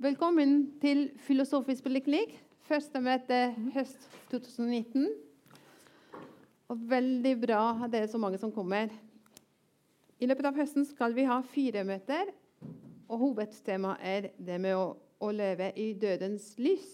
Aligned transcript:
Velkommen 0.00 0.78
til 0.80 1.10
Filosofisk 1.20 1.84
poliklinikk. 1.84 2.30
Første 2.64 3.02
møte 3.04 3.36
høst 3.74 4.06
2019. 4.30 5.10
Og 6.72 6.86
veldig 6.88 7.32
bra 7.42 7.58
at 7.84 7.92
det 7.92 8.00
er 8.00 8.08
så 8.08 8.16
mange 8.16 8.38
som 8.40 8.48
kommer. 8.54 8.88
I 10.16 10.28
løpet 10.30 10.48
av 10.48 10.56
høsten 10.56 10.86
skal 10.88 11.12
vi 11.12 11.26
ha 11.28 11.36
fire 11.44 11.82
møter. 11.84 12.30
Og 13.10 13.20
hovedtemaet 13.26 14.00
er 14.00 14.30
det 14.40 14.56
med 14.64 14.78
å, 14.78 14.86
å 15.20 15.28
leve 15.36 15.68
i 15.76 15.90
dødens 15.92 16.48
lys. 16.56 16.88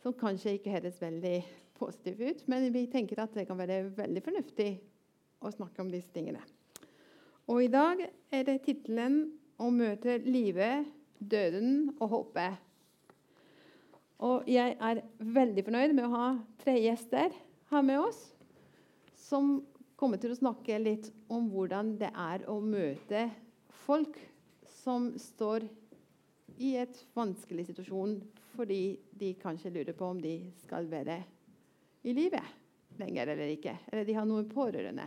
Som 0.00 0.16
kanskje 0.16 0.56
ikke 0.56 0.72
høres 0.78 0.96
veldig 1.04 1.34
positivt 1.76 2.24
ut, 2.24 2.42
men 2.48 2.70
vi 2.72 2.86
tenker 2.88 3.20
at 3.20 3.36
det 3.36 3.44
kan 3.50 3.60
være 3.60 3.82
veldig 4.00 4.24
fornuftig 4.30 4.70
å 5.44 5.52
snakke 5.52 5.84
om 5.84 5.92
disse 5.92 6.08
tingene. 6.16 6.40
Og 7.52 7.66
i 7.66 7.70
dag 7.76 8.00
er 8.32 8.48
det 8.48 8.62
tittelen 8.64 9.26
'Å 9.60 9.68
møte 9.68 10.16
livet, 10.24 10.88
døden 11.28 11.92
og 11.98 12.10
håpet'. 12.10 12.60
Og 14.22 14.46
jeg 14.46 14.76
er 14.78 15.02
veldig 15.18 15.64
fornøyd 15.66 15.94
med 15.96 16.06
å 16.06 16.14
ha 16.14 16.26
tre 16.62 16.76
gjester 16.78 17.34
her 17.72 17.82
med 17.82 17.98
oss 17.98 18.20
som 19.18 19.56
kommer 19.98 20.20
til 20.22 20.34
å 20.34 20.38
snakke 20.38 20.78
litt 20.78 21.10
om 21.32 21.48
hvordan 21.50 21.96
det 21.98 22.10
er 22.14 22.46
å 22.50 22.60
møte 22.62 23.28
folk 23.84 24.18
som 24.82 25.10
står 25.18 25.66
i 26.62 26.76
et 26.78 27.02
vanskelig 27.16 27.66
situasjon 27.70 28.18
fordi 28.52 28.98
de 29.18 29.32
kanskje 29.42 29.72
lurer 29.74 29.96
på 29.96 30.10
om 30.12 30.20
de 30.22 30.36
skal 30.62 30.86
være 30.90 31.22
i 32.06 32.14
livet 32.14 32.58
lenger 33.00 33.32
eller 33.32 33.52
ikke. 33.54 33.76
Eller 33.90 34.04
de 34.04 34.16
har 34.16 34.26
noen 34.28 34.48
pårørende. 34.50 35.06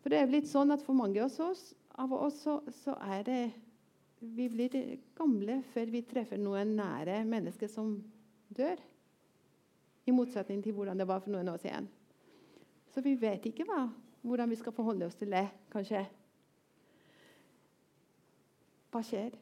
For 0.00 0.12
det 0.12 0.20
er 0.20 0.30
blitt 0.30 0.48
sånn 0.48 0.72
at 0.72 0.82
for 0.84 0.96
mange 0.96 1.20
av 1.20 2.14
oss, 2.16 2.40
så 2.80 2.94
er 3.12 3.26
det 3.26 3.40
Vi 4.20 4.50
blir 4.52 4.74
gamle 5.16 5.62
før 5.72 5.88
vi 5.94 6.02
treffer 6.04 6.40
noen 6.40 6.74
nære 6.76 7.22
mennesker 7.24 7.70
som 7.72 7.94
dør. 8.52 8.76
I 10.04 10.12
motsetning 10.12 10.60
til 10.64 10.74
hvordan 10.76 11.00
det 11.00 11.06
var 11.08 11.22
for 11.24 11.32
noen 11.32 11.48
år 11.48 11.60
siden. 11.62 11.86
Så 12.92 13.00
vi 13.04 13.14
vet 13.16 13.46
ikke 13.48 13.64
hva, 13.68 13.86
hvordan 14.20 14.50
vi 14.50 14.58
skal 14.60 14.74
forholde 14.76 15.06
oss 15.08 15.16
til 15.16 15.32
det, 15.32 15.46
kanskje. 15.72 16.02
Hva 18.90 19.02
skjer? 19.06 19.36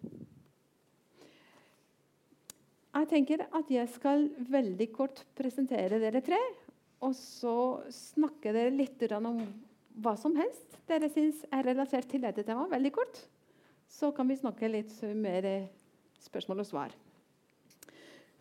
Jeg 2.98 3.08
tenker 3.10 3.42
at 3.54 3.70
jeg 3.72 3.90
skal 3.94 4.28
veldig 4.50 4.88
kort 4.94 5.24
presentere 5.38 5.98
dere 6.02 6.22
tre. 6.24 6.38
Og 7.06 7.14
så 7.14 7.56
snakke 7.94 8.52
dere 8.54 8.74
litt 8.74 9.02
om 9.14 9.42
hva 10.02 10.14
som 10.18 10.34
helst 10.38 10.78
dere 10.86 11.10
syns 11.10 11.44
er 11.54 11.66
relatert 11.66 12.08
til 12.10 12.22
dette 12.22 12.44
temaet. 12.46 12.72
Veldig 12.74 12.92
kort. 12.94 13.20
Så 13.88 14.12
kan 14.12 14.28
vi 14.28 14.36
snakke 14.36 14.68
litt 14.70 14.92
mer 15.16 15.46
spørsmål 16.20 16.62
og 16.62 16.68
svar. 16.68 16.94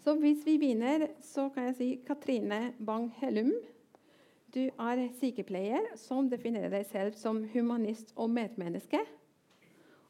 Så 0.03 0.13
hvis 0.19 0.45
vi 0.45 0.57
begynner, 0.59 1.07
så 1.23 1.49
kan 1.51 1.69
jeg 1.69 1.75
si 1.75 1.87
Katrine 2.07 2.73
Bang-Hellum. 2.79 3.53
Du 4.53 4.61
er 4.69 5.01
sykepleier 5.19 5.89
som 5.99 6.29
definerer 6.31 6.71
deg 6.71 6.85
selv 6.87 7.17
som 7.19 7.41
humanist 7.51 8.13
og 8.15 8.31
medmenneske. 8.31 9.01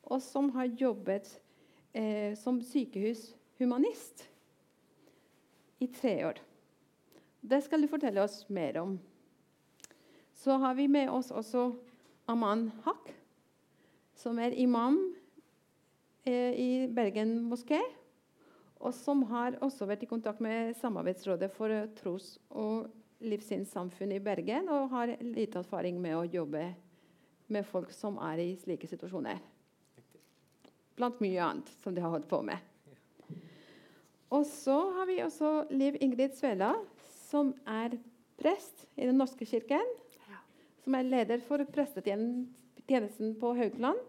Og 0.06 0.22
som 0.22 0.52
har 0.56 0.70
jobbet 0.78 1.32
eh, 1.94 2.36
som 2.38 2.62
sykehushumanist 2.62 4.28
i 5.80 5.88
tre 5.88 6.14
år. 6.30 6.42
Det 7.42 7.64
skal 7.64 7.82
du 7.82 7.90
fortelle 7.90 8.24
oss 8.24 8.44
mer 8.50 8.78
om. 8.82 8.98
Så 10.38 10.58
har 10.62 10.78
vi 10.78 10.88
med 10.88 11.10
oss 11.10 11.32
også 11.32 11.72
Aman 12.30 12.70
Haq, 12.86 13.14
som 14.16 14.40
er 14.40 14.54
imam 14.54 15.00
eh, 16.28 16.53
i 16.53 16.70
Bergen 16.92 17.39
moské. 17.47 17.80
Og 18.78 18.94
som 18.94 19.23
har 19.31 19.58
også 19.66 19.88
vært 19.89 20.03
i 20.06 20.09
kontakt 20.09 20.42
med 20.44 20.75
Samarbeidsrådet 20.78 21.50
for 21.56 21.73
tros- 21.97 22.38
og 22.53 22.92
livssynssamfunn 23.25 24.13
i 24.13 24.22
Bergen. 24.22 24.69
Og 24.69 24.91
har 24.94 25.16
lite 25.24 25.63
erfaring 25.63 25.97
med 26.02 26.18
å 26.19 26.28
jobbe 26.28 26.68
med 27.47 27.66
folk 27.66 27.94
som 27.96 28.19
er 28.28 28.44
i 28.44 28.50
slike 28.59 28.90
situasjoner. 28.90 29.40
Blant 30.97 31.22
mye 31.24 31.41
annet 31.44 31.72
som 31.81 31.96
de 31.96 32.03
har 32.03 32.13
holdt 32.13 32.29
på 32.29 32.41
med. 32.46 32.59
Og 34.34 34.44
så 34.50 34.75
har 34.97 35.07
vi 35.07 35.22
også 35.23 35.69
Liv 35.72 35.96
Ingrid 36.03 36.35
Svela, 36.35 36.73
som 37.29 37.53
er 37.63 37.96
prest 38.38 38.85
i 38.97 39.07
Den 39.07 39.18
norske 39.18 39.47
kirken. 39.47 39.85
Som 40.84 40.96
er 40.96 41.07
leder 41.07 41.41
for 41.44 41.63
prestetjenesten 41.72 43.34
på 43.40 43.53
Haugland. 43.56 44.00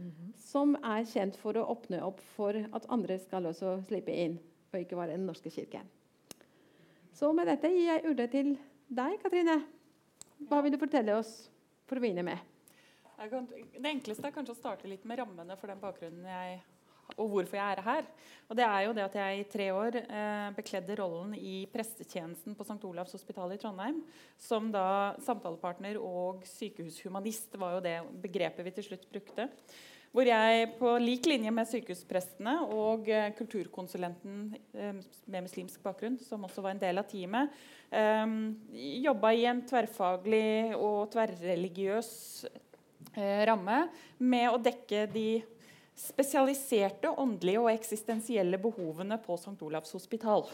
Mm 0.00 0.10
-hmm. 0.10 0.32
Som 0.36 0.74
er 0.74 1.04
kjent 1.04 1.36
for 1.36 1.56
å 1.56 1.66
åpne 1.68 2.02
opp 2.02 2.20
for 2.20 2.56
at 2.72 2.86
andre 2.88 3.18
skal 3.18 3.46
også 3.46 3.82
slippe 3.86 4.12
inn, 4.12 4.38
og 4.72 4.80
ikke 4.80 4.96
være 4.96 5.12
Den 5.12 5.26
norske 5.26 5.50
kirke. 5.50 5.82
Så 7.12 7.32
med 7.32 7.46
dette 7.46 7.68
gir 7.68 7.92
jeg 7.92 8.10
ordet 8.10 8.30
til 8.30 8.58
deg, 8.88 9.18
Katrine. 9.22 9.62
Hva 10.48 10.62
vil 10.62 10.72
du 10.72 10.78
fortelle 10.78 11.18
oss 11.18 11.50
for 11.84 11.96
å 11.96 12.00
begynne 12.00 12.22
med? 12.22 12.38
Det 13.20 13.90
enkleste 13.90 14.26
er 14.26 14.32
kanskje 14.32 14.52
å 14.52 14.60
starte 14.60 14.88
litt 14.88 15.04
med 15.04 15.18
rammene 15.18 15.56
for 15.56 15.66
den 15.66 15.80
bakgrunnen 15.80 16.24
jeg 16.24 16.62
og 17.16 17.32
hvorfor 17.32 17.58
jeg 17.58 17.76
er 17.76 17.84
her. 17.86 18.08
Og 18.50 18.58
det 18.58 18.64
er 18.66 18.80
jo 18.82 18.94
det 18.96 19.04
at 19.04 19.18
jeg 19.20 19.38
i 19.38 19.46
tre 19.50 19.68
år 19.74 20.00
eh, 20.00 20.48
bekledde 20.56 20.96
rollen 20.98 21.36
i 21.38 21.62
prestetjenesten 21.70 22.56
på 22.58 22.66
St. 22.66 22.80
Olavs 22.88 23.14
hospital 23.14 23.54
i 23.54 23.60
Trondheim. 23.62 24.00
Som 24.38 24.72
da 24.74 25.14
samtalepartner 25.22 26.00
og 26.02 26.42
sykehushumanist 26.50 27.54
var 27.60 27.76
jo 27.76 27.84
det 27.84 27.96
begrepet 28.24 28.66
vi 28.66 28.74
til 28.74 28.88
slutt 28.90 29.06
brukte. 29.12 29.46
Hvor 30.10 30.26
jeg 30.26 30.72
på 30.80 30.96
lik 30.98 31.28
linje 31.30 31.52
med 31.54 31.68
sykehusprestene 31.70 32.56
og 32.74 33.06
eh, 33.06 33.28
kulturkonsulenten 33.38 34.40
eh, 34.74 34.96
med 35.30 35.46
muslimsk 35.46 35.84
bakgrunn, 35.84 36.18
som 36.18 36.48
også 36.48 36.64
var 36.64 36.74
en 36.74 36.82
del 36.82 36.98
av 36.98 37.06
teamet, 37.06 37.54
eh, 37.94 38.34
jobba 39.06 39.30
i 39.38 39.46
en 39.46 39.62
tverrfaglig 39.70 40.74
og 40.74 41.12
tverrreligiøs 41.14 42.10
eh, 43.14 43.46
ramme 43.46 43.84
med 44.18 44.48
å 44.50 44.58
dekke 44.58 45.06
de 45.14 45.28
spesialiserte 46.00 47.12
åndelige 47.20 47.60
og 47.62 47.72
eksistensielle 47.72 48.58
behovene 48.60 49.20
på 49.22 49.36
St. 49.38 49.58
Olavs 49.66 49.92
hospital. 49.96 50.46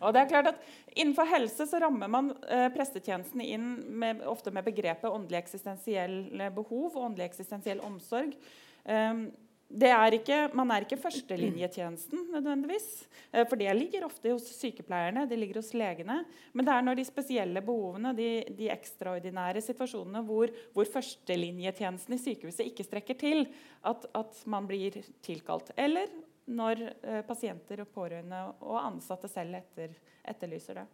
Og 0.00 0.14
det 0.14 0.22
er 0.22 0.30
klart 0.30 0.52
at 0.54 0.62
Innenfor 0.98 1.28
helse 1.30 1.66
så 1.70 1.78
rammer 1.78 2.10
man 2.10 2.32
eh, 2.50 2.66
prestetjenesten 2.74 3.42
inn 3.44 3.68
med, 4.00 4.24
ofte 4.26 4.50
med 4.50 4.66
begrepet 4.66 5.10
åndelig 5.10 5.38
eksistensielle 5.44 6.48
behov 6.54 6.96
og 6.96 7.04
åndelig 7.04 7.28
eksistensiell 7.28 7.82
omsorg. 7.86 8.34
Um, 8.82 9.28
er 9.70 10.16
ikke, 10.16 10.38
man 10.56 10.70
er 10.74 10.84
ikke 10.84 10.98
førstelinjetjenesten 10.98 12.24
nødvendigvis. 12.34 12.88
Eh, 13.30 13.44
for 13.46 13.56
det 13.60 13.70
ligger 13.76 14.06
ofte 14.08 14.32
hos 14.32 14.48
sykepleierne, 14.56 15.28
det 15.30 15.38
ligger 15.38 15.60
hos 15.60 15.70
legene. 15.78 16.24
Men 16.52 16.66
det 16.66 16.74
er 16.74 16.86
når 16.86 16.98
de 16.98 17.04
spesielle 17.06 17.62
behovene, 17.62 18.14
de, 18.18 18.30
de 18.58 18.70
ekstraordinære 18.74 19.62
situasjonene 19.62 20.24
hvor, 20.26 20.50
hvor 20.74 20.90
førstelinjetjenesten 20.90 22.16
i 22.16 22.22
sykehuset 22.22 22.66
ikke 22.66 22.88
strekker 22.88 23.20
til, 23.20 23.46
at, 23.86 24.08
at 24.14 24.42
man 24.50 24.66
blir 24.66 24.98
tilkalt. 25.22 25.70
Eller 25.78 26.10
når 26.50 26.82
eh, 26.90 27.20
pasienter 27.26 27.84
og 27.84 27.92
pårørende 27.94 28.42
og 28.64 28.80
ansatte 28.82 29.30
selv 29.30 29.60
etter, 29.60 29.94
etterlyser 30.26 30.82
det. 30.82 30.88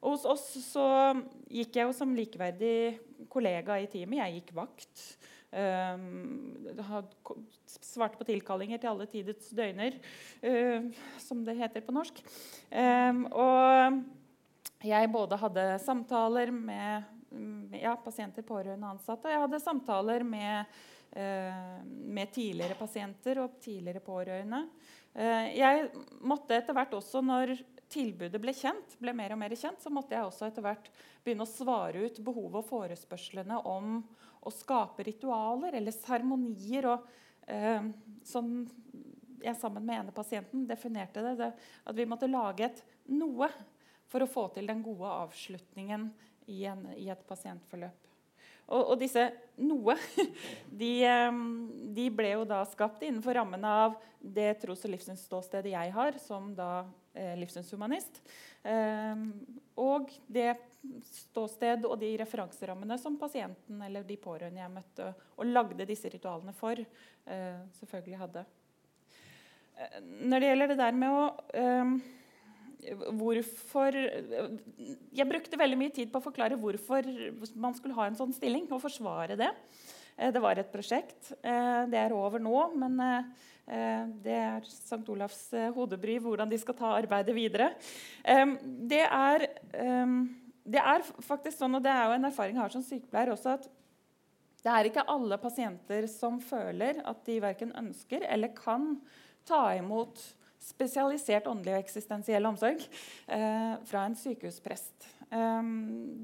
Og 0.00 0.14
hos 0.14 0.24
oss 0.24 0.46
så 0.64 0.86
gikk 1.52 1.76
jeg 1.76 1.84
jo 1.84 1.94
som 1.96 2.14
likeverdig 2.16 3.26
kollega 3.32 3.76
i 3.76 3.88
teamet. 3.90 4.22
Jeg 4.22 4.38
gikk 4.38 4.54
vakt. 4.56 5.02
Uh, 5.50 7.02
svarte 7.66 8.20
på 8.20 8.26
tilkallinger 8.28 8.78
til 8.78 8.90
alle 8.92 9.06
tidets 9.10 9.48
døgner, 9.56 9.96
uh, 10.44 10.86
som 11.18 11.40
det 11.46 11.56
heter 11.58 11.82
på 11.82 11.94
norsk. 11.96 12.20
Um, 12.70 13.24
og 13.34 13.98
jeg 14.86 15.10
både 15.10 15.40
hadde 15.42 15.64
samtaler 15.82 16.52
med, 16.54 17.10
ja, 17.80 17.96
pasienter, 17.98 18.46
pårørende 18.46 18.94
ansatte, 18.94 19.26
og 19.26 19.34
jeg 19.34 19.42
hadde 19.44 19.60
samtaler 19.62 20.24
med, 20.24 20.80
med 21.10 22.30
tidligere 22.32 22.78
pasienter 22.78 23.42
og 23.42 23.58
tidligere 23.60 24.00
pårørende. 24.00 24.62
jeg 25.52 25.90
måtte 26.22 26.56
etter 26.56 26.74
hvert 26.74 26.94
også, 26.96 27.20
når 27.20 27.52
tilbudet 27.90 28.40
ble 28.40 28.54
kjent, 28.54 28.96
ble 29.02 29.14
mer 29.16 29.34
og 29.34 29.40
mer 29.42 29.54
kjent, 29.58 29.82
så 29.82 29.92
måtte 29.92 30.16
jeg 30.16 30.26
også 30.26 30.48
etter 30.48 30.64
hvert 30.64 30.90
begynne 31.24 31.46
å 31.46 31.50
svare 31.50 32.06
ut 32.06 32.20
behovet 32.24 32.62
og 32.62 32.68
forespørslene 32.70 33.60
om 33.68 34.00
å 34.40 34.52
skape 34.54 35.04
ritualer 35.06 35.76
eller 35.78 35.94
seremonier. 35.94 36.88
Eh, 37.46 37.90
som 38.24 38.52
jeg 39.40 39.56
sammen 39.56 39.84
med 39.86 40.02
ene 40.02 40.14
pasienten 40.14 40.66
definerte 40.68 41.22
det, 41.24 41.34
det, 41.40 41.50
at 41.84 41.96
vi 41.96 42.08
måtte 42.08 42.28
lage 42.28 42.68
et 42.68 42.82
noe 43.08 43.48
for 44.10 44.22
å 44.22 44.28
få 44.28 44.48
til 44.54 44.68
den 44.68 44.82
gode 44.84 45.08
avslutningen 45.08 46.10
i, 46.50 46.64
en, 46.68 46.84
i 46.98 47.08
et 47.12 47.26
pasientforløp. 47.28 48.06
Og, 48.70 48.82
og, 48.82 48.96
disse 49.00 49.24
noe 49.66 49.96
de, 50.82 50.92
de, 51.96 52.06
ble 52.14 52.34
jo 52.36 52.46
da 52.48 52.62
skapt 52.70 53.02
innenfor 53.06 53.34
rammen 53.40 53.64
av 53.66 53.96
det 54.20 54.52
tros- 54.62 54.84
og 54.86 54.94
livssynsståstedet 54.94 55.72
jeg 55.72 55.94
har 55.96 56.18
som 56.22 56.52
da 56.54 56.70
eh, 56.84 56.99
livssynshumanist. 57.14 58.20
Eh, 58.62 59.24
og 59.80 60.12
det 60.28 60.52
ståsted 61.04 61.84
og 61.88 61.98
de 62.00 62.12
referanserammene 62.20 62.96
som 63.00 63.18
pasienten 63.20 63.82
eller 63.84 64.04
de 64.06 64.16
pårørende 64.20 64.62
jeg 64.62 64.72
møtte 64.72 65.10
og 65.36 65.48
lagde 65.48 65.86
disse 65.88 66.08
ritualene 66.12 66.54
for, 66.56 66.80
eh, 66.80 67.60
selvfølgelig 67.80 68.22
hadde. 68.22 68.44
Eh, 69.76 70.00
når 70.00 70.40
det 70.40 70.48
gjelder 70.50 70.72
det 70.72 70.80
der 70.80 70.92
med 70.92 71.10
å 71.10 71.24
eh, 71.54 72.00
hvorfor 73.12 73.92
Jeg 73.92 75.28
brukte 75.28 75.58
veldig 75.60 75.76
mye 75.76 75.92
tid 75.92 76.08
på 76.10 76.16
å 76.16 76.24
forklare 76.24 76.56
hvorfor 76.56 77.04
man 77.54 77.74
skulle 77.76 77.92
ha 77.98 78.06
en 78.08 78.16
sånn 78.16 78.32
stilling, 78.32 78.64
og 78.72 78.80
forsvare 78.80 79.36
det. 79.36 79.50
Eh, 80.20 80.32
det 80.32 80.42
var 80.42 80.58
et 80.60 80.72
prosjekt. 80.72 81.32
Eh, 81.40 81.82
det 81.90 82.00
er 82.00 82.14
over 82.16 82.42
nå, 82.42 82.56
men 82.78 83.00
eh, 83.04 84.06
det 84.24 84.36
er 84.36 84.68
St. 84.68 85.02
Olavs 85.12 85.42
hodebry 85.76 86.18
hvordan 86.22 86.50
de 86.50 86.58
skal 86.60 86.76
ta 86.78 86.94
arbeidet 86.98 87.36
videre. 87.36 87.68
Det 88.90 89.04
er, 89.04 89.44
det 90.66 90.80
er 90.80 91.04
faktisk 91.22 91.54
sånn, 91.60 91.76
og 91.78 91.84
det 91.84 91.92
er 91.92 92.08
jo 92.08 92.16
en 92.16 92.26
erfaring 92.26 92.58
jeg 92.58 92.64
har 92.64 92.74
som 92.74 92.82
sykepleier 92.82 93.30
også, 93.30 93.54
at 93.60 93.68
det 94.64 94.72
er 94.74 94.88
ikke 94.90 95.06
alle 95.14 95.38
pasienter 95.40 96.08
som 96.10 96.40
føler 96.42 96.98
at 97.06 97.22
de 97.28 97.38
verken 97.44 97.70
ønsker 97.78 98.26
eller 98.26 98.50
kan 98.58 98.96
ta 99.46 99.68
imot 99.78 100.18
spesialisert 100.60 101.46
åndelig 101.48 101.76
og 101.76 101.84
eksistensiell 101.84 102.50
omsorg 102.50 102.82
fra 103.30 104.02
en 104.02 104.18
sykehusprest. 104.18 105.12
Eh, 105.30 105.70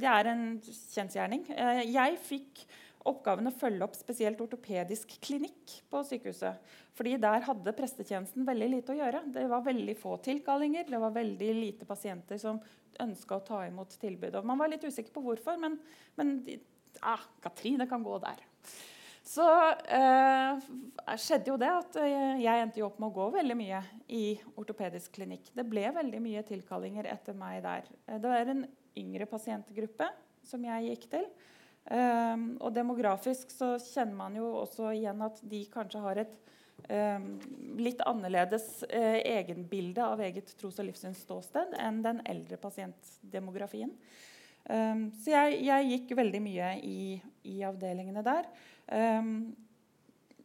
det 0.01 0.11
er 0.11 0.33
en 0.33 0.45
kjensgjerning. 0.67 1.47
Jeg 1.87 2.19
fikk 2.27 2.67
oppgaven 3.11 3.51
å 3.51 3.55
følge 3.55 3.87
opp 3.87 3.97
spesielt 3.99 4.41
ortopedisk 4.43 5.17
klinikk 5.25 5.77
på 5.91 6.03
sykehuset. 6.09 6.63
Fordi 6.97 7.17
der 7.23 7.47
hadde 7.47 7.77
prestetjenesten 7.77 8.47
veldig 8.49 8.71
lite 8.73 8.95
å 8.95 8.99
gjøre. 8.99 9.23
Det 9.35 9.47
var 9.51 9.65
veldig 9.67 9.97
få 10.01 10.17
tilkallinger, 10.25 10.89
det 10.91 11.01
var 11.03 11.15
veldig 11.15 11.53
lite 11.61 11.89
pasienter 11.89 12.41
som 12.43 12.61
ønska 13.03 13.39
å 13.39 13.47
ta 13.47 13.63
imot 13.69 13.97
tilbud. 14.01 14.39
Og 14.39 14.49
Man 14.49 14.61
var 14.61 14.73
litt 14.73 14.85
usikker 14.85 15.15
på 15.15 15.25
hvorfor, 15.25 15.59
men, 15.61 15.79
men 16.17 16.37
ah, 17.05 17.25
Katrine 17.45 17.89
kan 17.91 18.05
gå 18.05 18.19
der 18.25 18.45
så 19.27 19.47
eh, 19.91 20.67
skjedde 21.19 21.51
jo 21.51 21.57
det 21.59 21.71
at 21.73 21.97
eh, 21.99 22.43
jeg 22.45 22.63
endte 22.63 22.85
opp 22.87 23.01
med 23.03 23.11
å 23.11 23.17
gå 23.17 23.25
veldig 23.35 23.57
mye 23.59 23.81
i 24.15 24.37
ortopedisk 24.55 25.17
klinikk. 25.19 25.51
Det 25.57 25.65
ble 25.67 25.89
veldig 25.97 26.21
mye 26.23 26.45
tilkallinger 26.47 27.09
etter 27.11 27.35
meg 27.35 27.59
der. 27.65 27.89
Eh, 28.07 28.21
det 28.23 28.31
var 28.31 28.53
en 28.53 28.63
yngre 28.97 29.27
pasientgruppe 29.27 30.09
som 30.47 30.63
jeg 30.69 30.93
gikk 30.93 31.09
til. 31.17 31.27
Eh, 31.87 32.37
og 32.59 32.73
demografisk 32.75 33.53
så 33.55 33.77
kjenner 33.79 34.19
man 34.19 34.37
jo 34.39 34.49
også 34.65 34.91
igjen 34.97 35.23
at 35.23 35.39
de 35.47 35.63
kanskje 35.71 36.03
har 36.03 36.23
et 36.23 36.39
eh, 36.91 37.29
litt 37.79 38.03
annerledes 38.07 38.83
eh, 38.89 39.21
egenbilde 39.37 40.03
av 40.03 40.23
eget 40.27 40.51
tros- 40.59 40.81
og 40.83 40.89
livssynsståsted 40.89 41.77
enn 41.83 42.03
den 42.07 42.25
eldre 42.27 42.59
pasientdemografien. 42.63 43.95
så 44.67 45.31
jeg, 45.31 45.61
jeg, 45.63 45.91
gikk 45.93 46.17
veldig 46.19 46.41
mye 46.43 46.73
i, 46.83 47.01
i 47.47 47.61
avdelingene 47.63 48.23
der. 48.27 48.49
Um, 48.91 49.55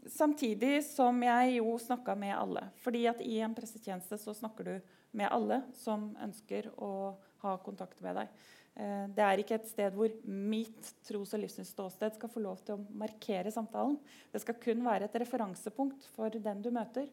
samtidig 0.06 0.84
som 0.86 1.24
jeg 1.26 1.56
jo 1.58 1.74
snakka 1.82 2.14
med 2.16 2.36
alle. 2.38 2.68
Fordi 2.84 3.08
at 3.10 3.22
i 3.26 3.40
en 3.42 3.56
pressetjeneste 3.58 4.20
så 4.22 4.36
snakker 4.38 4.70
du 4.70 4.76
med 5.18 5.32
alle 5.34 5.62
som 5.78 6.12
ønsker 6.22 6.70
å 6.78 7.18
ha 7.42 7.56
kontakt 7.66 8.02
med 8.06 8.20
deg. 8.22 8.30
Uh, 8.72 9.08
det 9.12 9.24
er 9.26 9.42
ikke 9.42 9.58
et 9.60 9.68
sted 9.68 9.96
hvor 9.98 10.14
mitt 10.26 10.94
tros- 11.08 11.34
og 11.36 11.44
livssynsståsted 11.44 12.16
skal 12.16 12.32
få 12.32 12.44
lov 12.44 12.62
til 12.66 12.78
å 12.78 12.86
markere 13.02 13.52
samtalen. 13.52 13.98
Det 14.32 14.44
skal 14.44 14.60
kun 14.64 14.86
være 14.86 15.10
et 15.10 15.18
referansepunkt 15.24 16.08
for 16.16 16.32
den 16.32 16.64
du 16.64 16.72
møter. 16.74 17.10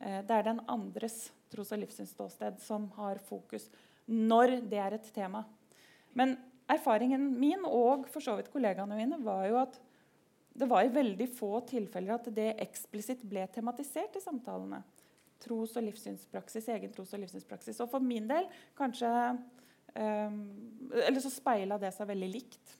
Uh, 0.00 0.22
det 0.24 0.38
er 0.38 0.48
den 0.48 0.62
andres 0.70 1.28
tros- 1.52 1.74
og 1.76 1.82
livssynsståsted 1.84 2.62
som 2.64 2.88
har 2.96 3.20
fokus 3.28 3.68
når 4.08 4.58
det 4.68 4.80
er 4.80 4.96
et 4.96 5.12
tema. 5.14 5.44
Men 6.16 6.36
erfaringen 6.70 7.32
min 7.40 7.64
og 7.68 8.08
for 8.12 8.24
så 8.24 8.36
vidt 8.38 8.52
kollegaene 8.52 8.96
mine 8.96 9.20
var 9.24 9.46
jo 9.48 9.60
at 9.60 9.80
det 10.54 10.68
var 10.70 10.86
i 10.86 10.92
veldig 10.94 11.26
få 11.34 11.58
tilfeller 11.66 12.14
at 12.14 12.28
det 12.34 12.52
eksplisitt 12.62 13.24
ble 13.26 13.42
tematisert 13.52 14.14
i 14.14 14.22
samtalene. 14.22 14.84
Tros- 15.42 15.74
og 15.76 15.84
livssynspraksis, 15.84 16.68
egen 16.76 16.92
tros- 16.94 17.12
og 17.16 17.24
livssynspraksis. 17.24 17.80
Og 17.82 17.90
for 17.90 18.04
min 18.04 18.28
del 18.30 18.46
kanskje 18.78 19.10
Eller 19.94 21.20
så 21.22 21.30
speila 21.30 21.78
det 21.78 21.92
seg 21.94 22.08
veldig 22.08 22.30
likt. 22.32 22.72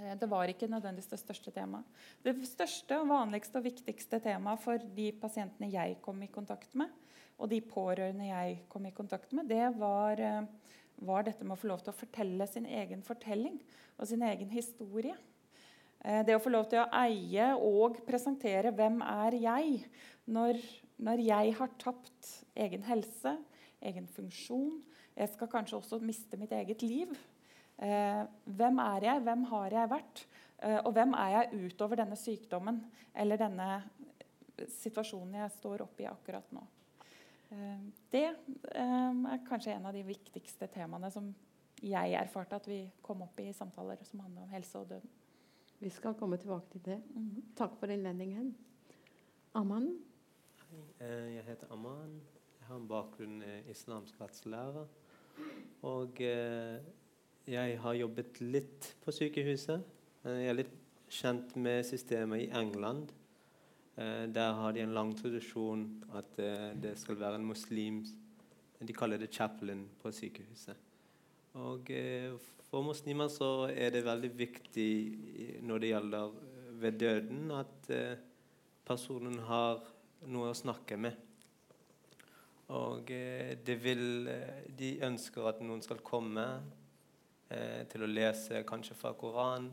Eh, 0.00 0.14
det 0.18 0.28
var 0.30 0.50
ikke 0.50 0.68
nødvendigvis 0.70 1.10
det 1.12 1.20
største 1.22 1.52
temaet. 1.54 1.86
Det 2.24 2.34
største, 2.48 2.98
vanligste 3.08 3.60
og 3.60 3.68
viktigste 3.68 4.20
temaet 4.24 4.62
for 4.64 4.82
de 4.96 5.10
pasientene 5.20 5.70
jeg 5.72 6.00
kom 6.04 6.22
i 6.24 6.30
kontakt 6.32 6.74
med, 6.78 6.90
og 7.38 7.50
de 7.50 7.60
pårørende 7.62 8.28
jeg 8.28 8.64
kom 8.70 8.86
i 8.86 8.94
kontakt 8.94 9.32
med, 9.32 9.48
det 9.50 9.70
var, 9.78 10.20
eh, 10.20 10.42
var 10.98 11.22
dette 11.22 11.44
med 11.44 11.56
å 11.56 11.60
få 11.60 11.70
lov 11.70 11.84
til 11.84 11.92
å 11.92 12.00
fortelle 12.00 12.46
sin 12.46 12.66
egen 12.66 13.02
fortelling 13.02 13.60
og 13.98 14.08
sin 14.08 14.22
egen 14.22 14.50
historie. 14.50 15.14
Eh, 16.04 16.22
det 16.24 16.34
å 16.34 16.42
få 16.42 16.50
lov 16.50 16.68
til 16.68 16.82
å 16.82 16.90
eie 16.92 17.54
og 17.54 18.04
presentere 18.06 18.72
'Hvem 18.72 19.02
er 19.02 19.32
jeg?' 19.32 19.86
Når, 20.26 20.56
når, 20.98 21.18
jeg 21.20 21.54
har 21.54 21.68
tapt 21.78 22.44
egen 22.56 22.82
helse, 22.82 23.36
egen 23.82 24.06
funksjon 24.06 24.82
Jeg 25.14 25.30
skal 25.30 25.50
kanskje 25.50 25.78
også 25.78 26.00
miste 26.02 26.38
mitt 26.40 26.52
eget 26.52 26.82
liv. 26.82 27.12
Eh, 27.78 28.22
hvem 28.44 28.78
er 28.82 29.08
jeg? 29.08 29.22
Hvem 29.26 29.44
har 29.50 29.76
jeg 29.78 29.90
vært? 29.90 30.24
Eh, 30.58 30.80
og 30.80 30.92
hvem 30.92 31.14
er 31.18 31.34
jeg 31.36 31.66
utover 31.66 32.02
denne 32.02 32.18
sykdommen 32.18 32.80
eller 33.14 33.38
denne 33.38 33.68
situasjonen 34.80 35.40
jeg 35.40 35.54
står 35.56 35.84
oppe 35.86 36.04
i 36.04 36.10
akkurat 36.10 36.52
nå? 36.54 36.62
Eh, 37.54 37.82
det 38.14 38.24
eh, 38.26 39.10
er 39.34 39.44
kanskje 39.48 39.74
en 39.74 39.86
av 39.90 39.94
de 39.96 40.04
viktigste 40.06 40.68
temaene 40.74 41.10
som 41.14 41.30
jeg 41.84 42.14
erfarte 42.16 42.56
at 42.56 42.66
vi 42.70 42.80
kom 43.04 43.22
opp 43.26 43.40
i 43.42 43.52
samtaler 43.52 44.00
som 44.06 44.22
handler 44.24 44.46
om 44.46 44.54
helse 44.54 44.80
og 44.80 44.88
døden. 44.88 45.10
Vi 45.82 45.90
skal 45.92 46.14
komme 46.16 46.38
tilbake 46.40 46.70
til 46.72 46.84
det. 46.86 47.00
Mm. 47.12 47.42
Takk 47.58 47.74
for 47.80 47.92
innledningen. 47.92 48.54
Aman? 49.58 49.90
Hei, 50.70 50.84
eh, 51.00 51.34
jeg 51.36 51.44
heter 51.50 51.72
Aman. 51.74 52.20
Jeg 52.58 52.68
har 52.70 52.80
en 52.80 52.88
bakgrunn 52.88 53.42
i 53.44 53.56
islamsk 53.70 54.20
rettslære. 54.22 54.86
Og 55.84 56.20
eh, 56.24 56.78
jeg 57.50 57.78
har 57.82 57.98
jobbet 57.98 58.40
litt 58.40 58.94
på 59.04 59.12
sykehuset. 59.12 59.84
Jeg 60.24 60.48
er 60.48 60.56
litt 60.56 60.74
kjent 61.12 61.52
med 61.60 61.84
systemet 61.84 62.46
i 62.46 62.50
England. 62.56 63.12
Eh, 63.96 64.24
der 64.32 64.56
har 64.60 64.72
de 64.72 64.84
en 64.84 64.96
lang 64.96 65.12
tradisjon 65.16 65.86
at 66.16 66.40
det 66.80 66.96
skal 66.98 67.20
være 67.20 67.40
en 67.40 67.50
muslim 67.50 68.04
De 68.84 68.92
kaller 68.92 69.16
det 69.16 69.32
chaplain 69.32 69.86
på 70.02 70.10
sykehuset. 70.12 70.76
Og 71.54 71.88
for 72.74 72.82
muslimer 72.82 73.28
så 73.30 73.68
er 73.70 73.92
det 73.94 74.00
veldig 74.02 74.32
viktig 74.34 74.92
når 75.62 75.78
det 75.78 75.90
gjelder 75.92 76.32
eh, 76.42 76.70
ved 76.82 76.96
døden, 76.98 77.50
at 77.54 77.90
eh, 77.94 78.16
personen 78.82 79.36
har 79.46 79.78
noe 80.26 80.50
å 80.50 80.56
snakke 80.58 80.98
med. 80.98 81.14
Og 82.72 83.08
de, 83.08 83.74
vil, 83.76 84.28
de 84.78 84.90
ønsker 85.04 85.48
at 85.50 85.60
noen 85.60 85.82
skal 85.84 86.00
komme 86.06 86.46
til 87.92 88.06
å 88.06 88.08
lese 88.08 88.62
kanskje 88.64 88.96
fra 88.96 89.12
Koranen. 89.20 89.68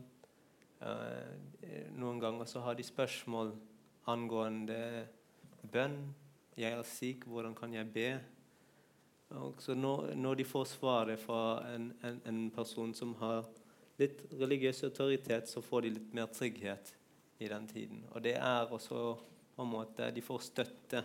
noen 1.96 2.20
ganger 2.20 2.44
så 2.50 2.60
har 2.66 2.76
de 2.76 2.84
spørsmål 2.84 3.54
angående 4.12 5.08
bønn. 5.72 6.14
'Jeg 6.56 6.72
er 6.72 6.82
syk, 6.82 7.24
hvordan 7.24 7.54
kan 7.54 7.74
jeg 7.74 7.92
be?' 7.92 8.20
Så 9.58 9.74
når, 9.74 10.14
når, 10.14 10.34
de 10.34 10.44
får 10.44 10.64
svaret 10.64 11.18
fra 11.18 11.74
en, 11.74 11.92
en, 12.04 12.20
en, 12.26 12.50
person 12.50 12.94
som 12.94 13.14
har 13.14 13.46
litt 13.98 14.26
religiøs 14.32 14.84
autoritet, 14.84 15.48
så 15.48 15.60
får 15.60 15.80
de 15.80 15.92
litt 15.94 16.12
mer 16.14 16.26
trygghet 16.26 16.92
i 17.40 17.48
den 17.48 17.68
tiden. 17.68 18.04
Og 18.10 18.22
det 18.24 18.34
er 18.36 18.68
også 18.68 19.16
på 19.56 19.62
en 19.62 19.72
måte 19.72 20.10
De 20.10 20.20
får 20.20 20.38
støtte. 20.38 21.04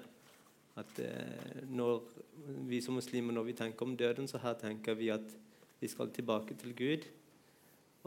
At 0.77 0.99
eh, 1.01 1.63
når 1.69 2.01
vi 2.69 2.81
som 2.81 2.97
muslimer 2.97 3.33
når 3.33 3.47
vi 3.49 3.55
tenker 3.57 3.85
om 3.85 3.95
døden, 3.97 4.27
så 4.27 4.41
her 4.41 4.57
tenker 4.61 4.97
vi 4.97 5.09
at 5.13 5.37
vi 5.79 5.87
skal 5.87 6.11
tilbake 6.13 6.57
til 6.57 6.75
Gud. 6.77 7.07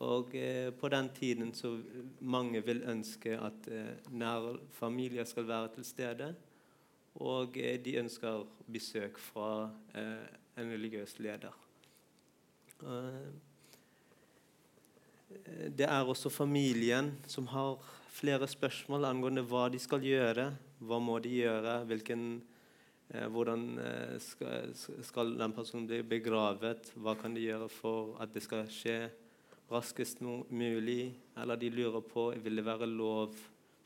Og 0.00 0.34
eh, 0.34 0.70
på 0.72 0.88
den 0.88 1.10
tiden 1.14 1.54
så 1.54 1.74
mange 2.20 2.62
vil 2.64 2.82
ønske 2.88 3.36
at 3.36 3.68
eh, 3.68 3.98
nære 4.10 4.58
familier 4.72 5.24
skal 5.24 5.48
være 5.48 5.74
til 5.74 5.84
stede. 5.84 6.34
Og 7.20 7.58
eh, 7.58 7.76
de 7.84 7.98
ønsker 8.00 8.46
besøk 8.70 9.18
fra 9.18 9.70
eh, 9.94 10.26
en 10.62 10.72
religiøs 10.72 11.18
leder. 11.18 11.54
Eh, 12.82 13.30
det 15.78 15.86
er 15.86 16.02
også 16.02 16.28
familien 16.28 17.12
som 17.26 17.46
har 17.46 17.78
flere 18.10 18.48
spørsmål 18.48 19.04
angående 19.04 19.44
hva 19.46 19.68
de 19.70 19.78
skal 19.78 20.02
gjøre. 20.02 20.50
Hva 20.80 20.98
må 20.98 21.18
de 21.22 21.34
gjøre? 21.42 21.84
Hvilken, 21.86 22.42
hvordan 23.10 23.64
skal, 24.22 24.70
skal, 25.02 25.32
den 25.38 25.52
personen 25.52 25.88
bli 25.90 26.02
begravet? 26.06 26.92
Hva 26.94 27.16
kan 27.18 27.34
de 27.34 27.42
gjøre 27.42 27.66
for 27.72 28.14
at 28.22 28.30
det 28.34 28.44
skal 28.44 28.68
skje? 28.70 28.98
raskest 29.70 30.20
mulig, 30.20 31.14
eller 31.38 31.56
de 31.56 31.70
lurer 31.70 32.02
på 32.02 32.30
vil 32.42 32.58
det 32.58 32.66
være 32.66 32.86
lov 32.90 33.34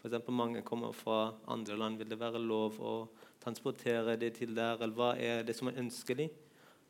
for 0.01 0.31
Mange 0.31 0.61
kommer 0.63 0.93
fra 0.93 1.33
andre 1.49 1.77
land. 1.79 1.99
Vil 1.99 2.09
det 2.09 2.21
være 2.21 2.39
lov 2.39 2.81
å 2.81 3.09
transportere 3.41 4.17
det 4.17 4.35
til 4.37 4.55
der, 4.55 4.77
eller 4.77 4.95
hva 4.95 5.15
er 5.17 5.43
det 5.43 5.57
som 5.57 5.69
er 5.69 5.79
ønskelig? 5.81 6.29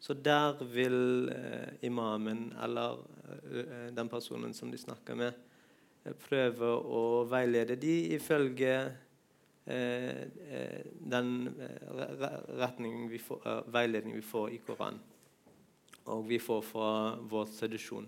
Så 0.00 0.14
der 0.14 0.58
vil 0.64 1.30
eh, 1.30 1.86
imamen 1.86 2.52
eller 2.60 2.98
eh, 3.44 3.94
den 3.94 4.08
personen 4.08 4.52
som 4.52 4.70
de 4.70 4.78
snakker 4.78 5.14
med, 5.14 5.32
eh, 6.04 6.12
prøve 6.26 6.66
å 6.66 7.22
veilede 7.30 7.76
de 7.76 8.14
ifølge 8.16 8.74
eh, 8.74 8.90
eh 8.90 9.03
den 9.64 11.28
retningen 12.60 13.06
vi 13.08 13.18
får, 13.18 13.64
veiledningen 13.72 14.18
vi 14.18 14.26
får 14.28 14.50
i 14.52 14.58
Koranen, 14.60 15.00
og 16.12 16.26
vi 16.28 16.36
får 16.36 16.60
fra 16.68 16.90
vår 17.24 17.46
tradisjon. 17.58 18.04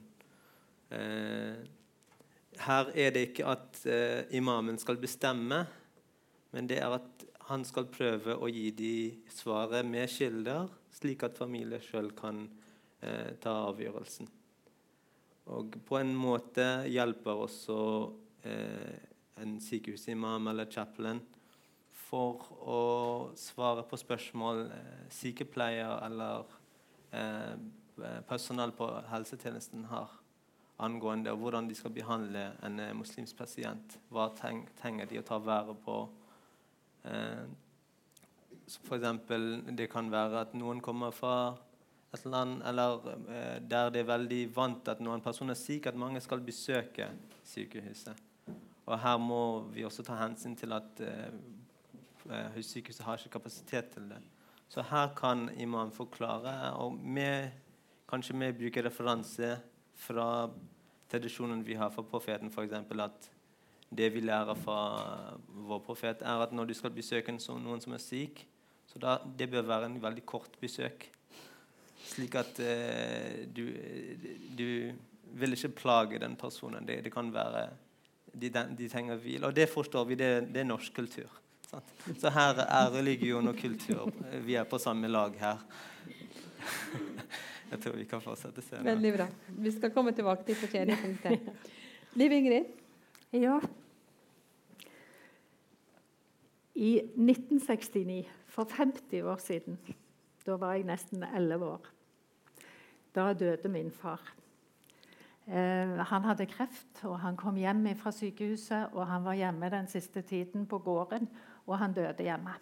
her 2.68 2.90
er 2.94 3.10
det 3.16 3.22
ikke 3.30 3.46
at 3.48 3.80
imamen 4.36 4.76
skal 4.78 5.00
bestemme, 5.00 5.62
men 6.52 6.68
det 6.68 6.82
er 6.82 6.92
at 6.98 7.24
han 7.48 7.64
skal 7.64 7.88
prøve 7.88 8.36
å 8.36 8.48
gi 8.52 8.70
de 8.76 8.94
svaret 9.32 9.86
med 9.86 10.10
kilder 10.10 10.68
slik 10.96 11.24
at 11.26 11.38
familien 11.38 11.82
sjøl 11.82 12.10
kan 12.16 12.46
eh, 13.04 13.36
ta 13.42 13.52
avgjørelsen. 13.68 14.28
Og 15.54 15.76
på 15.86 15.98
en 16.00 16.14
måte 16.18 16.64
hjelper 16.90 17.42
også 17.44 17.78
eh, 18.48 18.96
en 19.42 19.58
sykehusimam 19.62 20.48
eller 20.50 20.70
chaplain 20.72 21.20
for 22.06 22.46
å 22.62 22.82
svare 23.38 23.82
på 23.88 23.98
spørsmål 23.98 24.62
eh, 24.70 25.02
sykepleier 25.10 25.98
eller 26.06 26.54
eh, 27.10 27.56
personell 28.28 28.74
på 28.76 28.88
helsetjenesten 29.10 29.88
har 29.90 30.14
angående 30.86 31.32
hvordan 31.32 31.68
de 31.68 31.74
skal 31.74 31.94
behandle 31.96 32.50
en 32.66 32.80
eh, 32.80 32.94
muslimsk 32.96 33.38
pasient. 33.38 33.98
Hva 34.12 34.28
trenger 34.36 35.08
de 35.10 35.20
å 35.20 35.26
ta 35.26 35.38
vare 35.42 35.74
på? 35.84 36.00
Eh, 37.08 37.46
eksempel, 38.66 39.62
det 39.78 39.88
kan 39.90 40.10
være 40.10 40.42
at 40.46 40.54
noen 40.58 40.82
kommer 40.84 41.14
fra 41.14 41.54
et 42.14 42.24
land 42.26 42.62
eller 42.66 43.10
eh, 43.30 43.58
der 43.62 43.90
det 43.94 44.04
er 44.04 44.12
veldig 44.12 44.42
vant 44.54 44.88
at 44.88 45.02
noen 45.02 45.24
personer 45.24 45.56
er 45.56 45.60
syk, 45.60 45.86
at 45.86 45.98
mange 45.98 46.22
skal 46.22 46.44
besøke 46.44 47.10
sykehuset. 47.46 48.22
Og 48.86 48.98
her 49.02 49.16
må 49.18 49.42
vi 49.74 49.84
også 49.84 50.04
ta 50.06 50.18
hensyn 50.20 50.54
til 50.58 50.74
at 50.76 51.00
eh, 51.02 51.32
sykehuset 52.62 53.04
har 53.04 53.18
ikke 53.18 53.38
kapasitet 53.38 53.92
til 53.94 54.08
det. 54.10 54.20
Så 54.68 54.82
her 54.82 55.12
kan 55.16 55.48
imam 55.58 55.92
forklare, 55.94 56.72
og 56.74 56.94
med, 56.94 57.50
kanskje 58.08 58.38
vi 58.38 58.52
bruker 58.52 58.86
referanse 58.86 59.56
fra 59.94 60.50
tradisjonen 61.10 61.62
vi 61.66 61.74
har 61.74 61.90
fra 61.90 62.02
profeten, 62.02 62.50
f.eks. 62.50 62.72
at 62.72 63.30
det 63.96 64.10
vi 64.14 64.20
lærer 64.20 64.54
fra 64.58 64.78
vår 65.46 65.78
profet, 65.86 66.22
er 66.22 66.42
at 66.42 66.52
når 66.52 66.64
du 66.64 66.74
skal 66.74 66.90
besøke 66.90 67.32
noen 67.32 67.80
som 67.80 67.94
er 67.94 68.02
syk, 68.02 68.42
så 68.86 68.98
da, 69.02 69.18
det 69.38 69.50
bør 69.50 69.66
være 69.66 69.90
en 69.90 70.02
veldig 70.02 70.24
kort 70.26 70.58
besøk. 70.60 71.08
Slik 72.06 72.34
at 72.38 72.58
eh, 72.62 73.46
du, 73.50 73.64
du, 74.58 74.68
vil 75.36 75.52
ikke 75.52 75.74
plage 75.76 76.20
den 76.22 76.36
personen. 76.38 76.86
Det, 76.86 77.00
det 77.04 77.12
kan 77.12 77.32
være 77.34 77.66
de, 78.32 78.50
de, 78.78 78.88
trenger 78.88 79.18
hvile. 79.20 79.46
Og 79.46 79.56
det 79.56 79.68
forstår 79.68 80.04
vi, 80.04 80.14
det, 80.14 80.30
det 80.54 80.62
er 80.62 80.68
norsk 80.68 80.94
kultur. 80.94 81.30
Så 81.66 82.30
her 82.30 82.60
er 82.62 82.92
religion 82.94 83.48
og 83.48 83.56
kultur 83.58 84.10
Vi 84.46 84.54
er 84.54 84.64
på 84.64 84.78
samme 84.78 85.08
lag 85.08 85.34
her. 85.40 85.64
Jeg 87.70 87.80
tror 87.82 87.96
vi 87.98 88.04
kan 88.06 88.22
fortsette 88.22 88.62
senere. 88.62 88.94
Veldig 88.94 89.12
bra. 89.16 89.26
Vi 89.58 89.72
skal 89.74 89.90
komme 89.90 90.12
tilbake 90.14 90.46
til 90.46 90.54
fortjeningspunktet. 90.60 91.48
Liv 92.20 92.32
Ingrid? 92.32 92.70
Ja. 93.34 93.58
I 96.74 96.92
1969 97.16 98.28
for 98.46 98.70
50 98.70 99.22
år 99.22 99.36
siden. 99.42 99.78
Da 100.46 100.56
var 100.62 100.76
jeg 100.76 100.86
nesten 100.86 101.24
11 101.26 101.66
år. 101.66 101.90
Da 103.14 103.32
døde 103.32 103.68
min 103.68 103.90
far. 103.90 104.22
Eh, 105.46 105.98
han 106.10 106.24
hadde 106.26 106.46
kreft, 106.46 107.04
og 107.04 107.20
han 107.20 107.36
kom 107.36 107.56
hjem 107.56 107.86
fra 107.96 108.10
sykehuset. 108.10 108.88
og 108.92 109.06
Han 109.06 109.24
var 109.24 109.34
hjemme 109.34 109.70
den 109.70 109.88
siste 109.88 110.22
tiden 110.22 110.66
på 110.66 110.78
gården, 110.78 111.28
og 111.66 111.78
han 111.78 111.94
døde 111.96 112.22
hjemme. 112.26 112.54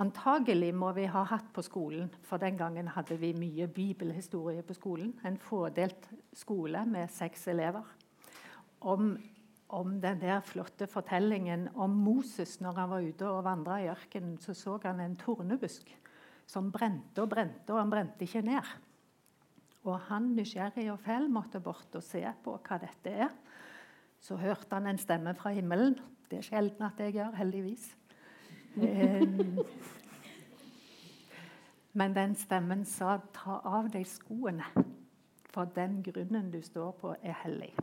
Antagelig 0.00 0.70
må 0.74 0.92
vi 0.96 1.04
ha 1.04 1.22
hatt 1.28 1.50
på 1.52 1.64
skolen, 1.64 2.08
for 2.24 2.40
den 2.40 2.56
gangen 2.56 2.88
hadde 2.94 3.18
vi 3.20 3.34
mye 3.36 3.66
bibelhistorie 3.68 4.62
på 4.64 4.76
skolen. 4.78 5.12
En 5.24 5.36
fådelt 5.36 6.08
skole 6.32 6.86
med 6.88 7.12
seks 7.12 7.48
elever. 7.52 7.84
Om 8.80 9.18
om 9.72 10.00
den 10.00 10.20
der 10.20 10.40
flotte 10.44 10.86
fortellingen 10.86 11.68
om 11.80 11.94
Moses 12.04 12.58
når 12.60 12.76
han 12.76 12.90
var 12.90 13.04
ute 13.08 13.28
og 13.28 13.44
vandra 13.46 13.78
i 13.80 13.88
ørkenen. 13.88 14.36
Så 14.38 14.54
så 14.54 14.78
han 14.84 15.00
en 15.00 15.16
tornebusk 15.16 15.88
som 16.46 16.70
brente 16.72 17.22
og 17.22 17.30
brente, 17.30 17.72
og 17.72 17.78
han 17.80 17.90
brente 17.90 18.26
ikke 18.26 18.42
ned. 18.44 18.68
Og 19.88 19.98
han, 20.10 20.34
nysgjerrig 20.36 20.90
og 20.92 21.00
fæl, 21.00 21.28
måtte 21.30 21.60
bort 21.60 21.96
og 21.96 22.04
se 22.04 22.22
på 22.44 22.58
hva 22.58 22.78
dette 22.82 23.14
er. 23.26 23.32
Så 24.20 24.36
hørte 24.36 24.76
han 24.76 24.86
en 24.86 25.00
stemme 25.00 25.32
fra 25.34 25.54
himmelen. 25.56 25.96
Det 26.32 26.38
er 26.38 26.46
sjelden 26.46 26.82
at 26.86 27.00
jeg 27.00 27.12
gjør, 27.12 27.34
heldigvis. 27.36 27.96
Men 31.92 32.14
den 32.16 32.34
stemmen 32.40 32.84
sa 32.88 33.18
'ta 33.34 33.60
av 33.64 33.90
deg 33.92 34.06
skoene', 34.08 34.84
for 35.52 35.64
den 35.64 36.02
grunnen 36.02 36.50
du 36.50 36.62
står 36.62 36.90
på, 36.90 37.14
er 37.22 37.36
hellig. 37.42 37.74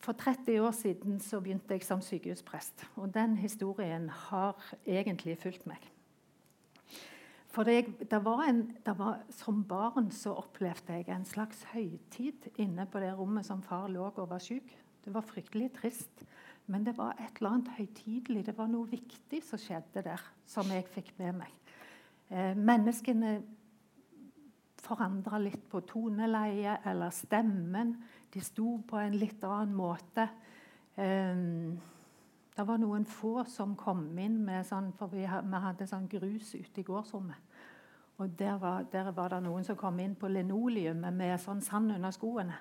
For 0.00 0.12
30 0.12 0.60
år 0.60 0.70
siden 0.70 1.20
så 1.20 1.40
begynte 1.40 1.74
jeg 1.74 1.84
som 1.84 2.00
sykehusprest. 2.00 2.86
Og 2.96 3.14
den 3.14 3.36
historien 3.36 4.08
har 4.08 4.74
egentlig 4.86 5.38
fulgt 5.38 5.66
meg. 5.66 5.80
For 7.46 7.62
det, 7.62 8.10
det 8.10 8.24
var 8.24 8.42
en, 8.48 8.76
det 8.86 8.98
var, 8.98 9.18
Som 9.30 9.64
barn 9.64 10.10
så 10.10 10.32
opplevde 10.32 10.92
jeg 10.92 11.08
en 11.08 11.24
slags 11.24 11.62
høytid 11.72 12.32
inne 12.56 12.86
på 12.86 13.00
det 13.00 13.18
rommet 13.18 13.46
som 13.46 13.62
far 13.62 13.88
lå 13.88 14.04
og 14.04 14.30
var 14.30 14.38
syk. 14.38 14.76
Det 15.04 15.14
var 15.14 15.26
fryktelig 15.26 15.70
trist. 15.78 16.24
Men 16.70 16.84
det 16.86 16.94
var 16.98 17.16
et 17.18 17.40
eller 17.40 17.56
annet 17.56 17.72
høytidelig. 17.78 18.44
Det 18.46 18.56
var 18.58 18.68
noe 18.70 18.86
viktig 18.90 19.40
som 19.42 19.58
skjedde 19.58 20.04
der, 20.06 20.22
som 20.46 20.68
jeg 20.70 20.86
fikk 20.92 21.12
med 21.18 21.40
meg. 21.40 21.54
Eh, 22.30 22.54
menneskene 22.54 23.40
forandra 24.80 25.38
litt 25.42 25.64
på 25.70 25.82
toneleie 25.88 26.76
eller 26.86 27.10
stemmen. 27.14 27.96
De 28.30 28.42
sto 28.44 28.76
på 28.86 29.00
en 29.02 29.16
litt 29.18 29.42
annen 29.44 29.74
måte. 29.74 30.28
Eh, 30.94 31.42
det 32.56 32.66
var 32.68 32.78
noen 32.82 33.06
få 33.08 33.44
som 33.48 33.74
kom 33.78 34.18
inn 34.18 34.40
med 34.44 34.66
sånn 34.68 34.90
For 34.98 35.08
vi, 35.08 35.22
hadde 35.24 35.86
sånn 35.88 36.08
grus 36.10 36.54
ute 36.54 36.82
i 36.82 36.84
gårdsrommet. 36.84 37.48
Og 38.20 38.34
der 38.36 38.58
var, 38.60 38.84
der 38.92 39.10
var, 39.16 39.32
det 39.32 39.38
noen 39.46 39.64
som 39.64 39.78
kom 39.80 39.98
inn 40.02 40.14
på 40.14 40.28
linoleumet 40.28 41.14
med 41.16 41.38
sånn 41.40 41.62
sand 41.64 41.94
under 41.94 42.12
skoene. 42.12 42.58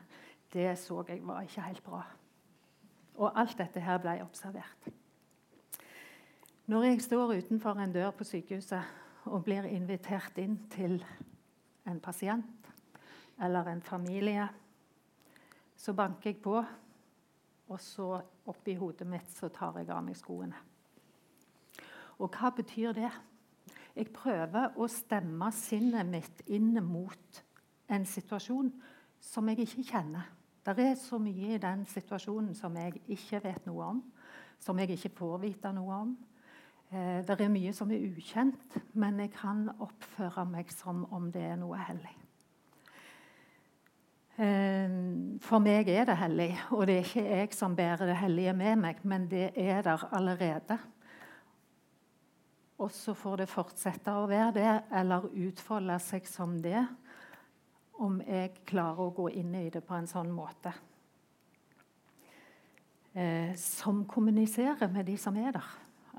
Det 0.50 0.72
så 0.80 1.04
jeg 1.10 1.20
var 1.28 1.44
ikke 1.44 1.66
helt 1.66 1.84
bra. 1.84 2.00
Og 3.20 3.34
alt 3.36 3.58
dette 3.60 3.84
her 3.84 4.00
ble 4.00 4.16
observert. 4.24 4.90
Når 6.70 6.86
jeg 6.86 7.02
står 7.02 7.34
utenfor 7.36 7.82
en 7.82 7.94
dør 7.94 8.12
på 8.16 8.24
sykehuset 8.24 9.28
og 9.30 9.44
blir 9.44 9.68
invitert 9.68 10.38
inn 10.40 10.56
til 10.72 11.00
en 11.90 12.00
pasient 12.00 12.70
eller 13.42 13.72
en 13.72 13.82
familie 13.82 14.48
så 15.80 15.94
banker 15.96 16.30
jeg 16.30 16.42
på, 16.44 16.58
og 17.70 17.80
så 17.82 18.20
oppi 18.52 18.74
hodet 18.76 19.08
mitt 19.08 19.30
så 19.32 19.48
tar 19.54 19.78
jeg 19.80 19.92
av 19.94 20.02
meg 20.04 20.18
skoene. 20.20 20.58
Og 22.20 22.34
hva 22.36 22.52
betyr 22.52 22.96
det? 22.98 23.12
Jeg 23.96 24.12
prøver 24.16 24.76
å 24.76 24.88
stemme 24.92 25.52
sinnet 25.56 26.08
mitt 26.08 26.44
inn 26.52 26.74
mot 26.84 27.40
en 27.90 28.06
situasjon 28.06 28.74
som 29.24 29.48
jeg 29.50 29.64
ikke 29.64 29.88
kjenner. 29.94 30.28
Det 30.66 30.80
er 30.84 30.96
så 31.00 31.18
mye 31.22 31.56
i 31.56 31.62
den 31.62 31.86
situasjonen 31.88 32.56
som 32.58 32.76
jeg 32.78 33.00
ikke 33.08 33.40
vet 33.44 33.68
noe 33.70 33.86
om, 33.96 34.02
som 34.60 34.80
jeg 34.80 34.98
ikke 34.98 35.14
får 35.22 35.38
vite 35.46 35.72
noe 35.74 36.00
om. 36.04 36.16
Eh, 36.92 37.22
det 37.26 37.38
er 37.40 37.52
mye 37.54 37.72
som 37.76 37.92
er 37.94 38.04
ukjent, 38.10 38.80
men 38.94 39.22
jeg 39.24 39.32
kan 39.38 39.70
oppføre 39.80 40.46
meg 40.50 40.72
som 40.74 41.06
om 41.16 41.30
det 41.32 41.46
er 41.52 41.60
noe 41.62 41.80
hellig. 41.88 42.16
Eh, 44.40 45.00
for 45.44 45.64
meg 45.64 45.90
er 45.94 46.08
det 46.10 46.20
hellig, 46.20 46.52
og 46.76 46.88
det 46.88 46.98
er 46.98 47.08
ikke 47.08 47.28
jeg 47.28 47.56
som 47.56 47.76
bærer 47.76 48.10
det 48.12 48.20
hellige 48.20 48.56
med 48.58 48.84
meg, 48.84 49.04
men 49.04 49.28
det 49.32 49.52
er 49.56 49.84
der 49.88 50.08
allerede. 50.12 50.80
Og 52.80 52.92
så 52.96 53.14
får 53.16 53.42
det 53.42 53.52
fortsette 53.52 54.12
å 54.16 54.28
være 54.28 54.52
det, 54.56 54.74
eller 54.96 55.32
utfolde 55.48 55.98
seg 56.04 56.28
som 56.28 56.60
det, 56.64 56.84
om 58.00 58.22
jeg 58.24 58.64
klarer 58.70 59.04
å 59.04 59.14
gå 59.16 59.28
inn 59.40 59.54
i 59.60 59.70
det 59.74 59.82
på 59.86 59.98
en 59.98 60.08
sånn 60.10 60.32
måte. 60.34 60.74
Eh, 63.14 63.56
som 63.60 64.04
kommuniserer 64.08 64.92
med 64.92 65.08
de 65.10 65.18
som 65.18 65.38
er 65.38 65.52
der. 65.56 65.70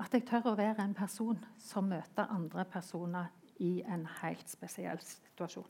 At 0.01 0.13
jeg 0.13 0.25
tør 0.27 0.51
å 0.51 0.57
være 0.57 0.83
en 0.83 0.95
person 0.97 1.39
som 1.61 1.89
møter 1.89 2.29
andre 2.29 2.65
personer 2.69 3.31
i 3.61 3.81
en 3.85 4.07
helt 4.21 4.49
spesiell 4.49 4.99
situasjon. 5.05 5.67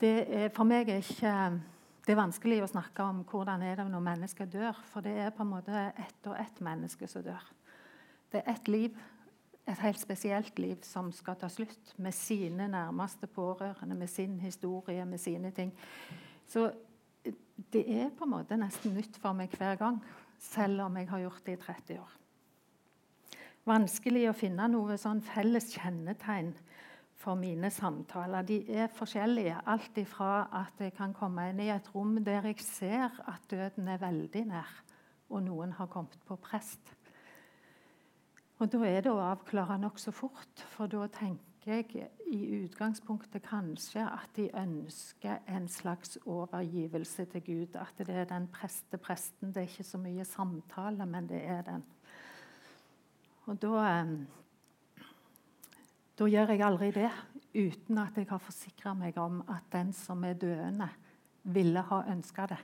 det 0.00 0.26
er, 0.30 0.48
for 0.54 0.64
meg 0.64 0.88
er 0.88 1.02
ikke 1.02 1.32
det 2.08 2.14
er 2.14 2.22
vanskelig 2.22 2.62
å 2.64 2.70
snakke 2.70 3.04
om 3.04 3.18
hvordan 3.28 3.62
er 3.66 3.74
det 3.76 3.84
når 3.90 4.00
mennesker 4.00 4.46
dør, 4.48 4.78
for 4.88 5.04
det 5.04 5.12
er 5.20 5.32
på 5.34 5.42
en 5.44 5.50
måte 5.50 5.80
ett 5.92 6.28
og 6.30 6.38
ett 6.40 6.60
menneske 6.64 7.04
som 7.10 7.20
dør. 7.26 7.42
Det 8.32 8.40
er 8.40 8.54
ett 8.54 8.68
liv, 8.68 8.94
et 9.68 9.80
helt 9.84 10.00
spesielt 10.00 10.58
liv, 10.58 10.78
som 10.82 11.10
skal 11.12 11.36
ta 11.36 11.48
slutt, 11.52 11.92
med 12.00 12.14
sine 12.16 12.68
nærmeste 12.72 13.26
pårørende, 13.26 13.94
med 13.94 14.08
sin 14.08 14.38
historie, 14.40 15.04
med 15.04 15.18
sine 15.20 15.50
ting. 15.50 15.74
Så 16.48 16.70
det 17.72 17.84
er 17.84 18.08
på 18.16 18.24
en 18.24 18.32
måte 18.32 18.56
nesten 18.56 18.96
nytt 18.96 19.18
for 19.20 19.36
meg 19.36 19.52
hver 19.58 19.76
gang, 19.80 20.00
selv 20.38 20.86
om 20.86 20.96
jeg 20.96 21.10
har 21.10 21.24
gjort 21.26 21.44
det 21.46 21.58
i 21.58 21.62
30 21.66 22.00
år. 22.00 22.14
Vanskelig 23.68 24.28
å 24.30 24.36
finne 24.36 24.68
noe 24.72 24.96
sånn 24.96 25.20
felles 25.20 25.74
kjennetegn 25.74 26.54
for 27.18 27.36
mine 27.36 27.68
samtaler. 27.74 28.46
De 28.46 28.62
er 28.72 28.88
forskjellige. 28.94 29.58
Alt 29.68 29.98
ifra 30.00 30.46
at 30.62 30.80
jeg 30.80 30.94
kan 30.96 31.12
komme 31.16 31.50
inn 31.50 31.60
i 31.60 31.72
et 31.74 31.90
rom 31.92 32.16
der 32.24 32.46
jeg 32.48 32.62
ser 32.64 33.18
at 33.28 33.44
døden 33.50 33.90
er 33.90 34.00
veldig 34.00 34.44
nær, 34.48 34.70
og 35.28 35.44
noen 35.44 35.74
har 35.76 35.90
kommet 35.92 36.16
på 36.24 36.38
prest. 36.40 36.94
Og 38.58 38.72
Da 38.72 38.78
er 38.88 39.04
det 39.06 39.10
å 39.12 39.20
avklare 39.22 39.76
nokså 39.78 40.10
fort, 40.10 40.64
for 40.72 40.90
da 40.90 41.06
tenker 41.06 41.44
jeg 41.68 42.08
i 42.26 42.38
utgangspunktet 42.64 43.44
kanskje 43.46 44.02
at 44.02 44.32
de 44.34 44.48
ønsker 44.56 45.44
en 45.46 45.68
slags 45.68 46.18
overgivelse 46.26 47.28
til 47.30 47.44
Gud. 47.46 47.76
At 47.78 48.00
det 48.02 48.16
er 48.16 48.26
den 48.26 48.48
preste 48.50 48.98
presten. 48.98 49.52
Det 49.52 49.62
er 49.62 49.70
ikke 49.70 49.86
så 49.86 50.00
mye 50.02 50.26
samtale, 50.26 51.06
men 51.06 51.28
det 51.30 51.42
er 51.44 51.62
den. 51.62 51.84
Og 53.46 53.62
da 53.62 53.84
da 56.18 56.26
gjør 56.26 56.50
jeg 56.50 56.62
aldri 56.66 56.88
det 56.90 57.10
uten 57.54 57.98
at 58.02 58.16
jeg 58.18 58.26
har 58.26 58.40
forsikra 58.42 58.90
meg 58.98 59.16
om 59.22 59.38
at 59.54 59.68
den 59.70 59.92
som 59.94 60.24
er 60.26 60.34
døende, 60.34 60.88
ville 61.48 61.80
ha 61.80 62.00
ønska 62.10 62.46
det. 62.50 62.58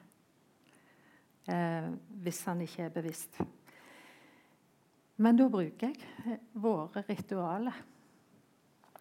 Eh, 1.54 1.86
hvis 2.24 2.42
han 2.48 2.60
ikke 2.64 2.88
er 2.88 2.96
bevisst. 2.96 3.38
Men 5.22 5.38
da 5.38 5.46
bruker 5.50 5.92
jeg 5.92 5.98
eh, 6.26 6.40
våre 6.58 7.04
ritualer. 7.06 7.76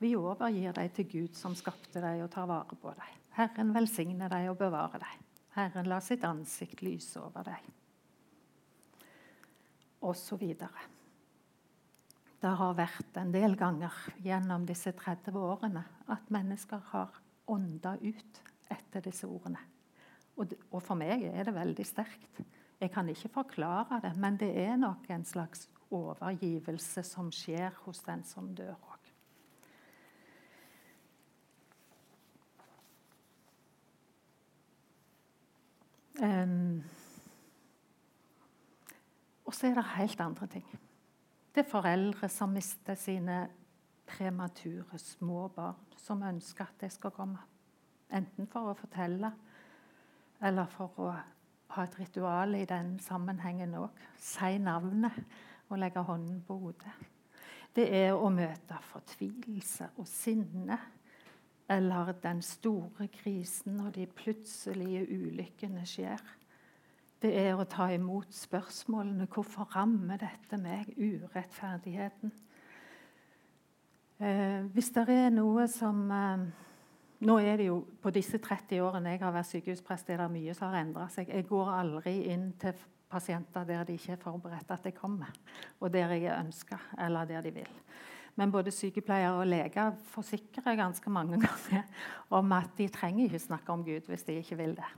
Vi 0.01 0.13
overgir 0.19 0.75
dem 0.75 0.89
til 0.93 1.09
Gud 1.09 1.37
som 1.37 1.55
skapte 1.57 2.01
dem 2.03 2.25
og 2.25 2.31
tar 2.33 2.49
vare 2.49 2.77
på 2.77 2.93
dem. 2.93 3.21
Herren 3.37 3.73
velsigne 3.73 4.29
dem 4.29 4.49
og 4.51 4.59
bevare 4.59 5.01
dem. 5.01 5.23
Herren 5.55 5.89
la 5.89 5.99
sitt 6.01 6.25
ansikt 6.27 6.83
lyse 6.85 7.21
over 7.21 7.45
dem. 7.47 7.71
Og 10.03 10.15
så 10.19 10.37
videre 10.37 10.89
det 12.43 12.51
har 12.59 12.73
vært 12.75 13.17
en 13.21 13.29
del 13.31 13.53
ganger 13.55 13.93
gjennom 14.19 14.65
disse 14.67 14.91
30 14.99 15.37
årene 15.39 15.85
at 16.11 16.31
mennesker 16.33 16.81
har 16.89 17.13
ånda 17.47 17.93
ut 18.01 18.41
etter 18.73 19.05
disse 19.05 19.29
ordene. 19.29 19.61
Og, 20.35 20.51
for 20.81 20.97
meg 20.99 21.23
er 21.29 21.47
det 21.47 21.53
veldig 21.55 21.85
sterkt. 21.87 22.41
Jeg 22.81 22.91
kan 22.91 23.07
ikke 23.07 23.31
forklare 23.31 24.01
det, 24.03 24.11
men 24.19 24.35
det 24.41 24.49
er 24.59 24.75
nok 24.81 25.07
en 25.13 25.23
slags 25.23 25.69
overgivelse 25.93 27.03
som 27.05 27.31
skjer 27.33 27.71
hos 27.85 28.01
den 28.05 28.23
som 28.27 28.51
dør 28.55 28.75
òg. 28.75 28.99
Og 39.43 39.53
så 39.53 39.67
er 39.67 39.75
det 39.75 39.85
helt 39.97 40.21
andre 40.21 40.47
ting. 40.47 40.65
Det 41.53 41.65
er 41.65 41.69
foreldre 41.69 42.29
som 42.29 42.53
mister 42.53 42.95
sine 42.97 43.47
premature 44.09 44.97
små 44.97 45.47
barn, 45.53 45.77
som 45.97 46.23
ønsker 46.25 46.65
at 46.65 46.81
det 46.81 46.91
skal 46.93 47.13
komme. 47.13 47.41
Enten 48.13 48.47
for 48.49 48.71
å 48.71 48.77
fortelle 48.77 49.31
eller 50.43 50.69
for 50.69 50.99
å 51.01 51.11
ha 51.73 51.83
et 51.83 51.99
ritual 51.99 52.55
i 52.57 52.65
den 52.69 52.97
sammenhengen 53.01 53.75
òg. 53.79 53.89
Si 54.19 54.57
navnet 54.61 55.17
og 55.73 55.81
legge 55.81 56.03
hånden 56.05 56.39
på 56.47 56.57
hodet. 56.61 56.93
Det 57.73 57.87
er 57.89 58.13
å 58.13 58.29
møte 58.29 58.77
fortvilelse 58.91 59.89
og 59.97 60.07
sinne. 60.07 60.77
Eller 61.73 62.11
den 62.21 62.41
store 62.45 63.07
krisen 63.09 63.79
når 63.79 63.93
de 63.95 64.07
plutselige 64.13 65.05
ulykkene 65.09 65.85
skjer 65.87 66.21
det 67.23 67.31
er 67.39 67.55
å 67.55 67.63
ta 67.69 67.87
imot 67.93 68.33
spørsmålene 68.35 69.29
hvorfor 69.31 69.69
rammer 69.77 70.19
dette 70.19 70.57
meg, 70.59 70.89
urettferdigheten. 70.97 72.33
Eh, 74.19 74.65
hvis 74.75 74.91
det 74.95 75.05
er 75.07 75.31
noe 75.31 75.63
som 75.71 76.03
eh, 76.11 76.43
Nå 77.23 77.37
er 77.39 77.59
det 77.59 77.69
jo 77.69 77.77
På 78.03 78.11
disse 78.11 78.37
30 78.41 78.81
årene 78.83 79.13
jeg 79.13 79.21
har 79.23 79.35
vært 79.35 79.49
sykehusprest, 79.51 80.09
er 80.09 80.23
det 80.23 80.31
mye 80.33 80.55
som 80.57 80.71
har 80.71 80.81
endra 80.83 81.07
seg. 81.11 81.29
Jeg 81.31 81.47
går 81.47 81.71
aldri 81.71 82.17
inn 82.33 82.51
til 82.59 82.75
pasienter 83.13 83.67
der 83.69 83.85
de 83.87 83.95
ikke 83.95 84.15
er 84.15 84.21
forberedt 84.23 84.71
at 84.73 84.85
jeg 84.89 84.95
kommer, 84.97 85.29
og 85.79 85.91
der 85.93 86.15
jeg 86.15 86.25
er 86.25 86.39
ønska, 86.41 86.79
eller 87.05 87.29
der 87.29 87.45
de 87.45 87.51
vil. 87.53 87.69
Men 88.35 88.51
både 88.51 88.73
sykepleiere 88.73 89.37
og 89.37 89.45
leger 89.47 89.93
forsikrer 90.09 90.75
ganske 90.75 91.09
mange 91.13 91.37
ganger 91.45 91.83
om 92.33 92.51
at 92.57 92.73
de 92.77 92.89
trenger 92.89 93.27
ikke 93.27 93.39
snakke 93.39 93.71
om 93.71 93.85
Gud 93.85 94.09
hvis 94.09 94.25
de 94.25 94.39
ikke 94.41 94.57
vil 94.57 94.75
det 94.79 94.89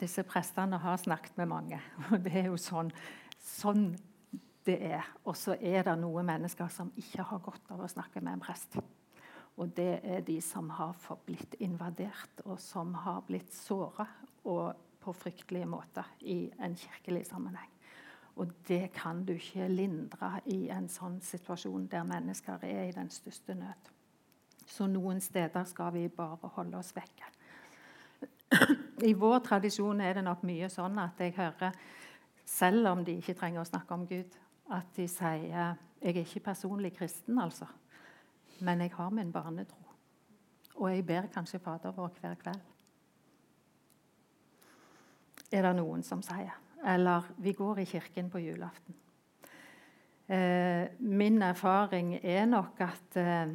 disse 0.00 0.24
prestene 0.26 0.78
har 0.80 0.96
snakket 0.96 1.36
med 1.36 1.46
mange. 1.50 1.80
og 2.10 2.20
Det 2.24 2.34
er 2.38 2.50
jo 2.50 2.58
sånn, 2.60 2.90
sånn 3.38 3.88
det 4.64 4.78
er. 4.94 5.06
Og 5.24 5.36
så 5.36 5.56
er 5.60 5.84
det 5.86 5.96
noen 6.00 6.26
mennesker 6.28 6.70
som 6.72 6.92
ikke 6.98 7.26
har 7.30 7.42
godt 7.44 7.74
av 7.74 7.84
å 7.84 7.90
snakke 7.90 8.22
med 8.24 8.38
en 8.38 8.44
prest. 8.44 8.78
Og 9.56 9.70
det 9.76 10.00
er 10.02 10.24
de 10.26 10.40
som 10.42 10.70
har 10.70 10.96
blitt 11.26 11.54
invadert, 11.62 12.42
og 12.44 12.58
som 12.60 12.94
har 12.94 13.22
blitt 13.26 13.54
såra 13.54 14.06
på 14.42 15.12
fryktelige 15.12 15.66
måter 15.66 16.08
i 16.20 16.50
en 16.58 16.74
kirkelig 16.76 17.26
sammenheng. 17.26 17.70
Og 18.36 18.50
det 18.68 18.92
kan 18.92 19.22
du 19.24 19.32
ikke 19.36 19.68
lindre 19.70 20.40
i 20.50 20.66
en 20.74 20.88
sånn 20.90 21.20
situasjon 21.22 21.86
der 21.86 22.06
mennesker 22.08 22.64
er 22.66 22.88
i 22.88 22.96
den 22.96 23.10
største 23.10 23.54
nød. 23.54 23.90
Så 24.66 24.88
noen 24.90 25.20
steder 25.22 25.64
skal 25.70 25.92
vi 25.94 26.08
bare 26.08 26.50
holde 26.56 26.80
oss 26.80 26.90
vekke. 26.96 27.30
I 29.04 29.12
vår 29.18 29.38
tradisjon 29.44 30.00
er 30.00 30.18
det 30.18 30.24
nok 30.26 30.42
mye 30.46 30.68
sånn 30.72 30.98
at 30.98 31.20
jeg 31.20 31.36
hører, 31.36 31.76
selv 32.44 32.90
om 32.90 33.04
de 33.04 33.16
ikke 33.20 33.36
trenger 33.38 33.62
å 33.62 33.68
snakke 33.68 33.94
om 33.94 34.06
Gud, 34.08 34.34
at 34.72 34.90
de 34.96 35.06
sier 35.08 35.46
jeg 35.50 35.76
er 36.04 36.20
ikke 36.20 36.42
personlig 36.50 36.94
kristen, 36.96 37.38
altså, 37.38 37.68
men 38.60 38.80
jeg 38.80 38.92
har 38.94 39.10
min 39.10 39.32
barnetro. 39.32 39.80
Og 40.74 40.90
jeg 40.90 41.06
ber 41.06 41.30
kanskje 41.34 41.58
Fader 41.62 41.94
vår 41.94 42.12
hver 42.20 42.34
kveld. 42.42 42.60
Er 45.52 45.62
det 45.62 45.74
noen 45.78 46.02
som 46.02 46.22
sier. 46.22 46.54
Eller 46.84 47.26
vi 47.40 47.52
går 47.52 47.80
i 47.80 47.88
kirken 47.88 48.30
på 48.30 48.42
julaften. 48.42 48.94
Eh, 50.28 50.88
min 50.98 51.42
erfaring 51.42 52.14
er 52.22 52.46
nok 52.48 52.80
at 52.80 53.16
eh, 53.20 53.54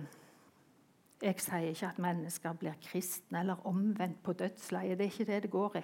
jeg 1.20 1.42
sier 1.42 1.72
ikke 1.74 1.90
at 1.90 2.02
mennesker 2.02 2.56
blir 2.56 2.78
kristne 2.84 3.42
eller 3.42 3.68
omvendt 3.68 4.22
på 4.24 4.34
dødsleiet. 4.34 4.98
Det 4.98 5.06
er 5.06 5.12
ikke 5.12 5.32
det 5.32 5.44
det 5.44 5.52
går 5.52 5.80
i. 5.82 5.84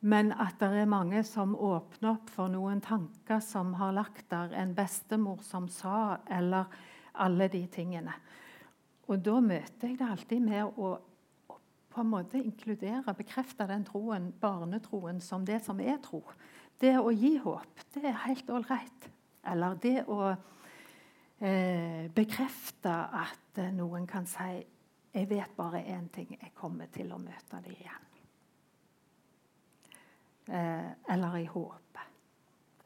Men 0.00 0.32
at 0.32 0.60
det 0.60 0.70
er 0.80 0.88
mange 0.88 1.22
som 1.28 1.56
åpner 1.56 2.14
opp 2.14 2.30
for 2.32 2.52
noen 2.52 2.80
tanker 2.80 3.40
som 3.44 3.74
har 3.76 3.92
lagt 3.92 4.30
der, 4.30 4.54
en 4.56 4.72
bestemor 4.76 5.42
som 5.44 5.68
sa, 5.68 6.20
eller 6.30 6.70
alle 7.14 7.48
de 7.52 7.64
tingene. 7.72 8.14
Og 9.10 9.22
da 9.24 9.38
møter 9.42 9.90
jeg 9.90 9.98
det 9.98 10.06
alltid 10.06 10.44
med 10.44 10.78
å, 10.78 10.92
på 11.90 12.02
en 12.02 12.10
måte 12.12 12.38
inkludere, 12.38 13.14
bekrefte 13.18 13.66
den 13.66 13.84
troen, 13.88 14.30
barnetroen, 14.40 15.20
som 15.20 15.46
det 15.46 15.58
som 15.64 15.80
er 15.82 15.98
tro. 16.04 16.22
Det 16.80 16.94
å 17.00 17.10
gi 17.12 17.34
håp, 17.42 17.82
det 17.94 18.04
er 18.08 18.22
helt 18.26 18.50
ålreit. 18.50 19.08
Eller 19.50 19.74
det 19.82 19.96
å 20.08 20.20
eh, 20.30 22.06
bekrefte 22.14 22.92
at 22.92 23.58
eh, 23.60 23.72
noen 23.74 24.06
kan 24.08 24.28
si 24.28 24.60
jeg 25.10 25.26
vet 25.26 25.56
bare 25.56 25.82
én 25.90 26.06
ting 26.14 26.28
jeg 26.36 26.52
kommer 26.54 26.86
til 26.94 27.10
å 27.10 27.18
møte 27.18 27.58
dem 27.64 27.74
igjen. 27.74 28.06
Eh, 30.50 30.90
eller 31.14 31.36
i 31.40 31.46
håpet. 31.50 32.06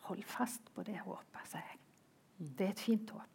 Hold 0.09 0.25
fast 0.29 0.73
på 0.75 0.83
det 0.85 0.99
håpet, 1.05 1.45
sier 1.49 1.65
jeg. 1.69 1.81
Mm. 2.39 2.49
Det 2.57 2.67
er 2.67 2.73
et 2.73 2.85
fint 2.87 3.13
håp. 3.13 3.34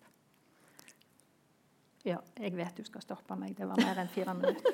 Ja, 2.08 2.22
jeg 2.40 2.56
vet 2.56 2.78
du 2.80 2.86
skal 2.88 3.04
stoppe 3.04 3.36
meg. 3.36 3.58
Det 3.58 3.68
var 3.68 3.80
mer 3.82 4.00
enn 4.00 4.12
fire 4.12 4.36
minutter. 4.38 4.72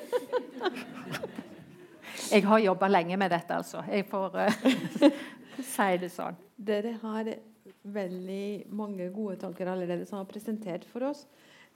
Jeg 2.30 2.42
har 2.46 2.58
jobba 2.62 2.88
lenge 2.90 3.16
med 3.18 3.30
dette, 3.30 3.54
altså. 3.54 3.82
Jeg 3.90 4.06
får 4.10 4.38
uh, 4.38 5.10
si 5.74 5.90
det 6.02 6.10
sånn. 6.14 6.38
Dere 6.56 6.96
har 7.02 7.28
veldig 7.86 8.66
mange 8.74 9.08
gode 9.14 9.36
tanker 9.42 9.68
allerede 9.70 10.06
som 10.08 10.20
har 10.20 10.28
presentert 10.30 10.86
for 10.90 11.06
oss. 11.10 11.26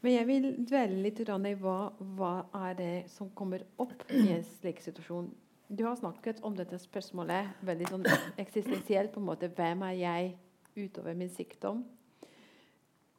Men 0.01 0.17
jeg 0.17 0.29
vil 0.31 0.49
dvele 0.65 1.03
litt 1.05 1.21
i 1.21 1.55
hva, 1.61 1.79
hva 2.17 2.35
er 2.67 2.77
det 2.79 2.95
som 3.13 3.31
kommer 3.37 3.67
opp 3.83 4.07
i 4.09 4.31
en 4.33 4.45
slik 4.47 4.81
situasjon. 4.81 5.29
Du 5.69 5.85
har 5.85 5.99
snakket 5.99 6.41
om 6.43 6.57
dette 6.57 6.79
spørsmålet 6.81 7.61
veldig 7.63 7.91
sånn 7.91 8.07
eksistensielt. 8.41 9.13
på 9.13 9.21
en 9.21 9.27
måte, 9.27 9.49
Hvem 9.49 9.83
er 9.83 9.97
jeg 9.99 10.37
utover 10.75 11.15
min 11.15 11.31
sykdom? 11.31 11.85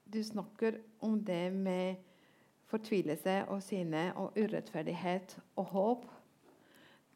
Du 0.05 0.23
snakker 0.23 0.81
om 0.99 1.21
det 1.23 1.53
med 1.53 1.95
fortvilelse 2.71 3.41
og 3.51 3.61
sinne 3.65 4.09
og 4.19 4.37
urettferdighet 4.39 5.37
og 5.59 5.65
håp. 5.75 6.05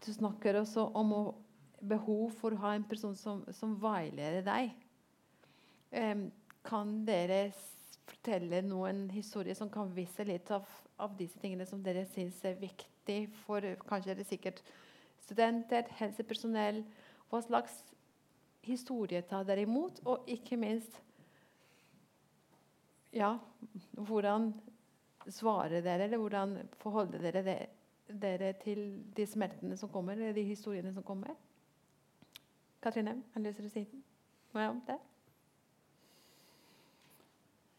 du 0.05 0.13
snakker 0.13 0.59
også 0.59 0.91
om 0.93 1.33
behov 1.79 2.31
for 2.31 2.53
å 2.53 2.61
ha 2.63 2.73
en 2.75 2.83
person 2.83 3.15
som, 3.15 3.43
som 3.51 3.75
veileder 3.81 4.43
deg. 4.45 4.73
Um, 5.95 6.27
kan 6.65 7.05
dere 7.05 7.53
fortelle 8.05 8.61
noen 8.65 9.05
historier 9.13 9.55
som 9.57 9.69
kan 9.69 9.91
vise 9.95 10.25
litt 10.25 10.49
av, 10.51 10.65
av 10.97 11.15
disse 11.17 11.39
tingene 11.39 11.65
som 11.65 11.81
dere 11.83 12.05
syns 12.09 12.41
er 12.45 12.57
viktig 12.59 13.25
for 13.45 13.65
kanskje 13.87 14.13
er 14.13 14.19
det 14.19 14.27
sikkert 14.29 14.61
studenter, 15.25 15.87
helsepersonell? 15.99 16.83
Hva 17.29 17.41
slags 17.45 17.79
historie 18.65 19.21
tar 19.25 19.45
dere 19.47 19.65
imot? 19.65 20.01
Og 20.05 20.25
ikke 20.29 20.57
minst 20.57 21.01
ja, 23.15 23.37
hvordan 23.95 24.49
svarer 25.31 25.81
dere, 25.81 26.05
eller 26.05 26.21
hvordan 26.21 26.57
forholder 26.81 27.23
dere 27.25 27.57
dere 28.05 28.53
til 28.61 28.81
de 29.17 29.25
smertene 29.27 29.77
som 29.77 29.89
kommer, 29.89 30.13
eller 30.13 30.35
de 30.35 30.43
historiene 30.45 30.93
som 30.93 31.03
kommer? 31.03 31.33
Katrine, 32.81 33.17
har 33.33 33.41
du 33.41 33.47
lyst 33.47 33.61
til 33.63 33.69
å 33.69 33.73
si 33.73 33.85
noe 34.53 34.69
om 34.69 34.81
det? 34.85 34.97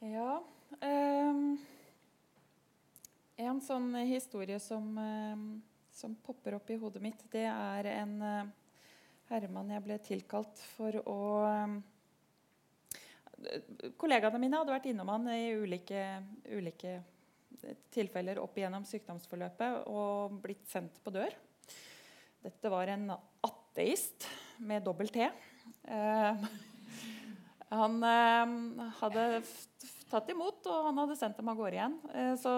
Ja 0.06 0.32
um, 0.82 1.56
En 3.40 3.60
sånn 3.64 3.94
historie 4.08 4.58
som, 4.60 4.90
um, 4.98 5.48
som, 5.94 6.16
popper 6.26 6.58
opp 6.58 6.70
i 6.70 6.78
hodet 6.80 7.02
mitt, 7.04 7.22
det 7.32 7.46
er 7.48 7.90
en 7.94 8.16
uh, 8.20 8.48
herremann 9.30 9.70
jeg 9.72 9.84
ble 9.86 10.00
tilkalt 10.04 10.64
for 10.76 10.98
å 11.06 11.20
um, 11.46 11.78
Kollegaene 14.00 14.40
mine 14.40 14.58
hadde 14.58 14.72
vært 14.72 14.86
innom 14.90 15.10
han 15.12 15.26
i 15.28 15.52
ulike, 15.54 16.02
ulike 16.48 16.94
tilfeller 17.94 18.40
opp 18.42 18.56
igjennom 18.58 18.86
sykdomsforløpet 18.88 19.86
og 19.90 20.38
blitt 20.42 20.66
sendt 20.70 20.98
på 21.04 21.12
dør. 21.14 21.34
Dette 22.46 22.70
var 22.70 22.92
en 22.92 23.10
ateist 23.46 24.28
med 24.62 24.84
dobbel 24.86 25.10
T. 25.10 25.26
Eh, 25.26 26.44
han 27.74 27.96
eh, 28.06 28.52
hadde 29.00 29.24
tatt 30.06 30.30
imot, 30.30 30.62
og 30.70 30.84
han 30.86 31.00
hadde 31.02 31.16
sendt 31.18 31.40
dem 31.40 31.50
av 31.50 31.58
gårde 31.58 31.78
igjen. 31.78 31.96
Eh, 32.14 32.34
så 32.38 32.52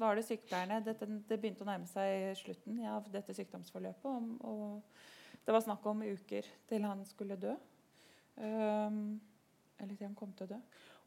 var 0.00 0.18
det 0.18 0.26
sykepleierne 0.26 0.80
dette, 0.84 1.08
Det 1.28 1.38
begynte 1.38 1.62
å 1.62 1.68
nærme 1.68 1.86
seg 1.90 2.32
slutten 2.40 2.82
av 2.90 3.06
dette 3.12 3.36
sykdomsforløpet. 3.36 4.10
Og, 4.10 4.42
og 4.42 5.44
det 5.46 5.54
var 5.54 5.62
snakk 5.62 5.86
om 5.86 6.02
uker 6.02 6.48
til 6.66 6.86
han 6.88 7.04
skulle 7.06 7.38
dø. 7.38 7.54
Um, 8.36 9.20
eller 9.78 9.94
til 9.94 10.08
han 10.08 10.18
kom 10.18 10.32
til 10.36 10.48
å 10.48 10.56
dø. 10.56 10.58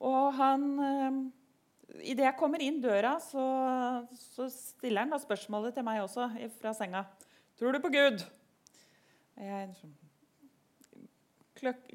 Og 0.07 0.29
han 0.39 0.63
um, 0.79 1.19
Idet 1.99 2.27
jeg 2.27 2.37
kommer 2.37 2.61
inn 2.61 2.77
døra, 2.83 3.15
så, 3.23 3.45
så 4.13 4.49
stiller 4.53 5.05
han 5.05 5.15
da 5.15 5.21
spørsmålet 5.21 5.73
til 5.75 5.87
meg 5.87 6.03
også 6.03 6.29
fra 6.59 6.75
senga. 6.77 7.05
Tror 7.59 7.75
du 7.75 7.81
på 7.83 7.91
Gud? 7.91 8.21
Jeg 9.39 9.73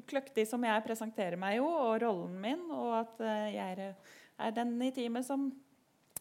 kløktig 0.05 0.45
som 0.49 0.63
jeg 0.65 0.83
presenterer 0.85 1.39
meg 1.39 1.59
jo, 1.59 1.67
og 1.67 1.97
rollen 2.03 2.35
min, 2.41 2.65
og 2.73 2.91
at 3.01 3.23
eh, 3.25 3.55
jeg 3.55 3.87
er, 3.87 4.51
den 4.55 4.75
i 4.83 4.91
teamet 4.95 5.27
som 5.27 5.47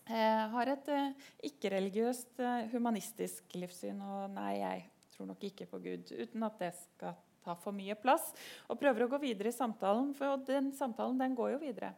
eh, 0.07 0.45
har 0.55 0.71
et 0.73 0.91
eh, 0.93 1.29
ikke-religiøst, 1.51 2.41
humanistisk 2.73 3.57
livssyn. 3.59 4.01
Og 4.01 4.33
nei, 4.35 4.55
jeg 4.61 4.87
tror 5.15 5.31
nok 5.33 5.47
ikke 5.51 5.69
på 5.71 5.83
Gud, 5.85 6.15
uten 6.15 6.47
at 6.47 6.61
det 6.63 6.73
skal 6.79 7.19
ta 7.45 7.57
for 7.61 7.77
mye 7.77 7.97
plass. 8.01 8.31
Og 8.71 8.81
prøver 8.81 9.07
å 9.07 9.13
gå 9.15 9.21
videre 9.27 9.53
i 9.53 9.57
samtalen, 9.57 10.15
for 10.17 10.41
den 10.47 10.73
samtalen 10.77 11.21
den 11.21 11.37
går 11.39 11.57
jo 11.57 11.63
videre. 11.67 11.95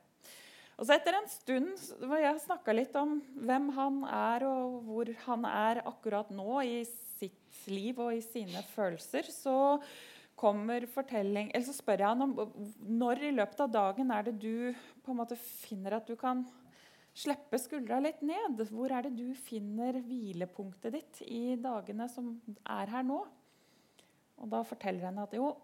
Og 0.77 0.85
så 0.85 0.97
Etter 0.99 1.17
en 1.17 1.29
stund 1.33 1.71
hvor 2.05 2.21
jeg 2.21 2.43
snakka 2.43 2.75
litt 2.75 2.97
om 3.01 3.17
hvem 3.49 3.71
han 3.79 4.03
er, 4.11 4.45
og 4.45 4.83
hvor 4.85 5.11
han 5.25 5.47
er 5.49 5.81
akkurat 5.89 6.29
nå 6.35 6.61
i 6.69 6.83
sitt 7.17 7.63
liv 7.73 7.97
og 8.03 8.13
i 8.13 8.21
sine 8.25 8.61
følelser, 8.75 9.31
så 9.33 9.81
kommer 10.37 10.85
fortelling 10.93 11.49
Eller 11.49 11.65
så 11.65 11.73
spør 11.73 12.03
jeg 12.03 12.13
han 12.13 12.25
om 12.27 12.35
når 12.85 13.23
i 13.25 13.33
løpet 13.33 13.63
av 13.65 13.71
dagen 13.73 14.13
er 14.13 14.27
det 14.27 14.35
du 14.43 14.75
på 15.01 15.15
en 15.15 15.21
måte 15.23 15.39
finner 15.41 15.97
at 15.97 16.11
du 16.11 16.13
kan 16.21 16.45
slippe 17.17 17.57
skuldra 17.57 18.03
litt 18.05 18.21
ned. 18.21 18.61
Hvor 18.69 18.93
er 18.93 19.07
det 19.07 19.15
du 19.17 19.31
finner 19.47 19.97
hvilepunktet 20.05 20.93
ditt 20.93 21.23
i 21.25 21.57
dagene 21.57 22.11
som 22.13 22.35
er 22.61 22.93
her 22.93 23.09
nå? 23.09 23.23
Og 24.37 24.53
da 24.53 24.61
forteller 24.69 25.09
han 25.09 25.25
at 25.25 25.33
jo, 25.33 25.55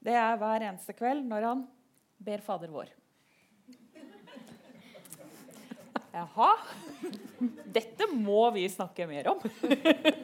det 0.00 0.16
er 0.16 0.40
hver 0.40 0.64
eneste 0.70 0.96
kveld 0.96 1.28
når 1.28 1.50
han 1.50 1.66
ber 2.22 2.40
Fader 2.48 2.72
vår. 2.72 2.96
Jaha. 6.12 6.50
Dette 7.72 8.08
må 8.12 8.44
vi 8.54 8.66
snakke 8.70 9.08
mer 9.08 9.32
om. 9.32 9.40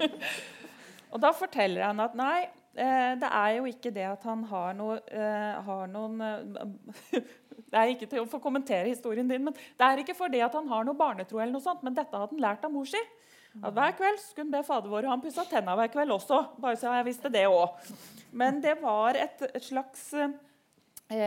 og 1.13 1.21
da 1.23 1.33
forteller 1.37 1.89
han 1.89 2.05
at 2.05 2.17
nei, 2.19 2.47
Eh, 2.79 3.13
det 3.19 3.29
er 3.35 3.57
jo 3.57 3.67
ikke 3.67 3.91
det 3.91 4.07
at 4.07 4.25
han 4.29 4.45
har, 4.47 4.75
noe, 4.79 5.01
eh, 5.11 5.55
har 5.67 5.89
noen 5.91 6.21
eh, 6.23 7.23
Det 7.69 7.77
er 7.77 7.91
ikke 7.93 8.07
til 8.09 8.23
å 8.23 8.29
få 8.31 8.39
kommentere 8.41 8.89
historien 8.89 9.29
din, 9.29 9.43
men 9.45 9.53
det 9.53 9.85
er 9.85 10.01
ikke 10.01 10.15
fordi 10.17 10.39
at 10.41 10.55
han 10.57 10.69
har 10.71 10.87
noe 10.87 10.97
barnetro, 10.97 11.41
eller 11.41 11.53
noe 11.53 11.65
sånt, 11.65 11.83
men 11.85 11.97
dette 11.97 12.17
hadde 12.17 12.33
han 12.33 12.41
lært 12.41 12.63
av 12.65 12.73
mor 12.73 12.87
si. 12.89 13.01
At 13.59 13.75
hver 13.77 13.93
kveld 13.99 14.23
skulle 14.23 14.47
han 14.47 14.55
be 14.55 14.63
Fader 14.65 14.93
vår, 14.93 15.05
og 15.05 15.13
han 15.13 15.25
pussa 15.25 15.45
tenna 15.51 15.75
hver 15.77 15.91
kveld 15.93 16.15
også. 16.15 16.39
bare 16.63 16.79
så 16.81 16.95
jeg 16.97 17.09
visste 17.11 17.33
det 17.35 17.43
også. 17.51 17.99
Men 18.41 18.63
det 18.65 18.73
var 18.81 19.19
et, 19.21 19.45
slags 19.67 20.07
eh, 20.17 20.33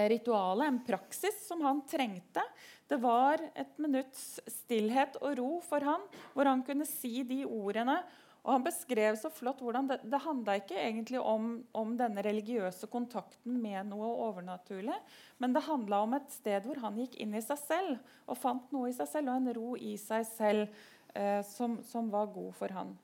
rituale, 0.10 0.66
en 0.66 0.82
praksis, 0.88 1.44
som 1.46 1.62
han 1.68 1.84
trengte. 1.92 2.48
Det 2.92 3.00
var 3.00 3.40
et 3.56 3.78
minutts 3.80 4.42
stillhet 4.52 5.16
og 5.22 5.38
ro 5.40 5.52
for 5.64 5.84
han, 5.88 6.04
hvor 6.34 6.50
han 6.50 6.64
kunne 6.68 6.88
si 6.90 7.22
de 7.28 7.46
ordene 7.48 8.02
og 8.42 8.56
Han 8.56 8.64
beskrev 8.66 9.18
så 9.22 9.30
flott 9.30 9.60
hvordan 9.62 9.90
det, 9.90 10.00
det 10.10 10.20
handla 10.24 10.56
ikke 10.58 10.78
egentlig 10.82 11.20
om, 11.22 11.60
om, 11.78 11.92
denne 11.98 12.24
religiøse 12.26 12.90
kontakten 12.90 13.60
med 13.62 13.92
noe 13.92 14.08
overnaturlig, 14.26 14.98
men 15.38 15.54
det 15.54 15.62
handla 15.68 16.02
om 16.02 16.16
et 16.18 16.34
sted 16.34 16.66
hvor 16.66 16.82
han 16.82 16.98
gikk 16.98 17.20
inn 17.22 17.38
i 17.38 17.44
seg 17.46 17.60
selv 17.62 18.00
og 18.26 18.40
fant 18.42 18.74
noe 18.74 18.90
i 18.90 18.96
seg 18.98 19.12
selv, 19.12 19.30
og 19.30 19.38
en 19.38 19.54
ro 19.60 19.76
i 19.78 19.94
seg 20.02 20.26
selv 20.26 20.66
eh, 21.14 21.46
som, 21.46 21.78
som, 21.86 22.10
var 22.10 22.34
god 22.34 22.50
for 22.58 22.74
han. 22.74 22.96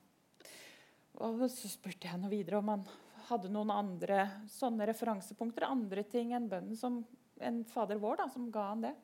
Og 1.22 1.46
Så 1.54 1.70
spurte 1.70 2.10
jeg 2.10 2.18
noe 2.18 2.34
videre 2.34 2.58
om 2.58 2.74
han 2.74 2.84
hadde 3.28 3.54
noen 3.54 3.70
andre 3.70 4.24
sånne 4.50 4.90
referansepunkter, 4.90 5.70
andre 5.70 6.02
ting 6.02 6.34
enn 6.34 6.50
bønnen 6.50 6.78
som 6.78 7.04
en 7.38 7.62
Fader 7.70 8.02
vår 8.02 8.24
da, 8.24 8.30
som 8.32 8.50
ga 8.50 8.72
han 8.72 8.88
det. 8.88 8.96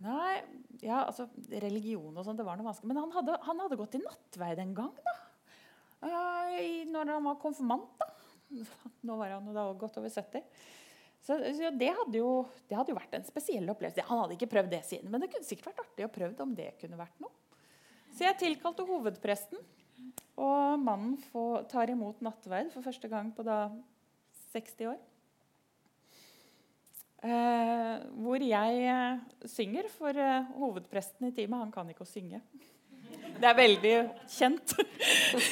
Nei, 0.00 0.40
ja, 0.80 1.02
altså 1.02 1.26
Religion 1.60 2.14
og 2.14 2.24
sånn, 2.24 2.38
det 2.38 2.46
var 2.46 2.56
noe 2.56 2.70
vanskelig. 2.70 2.88
Men 2.88 3.02
han 3.02 3.14
hadde, 3.18 3.36
han 3.44 3.64
hadde 3.64 3.78
gått 3.80 3.98
i 3.98 4.02
nattverd 4.02 4.62
en 4.62 4.76
gang. 4.78 4.94
da. 5.04 5.16
I, 6.56 6.86
når 6.88 7.14
han 7.16 7.26
var 7.28 7.40
konfirmant. 7.42 7.90
da. 8.00 8.08
Nå 9.06 9.16
var 9.20 9.36
han 9.36 9.50
da 9.54 9.66
godt 9.78 9.98
over 10.00 10.12
70. 10.12 10.46
Så, 11.20 11.36
så 11.36 11.68
det, 11.76 11.90
hadde 11.98 12.16
jo, 12.16 12.30
det, 12.64 12.78
hadde 12.78 12.94
jo, 12.94 12.96
vært 12.96 13.18
en 13.18 13.26
spesiell 13.28 13.68
opplevelse. 13.68 14.06
Han 14.08 14.22
hadde 14.22 14.38
ikke 14.38 14.48
prøvd 14.54 14.72
det 14.72 14.80
siden, 14.88 15.12
men 15.12 15.20
det 15.20 15.28
kunne 15.34 15.46
sikkert 15.46 15.74
vært 15.74 15.84
artig 15.84 16.06
å 16.06 16.12
prøve 16.14 16.46
om 16.46 16.54
det 16.56 16.72
kunne 16.80 16.98
vært 17.00 17.20
noe. 17.20 17.34
Så 18.16 18.24
jeg 18.24 18.40
tilkalte 18.40 18.86
hovedpresten, 18.88 19.60
og 20.40 20.80
mannen 20.80 21.18
får, 21.28 21.68
tar 21.70 21.92
imot 21.92 22.22
nattverd 22.24 22.72
for 22.72 22.84
første 22.84 23.08
gang 23.12 23.28
på 23.36 23.44
da 23.46 23.66
60 24.54 24.94
år. 24.94 24.98
Eh, 27.20 27.94
hvor 28.24 28.40
jeg 28.40 28.84
eh, 28.88 29.48
synger, 29.52 29.90
for 29.92 30.16
eh, 30.16 30.46
hovedpresten 30.56 31.28
i 31.28 31.34
teamet 31.36 31.66
han 31.66 31.72
kan 31.74 31.88
ikke 31.92 32.06
å 32.06 32.08
synge. 32.08 32.40
Det 33.40 33.48
er 33.48 33.56
veldig 33.58 33.94
kjent. 34.30 34.72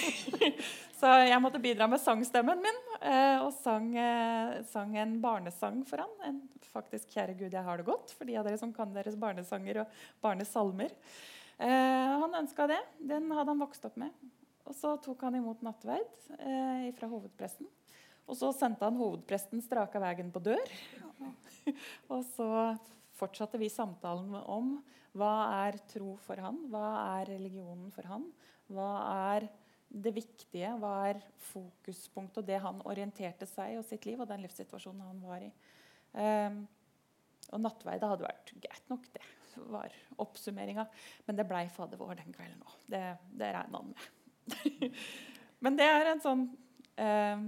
Så 0.98 1.10
jeg 1.28 1.38
måtte 1.44 1.60
bidra 1.62 1.86
med 1.90 2.00
sangstemmen 2.02 2.58
min 2.62 2.78
eh, 2.98 3.38
og 3.44 3.52
sang, 3.60 3.92
eh, 4.00 4.56
sang, 4.72 4.96
en 4.98 5.18
barnesang 5.22 5.84
for 5.86 6.02
han. 6.02 6.16
En 6.26 6.40
faktisk 6.72 7.12
'Kjære 7.12 7.36
Gud, 7.38 7.52
jeg 7.52 7.64
har 7.64 7.78
det 7.78 7.86
godt', 7.86 8.16
for 8.16 8.26
de 8.26 8.38
av 8.40 8.48
dere 8.48 8.58
som 8.58 8.72
kan 8.74 8.90
deres 8.96 9.16
barnesanger 9.20 9.84
og 9.84 10.00
barnesalmer. 10.24 10.90
Eh, 11.60 12.16
han 12.24 12.40
ønska 12.42 12.66
det. 12.72 12.80
Den 12.98 13.30
hadde 13.30 13.52
han 13.52 13.62
vokst 13.62 13.84
opp 13.86 14.00
med. 14.00 14.10
Og 14.64 14.74
Så 14.74 14.96
tok 15.04 15.22
han 15.24 15.36
imot 15.38 15.62
nattverd 15.64 16.08
fra 16.98 17.08
hovedpresten. 17.08 17.68
Og 18.28 18.36
så 18.36 18.52
sendte 18.52 18.84
han 18.84 18.98
hovedpresten 19.00 19.62
straka 19.64 20.00
veien 20.02 20.30
på 20.32 20.42
dør. 20.44 20.72
og 22.12 22.22
så 22.34 22.50
fortsatte 23.18 23.58
vi 23.60 23.70
samtalen 23.72 24.36
om 24.44 24.76
hva 25.18 25.32
er 25.64 25.80
tro 25.90 26.14
for 26.22 26.40
han? 26.42 26.60
Hva 26.70 26.88
er 27.18 27.32
religionen 27.32 27.88
for 27.94 28.06
han? 28.10 28.28
Hva 28.68 28.90
er 29.32 29.48
det 29.88 30.12
viktige? 30.14 30.74
Hva 30.78 30.92
er 31.08 31.22
fokuspunktet 31.48 32.42
og 32.42 32.50
det 32.50 32.60
han 32.62 32.82
orienterte 32.86 33.48
seg 33.48 33.78
og 33.78 33.86
sitt 33.88 34.04
liv 34.06 34.20
og 34.20 34.28
den 34.30 34.44
livssituasjonen 34.44 35.06
han 35.06 35.24
var 35.24 35.46
i? 35.46 35.50
Um, 36.12 36.60
og 37.48 37.64
nattverdet 37.64 38.10
hadde 38.12 38.26
vært 38.26 38.52
greit 38.60 38.92
nok, 38.92 39.08
det 39.14 39.24
var 39.72 39.94
oppsummeringa. 40.20 40.84
Men 41.26 41.38
det 41.38 41.48
blei 41.48 41.64
Fader 41.72 42.00
vår 42.00 42.20
den 42.20 42.34
kvelden 42.36 42.60
òg. 42.60 42.76
Det, 42.92 43.02
det 43.40 43.50
regna 43.56 43.80
han 43.80 43.94
med. 43.94 44.92
Men 45.64 45.78
det 45.80 45.88
er 45.90 46.12
en 46.12 46.22
sånn 46.22 46.44
um, 47.00 47.46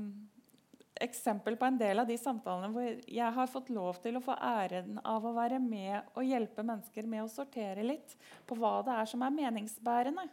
eksempel 1.05 1.57
på 1.59 1.67
en 1.69 1.79
del 1.81 2.03
av 2.03 2.09
de 2.09 2.17
samtalene 2.21 2.71
hvor 2.75 2.89
jeg 3.09 3.37
har 3.37 3.51
fått 3.51 3.71
lov 3.73 4.01
til 4.05 4.19
å 4.19 4.23
få 4.25 4.37
æren 4.37 5.01
av 5.05 5.25
å 5.27 5.35
være 5.37 5.61
med 5.63 6.13
og 6.15 6.27
hjelpe 6.27 6.65
mennesker 6.67 7.09
med 7.09 7.25
å 7.25 7.33
sortere 7.33 7.85
litt 7.87 8.17
på 8.49 8.59
hva 8.59 8.81
det 8.87 8.97
er 9.01 9.11
som 9.11 9.25
er 9.25 9.35
meningsbærende. 9.35 10.27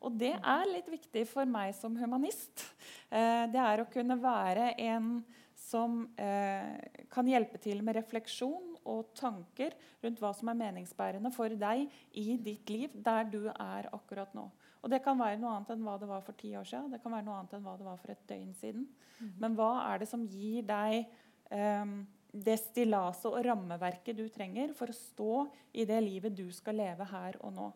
Og 0.00 0.16
det 0.16 0.32
er 0.32 0.70
litt 0.70 0.88
viktig 0.88 1.26
for 1.28 1.48
meg 1.48 1.74
som 1.76 1.96
humanist. 2.00 2.64
Eh, 3.10 3.44
det 3.52 3.60
er 3.60 3.82
å 3.82 3.88
kunne 3.92 4.16
være 4.20 4.72
en 4.80 5.20
som 5.60 6.02
eh, 6.16 7.04
kan 7.12 7.28
hjelpe 7.28 7.60
til 7.60 7.82
med 7.84 7.98
refleksjon 7.98 8.78
og 8.88 9.10
tanker 9.18 9.76
rundt 10.00 10.22
hva 10.22 10.32
som 10.36 10.48
er 10.50 10.58
meningsbærende 10.62 11.32
for 11.34 11.52
deg 11.52 11.84
i 12.16 12.38
ditt 12.40 12.72
liv 12.72 12.94
der 12.94 13.28
du 13.28 13.42
er 13.52 13.90
akkurat 13.92 14.32
nå. 14.36 14.48
Og 14.80 14.90
Det 14.90 15.02
kan 15.04 15.18
være 15.18 15.36
noe 15.40 15.56
annet 15.56 15.74
enn 15.74 15.82
hva 15.84 15.98
det 16.00 16.08
var 16.08 16.22
for 16.24 16.38
ti 16.40 16.54
år 16.56 16.64
siden. 16.64 16.92
Det 16.94 17.02
kan 17.02 17.12
være 17.12 17.26
noe 17.26 17.40
annet 17.40 17.56
enn 17.56 17.66
hva 17.66 17.76
det 17.76 17.84
var 17.84 17.98
for 18.00 18.14
et 18.14 18.24
døgn 18.28 18.54
siden. 18.56 18.86
Mm. 19.18 19.34
Men 19.42 19.58
hva 19.58 19.72
er 19.90 20.00
det 20.00 20.08
som 20.08 20.24
gir 20.24 20.64
deg 20.68 21.04
um, 21.52 22.00
det 22.30 22.56
stillaset 22.62 23.28
og 23.28 23.42
rammeverket 23.44 24.16
du 24.16 24.24
trenger 24.32 24.72
for 24.78 24.90
å 24.90 24.96
stå 24.96 25.34
i 25.74 25.84
det 25.88 25.98
livet 26.04 26.36
du 26.36 26.46
skal 26.54 26.78
leve 26.78 27.06
her 27.10 27.38
og 27.44 27.54
nå. 27.56 27.70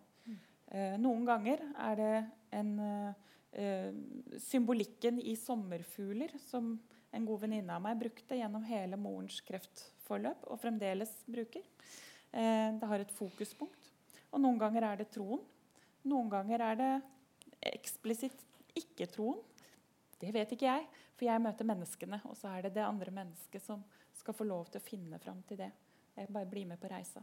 Eh, 0.74 0.96
noen 0.98 1.26
ganger 1.26 1.60
er 1.86 1.96
det 1.98 2.14
en, 2.58 2.70
eh, 3.52 3.92
symbolikken 4.42 5.20
i 5.20 5.36
sommerfugler 5.38 6.38
som 6.40 6.80
en 7.12 7.26
god 7.26 7.44
venninne 7.44 7.70
av 7.70 7.82
meg 7.82 8.00
brukte 8.00 8.34
gjennom 8.34 8.64
hele 8.66 8.96
morens 8.96 9.40
kreftforløp 9.46 10.48
og 10.50 10.58
fremdeles 10.58 11.12
bruker. 11.30 11.62
Det 12.32 12.88
har 12.90 12.98
et 12.98 13.12
fokuspunkt. 13.14 13.92
Og 14.32 14.40
noen 14.42 14.58
ganger 14.58 14.82
er 14.82 14.96
det 14.96 15.12
troen. 15.14 15.38
Noen 16.10 16.30
ganger 16.32 16.64
er 16.66 16.80
det 16.80 16.92
eksplisitt 17.72 18.42
ikke-troen. 18.76 19.40
Det 20.20 20.32
vet 20.34 20.52
ikke 20.54 20.68
jeg, 20.68 20.86
for 21.14 21.28
jeg 21.28 21.42
møter 21.42 21.68
menneskene, 21.68 22.20
og 22.28 22.36
så 22.38 22.52
er 22.54 22.66
det 22.66 22.74
det 22.76 22.84
andre 22.84 23.12
mennesket 23.14 23.62
som 23.64 23.82
skal 24.14 24.36
få 24.36 24.46
lov 24.48 24.68
til 24.70 24.80
å 24.80 24.84
finne 24.84 25.18
fram 25.20 25.42
til 25.48 25.60
det. 25.60 25.70
Jeg 26.14 26.30
bare 26.32 26.48
blir 26.48 26.68
med 26.68 26.80
på 26.80 26.90
reisa. 26.90 27.22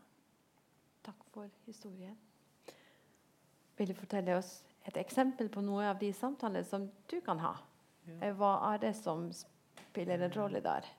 Takk 1.02 1.24
for 1.34 1.50
historien. 1.66 2.18
Vil 3.78 3.90
du 3.90 3.96
fortelle 3.98 4.36
oss 4.38 4.60
et 4.86 4.98
eksempel 5.02 5.50
på 5.50 5.64
noe 5.66 5.88
av 5.90 6.00
de 6.02 6.12
samtalene 6.14 6.68
som 6.68 6.90
du 7.10 7.20
kan 7.26 7.40
ha? 7.42 7.56
Ja. 8.06 8.18
Eh, 8.28 8.34
hva 8.38 8.58
er 8.74 8.82
det 8.84 8.96
som 9.00 9.30
spiller 9.34 10.22
en 10.22 10.36
rolle 10.36 10.62
der? 10.62 10.90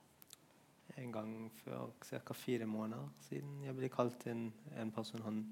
En 0.99 1.13
gang 1.13 1.35
for 1.63 1.93
ca. 2.05 2.35
fire 2.35 2.67
måneder 2.67 3.09
siden 3.29 3.63
jeg 3.65 3.77
ble 3.77 3.89
kalt 3.93 4.27
inn 4.29 4.49
en 4.77 4.91
person 4.93 5.23
han 5.25 5.45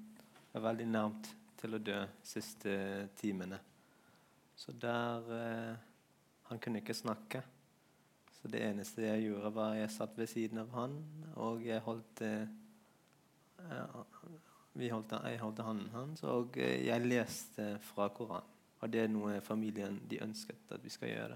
er 0.53 0.63
veldig 0.63 0.87
nærmt 0.91 1.31
til 1.61 1.77
å 1.77 1.81
dø 1.81 1.97
siste 2.25 2.73
timene. 3.19 3.59
Så 4.55 4.73
der 4.73 5.33
eh, 5.37 5.75
Han 6.51 6.59
kunne 6.59 6.81
ikke 6.81 6.93
snakke. 6.93 7.39
Så 8.41 8.49
det 8.51 8.59
eneste 8.65 9.05
jeg 9.05 9.29
gjorde, 9.29 9.53
var 9.55 9.75
jeg 9.77 9.91
satt 9.93 10.17
ved 10.17 10.27
siden 10.27 10.59
av 10.59 10.73
han, 10.75 10.97
og 11.39 11.61
jeg 11.63 11.79
holdt 11.85 12.21
eh, 12.25 12.47
vi 14.73 14.89
holdt, 14.89 15.13
Jeg 15.29 15.39
holdt 15.39 15.59
hånden 15.59 15.89
hans, 15.93 16.23
og 16.23 16.57
eh, 16.57 16.87
jeg 16.87 17.05
leste 17.05 17.77
fra 17.91 18.09
Koranen. 18.09 18.49
Og 18.81 18.89
det 18.89 19.03
er 19.03 19.11
noe 19.13 19.37
familien 19.45 19.99
de 20.09 20.17
ønsket 20.25 20.71
at 20.73 20.81
vi 20.81 20.89
skal 20.89 21.11
gjøre. 21.11 21.35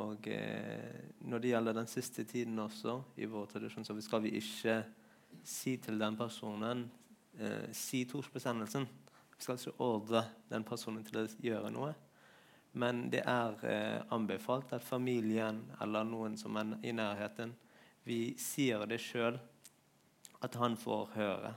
Og 0.00 0.28
eh, 0.32 1.10
når 1.28 1.42
det 1.42 1.50
gjelder 1.50 1.76
den 1.76 1.90
siste 1.90 2.24
tiden 2.24 2.58
også, 2.58 3.02
i 3.20 3.28
vår 3.28 3.50
tradisjon, 3.50 3.84
så 3.84 3.96
skal 4.00 4.24
vi 4.24 4.32
ikke 4.40 4.78
si 5.44 5.76
til 5.76 6.00
den 6.00 6.16
personen 6.16 6.86
eh, 7.40 7.72
Si 7.72 8.04
trosbestemmelsen. 8.08 8.86
Vi 9.36 9.44
skal 9.44 9.58
ikke 9.58 9.80
ordre 9.84 10.24
den 10.50 10.64
personen 10.64 11.04
til 11.04 11.22
å 11.22 11.26
gjøre 11.42 11.70
noe. 11.74 11.92
Men 12.76 13.06
det 13.12 13.22
er 13.24 13.62
eh, 13.64 14.00
anbefalt 14.12 14.72
at 14.76 14.84
familien 14.84 15.62
eller 15.80 16.04
noen 16.04 16.36
som 16.36 16.56
er 16.60 16.74
i 16.84 16.92
nærheten, 16.92 17.54
vi 18.06 18.36
sier 18.38 18.84
det 18.86 19.00
sjøl, 19.02 19.38
at 20.44 20.58
han 20.60 20.76
får 20.78 21.08
høre. 21.16 21.54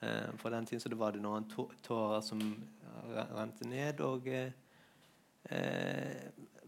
Eh, 0.00 0.30
på 0.40 0.50
den 0.50 0.66
tiden 0.66 0.80
så 0.80 0.90
det 0.90 0.98
var 0.98 1.12
det 1.14 1.22
noen 1.22 1.46
tårer 1.84 2.24
som 2.24 2.40
rente 3.12 3.68
ned. 3.68 4.00
Og 4.04 4.28
eh, 4.28 4.52
eh, 5.50 6.24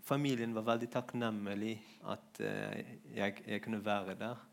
familien 0.06 0.54
var 0.54 0.66
veldig 0.70 0.90
takknemlig 0.92 1.76
at 2.12 2.40
eh, 2.44 2.98
jeg, 3.16 3.42
jeg, 3.46 3.62
kunne 3.64 3.84
være 3.84 4.18
der. 4.20 4.44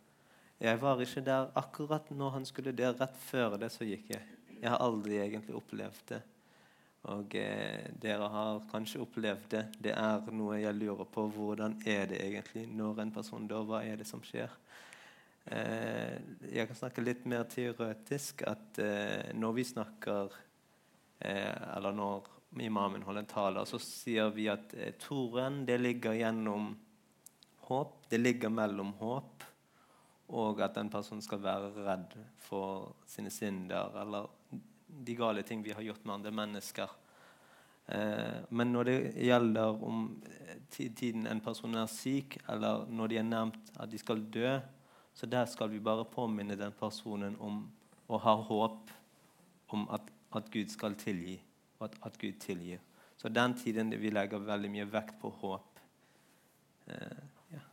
Jeg 0.64 0.80
var 0.80 1.02
ikke 1.04 1.22
der 1.28 1.50
akkurat 1.60 2.08
når 2.16 2.38
han 2.38 2.46
skulle 2.48 2.72
der. 2.72 2.94
Rett 2.96 3.18
før 3.20 3.58
det 3.60 3.68
så 3.74 3.84
gikk 3.84 4.14
jeg. 4.14 4.24
Jeg 4.62 4.70
har 4.72 4.80
aldri 4.80 5.18
egentlig 5.20 5.58
opplevd 5.60 6.06
det. 6.14 6.22
Og 7.12 7.36
eh, 7.36 7.90
dere 8.00 8.30
har 8.32 8.62
kanskje 8.72 9.02
opplevd 9.04 9.50
det. 9.52 9.64
Det 9.90 9.92
er 9.92 10.32
noe 10.32 10.62
jeg 10.62 10.78
lurer 10.78 11.04
på. 11.12 11.28
Hvordan 11.36 11.76
er 11.84 12.08
det 12.14 12.22
egentlig 12.24 12.64
når 12.72 13.04
en 13.04 13.12
person 13.12 13.50
dør? 13.50 13.68
Hva 13.68 13.84
er 13.84 14.00
det 14.00 14.08
som 14.08 14.24
skjer? 14.24 14.56
Eh, 15.52 16.16
jeg 16.48 16.70
kan 16.70 16.80
snakke 16.80 17.04
litt 17.04 17.28
mer 17.28 17.44
teoretisk. 17.52 18.48
At 18.48 18.80
eh, 18.80 19.36
når 19.36 19.60
vi 19.60 19.68
snakker 19.68 20.32
eh, 21.20 21.76
Eller 21.76 21.92
når 21.92 22.32
imamen 22.64 23.04
holder 23.04 23.26
en 23.26 23.34
tale, 23.36 23.68
så 23.68 23.84
sier 23.84 24.32
vi 24.32 24.48
at 24.48 24.72
eh, 24.80 24.96
toren 24.96 25.66
det 25.68 25.82
ligger 25.84 26.16
gjennom 26.16 26.72
håp. 27.68 28.06
Det 28.08 28.24
ligger 28.24 28.62
mellom 28.64 28.96
håp 29.04 29.52
og 30.34 30.62
at 30.66 30.78
en 30.82 30.90
person 30.90 31.22
skal 31.22 31.42
være 31.44 31.72
redd 31.86 32.18
for 32.42 32.96
sine 33.10 33.32
synder 33.34 33.94
eller 34.02 34.30
de 34.88 35.16
gale 35.18 35.44
ting 35.46 35.64
vi 35.64 35.74
har 35.74 35.82
gjort 35.86 36.06
med 36.06 36.16
andre 36.16 36.32
mennesker. 36.32 36.90
Eh, 37.86 38.40
men 38.50 38.72
når 38.74 38.84
det 38.90 38.98
gjelder 39.26 39.84
om 39.84 40.06
tiden 40.72 41.28
en 41.28 41.42
person 41.44 41.76
er 41.76 41.90
syk, 41.92 42.38
eller 42.50 42.86
når 42.90 43.12
de 43.12 43.20
er 43.20 43.28
nevnt 43.28 43.74
at 43.80 43.92
de 43.92 44.00
skal 44.00 44.24
dø, 44.34 44.58
så 45.14 45.30
der 45.30 45.46
skal 45.46 45.70
vi 45.70 45.80
bare 45.84 46.06
påminne 46.10 46.58
den 46.58 46.74
personen 46.80 47.36
om 47.40 47.66
å 48.08 48.18
ha 48.22 48.34
håp 48.50 48.94
om 49.74 49.86
at, 49.94 50.10
at 50.34 50.50
Gud 50.54 50.72
skal 50.74 50.98
tilgi, 51.00 51.38
og 51.80 51.90
at, 51.90 52.00
at, 52.10 52.18
Gud 52.22 52.40
tilgir. 52.42 52.82
Så 53.18 53.30
den 53.30 53.54
tiden 53.58 53.94
vi 54.02 54.10
legger 54.10 54.42
veldig 54.42 54.72
mye 54.74 54.90
vekt 54.90 55.20
på 55.22 55.30
håp. 55.42 55.80
Eh, 56.88 57.22
ja. 57.54 57.64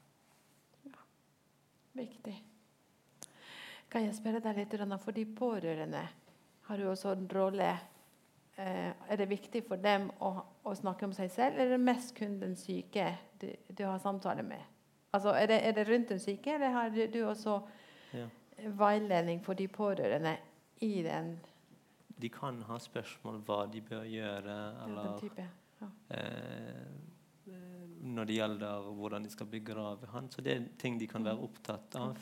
Viktig. 1.96 2.36
Kan 3.90 4.06
jeg 4.06 4.14
spørre 4.14 4.40
deg 4.42 4.56
litt, 4.60 4.74
for 5.02 5.12
de 5.12 5.24
pårørende? 5.26 6.04
har 6.70 6.78
jo 6.78 6.90
også 6.90 7.14
en 7.16 7.28
rolle. 7.34 7.70
Eh, 8.56 8.90
er 9.08 9.16
det 9.16 9.28
viktig 9.30 9.62
for 9.66 9.80
dem 9.82 10.10
å, 10.22 10.34
å, 10.62 10.74
snakke 10.76 11.08
om 11.08 11.14
seg 11.16 11.30
selv, 11.32 11.56
eller 11.56 11.72
er 11.72 11.78
det 11.78 11.82
mest 11.82 12.12
kun 12.14 12.36
den 12.42 12.56
syke 12.58 13.06
du, 13.40 13.48
du 13.72 13.84
har 13.86 13.98
samtale 14.02 14.44
med? 14.46 14.62
Altså, 15.16 15.32
er, 15.34 15.48
det, 15.50 15.60
er, 15.66 15.74
det, 15.74 15.86
rundt 15.88 16.12
den 16.12 16.20
syke, 16.22 16.54
eller 16.54 16.74
har 16.76 16.92
du, 16.94 17.00
du 17.10 17.22
også 17.26 17.56
ja. 18.14 18.26
veiledning 18.78 19.40
for 19.42 19.58
de 19.58 19.66
pårørende 19.72 20.36
i 20.86 21.00
den? 21.06 21.38
De 22.20 22.28
kan 22.30 22.60
ha 22.68 22.78
spørsmål 22.78 23.40
hva 23.48 23.64
de 23.72 23.80
bør 23.82 24.04
gjøre, 24.06 24.58
eller 24.84 25.14
type, 25.22 25.46
ja. 25.80 25.88
eh, 26.14 27.56
når 28.00 28.28
det 28.28 28.36
gjelder 28.36 28.92
hvordan 29.00 29.24
de 29.24 29.32
skal 29.32 29.48
begrave 29.50 30.12
han. 30.12 30.28
Så 30.30 30.44
det 30.44 30.54
er 30.54 30.68
ting 30.78 31.00
de 31.00 31.08
kan 31.10 31.24
være 31.24 31.48
opptatt 31.48 31.96
av. 31.98 32.20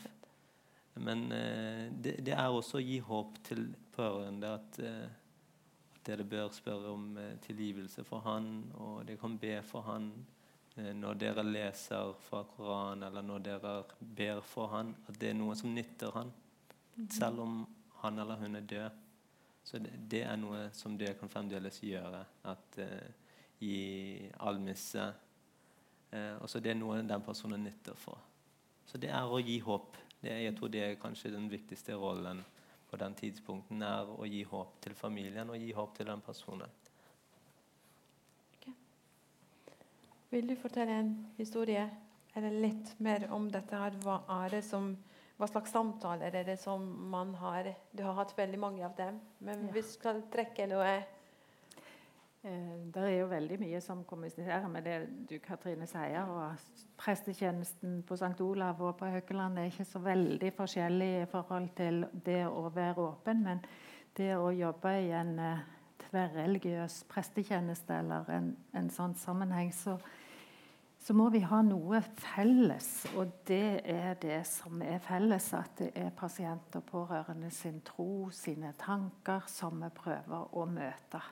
Men 0.99 1.31
eh, 1.31 1.87
det, 1.91 2.17
det, 2.25 2.35
er 2.35 2.49
også 2.51 2.79
å 2.79 2.83
gi 2.83 2.99
håp 3.03 3.39
til 3.47 3.69
pårørende 3.95 4.51
at, 4.57 4.79
eh, 4.83 5.07
at 5.95 6.01
dere 6.07 6.27
bør 6.27 6.51
spørre 6.55 6.91
om 6.91 7.09
eh, 7.17 7.37
tilgivelse 7.45 8.03
for 8.07 8.25
han, 8.27 8.51
og 8.79 9.05
dere 9.07 9.21
kan 9.21 9.39
be 9.39 9.55
for 9.65 9.87
han 9.87 10.11
når 10.79 11.17
dere 11.19 11.43
leser 11.43 12.13
fra 12.23 12.45
Koranen, 12.47 13.01
eller 13.03 13.25
når 13.25 13.41
dere 13.43 13.71
ber 13.99 14.37
for 14.47 14.69
han, 14.71 14.93
at 15.11 15.17
det 15.19 15.33
er 15.33 15.35
noe 15.35 15.57
som 15.59 15.73
nytter 15.75 16.13
han, 16.15 16.29
mhm. 16.95 17.09
selv 17.11 17.41
om 17.43 17.57
han 17.99 18.19
eller 18.19 18.39
hun 18.39 18.55
er 18.55 18.67
død. 18.69 19.01
Så 19.63 19.77
det, 19.77 19.91
det 20.11 20.21
er 20.23 20.37
noe 20.39 20.69
som 20.73 20.95
dere 20.97 21.17
kan 21.19 21.29
fremdeles 21.31 21.81
gjøre. 21.83 22.23
At 22.49 22.79
uh, 22.81 23.27
gi 23.61 24.29
almisse. 24.39 25.03
Uh, 26.13 26.39
og 26.39 26.49
så 26.49 26.61
det 26.63 26.73
er 26.73 26.79
noe 26.79 27.01
den 27.05 27.25
personen 27.25 27.67
nytter 27.67 27.97
for. 27.99 28.17
Så 28.89 28.97
det 28.97 29.11
er 29.13 29.29
å 29.29 29.41
gi 29.43 29.59
håp. 29.61 29.97
Det, 30.21 30.33
jeg 30.43 30.55
tror 30.57 30.71
det 30.73 30.81
er 30.83 30.99
kanskje 30.99 31.31
den 31.31 31.47
viktigste 31.51 31.95
rollen 31.95 32.41
på 32.89 32.97
den 32.99 33.15
tidspunkten, 33.15 33.83
er 33.85 34.09
å 34.09 34.27
gi 34.27 34.41
håp 34.49 34.79
til 34.83 34.95
familien 34.97 35.49
og 35.51 35.59
gi 35.61 35.71
håp 35.77 35.95
til 35.97 36.09
den 36.09 36.21
personen. 36.25 36.71
Okay. 38.57 38.73
Vil 40.33 40.49
du 40.49 40.55
fortelle 40.59 40.97
en 41.03 41.13
historie 41.37 41.85
eller 42.35 42.57
litt 42.65 42.95
mer 42.99 43.27
om 43.35 43.47
dette? 43.51 43.77
her? 43.77 43.95
Hva, 44.03 44.21
er 44.41 44.57
det 44.57 44.63
som, 44.67 44.91
hva 45.37 45.47
slags 45.49 45.71
samtaler 45.75 46.35
er 46.41 46.49
det 46.49 46.57
som 46.61 46.83
man 47.11 47.35
har? 47.39 47.71
Du 47.91 48.03
har 48.03 48.17
hatt 48.19 48.35
veldig 48.37 48.59
mange 48.59 48.85
av 48.85 48.97
dem. 48.97 49.21
Men 49.45 49.67
ja. 49.67 49.77
vi 49.77 49.85
skal 49.85 50.23
trekke 50.33 50.67
noe 50.71 50.91
det 52.43 53.01
er 53.03 53.17
jo 53.17 53.25
veldig 53.27 53.57
mye 53.59 53.81
som 53.83 54.05
kommuniserer 54.07 54.67
med 54.71 54.85
det 54.87 54.99
du 55.27 55.35
Katrine 55.43 55.87
sier. 55.87 56.23
og 56.23 56.55
Prestetjenesten 56.97 58.03
på 58.07 58.15
St. 58.15 58.39
Olav 58.41 58.79
og 58.81 58.95
på 58.97 59.09
Haukeland 59.11 59.59
er 59.59 59.67
ikke 59.67 59.85
så 59.85 59.99
veldig 59.99 60.53
forskjellig 60.55 61.09
i 61.21 61.25
forhold 61.31 61.69
til 61.75 62.05
det 62.25 62.45
å 62.47 62.69
være 62.75 63.09
åpen, 63.09 63.43
men 63.43 63.59
det 64.17 64.31
å 64.37 64.53
jobbe 64.55 64.93
i 65.03 65.11
en 65.15 65.35
uh, 65.39 65.59
tverrreligiøs 66.05 67.03
prestetjeneste 67.11 67.99
eller 67.99 68.31
en, 68.33 68.49
en 68.75 68.89
sånn 68.93 69.13
sammenheng, 69.19 69.73
så, 69.75 69.97
så, 70.99 71.13
må 71.13 71.29
vi 71.33 71.43
ha 71.43 71.59
noe 71.65 72.01
felles. 72.21 72.89
Og 73.19 73.35
det 73.47 73.81
er 73.83 74.15
det 74.21 74.41
som 74.47 74.81
er 74.81 75.03
felles, 75.03 75.51
at 75.53 75.75
det 75.83 75.91
er 75.95 76.15
pasient 76.15 76.79
og 76.79 76.87
pårørende 76.87 77.51
sin 77.51 77.81
tro, 77.85 78.29
sine 78.31 78.73
tanker, 78.79 79.43
som 79.51 79.83
vi 79.83 79.91
prøver 79.99 80.55
å 80.55 80.65
møte. 80.71 81.23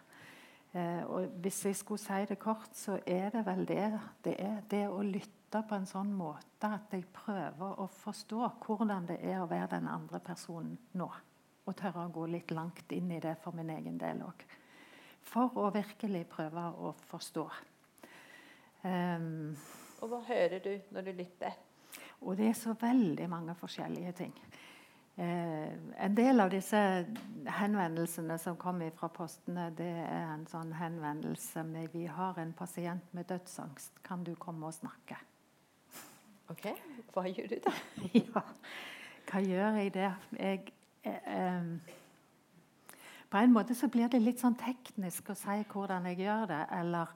Eh, 0.78 1.04
og 1.10 1.26
hvis 1.42 1.64
jeg 1.66 1.76
skulle 1.76 2.02
si 2.02 2.26
det 2.30 2.38
kort, 2.40 2.70
så 2.78 3.00
er 3.06 3.32
det 3.34 3.46
vel 3.48 3.66
det. 3.66 3.88
Det 4.24 4.36
er 4.42 4.60
det 4.70 4.84
å 4.92 5.02
lytte 5.02 5.64
på 5.66 5.78
en 5.78 5.88
sånn 5.90 6.12
måte 6.14 6.70
at 6.70 6.92
jeg 6.94 7.08
prøver 7.16 7.80
å 7.82 7.88
forstå 7.90 8.52
hvordan 8.66 9.08
det 9.10 9.18
er 9.26 9.40
å 9.42 9.50
være 9.50 9.72
den 9.78 9.88
andre 9.90 10.20
personen 10.22 10.76
nå. 11.00 11.08
Og 11.68 11.76
tørre 11.76 12.06
å 12.06 12.14
gå 12.14 12.28
litt 12.30 12.52
langt 12.54 12.92
inn 12.96 13.10
i 13.12 13.22
det 13.24 13.36
for 13.42 13.56
min 13.58 13.72
egen 13.74 13.98
del 14.00 14.22
òg. 14.28 14.46
For 15.28 15.58
å 15.60 15.72
virkelig 15.74 16.28
prøve 16.32 16.68
å 16.80 16.94
forstå. 17.10 17.48
Um, 18.84 19.58
og 20.00 20.12
hva 20.12 20.22
hører 20.30 20.62
du 20.64 20.74
når 20.94 21.10
du 21.10 21.12
lytter? 21.18 21.58
Og 22.22 22.38
det 22.38 22.52
er 22.52 22.56
så 22.58 22.76
veldig 22.80 23.28
mange 23.30 23.56
forskjellige 23.58 24.14
ting. 24.22 24.38
Eh, 25.18 25.70
en 26.06 26.16
del 26.16 26.40
av 26.40 26.52
disse 26.54 26.80
henvendelsene 27.58 28.36
som 28.38 28.58
kommer 28.58 28.92
fra 28.94 29.08
postene, 29.10 29.72
det 29.74 29.90
er 29.90 30.28
en 30.36 30.44
sånn 30.46 30.76
henvendelse 30.78 31.64
med 31.64 31.90
'Vi 31.94 32.06
har 32.06 32.38
en 32.38 32.54
pasient 32.54 33.14
med 33.14 33.26
dødsangst. 33.26 34.04
Kan 34.04 34.24
du 34.24 34.36
komme 34.36 34.68
og 34.68 34.74
snakke?' 34.74 35.18
Ok, 36.50 36.68
Hva 37.14 37.24
gjør 37.24 37.48
du 37.48 37.56
da? 37.66 37.72
ja, 38.14 38.42
hva 39.32 39.42
gjør 39.42 39.76
jeg 39.82 39.94
der? 39.94 40.14
Jeg, 40.40 40.74
eh, 41.04 41.20
eh, 41.26 41.64
på 43.30 43.38
en 43.38 43.54
måte 43.54 43.76
så 43.76 43.88
blir 43.88 44.08
det 44.08 44.22
litt 44.22 44.40
sånn 44.40 44.56
teknisk 44.56 45.30
å 45.30 45.36
si 45.36 45.64
hvordan 45.74 46.06
jeg 46.06 46.18
gjør 46.18 46.46
det. 46.46 46.66
eller 46.72 47.08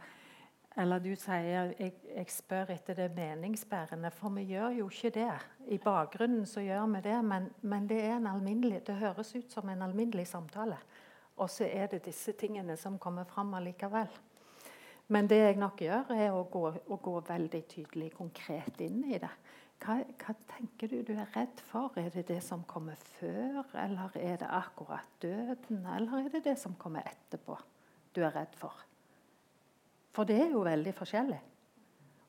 eller 0.80 1.04
du 1.04 1.12
sier 1.20 1.74
jeg, 1.76 1.94
jeg 2.08 2.32
spør 2.32 2.70
etter 2.72 2.96
det 2.96 3.10
meningsbærende, 3.16 4.12
for 4.16 4.32
vi 4.38 4.46
gjør 4.54 4.78
jo 4.78 4.88
ikke 4.88 5.12
det. 5.18 5.32
I 5.68 5.78
bakgrunnen 5.84 6.46
så 6.48 6.64
gjør 6.64 6.86
vi 6.94 7.02
det, 7.10 7.18
men, 7.28 7.50
men 7.62 7.88
det, 7.90 8.02
det, 8.88 8.96
høres 9.02 9.36
ut 9.36 9.52
som 9.52 9.70
en 9.70 9.84
alminnelig 9.84 10.30
samtale. 10.32 10.78
Og 11.36 11.50
så 11.50 11.68
er 11.68 11.90
det 11.92 12.06
disse 12.06 12.32
tingene 12.40 12.78
som 12.80 13.00
kommer 13.00 13.28
fram 13.28 13.54
allikevel. 13.60 14.08
Men 15.12 15.28
det 15.28 15.42
jeg 15.42 15.58
nok 15.60 15.82
gjør, 15.84 16.14
er 16.16 16.32
å 16.32 16.46
gå, 16.48 16.64
å 16.88 16.98
gå 17.04 17.16
veldig 17.28 17.62
tydelig 17.68 18.14
konkret 18.16 18.80
inn 18.86 19.02
i 19.12 19.20
det. 19.20 19.32
Hva, 19.82 19.98
hva, 20.22 20.36
tenker 20.54 20.88
du 20.88 21.02
du 21.04 21.12
er 21.18 21.28
redd 21.36 21.60
for? 21.68 21.92
Er 22.00 22.14
det 22.14 22.28
det 22.30 22.40
som 22.46 22.64
kommer 22.70 22.96
før, 23.18 23.66
eller 23.82 24.16
er 24.16 24.40
det 24.40 24.48
akkurat 24.48 25.20
døden? 25.20 25.84
Eller 25.98 26.22
er 26.22 26.32
det 26.38 26.46
det 26.48 26.56
som 26.62 26.78
kommer 26.80 27.04
etterpå 27.12 27.58
du 28.16 28.22
er 28.24 28.32
redd 28.38 28.56
for? 28.56 28.86
For 30.12 30.28
det 30.28 30.38
er 30.44 30.52
jo 30.52 30.66
veldig 30.68 30.94
forskjellig. 30.96 31.40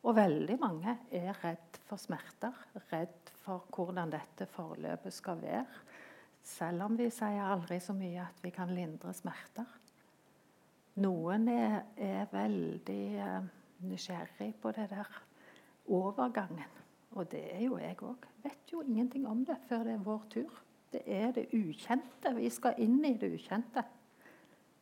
Og 0.03 0.17
veldig 0.19 0.57
mange 0.59 0.97
er 1.15 1.37
redd 1.45 1.79
for 1.87 2.01
smerter, 2.01 2.55
redd 2.91 3.31
for 3.43 3.69
hvordan 3.71 4.11
dette 4.11 4.49
forløpet 4.51 5.15
skal 5.15 5.39
være. 5.43 5.83
Selv 6.43 6.89
om 6.89 6.97
vi 6.99 7.07
sier 7.15 7.47
aldri 7.47 7.79
så 7.83 7.95
mye 7.95 8.25
at 8.25 8.43
vi 8.43 8.51
kan 8.55 8.71
lindre 8.75 9.15
smerter. 9.15 9.69
Noen 11.03 11.47
er, 11.49 11.79
er 11.97 12.27
veldig 12.33 13.05
uh, 13.23 13.47
nysgjerrig 13.87 14.51
på 14.61 14.73
det 14.75 14.89
der 14.91 15.09
overgangen. 15.87 16.81
Og 17.15 17.31
det 17.31 17.45
er 17.55 17.63
jo 17.67 17.79
jeg 17.79 17.97
òg. 18.03 18.27
Vet 18.43 18.73
jo 18.73 18.83
ingenting 18.83 19.27
om 19.29 19.45
det 19.47 19.57
før 19.69 19.87
det 19.87 19.97
er 19.97 20.05
vår 20.05 20.27
tur. 20.33 20.61
Det 20.93 21.03
er 21.07 21.31
det 21.37 21.47
ukjente. 21.55 22.35
Vi 22.37 22.51
skal 22.53 22.79
inn 22.83 22.99
i 23.07 23.15
det 23.21 23.31
ukjente. 23.33 23.85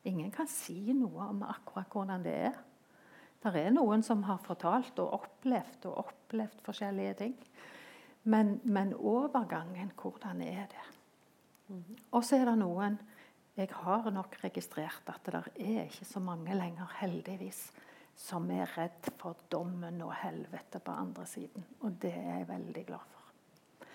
Ingen 0.08 0.32
kan 0.32 0.48
si 0.48 0.94
noe 0.96 1.28
om 1.28 1.44
akkurat 1.44 1.92
hvordan 1.92 2.24
det 2.24 2.34
er. 2.48 2.58
Det 3.40 3.56
er 3.56 3.72
noen 3.72 4.02
som 4.04 4.22
har 4.28 4.40
fortalt 4.44 4.98
og 5.00 5.14
opplevd 5.16 5.86
og 5.88 6.02
opplevd 6.04 6.60
forskjellige 6.66 7.14
ting. 7.22 7.36
Men, 8.28 8.58
men 8.64 8.92
overgangen, 8.94 9.92
hvordan 9.96 10.42
er 10.44 10.66
det? 10.68 10.88
Og 12.12 12.24
så 12.26 12.40
er 12.40 12.50
det 12.50 12.58
noen 12.60 12.98
Jeg 13.56 13.68
har 13.82 14.06
nok 14.14 14.36
registrert 14.40 15.08
at 15.10 15.26
det 15.26 15.40
er 15.58 15.88
ikke 15.88 16.06
så 16.08 16.20
mange 16.22 16.54
lenger, 16.54 16.88
heldigvis, 17.00 17.58
som 18.16 18.46
er 18.54 18.70
redd 18.76 19.10
for 19.20 19.36
dommen 19.52 20.00
og 20.04 20.14
helvete 20.16 20.80
på 20.80 20.92
andre 20.92 21.26
siden. 21.26 21.64
Og 21.80 21.98
det 22.00 22.12
er 22.14 22.38
jeg 22.38 22.48
veldig 22.48 22.84
glad 22.86 23.10
for. 23.10 23.88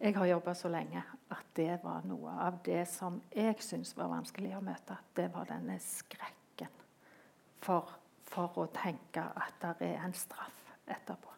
Jeg 0.00 0.16
har 0.16 0.26
jobba 0.26 0.54
så 0.54 0.70
lenge 0.72 1.02
at 1.30 1.50
det 1.56 1.76
var 1.82 2.06
noe 2.08 2.32
av 2.46 2.62
det 2.64 2.86
som 2.90 3.20
jeg 3.34 3.58
syns 3.62 3.92
var 3.98 4.10
vanskelig 4.14 4.54
å 4.56 4.64
møte. 4.64 4.96
Det 5.14 5.28
var 5.34 5.50
denne 5.50 5.76
skrekken 5.82 6.72
for 7.62 7.92
for 8.32 8.62
å 8.62 8.70
tenke 8.72 9.24
at 9.36 9.60
det 9.80 9.92
er 9.92 10.06
en 10.06 10.16
straff 10.16 10.72
etterpå. 10.88 11.32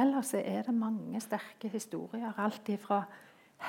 Ellers 0.00 0.34
er 0.36 0.62
det 0.66 0.74
mange 0.76 1.20
sterke 1.24 1.70
historier. 1.72 2.32
Alt 2.38 2.68
ifra 2.68 3.02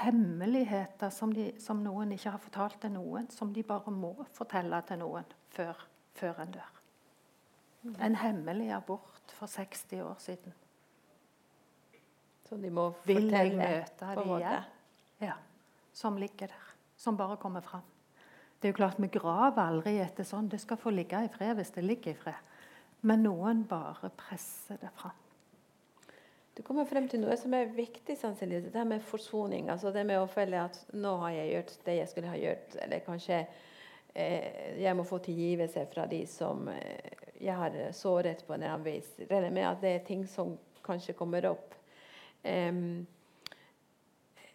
hemmeligheter 0.01 1.09
som, 1.09 1.31
de, 1.35 1.51
som, 1.59 1.81
noen 1.83 2.13
ikke 2.15 2.35
har 2.35 2.43
fortalt 2.43 2.79
til 2.83 2.93
noen, 2.95 3.27
som 3.31 3.51
de 3.53 3.63
bare 3.67 3.91
må 3.93 4.13
fortelle 4.35 4.79
til 4.87 5.01
noen 5.01 5.27
før, 5.51 5.79
før 6.19 6.43
en 6.45 6.53
dør. 6.55 6.81
En 8.05 8.15
hemmelig 8.15 8.69
abort 8.75 9.33
for 9.35 9.49
60 9.49 10.03
år 10.05 10.19
siden. 10.21 10.53
Som 12.45 12.61
de 12.61 12.69
må 12.69 12.91
fortelle? 12.91 13.23
Vil 13.23 13.31
jeg 13.33 13.55
møte 13.57 14.11
de 14.19 14.27
igjen? 14.37 14.69
Ja. 15.23 15.39
Som 15.93 16.19
ligger 16.21 16.51
der. 16.51 16.69
Som 16.97 17.17
bare 17.17 17.39
kommer 17.41 17.63
fram. 17.65 17.87
Det 18.61 18.69
er 18.69 18.75
jo 18.75 18.77
klart 18.77 18.99
Vi 19.01 19.09
graver 19.09 19.63
aldri 19.63 19.95
etter 20.03 20.27
sånn. 20.27 20.49
Det 20.49 20.61
skal 20.61 20.77
få 20.77 20.93
ligge 20.93 21.23
i 21.25 21.31
fred 21.33 21.57
hvis 21.57 21.73
det 21.73 21.81
ligger 21.85 22.13
i 22.13 22.19
fred. 22.19 22.47
Men 23.01 23.23
noen 23.25 23.63
bare 23.65 24.11
presser 24.13 24.77
det 24.77 24.91
fram. 24.93 25.17
Du 26.53 26.61
kommer 26.67 26.85
frem 26.85 27.07
til 27.09 27.23
noe 27.23 27.33
som 27.39 27.53
er 27.57 27.71
viktig, 27.73 28.13
sannsynligvis. 28.19 28.73
Det 28.73 28.83
med 28.85 29.01
forsoning. 29.01 29.69
altså 29.69 29.89
Det 29.91 30.03
med 30.05 30.19
å 30.21 30.29
føle 30.29 30.59
at 30.61 30.77
nå 30.93 31.15
har 31.23 31.31
jeg 31.39 31.53
gjort 31.55 31.77
det 31.87 31.95
jeg 31.97 32.11
skulle 32.11 32.33
ha 32.33 32.37
gjort. 32.37 32.75
Eller 32.83 33.01
kanskje 33.05 33.39
eh, 34.13 34.77
jeg 34.83 34.97
må 34.99 35.07
få 35.09 35.17
tilgivelse 35.25 35.87
fra 35.93 36.05
de 36.11 36.21
som 36.29 36.67
eh, 36.69 37.15
jeg 37.41 37.57
har 37.57 37.79
såret 37.97 38.43
på 38.45 38.53
en 38.53 38.61
eller 38.61 38.75
annen 38.75 38.85
vis. 38.85 39.09
Regner 39.31 39.55
med 39.55 39.69
at 39.71 39.81
det 39.81 39.95
er 39.95 40.05
ting 40.05 40.27
som 40.29 40.53
kanskje 40.85 41.17
kommer 41.17 41.49
opp. 41.49 41.73
Um, 42.43 43.07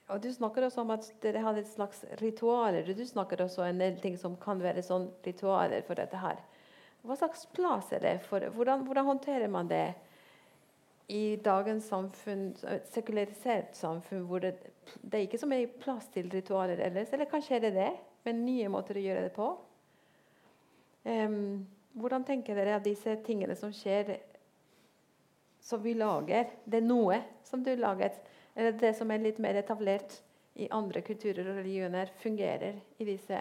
og 0.08 0.22
Du 0.22 0.28
snakker 0.32 0.62
også 0.62 0.84
om 0.84 0.92
at 0.94 1.06
dere 1.22 1.42
hadde 1.42 1.64
et 1.64 1.70
slags 1.70 2.04
ritualer. 2.20 2.86
Du 2.86 3.06
snakker 3.06 3.42
også 3.42 3.64
om 3.64 3.72
en 3.72 3.80
del 3.82 3.96
ting 4.02 4.18
som 4.18 4.36
kan 4.38 4.60
være 4.62 4.84
sånn 4.86 5.08
ritualer 5.26 5.82
for 5.86 5.98
dette 5.98 6.20
her. 6.22 6.38
Hva 7.06 7.16
slags 7.18 7.46
plass 7.54 7.90
er 7.94 8.02
det? 8.02 8.14
For, 8.26 8.42
hvordan, 8.54 8.84
hvordan 8.86 9.06
håndterer 9.06 9.50
man 9.50 9.70
det 9.70 9.94
i 11.10 11.36
dagens 11.42 11.86
samfunn, 11.90 12.48
et 12.70 12.86
sekularisert 12.90 13.76
samfunn, 13.78 14.24
hvor 14.26 14.42
det, 14.42 14.54
det 15.02 15.18
er 15.18 15.26
ikke 15.26 15.42
så 15.42 15.50
mye 15.50 15.70
plass 15.82 16.06
til 16.14 16.30
ritualer 16.30 16.82
ellers? 16.86 17.12
Eller 17.14 17.30
kanskje 17.30 17.58
er 17.58 17.66
det 17.66 17.74
det, 17.76 17.90
men 18.26 18.44
nye 18.46 18.70
måter 18.70 18.98
å 18.98 19.04
gjøre 19.04 19.26
det 19.26 19.34
på? 19.34 19.50
Um, 21.06 21.66
hvordan 21.98 22.26
tenker 22.26 22.58
dere 22.58 22.78
at 22.78 22.86
disse 22.86 23.14
tingene 23.26 23.54
som 23.58 23.74
skjer, 23.74 24.16
som 25.62 25.82
vi 25.82 25.94
lager 25.98 26.50
Det 26.66 26.78
er 26.78 26.84
noe 26.86 27.20
som 27.46 27.62
du 27.64 27.72
laget 27.78 28.18
eller 28.56 28.72
det 28.80 28.94
som 28.96 29.10
er 29.12 29.22
litt 29.22 29.38
mer 29.42 29.58
etablert 29.60 30.18
i 30.56 30.68
andre 30.72 31.02
kulturer 31.04 31.44
og 31.44 31.58
religioner, 31.60 32.10
fungerer 32.22 32.80
disse, 32.98 33.40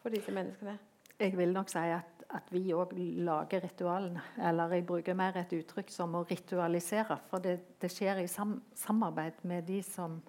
for 0.00 0.14
disse 0.14 0.32
menneskene? 0.32 0.78
Jeg 1.20 1.36
vil 1.38 1.52
nok 1.54 1.68
si 1.70 1.82
at, 1.94 2.24
at 2.34 2.48
vi 2.50 2.72
òg 2.74 2.94
lager 2.96 3.62
ritualene. 3.62 4.22
Eller 4.48 4.72
jeg 4.74 4.86
bruker 4.88 5.14
mer 5.14 5.36
et 5.38 5.52
uttrykk 5.54 5.92
som 5.92 6.16
å 6.18 6.24
ritualisere. 6.26 7.20
For 7.30 7.44
det, 7.44 7.58
det 7.80 7.92
skjer 7.92 8.24
i 8.24 8.30
sam, 8.30 8.56
samarbeid 8.74 9.44
med 9.46 9.68
de 9.68 9.82
som 9.86 10.22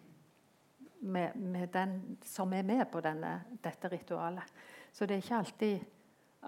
med, 1.05 1.35
med, 1.35 1.67
den 1.73 2.17
som 2.23 2.53
er 2.53 2.63
med 2.63 2.85
på 2.91 3.01
denne, 3.01 3.41
dette 3.63 3.89
ritualet. 3.91 4.43
Så 4.91 5.05
det 5.05 5.15
er 5.15 5.23
ikke 5.23 5.37
alltid 5.37 5.83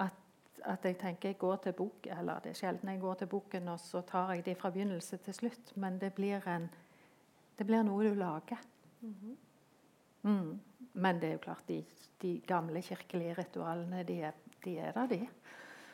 at, 0.02 0.24
at 0.65 0.86
jeg 0.86 0.98
tenker 0.98 1.30
jeg 1.30 1.38
går 1.38 1.56
til 1.63 1.76
bok, 1.78 2.08
eller 2.10 2.41
det 2.43 2.52
er 2.52 2.60
sjelden 2.62 2.89
jeg 2.89 3.02
går 3.02 3.20
til 3.22 3.30
boken 3.32 3.70
og 3.74 3.80
så 3.80 4.02
tar 4.02 4.34
jeg 4.34 4.46
de 4.46 4.56
fra 4.56 4.72
begynnelse 4.74 5.17
til 5.17 5.34
slutt. 5.34 5.76
Men 5.76 6.00
det 6.02 6.13
blir 6.17 6.48
en, 6.50 6.70
det 7.58 7.65
blir 7.65 7.84
noe 7.86 8.06
du 8.06 8.15
lager. 8.17 8.63
Mm 9.02 9.36
mm. 10.22 10.60
Men 10.98 11.20
det 11.20 11.28
er 11.28 11.34
jo 11.38 11.43
klart, 11.43 11.67
de, 11.67 11.84
de 12.22 12.39
gamle 12.48 12.82
kirkelige 12.82 13.36
ritualene, 13.38 14.04
de 14.04 14.22
er, 14.26 14.34
de 14.63 14.78
er 14.82 14.91
der, 14.96 15.08
de. 15.08 15.28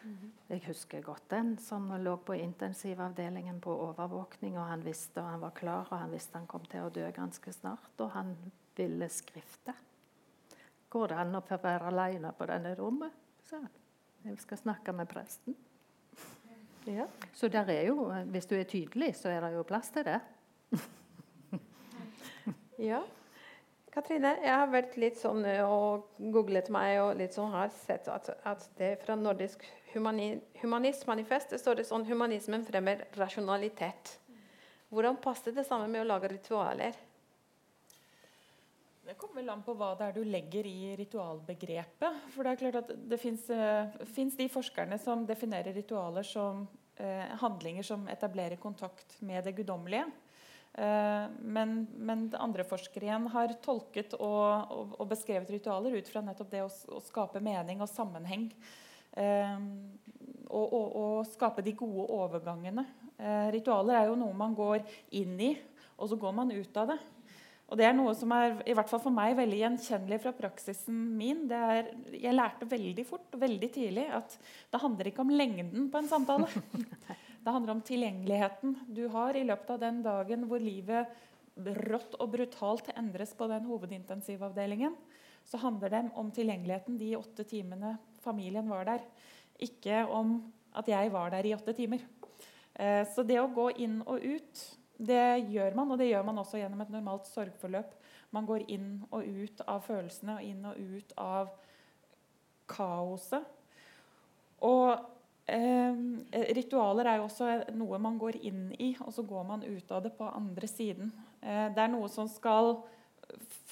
Mm 0.03 0.31
Jeg 0.49 0.61
husker 0.67 1.01
godt 1.01 1.29
den 1.31 1.57
som 1.57 1.87
lå 2.03 2.15
på 2.17 2.33
intensivavdelingen 2.33 3.61
på 3.61 3.71
overvåkning. 3.71 4.57
og 4.57 4.67
Han 4.67 4.85
visste 4.85 5.21
og 5.21 5.29
han 5.29 5.41
var 5.41 5.49
klar, 5.49 5.87
og 5.91 5.99
han 5.99 6.11
visste 6.11 6.37
han 6.37 6.47
kom 6.47 6.65
til 6.65 6.83
å 6.83 6.89
dø 6.89 7.11
ganske 7.11 7.53
snart. 7.53 7.93
Og 7.99 8.11
han 8.11 8.35
ville 8.75 9.09
skrifte. 9.09 9.73
Går 10.89 11.07
det 11.07 11.15
an 11.17 11.35
å 11.35 11.41
få 11.41 11.57
være 11.63 11.87
alene 11.87 12.33
på 12.37 12.45
denne 12.45 12.75
rommet? 12.75 13.11
sa 13.49 13.57
han. 13.57 13.71
Jeg 14.23 14.39
skal 14.39 14.57
snakke 14.57 14.93
med 14.93 15.07
presten. 15.07 15.55
Ja. 16.87 17.07
Så 17.33 17.47
der 17.47 17.69
er 17.71 17.87
jo, 17.87 18.11
hvis 18.31 18.45
du 18.45 18.55
er 18.55 18.63
tydelig, 18.63 19.15
så 19.15 19.29
er 19.29 19.41
det 19.41 19.53
jo 19.55 19.63
plass 19.63 19.89
til 19.91 20.05
det. 20.07 20.19
Ja. 22.83 23.03
Katrine, 23.93 24.33
jeg 24.41 24.51
har 24.57 24.71
vært 24.73 24.95
litt 24.97 25.19
sånn 25.21 25.45
og 25.63 26.07
googlet 26.33 26.67
meg 26.73 26.97
og 27.03 27.11
litt 27.19 27.35
sånn 27.35 27.53
har 27.53 27.69
sett 27.75 28.09
at, 28.09 28.31
at 28.43 28.65
det 28.79 28.95
fra 29.03 29.15
nordisk 29.15 29.61
humani, 29.93 30.33
humanistmanifest 30.63 31.53
står 31.61 31.79
det 31.79 31.85
sånn 31.87 32.07
humanismen 32.07 32.65
fremmer 32.65 33.05
rasjonalitet. 33.19 34.17
Hvordan 34.89 35.19
passer 35.21 35.53
det 35.53 35.67
sammen 35.67 35.93
med 35.93 36.03
å 36.03 36.09
lage 36.09 36.31
ritualer? 36.33 36.97
Det 39.03 39.15
kommer 39.19 39.41
vel 39.41 39.53
an 39.53 39.63
på 39.63 39.77
hva 39.77 39.93
det 39.99 40.09
er 40.09 40.17
du 40.17 40.25
legger 40.25 40.67
i 40.67 40.93
ritualbegrepet. 40.97 42.19
For 42.33 42.43
det 42.43 42.51
er 42.51 42.61
klart 42.65 42.81
at 42.81 42.91
det 43.11 43.19
fins 43.21 44.37
de 44.39 44.49
forskerne 44.51 44.99
som 45.01 45.25
definerer 45.29 45.75
ritualer 45.75 46.25
som 46.27 46.65
eh, 46.97 47.31
handlinger 47.41 47.85
som 47.85 48.07
etablerer 48.09 48.59
kontakt 48.61 49.19
med 49.21 49.45
det 49.45 49.55
guddommelige. 49.59 50.07
Eh, 50.73 51.25
men, 51.41 51.87
men, 51.97 52.25
andre 52.41 52.65
forskere 52.65 53.05
igjen 53.05 53.27
har 53.29 53.51
tolket 53.61 54.15
og, 54.17 54.71
og, 54.73 54.95
og, 54.97 55.05
beskrevet 55.11 55.51
ritualer 55.53 55.99
ut 55.99 56.09
fra 56.09 56.23
nettopp 56.25 56.49
det 56.49 56.63
å, 56.65 56.69
å 56.97 57.01
skape 57.05 57.41
mening 57.45 57.83
og 57.83 57.91
sammenheng. 57.91 58.47
Eh, 59.13 59.59
og, 60.49 60.73
og, 60.73 61.17
skape 61.29 61.65
de 61.65 61.75
gode 61.77 62.07
overgangene. 62.17 62.87
Eh, 63.17 63.49
ritualer 63.53 63.99
er 63.99 64.09
jo 64.09 64.17
noe 64.17 64.33
man 64.37 64.55
går 64.57 64.81
inn 65.19 65.37
i, 65.41 65.51
og 65.97 66.09
så 66.09 66.17
går 66.19 66.33
man 66.41 66.53
ut 66.53 66.81
av 66.81 66.95
det. 66.95 67.01
Og 67.69 67.77
det 67.79 67.85
er 67.87 67.93
noe 67.95 68.11
som 68.17 68.29
er 68.35 68.57
i 68.69 68.73
hvert 68.75 68.89
fall 68.89 69.01
for 69.01 69.13
meg 69.13 69.37
veldig 69.37 69.59
gjenkjennelig 69.61 70.19
fra 70.21 70.33
praksisen 70.35 70.97
min. 71.17 71.45
Er, 71.53 71.93
jeg 72.11 72.35
lærte 72.35 72.67
veldig 72.69 73.05
fort 73.07 73.33
og 73.33 73.41
veldig 73.41 73.69
tidlig 73.73 74.03
at 74.13 74.35
det 74.73 74.81
handler 74.81 75.09
ikke 75.09 75.23
om 75.23 75.31
lengden 75.33 75.87
på 75.93 76.01
en 76.01 76.09
samtale. 76.11 76.49
Det 77.43 77.51
handler 77.51 77.73
om 77.73 77.81
tilgjengeligheten 77.83 78.75
du 78.87 79.07
har 79.11 79.35
i 79.35 79.43
løpet 79.43 79.73
av 79.75 79.79
den 79.81 79.99
dagen 80.05 80.45
hvor 80.47 80.63
livet 80.63 81.11
rått 81.83 82.15
og 82.23 82.31
brutalt 82.33 82.87
endres 82.95 83.33
på 83.35 83.49
den 83.51 83.67
hovedintensivavdelingen. 83.67 84.95
Så 85.43 85.59
handler 85.59 85.91
det 85.91 86.03
om 86.15 86.31
tilgjengeligheten 86.31 86.97
de 86.97 87.17
åtte 87.17 87.43
timene 87.43 87.97
familien 88.23 88.69
var 88.71 88.87
der. 88.87 89.03
Ikke 89.59 90.05
om 90.07 90.37
at 90.71 90.87
jeg 90.87 91.11
var 91.11 91.33
der 91.35 91.45
i 91.45 91.53
åtte 91.53 91.75
timer. 91.75 92.05
Eh, 92.73 93.03
så 93.11 93.27
det 93.27 93.41
å 93.41 93.51
gå 93.51 93.69
inn 93.83 93.99
og 94.07 94.23
ut 94.23 94.63
det 95.03 95.49
gjør 95.51 95.75
man, 95.75 95.91
og 95.91 95.99
det 95.99 96.07
gjør 96.13 96.23
man 96.23 96.39
også 96.39 96.61
gjennom 96.61 96.81
et 96.85 96.91
normalt 96.93 97.27
sorgforløp. 97.27 97.91
Man 98.31 98.47
går 98.47 98.63
inn 98.71 99.01
og 99.11 99.25
ut 99.27 99.63
av 99.67 99.83
følelsene 99.83 100.37
og 100.37 100.47
inn 100.47 100.67
og 100.69 100.79
ut 100.79 101.13
av 101.19 101.51
kaoset. 102.71 103.43
Og 104.63 105.12
eh, 105.47 106.01
ritualer 106.55 107.09
er 107.09 107.19
jo 107.19 107.27
også 107.27 107.51
noe 107.77 107.99
man 108.01 108.17
går 108.21 108.39
inn 108.45 108.67
i, 108.79 108.93
og 109.03 109.13
så 109.15 109.25
går 109.27 109.45
man 109.47 109.63
ut 109.65 109.91
av 109.91 110.03
det 110.05 110.13
på 110.17 110.27
andre 110.29 110.69
siden. 110.69 111.13
Eh, 111.41 111.69
det 111.73 111.83
er 111.83 111.93
noe 111.93 112.09
som 112.11 112.29
skal 112.31 112.77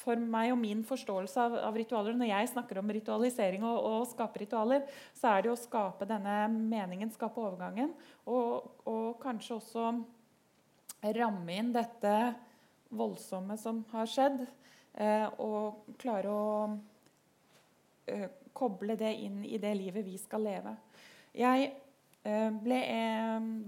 for 0.02 0.18
meg 0.18 0.52
og 0.54 0.60
min 0.62 0.82
forståelse 0.88 1.38
av, 1.38 1.56
av, 1.68 1.76
ritualer 1.78 2.16
Når 2.18 2.30
jeg 2.32 2.50
snakker 2.54 2.80
om 2.80 2.92
ritualisering 2.96 3.66
og, 3.68 3.78
og 3.86 4.08
skape 4.10 4.42
ritualer, 4.42 4.86
så 5.18 5.36
er 5.36 5.44
det 5.44 5.52
å 5.52 5.60
skape 5.60 6.08
denne 6.10 6.46
meningen, 6.50 7.12
skape 7.14 7.42
overgangen, 7.42 7.92
og, 8.26 8.72
og 8.90 9.20
kanskje 9.22 9.60
også 9.60 9.92
ramme 11.18 11.58
inn 11.58 11.72
dette 11.74 12.16
voldsomme 12.92 13.58
som 13.58 13.84
har 13.94 14.10
skjedd, 14.10 14.44
eh, 14.94 15.28
og 15.42 15.96
klare 16.02 16.32
å 16.32 16.52
eh, 18.12 18.28
koble 18.54 18.98
det 19.00 19.14
inn 19.24 19.42
i 19.46 19.60
det 19.62 19.74
livet 19.80 20.06
vi 20.06 20.18
skal 20.22 20.44
leve. 20.46 20.76
Jeg 21.38 21.70
eh, 22.24 22.50
ble, 22.64 22.80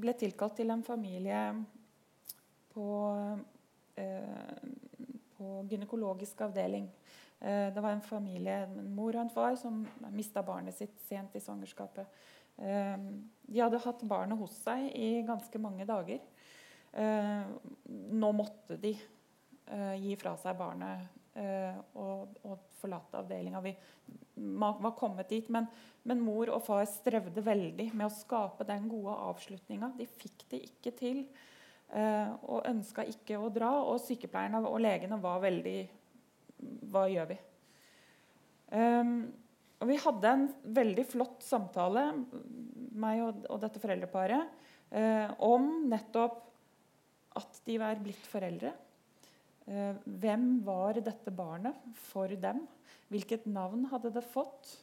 ble 0.01 0.16
tilkalt 0.20 0.57
til 0.59 0.74
en 0.74 0.84
familie 0.84 1.45
på, 2.74 2.88
på 5.38 5.55
gynekologisk 5.70 6.41
avdeling. 6.47 6.88
Det 7.43 7.82
var 7.84 7.91
en 7.91 8.01
familie, 8.01 8.64
en 8.66 8.93
mor 8.95 9.14
og 9.14 9.26
en 9.26 9.34
far, 9.34 9.57
som 9.59 9.82
mista 10.16 10.41
barnet 10.45 10.74
sitt 10.74 10.95
sent 11.05 11.36
i 11.36 11.41
svangerskapet. 11.43 12.07
De 12.55 13.59
hadde 13.59 13.82
hatt 13.84 14.05
barnet 14.07 14.39
hos 14.39 14.55
seg 14.64 14.88
i 14.95 15.09
ganske 15.28 15.59
mange 15.61 15.86
dager. 15.86 16.24
Eh, 16.93 17.45
nå 18.14 18.30
måtte 18.38 18.78
de 18.78 18.91
eh, 18.93 19.95
gi 19.97 20.14
fra 20.22 20.36
seg 20.38 20.57
barnet 20.59 20.99
eh, 21.01 21.22
og, 21.34 22.36
og, 22.45 22.59
forlate 22.77 23.17
avdelinga. 23.17 23.61
Vi 23.63 23.71
var 24.59 24.91
kommet 24.99 25.31
dit, 25.31 25.47
men, 25.49 25.65
men, 26.05 26.19
mor 26.21 26.51
og 26.53 26.61
far 26.65 26.84
strevde 26.91 27.41
veldig 27.41 27.88
med 27.95 28.05
å 28.05 28.13
skape 28.13 28.67
den 28.67 28.86
gode 28.91 29.15
avslutninga. 29.31 29.93
De 29.97 30.05
fikk 30.09 30.43
det 30.51 30.59
ikke 30.67 30.93
til 30.99 31.23
og 31.93 32.67
ønska 32.69 33.05
ikke 33.09 33.39
å 33.41 33.49
dra. 33.53 33.71
Og 33.88 34.01
sykepleierne 34.03 34.61
og 34.67 34.77
legene 34.84 35.17
var 35.21 35.41
veldig 35.43 35.77
Hva 36.91 37.07
gjør 37.11 37.31
vi? 37.31 37.39
Um, 38.73 39.27
og 39.84 39.89
vi 39.89 39.99
hadde 40.01 40.29
en 40.31 40.45
veldig 40.73 41.03
flott 41.11 41.43
samtale, 41.45 42.07
meg 42.97 43.19
og, 43.21 43.43
og 43.51 43.59
dette 43.61 43.81
foreldreparet, 43.84 44.49
uh, 44.95 45.34
om 45.45 45.86
nettopp 45.91 46.39
at 47.38 47.59
de 47.67 47.77
var 47.81 48.01
blitt 48.01 48.29
foreldre. 48.29 48.71
Eh, 49.66 49.95
hvem 50.03 50.47
var 50.66 50.99
dette 50.99 51.32
barnet 51.32 51.78
for 52.09 52.28
dem? 52.28 52.66
Hvilket 53.14 53.45
navn 53.45 53.88
hadde 53.91 54.11
det 54.16 54.26
fått? 54.26 54.78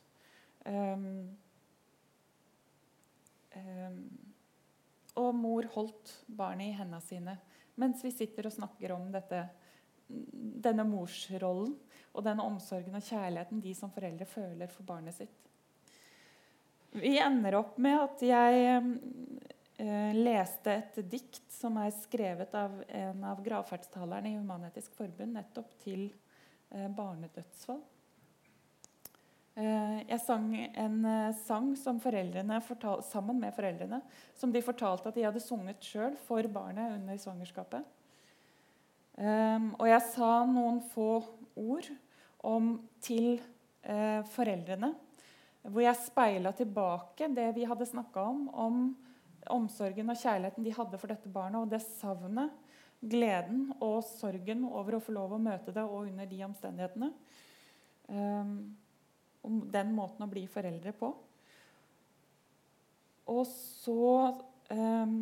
Um, 0.64 1.30
um, 3.56 4.02
og 5.20 5.30
mor 5.34 5.68
holdt 5.74 6.12
barnet 6.28 6.68
i 6.68 6.76
hendene 6.76 7.00
sine 7.00 7.38
mens 7.80 8.02
vi 8.04 8.12
sitter 8.12 8.48
og 8.48 8.52
snakker 8.54 8.92
om 8.92 9.06
dette, 9.12 9.44
denne 10.06 10.84
morsrollen 10.88 11.76
og 12.10 12.24
denne 12.26 12.44
omsorgen 12.44 12.96
og 12.98 13.06
kjærligheten 13.06 13.62
de 13.62 13.74
som 13.78 13.92
foreldre 13.94 14.26
føler 14.28 14.70
for 14.70 14.86
barnet 14.88 15.16
sitt. 15.16 15.36
Vi 16.90 17.14
ender 17.22 17.54
opp 17.60 17.76
med 17.78 18.00
at 18.02 18.24
jeg 18.26 18.80
leste 20.12 20.72
et 20.74 20.98
dikt 21.08 21.46
som 21.52 21.78
er 21.80 21.92
skrevet 22.02 22.52
av 22.56 22.74
en 22.88 23.22
av 23.24 23.40
gravferdstalerne 23.44 24.28
i 24.28 24.36
Human-Etisk 24.36 24.96
Forbund 24.98 25.32
nettopp 25.36 25.70
til 25.80 26.08
eh, 26.70 26.88
barnedødsfall. 26.92 27.80
Eh, 29.60 29.96
jeg 30.10 30.20
sang 30.24 30.50
en 30.58 30.98
sang 31.40 31.72
fortal, 32.66 33.02
sammen 33.08 33.40
med 33.40 33.56
foreldrene 33.56 34.02
som 34.36 34.52
de 34.52 34.64
fortalte 34.64 35.08
at 35.08 35.16
de 35.16 35.24
hadde 35.24 35.44
sunget 35.44 35.80
sjøl 35.84 36.16
for 36.28 36.44
barnet 36.52 36.98
under 36.98 37.16
svangerskapet. 37.16 37.84
og 39.20 39.86
jeg 39.88 40.02
sa 40.14 40.44
noen 40.48 40.80
få 40.92 41.22
ord 41.56 41.88
om, 42.42 42.88
til 43.00 43.40
foreldrene, 44.32 44.94
hvor 45.62 45.82
jeg 45.84 46.00
speila 46.06 46.52
tilbake 46.56 47.28
det 47.34 47.50
vi 47.56 47.66
hadde 47.68 47.88
snakka 47.88 48.22
om, 48.30 48.48
om 48.48 48.78
omsorgen 49.48 50.12
og 50.12 50.18
kjærligheten 50.20 50.66
de 50.66 50.74
hadde 50.74 50.98
for 51.00 51.12
dette 51.12 51.30
barnet, 51.32 51.62
og 51.62 51.70
det 51.70 51.80
savnet, 51.84 52.52
gleden 53.00 53.70
og 53.80 54.02
sorgen 54.04 54.66
over 54.68 54.98
å 54.98 55.02
få 55.02 55.14
lov 55.16 55.32
å 55.32 55.40
møte 55.40 55.72
det 55.72 55.84
og 55.86 56.10
under 56.10 56.28
de 56.28 56.42
omstendighetene. 56.44 57.10
Um, 58.10 58.54
om 59.46 59.60
den 59.72 59.94
måten 59.96 60.26
å 60.26 60.28
bli 60.28 60.44
foreldre 60.50 60.92
på. 60.92 61.08
Og 63.30 63.44
så 63.48 64.34
um, 64.74 65.16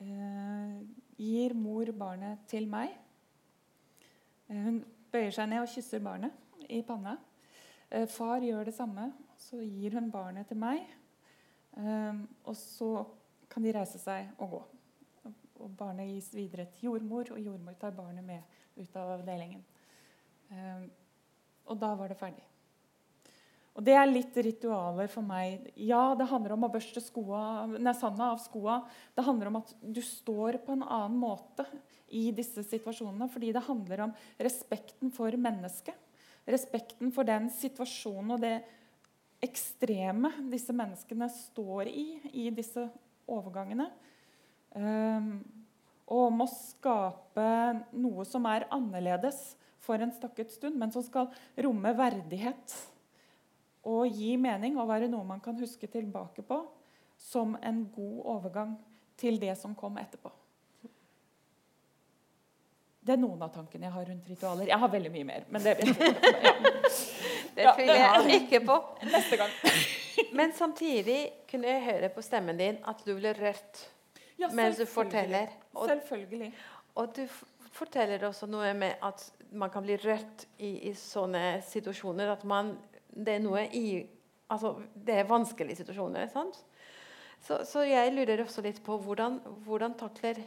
uh, 0.00 0.76
gir 1.20 1.54
mor 1.54 1.92
barnet 1.94 2.46
til 2.50 2.66
meg. 2.70 2.96
Uh, 4.48 4.56
hun 4.56 4.80
bøyer 5.12 5.34
seg 5.36 5.52
ned 5.52 5.62
og 5.62 5.70
kysser 5.70 6.02
barnet 6.02 6.66
i 6.72 6.80
panna. 6.86 7.18
Uh, 7.92 8.08
far 8.10 8.42
gjør 8.42 8.70
det 8.70 8.74
samme. 8.74 9.10
Så 9.38 9.60
gir 9.62 9.94
hun 9.98 10.10
barnet 10.12 10.50
til 10.50 10.58
meg. 10.60 10.82
Um, 11.76 12.24
og 12.44 12.56
så 12.58 12.90
kan 13.50 13.64
de 13.64 13.74
reise 13.74 14.00
seg 14.02 14.30
og 14.38 14.54
gå. 14.54 14.60
Og 15.60 15.74
barnet 15.76 16.08
gis 16.08 16.30
videre 16.34 16.66
til 16.72 16.90
jordmor, 16.90 17.30
og 17.34 17.42
jordmor 17.42 17.76
tar 17.78 17.96
barnet 17.96 18.24
med 18.24 18.42
ut 18.80 18.96
av 18.96 19.16
avdelingen. 19.18 19.62
Um, 20.50 20.86
og 21.70 21.78
da 21.78 21.92
var 21.98 22.10
det 22.10 22.18
ferdig. 22.18 22.46
Og 23.78 23.84
Det 23.86 23.94
er 23.94 24.08
litt 24.10 24.34
ritualer 24.34 25.08
for 25.08 25.24
meg. 25.24 25.70
Ja, 25.78 26.14
det 26.18 26.26
handler 26.28 26.56
om 26.56 26.66
å 26.66 26.72
børste 26.72 27.00
skoa, 27.00 27.68
nei, 27.70 27.94
sanda 27.96 28.32
av 28.34 28.40
skoa. 28.42 28.80
Det 29.14 29.24
handler 29.24 29.48
om 29.48 29.60
at 29.60 29.70
du 29.80 30.02
står 30.04 30.58
på 30.64 30.74
en 30.74 30.82
annen 30.84 31.20
måte 31.22 31.64
i 32.10 32.26
disse 32.34 32.64
situasjonene. 32.66 33.30
Fordi 33.30 33.52
det 33.54 33.62
handler 33.68 34.04
om 34.08 34.14
respekten 34.42 35.14
for 35.14 35.32
mennesket. 35.38 35.94
Respekten 36.50 37.14
for 37.14 37.28
den 37.28 37.46
situasjonen 37.54 38.34
og 38.34 38.42
det 38.42 38.56
ekstreme 39.40 40.32
disse 40.52 40.74
menneskene 40.76 41.28
står 41.32 41.88
i 41.88 42.06
i 42.32 42.50
disse 42.54 42.84
overgangene. 43.30 43.88
Um, 44.74 45.40
og 46.10 46.26
om 46.26 46.44
å 46.44 46.50
skape 46.50 47.46
noe 47.94 48.26
som 48.26 48.46
er 48.50 48.68
annerledes 48.74 49.54
for 49.80 50.02
en 50.02 50.12
stakket 50.12 50.52
stund, 50.52 50.76
men 50.78 50.92
som 50.92 51.04
skal 51.06 51.30
romme 51.56 51.92
verdighet 51.96 52.74
og 53.88 54.10
gi 54.12 54.34
mening 54.36 54.76
og 54.76 54.90
være 54.90 55.08
noe 55.08 55.24
man 55.24 55.40
kan 55.40 55.56
huske 55.58 55.88
tilbake 55.88 56.44
på 56.44 56.60
som 57.20 57.56
en 57.62 57.84
god 57.94 58.20
overgang 58.34 58.76
til 59.20 59.40
det 59.40 59.54
som 59.60 59.74
kom 59.76 59.96
etterpå. 60.00 60.32
Det 63.00 63.14
er 63.16 63.20
noen 63.20 63.40
av 63.40 63.52
tankene 63.54 63.88
jeg 63.88 63.94
har 63.94 64.08
rundt 64.10 64.28
ritualer. 64.28 64.68
Jeg 64.68 64.80
har 64.82 64.92
veldig 64.92 65.12
mye 65.14 65.28
mer. 65.28 65.46
men 65.48 65.64
det 65.64 65.78
vet 65.80 66.04
jeg. 66.04 66.16
Ja. 66.50 67.19
Det 67.56 67.70
tviler 67.76 68.00
jeg 68.00 68.42
ikke 68.42 68.60
på. 68.66 68.76
Neste 69.10 69.38
gang. 69.40 69.54
Men 70.38 70.52
samtidig 70.56 71.20
kunne 71.50 71.70
jeg 71.70 71.86
høre 71.86 72.10
på 72.14 72.22
stemmen 72.24 72.58
din 72.60 72.78
at 72.88 73.02
du 73.06 73.14
ble 73.16 73.32
rørt 73.38 73.86
ja, 74.40 74.50
mens 74.56 74.78
du 74.80 74.86
forteller. 74.88 75.52
Og, 75.74 75.88
Selvfølgelig. 75.88 76.52
Og 77.00 77.16
du 77.16 77.24
forteller 77.72 78.24
også 78.28 78.48
noe 78.50 78.72
med 78.74 79.02
at 79.06 79.24
man 79.52 79.70
kan 79.70 79.84
bli 79.84 79.98
rørt 80.00 80.46
i, 80.58 80.90
i 80.90 80.94
sånne 80.96 81.60
situasjoner. 81.66 82.32
At 82.36 82.44
man 82.44 82.76
Det 83.10 83.34
er 83.34 83.42
noe 83.42 83.66
i 83.74 84.06
Altså, 84.50 84.80
det 84.94 85.14
er 85.14 85.28
vanskelige 85.30 85.76
situasjoner. 85.78 86.26
sant? 86.26 86.56
Så, 87.40 87.60
så 87.64 87.84
jeg 87.86 88.12
lurer 88.12 88.42
også 88.42 88.64
litt 88.64 88.80
på 88.82 88.96
hvordan, 88.98 89.38
hvordan 89.64 89.94
takler 89.94 90.40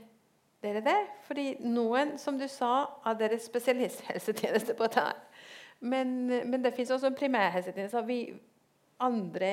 dere 0.64 0.82
det? 0.84 0.98
Fordi 1.28 1.46
noen, 1.64 2.18
som 2.20 2.38
du 2.38 2.44
sa, 2.52 3.00
av 3.06 3.16
deres 3.20 3.48
spesialisthelsetjeneste 3.48 4.76
på 4.76 4.90
dette. 4.90 5.06
Men, 5.84 6.16
men 6.28 6.64
det 6.64 6.72
fins 6.78 6.94
også 6.96 7.10
en 7.10 7.18
primærhelsetjeneste. 7.18 8.04
Vi 8.08 8.20
andre 9.04 9.52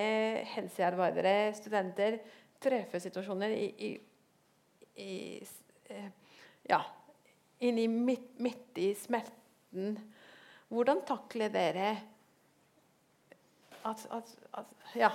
helsearbeidere, 0.52 1.50
studenter, 1.58 2.20
treffer 2.62 3.02
situasjoner 3.02 3.54
i, 3.56 3.66
i, 3.88 3.90
i 5.02 5.14
eh, 5.90 6.10
Ja, 6.70 6.84
inni 7.66 7.88
midt, 7.90 8.36
midt 8.38 8.78
i 8.78 8.92
smerten. 8.94 9.96
Hvordan 10.70 11.02
takler 11.08 11.50
dere 11.50 11.88
at, 13.84 14.06
at, 14.12 14.36
at, 14.54 14.78
Ja. 14.94 15.10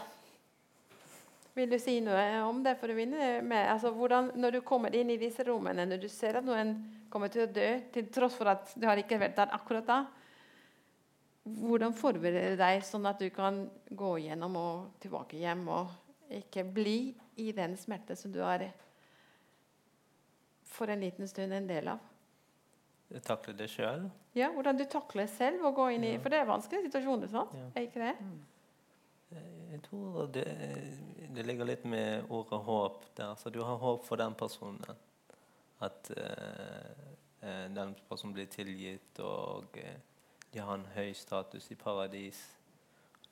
Vil 1.56 1.72
du 1.72 1.78
si 1.80 2.02
noe 2.04 2.42
om 2.44 2.58
det? 2.66 2.74
for 2.82 2.92
å 2.92 2.98
vinne 2.98 3.40
med? 3.40 3.70
Altså, 3.72 3.94
hvordan, 3.96 4.34
når 4.36 4.58
du 4.58 4.62
kommer 4.68 4.92
inn 4.92 5.14
i 5.14 5.22
disse 5.22 5.46
rommene, 5.48 5.86
når 5.88 6.02
du 6.02 6.10
ser 6.12 6.42
at 6.42 6.44
noen 6.44 6.74
kommer 7.10 7.32
til 7.32 7.46
å 7.46 7.52
dø, 7.56 7.70
til 7.96 8.10
tross 8.12 8.36
for 8.36 8.52
at 8.52 8.74
du 8.76 8.84
har 8.90 9.00
ikke 9.00 9.22
vært 9.22 9.38
der 9.38 9.54
akkurat 9.56 9.88
da, 9.88 10.02
hvordan 11.46 11.94
forbereder 11.94 12.56
du 12.56 12.62
deg 12.64 12.82
sånn 12.86 13.06
at 13.06 13.22
du 13.22 13.30
kan 13.34 13.66
gå 13.90 14.16
gjennom 14.24 14.58
og 14.58 14.98
tilbake 15.04 15.38
hjem 15.38 15.68
og 15.70 15.94
ikke 16.34 16.64
bli 16.66 16.98
i 17.42 17.52
den 17.54 17.76
smerte 17.78 18.18
som 18.18 18.34
du 18.34 18.42
er 18.42 18.72
for 20.66 20.90
en 20.90 21.04
liten 21.06 21.30
stund 21.30 21.54
en 21.54 21.70
del 21.70 21.92
av? 21.94 22.02
Takle 23.26 23.54
det 23.54 23.70
sjøl? 23.70 24.08
Ja, 24.36 24.50
hvordan 24.52 24.80
du 24.80 24.88
takler 24.90 25.30
selv 25.30 25.68
å 25.70 25.72
gå 25.76 25.92
inn 25.94 26.04
i 26.08 26.16
For 26.18 26.34
det 26.34 26.42
er 26.42 26.50
vanskelige 26.50 26.90
situasjoner, 26.90 27.30
sant? 27.32 27.54
Ja. 27.54 27.68
Er 27.78 27.86
ikke 27.86 28.02
det? 28.02 28.16
Mm. 28.26 28.42
Jeg 29.76 29.82
tror 29.86 30.32
det, 30.34 30.46
det, 31.36 31.44
ligger 31.46 31.68
litt 31.68 31.86
med 31.86 32.26
ordet 32.34 32.60
håp 32.66 33.06
der. 33.18 33.36
Så 33.38 33.52
du 33.54 33.62
har 33.62 33.78
håp 33.78 34.06
for 34.08 34.20
den 34.20 34.34
personen. 34.40 34.82
At 35.84 36.10
uh, 36.16 37.06
den 37.76 37.94
personen 38.10 38.34
blir 38.36 38.50
tilgitt, 38.52 39.20
og 39.20 39.76
uh, 39.78 39.96
de 40.56 40.64
har 40.64 40.80
en 40.80 40.88
høy 40.96 41.12
status 41.20 41.68
i 41.72 41.78
paradis. 41.78 42.40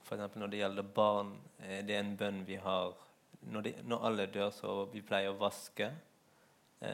F.eks. 0.03 0.35
når 0.35 0.51
det 0.51 0.59
gjelder 0.59 0.93
barn, 0.95 1.33
uh, 1.63 1.79
det 1.87 1.95
er 1.95 2.03
en 2.03 2.17
bønn 2.19 2.43
vi 2.45 2.59
har 2.59 2.91
når, 3.47 3.61
de, 3.61 3.75
når, 3.87 4.07
alle 4.07 4.27
dør, 4.31 4.51
så 4.55 4.75
vi 4.91 5.01
pleier 5.03 5.33
å 5.33 5.39
vaske 5.39 5.89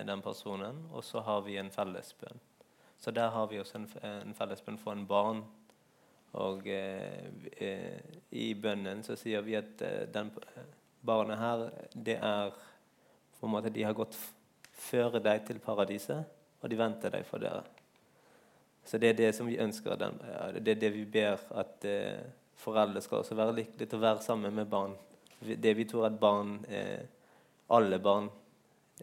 den 0.05 0.21
personen, 0.21 0.83
og 0.93 1.01
så 1.01 1.21
har 1.25 1.41
vi 1.45 1.55
en 1.57 1.69
fellesbønn. 1.73 2.41
Så 3.01 3.11
der 3.13 3.31
har 3.33 3.47
vi 3.49 3.57
også 3.57 3.79
en, 3.79 3.87
en 4.05 4.35
fellesbønn 4.37 4.77
for 4.77 4.93
en 4.93 5.07
barn 5.09 5.41
og 6.37 6.67
eh, 6.67 7.25
eh, 7.57 8.17
i 8.37 8.51
bønnen 8.53 9.01
så 9.05 9.17
sier 9.17 9.41
vi 9.45 9.55
at 9.57 9.81
eh, 9.81 10.05
den 10.13 10.29
barnet 11.01 11.39
her, 11.41 11.65
det 11.93 12.19
er 12.21 12.53
på 13.39 13.47
en 13.47 13.53
måte 13.55 13.71
De 13.73 13.85
har 13.87 13.95
gått 13.97 14.17
før 14.79 15.17
deg 15.23 15.45
til 15.47 15.61
paradiset, 15.63 16.27
og 16.59 16.69
de 16.69 16.77
venter 16.77 17.13
deg 17.13 17.25
for 17.27 17.41
dere. 17.41 17.63
Så 18.85 18.97
det 18.97 19.11
er 19.11 19.17
det 19.17 19.33
som 19.37 19.47
vi 19.47 19.59
ønsker. 19.61 19.95
Det 19.99 20.73
er 20.73 20.81
det 20.81 20.91
vi 20.95 21.05
ber 21.05 21.41
at 21.61 21.85
eh, 21.85 22.23
foreldre 22.59 23.01
skal 23.01 23.21
også 23.21 23.37
være 23.37 23.55
lykkelige 23.61 23.89
til 23.91 23.99
å 23.99 24.05
være 24.07 24.25
sammen 24.25 24.55
med 24.55 24.69
barn. 24.69 24.95
Det 25.39 25.73
vi 25.77 25.85
tror 25.87 26.09
at 26.09 26.17
barn, 26.19 26.57
eh, 26.67 27.05
alle 27.75 27.99
barn, 27.99 28.29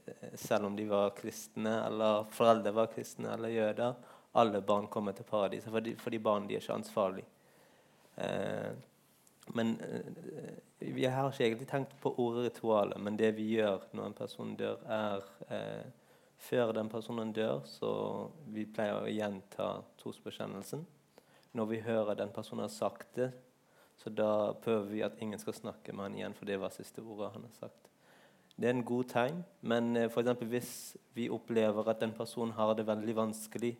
eh, 0.05 0.35
selv 0.35 0.66
om 0.66 0.77
de 0.77 0.89
var 0.91 1.14
kristne, 1.16 1.79
eller 1.87 2.27
foreldre 2.35 2.74
var 2.77 2.91
kristne 2.93 3.33
eller 3.37 3.55
jøder, 3.55 3.95
alle 4.37 4.61
barn 4.61 4.91
kommer 4.93 5.12
til 5.16 5.24
paradiset, 5.24 5.70
fordi, 5.72 5.95
fordi 5.97 6.18
barn 6.20 6.49
de 6.49 6.57
er 6.57 6.64
ikke 6.64 6.77
ansvarlig. 6.77 7.24
Eh, 8.16 8.72
men 9.57 9.77
eh, 9.81 10.91
Jeg 10.99 11.12
har 11.12 11.31
ikke 11.31 11.45
egentlig 11.45 11.68
tenkt 11.68 11.95
på 12.03 12.12
ordet 12.20 12.51
ritualet, 12.51 13.01
men 13.01 13.16
det 13.16 13.33
vi 13.37 13.47
gjør 13.55 13.87
når 13.97 14.11
en 14.11 14.16
person 14.18 14.57
dør, 14.59 14.83
er 14.85 15.24
eh, 15.49 15.87
Før 16.37 16.72
den 16.76 16.91
personen 16.93 17.32
dør, 17.32 17.62
så 17.64 17.91
vi 18.53 18.66
pleier 18.68 19.01
å 19.01 19.11
gjenta 19.11 19.70
trosbekjennelsen. 20.03 20.84
Når 21.57 21.70
vi 21.70 21.80
hører 21.87 22.18
den 22.18 22.32
personen 22.34 22.66
har 22.66 22.72
sagt 22.74 23.16
det, 23.16 23.30
så 23.97 24.12
da 24.12 24.53
prøver 24.61 24.91
vi 24.91 25.03
at 25.07 25.16
ingen 25.24 25.41
skal 25.41 25.57
snakke 25.57 25.95
med 25.97 26.05
han 26.05 26.18
igjen, 26.18 26.37
for 26.37 26.49
det 26.49 26.61
var 26.61 26.74
siste 26.74 27.01
ordet 27.01 27.32
han 27.32 27.47
har 27.49 27.57
sagt. 27.57 27.89
Det 28.57 28.68
er 28.68 28.76
en 28.76 28.87
god 28.89 29.09
tegn, 29.12 29.43
men 29.61 29.97
eh, 29.97 30.11
for 30.12 30.45
hvis 30.49 30.97
vi 31.16 31.30
opplever 31.32 31.89
at 31.89 32.05
en 32.05 32.14
person 32.16 32.53
har 32.57 32.74
det 32.76 32.87
veldig 32.89 33.16
vanskelig 33.16 33.74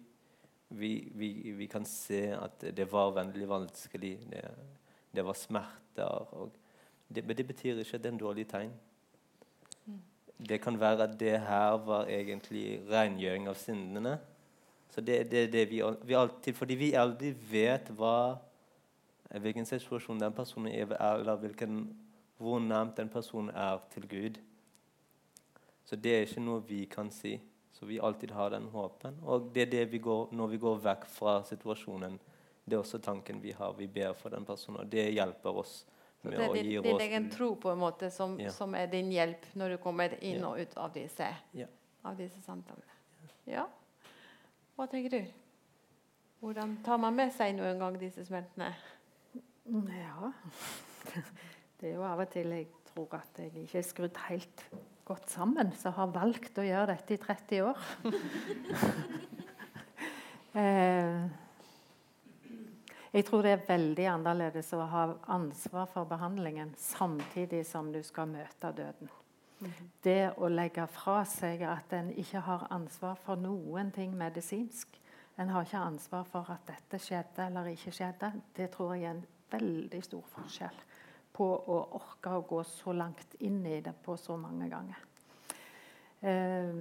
vi, 0.69 1.13
vi, 1.15 1.53
vi, 1.53 1.67
kan 1.67 1.85
se 1.85 2.33
at 2.35 2.65
det 2.77 2.89
var 2.93 3.13
veldig 3.15 3.49
vanskelig. 3.49 4.19
Det, 4.31 4.43
det 5.15 5.25
var 5.25 5.35
smerter. 5.35 6.51
Det, 7.09 7.23
men 7.23 7.37
det 7.37 7.47
betyr 7.47 7.79
ikke 7.79 7.97
at 7.97 8.03
det 8.03 8.11
er 8.11 8.17
en 8.17 8.25
dårlig 8.25 8.49
tegn. 8.51 8.73
Det 10.37 10.61
kan 10.61 10.81
være 10.81 11.09
at 11.09 11.21
det 11.21 11.39
her 11.41 11.77
var 11.87 12.11
egentlig 12.13 12.81
rengjøring 12.91 13.49
av 13.49 13.57
syndene. 13.57 14.19
Så 14.91 15.01
det, 15.01 15.31
det, 15.31 15.47
det 15.53 15.71
vi, 15.71 15.83
vi, 16.03 16.15
alltid, 16.15 16.55
Fordi 16.55 16.75
vi 16.75 16.93
aldri 16.95 17.33
vet 17.51 17.89
hva, 17.97 18.37
hvilken 19.41 19.67
situasjon 19.67 20.21
den 20.21 20.37
personen 20.37 20.73
er 20.73 20.93
eller 21.01 21.41
hvilken, 21.41 21.83
hvor 22.37 22.61
nærmt 22.61 22.97
den 22.97 23.09
personen 23.09 23.51
er 23.55 23.81
til 23.93 24.09
Gud. 24.09 24.39
Så 25.85 25.97
det 25.97 26.15
er 26.15 26.25
ikke 26.27 26.45
noe 26.45 26.65
vi 26.67 26.85
kan 26.91 27.11
si. 27.11 27.37
Så 27.73 27.87
vi 27.87 28.01
alltid 28.01 28.31
har 28.33 28.51
den 28.51 28.71
håpen. 28.73 29.19
Og 29.25 29.51
det 29.55 29.67
er 29.67 29.71
det 29.71 29.93
vi 29.93 29.99
går, 29.99 30.33
når 30.33 30.47
vi 30.55 30.59
går 30.59 30.81
vekk 30.85 31.05
fra 31.13 31.43
situasjonen, 31.45 32.17
det 32.65 32.75
er 32.75 32.81
også 32.81 32.99
tanken 32.99 33.43
vi 33.43 33.53
har. 33.53 33.77
Vi 33.77 33.87
ber 33.87 34.17
for 34.17 34.33
den 34.33 34.45
personen, 34.45 34.81
og 34.81 34.93
det 34.93 35.13
hjelper 35.13 35.61
oss. 35.61 35.85
Så 36.27 36.35
det 36.35 36.45
er 36.45 36.59
din, 36.59 36.83
din 36.83 37.01
egen 37.07 37.31
tro 37.31 37.53
på 37.63 37.71
en 37.71 37.79
måte 37.79 38.11
som, 38.11 38.35
ja. 38.41 38.51
som, 38.55 38.75
er 38.75 38.91
din 38.91 39.13
hjelp 39.15 39.47
når 39.55 39.77
du 39.77 39.81
kommer 39.83 40.19
inn 40.21 40.41
ja. 40.41 40.51
og 40.51 40.61
ut 40.61 40.79
av 40.83 40.95
disse, 40.95 41.31
ja. 41.55 41.71
av 42.03 42.19
disse 42.19 42.43
samtalene. 42.43 42.95
Ja. 43.47 43.69
Hva 44.77 44.89
tenker 44.91 45.15
du? 45.15 45.21
Hvordan 46.43 46.77
tar 46.85 46.99
man 47.01 47.15
med 47.17 47.33
seg 47.35 47.55
noen 47.57 47.79
gang 47.81 47.97
disse 48.01 48.25
smertene? 48.27 48.75
Ja 49.67 50.33
Det 51.77 51.91
er 51.91 51.97
jo 51.97 52.05
av 52.07 52.21
og 52.23 52.29
til 52.33 52.53
jeg 52.55 52.69
tror 52.91 53.17
at 53.19 53.41
jeg 53.41 53.51
ikke 53.65 53.81
er 53.81 53.85
skrudd 53.85 54.21
helt 54.29 54.63
godt 55.07 55.31
sammen, 55.31 55.73
som 55.79 55.93
har 55.99 56.09
valgt 56.15 56.59
å 56.59 56.65
gjøre 56.65 56.95
dette 56.95 57.15
i 57.15 57.19
30 57.21 57.61
år. 57.67 57.79
eh, 60.63 61.21
jeg 63.17 63.25
tror 63.25 63.47
det 63.47 63.53
er 63.55 63.63
veldig 63.65 64.07
annerledes 64.13 64.75
å 64.77 64.83
ha 64.93 65.05
ansvar 65.33 65.87
for 65.89 66.09
behandlingen 66.09 66.75
samtidig 66.77 67.63
som 67.65 67.89
du 67.93 68.03
skal 68.05 68.29
møte 68.29 68.73
døden. 68.77 69.09
Det 70.05 70.35
å 70.37 70.51
legge 70.53 70.85
fra 70.93 71.23
seg 71.25 71.63
at 71.65 71.95
en 71.97 72.11
ikke 72.13 72.43
har 72.45 72.67
ansvar 72.75 73.17
for 73.25 73.41
noen 73.41 73.89
ting 73.95 74.13
medisinsk, 74.17 74.99
en 75.41 75.49
har 75.53 75.65
ikke 75.65 75.81
ansvar 75.81 76.29
for 76.29 76.53
at 76.53 76.69
dette 76.69 77.01
skjedde 77.01 77.49
eller 77.49 77.73
ikke 77.73 77.95
skjedde, 77.97 78.33
det 78.57 78.69
tror 78.75 78.95
jeg 78.97 79.09
er 79.09 79.17
en 79.17 79.25
veldig 79.53 80.03
stor 80.05 80.29
forskjell 80.35 80.85
på 81.37 81.49
å 81.73 81.81
orke 81.97 82.37
å 82.37 82.45
gå 82.49 82.63
så 82.69 82.93
langt 82.97 83.37
inn 83.45 83.63
i 83.69 83.81
det 83.85 83.97
på 84.05 84.17
så 84.21 84.37
mange 84.41 84.69
ganger. 84.73 85.01
Eh, 86.21 86.73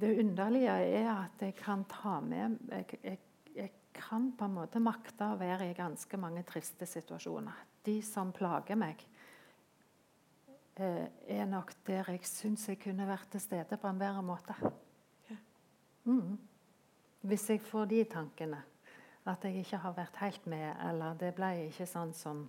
det 0.00 0.14
underlige 0.20 0.76
er 1.00 1.10
at 1.12 1.42
jeg 1.44 1.56
kan 1.58 1.84
ta 1.88 2.18
med 2.24 2.56
jeg, 2.70 3.00
jeg, 3.04 3.18
kan 3.92 4.32
på 4.36 4.46
en 4.46 4.54
måte 4.54 4.80
makte 4.82 5.32
å 5.32 5.38
være 5.40 5.70
i 5.70 5.76
ganske 5.76 6.18
mange 6.20 6.42
triste 6.48 6.86
situasjoner. 6.88 7.66
De 7.84 7.96
som 8.04 8.32
plager 8.32 8.78
meg, 8.78 9.02
eh, 10.76 11.06
er 11.28 11.46
nok 11.46 11.72
der 11.86 12.12
jeg 12.12 12.24
syns 12.28 12.68
jeg 12.68 12.80
kunne 12.80 13.06
vært 13.08 13.30
til 13.30 13.40
stede 13.40 13.76
på 13.76 13.88
en 13.88 13.98
bedre 13.98 14.22
måte. 14.22 14.54
Mm. 16.04 16.38
Hvis 17.20 17.50
jeg 17.50 17.60
får 17.60 17.86
de 17.86 18.04
tankene. 18.04 18.62
At 19.28 19.44
jeg 19.44 19.60
ikke 19.60 19.76
har 19.76 19.92
vært 19.92 20.16
helt 20.16 20.46
med, 20.46 20.76
eller 20.88 21.14
det 21.14 21.34
ble 21.36 21.66
ikke 21.66 21.86
sånn 21.86 22.14
som 22.16 22.48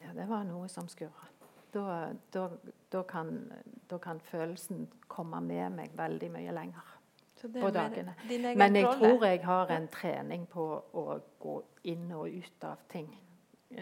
ja, 0.00 0.12
det 0.12 0.26
var 0.28 0.44
noe 0.44 0.68
som 0.68 0.88
skurra. 0.88 1.28
Da, 1.72 2.12
da, 2.32 2.48
da, 2.90 3.02
kan, 3.08 3.52
da, 3.88 3.98
kan, 3.98 4.20
følelsen 4.20 4.88
komme 5.08 5.40
med 5.40 5.76
meg 5.76 5.92
veldig 5.96 6.30
mye 6.34 6.54
lenger 6.54 6.96
på 7.42 7.70
dagene. 7.74 8.14
Men 8.56 8.76
jeg 8.76 8.86
tror 8.98 9.24
jeg 9.26 9.44
har 9.44 9.72
en 9.74 9.88
trening 9.88 10.46
på 10.50 10.66
å 10.92 11.04
gå 11.40 11.56
inn 11.90 12.10
og 12.12 12.28
ut 12.28 12.66
av 12.68 12.82
ting 12.90 13.08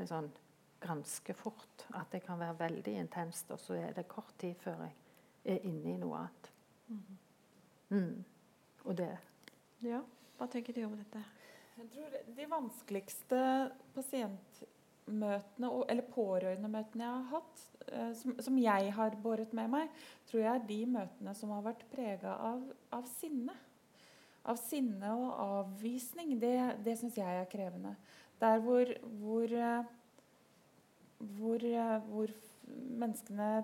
sånn 0.09 0.31
ganske 0.81 1.35
fort. 1.35 1.87
At 1.95 2.13
det 2.13 2.23
kan 2.27 2.39
være 2.41 2.59
veldig 2.59 2.95
intenst, 3.01 3.51
og 3.51 3.61
så 3.61 3.79
er 3.79 3.97
det 3.97 4.09
kort 4.11 4.35
tid 4.39 4.55
før 4.63 4.85
jeg 4.87 4.95
er 5.57 5.67
inne 5.67 5.95
i 5.95 5.99
noe 6.01 6.23
annet. 6.23 6.53
Mm. 6.89 7.19
Mm. 7.89 8.25
Og 8.85 8.97
det 8.97 9.11
Ja, 9.85 10.01
hva 10.39 10.49
tenker 10.51 10.75
du 10.75 10.83
om 10.85 10.97
dette? 10.99 11.23
Jeg 11.79 11.91
tror 11.95 12.17
De 12.37 12.47
vanskeligste 12.51 13.41
pasient 13.95 14.63
møtene, 15.09 15.71
eller 15.89 16.07
pårørendemøtene 16.13 17.05
jeg 17.05 17.15
har 17.15 17.29
hatt, 17.33 17.63
eh, 17.89 18.11
som, 18.19 18.35
som, 18.45 18.59
jeg 18.61 18.93
har 18.97 19.17
båret 19.23 19.55
med 19.57 19.71
meg, 19.73 20.03
tror 20.29 20.43
jeg 20.43 20.53
er 20.53 20.67
de 20.69 20.79
møtene 20.95 21.35
som 21.39 21.53
har 21.57 21.65
vært 21.67 21.85
prega 21.93 22.37
av, 22.51 22.65
av, 22.95 23.07
sinne. 23.19 23.55
av 24.49 24.59
sinne 24.61 25.13
og 25.15 25.29
avvisning, 25.45 26.37
det, 26.41 26.57
det 26.85 26.99
syns 27.01 27.19
jeg 27.21 27.43
er 27.43 27.51
krevende. 27.51 27.95
Der 28.39 28.61
hvor, 28.65 28.91
hvor, 29.21 29.55
eh, 29.55 29.95
hvor, 31.39 31.65
eh, 31.65 31.97
hvor 32.11 32.35
menneskene, 32.99 33.63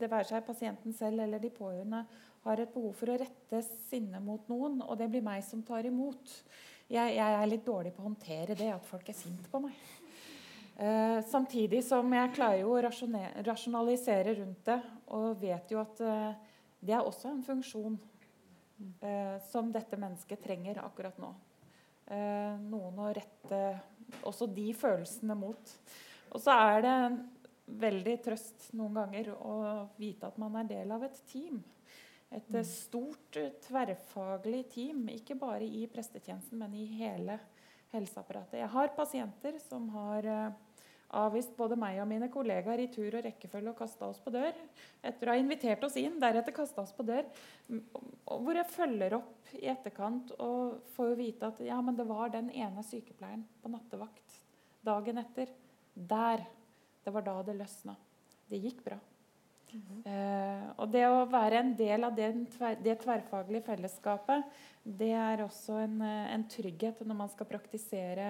det 0.00 0.10
være 0.10 0.30
seg 0.30 0.46
pasienten 0.46 0.94
selv 0.96 1.22
eller 1.24 1.42
de 1.42 1.52
pårørende, 1.52 2.06
har 2.46 2.62
et 2.62 2.72
behov 2.72 2.94
for 2.94 3.10
å 3.10 3.18
rette 3.18 3.60
sinne 3.88 4.20
mot 4.22 4.48
noen, 4.50 4.78
og 4.84 4.98
det 5.00 5.10
blir 5.10 5.24
meg 5.24 5.42
som 5.44 5.64
tar 5.66 5.88
imot. 5.88 6.34
Jeg, 6.86 7.16
jeg 7.16 7.38
er 7.38 7.48
litt 7.50 7.66
dårlig 7.66 7.90
på 7.96 8.04
å 8.04 8.06
håndtere 8.06 8.54
det, 8.58 8.70
at 8.70 8.86
folk 8.86 9.08
er 9.10 9.18
sinte 9.18 9.50
på 9.50 9.60
meg. 9.64 9.74
Eh, 10.76 11.22
samtidig 11.24 11.80
som 11.86 12.10
jeg 12.12 12.34
klarer 12.36 12.60
jo 12.60 12.74
å 12.76 12.82
rasjonalisere 13.46 14.34
rundt 14.36 14.66
det 14.68 14.76
og 15.16 15.38
vet 15.40 15.70
jo 15.72 15.80
at 15.80 16.02
eh, 16.04 16.34
det 16.84 16.92
er 16.92 17.06
også 17.06 17.30
en 17.30 17.44
funksjon 17.46 17.94
eh, 19.00 19.38
som 19.48 19.70
dette 19.72 19.96
mennesket 19.96 20.42
trenger 20.44 20.82
akkurat 20.84 21.16
nå. 21.22 21.30
Eh, 22.12 22.58
noen 22.68 23.00
å 23.00 23.08
rette 23.16 23.62
også 24.28 24.50
de 24.52 24.68
følelsene 24.76 25.38
mot. 25.38 25.72
Og 26.34 26.44
så 26.44 26.58
er 26.68 26.84
det 26.84 26.98
veldig 27.86 28.18
trøst 28.22 28.68
noen 28.78 29.00
ganger 29.00 29.32
å 29.32 29.56
vite 29.96 30.28
at 30.28 30.36
man 30.38 30.60
er 30.60 30.68
del 30.70 30.92
av 30.92 31.08
et 31.08 31.18
team. 31.30 31.62
Et 32.28 32.52
mm. 32.52 32.62
stort, 32.68 33.40
tverrfaglig 33.64 34.66
team, 34.74 35.06
ikke 35.14 35.38
bare 35.40 35.64
i 35.64 35.86
prestetjenesten, 35.90 36.60
men 36.60 36.74
i 36.76 36.84
hele 36.98 37.40
helseapparatet. 37.94 38.60
Jeg 38.60 38.70
har 38.76 38.94
pasienter 38.98 39.58
som 39.62 39.88
har 39.94 40.26
avvist 41.14 41.54
både 41.56 41.76
meg 41.78 42.00
og 42.02 42.08
mine 42.10 42.28
kollegaer 42.32 42.82
i 42.82 42.88
tur 42.92 43.14
og 43.14 43.24
rekkefølge 43.24 43.70
og 43.70 43.78
kasta 43.78 44.08
oss 44.08 44.18
på 44.22 44.32
dør. 44.34 44.56
Etter 45.06 45.28
å 45.28 45.34
ha 45.34 45.40
invitert 45.40 45.84
oss 45.86 45.98
inn, 46.00 46.18
deretter 46.22 46.54
kasta 46.56 46.82
oss 46.82 46.94
på 46.96 47.06
dør. 47.06 47.28
Hvor 48.26 48.58
jeg 48.58 48.72
følger 48.74 49.18
opp 49.20 49.54
i 49.60 49.66
etterkant 49.70 50.34
og 50.42 50.80
får 50.96 51.14
vite 51.18 51.50
at 51.52 51.62
ja, 51.66 51.78
men 51.84 51.98
det 51.98 52.08
var 52.08 52.34
den 52.34 52.50
ene 52.50 52.84
sykepleieren 52.86 53.46
på 53.62 53.72
nattevakt 53.72 54.40
dagen 54.86 55.22
etter. 55.22 55.52
Der. 55.96 56.42
Det 57.06 57.12
var 57.14 57.24
da 57.24 57.36
det 57.46 57.54
løsna. 57.56 57.94
Det 58.50 58.58
gikk 58.60 58.82
bra. 58.86 58.98
Uh, 60.06 60.62
og 60.80 60.88
det 60.92 61.02
å 61.08 61.24
være 61.28 61.60
en 61.60 61.72
del 61.76 62.06
av 62.06 62.14
det, 62.16 62.28
det 62.84 62.94
tverrfaglige 63.02 63.66
fellesskapet, 63.66 64.46
det 64.86 65.10
er 65.18 65.42
også 65.42 65.80
en, 65.82 65.96
eh, 66.06 66.28
en 66.30 66.44
trygghet 66.46 67.00
når 67.02 67.18
man 67.18 67.30
skal 67.32 67.48
praktisere 67.50 68.28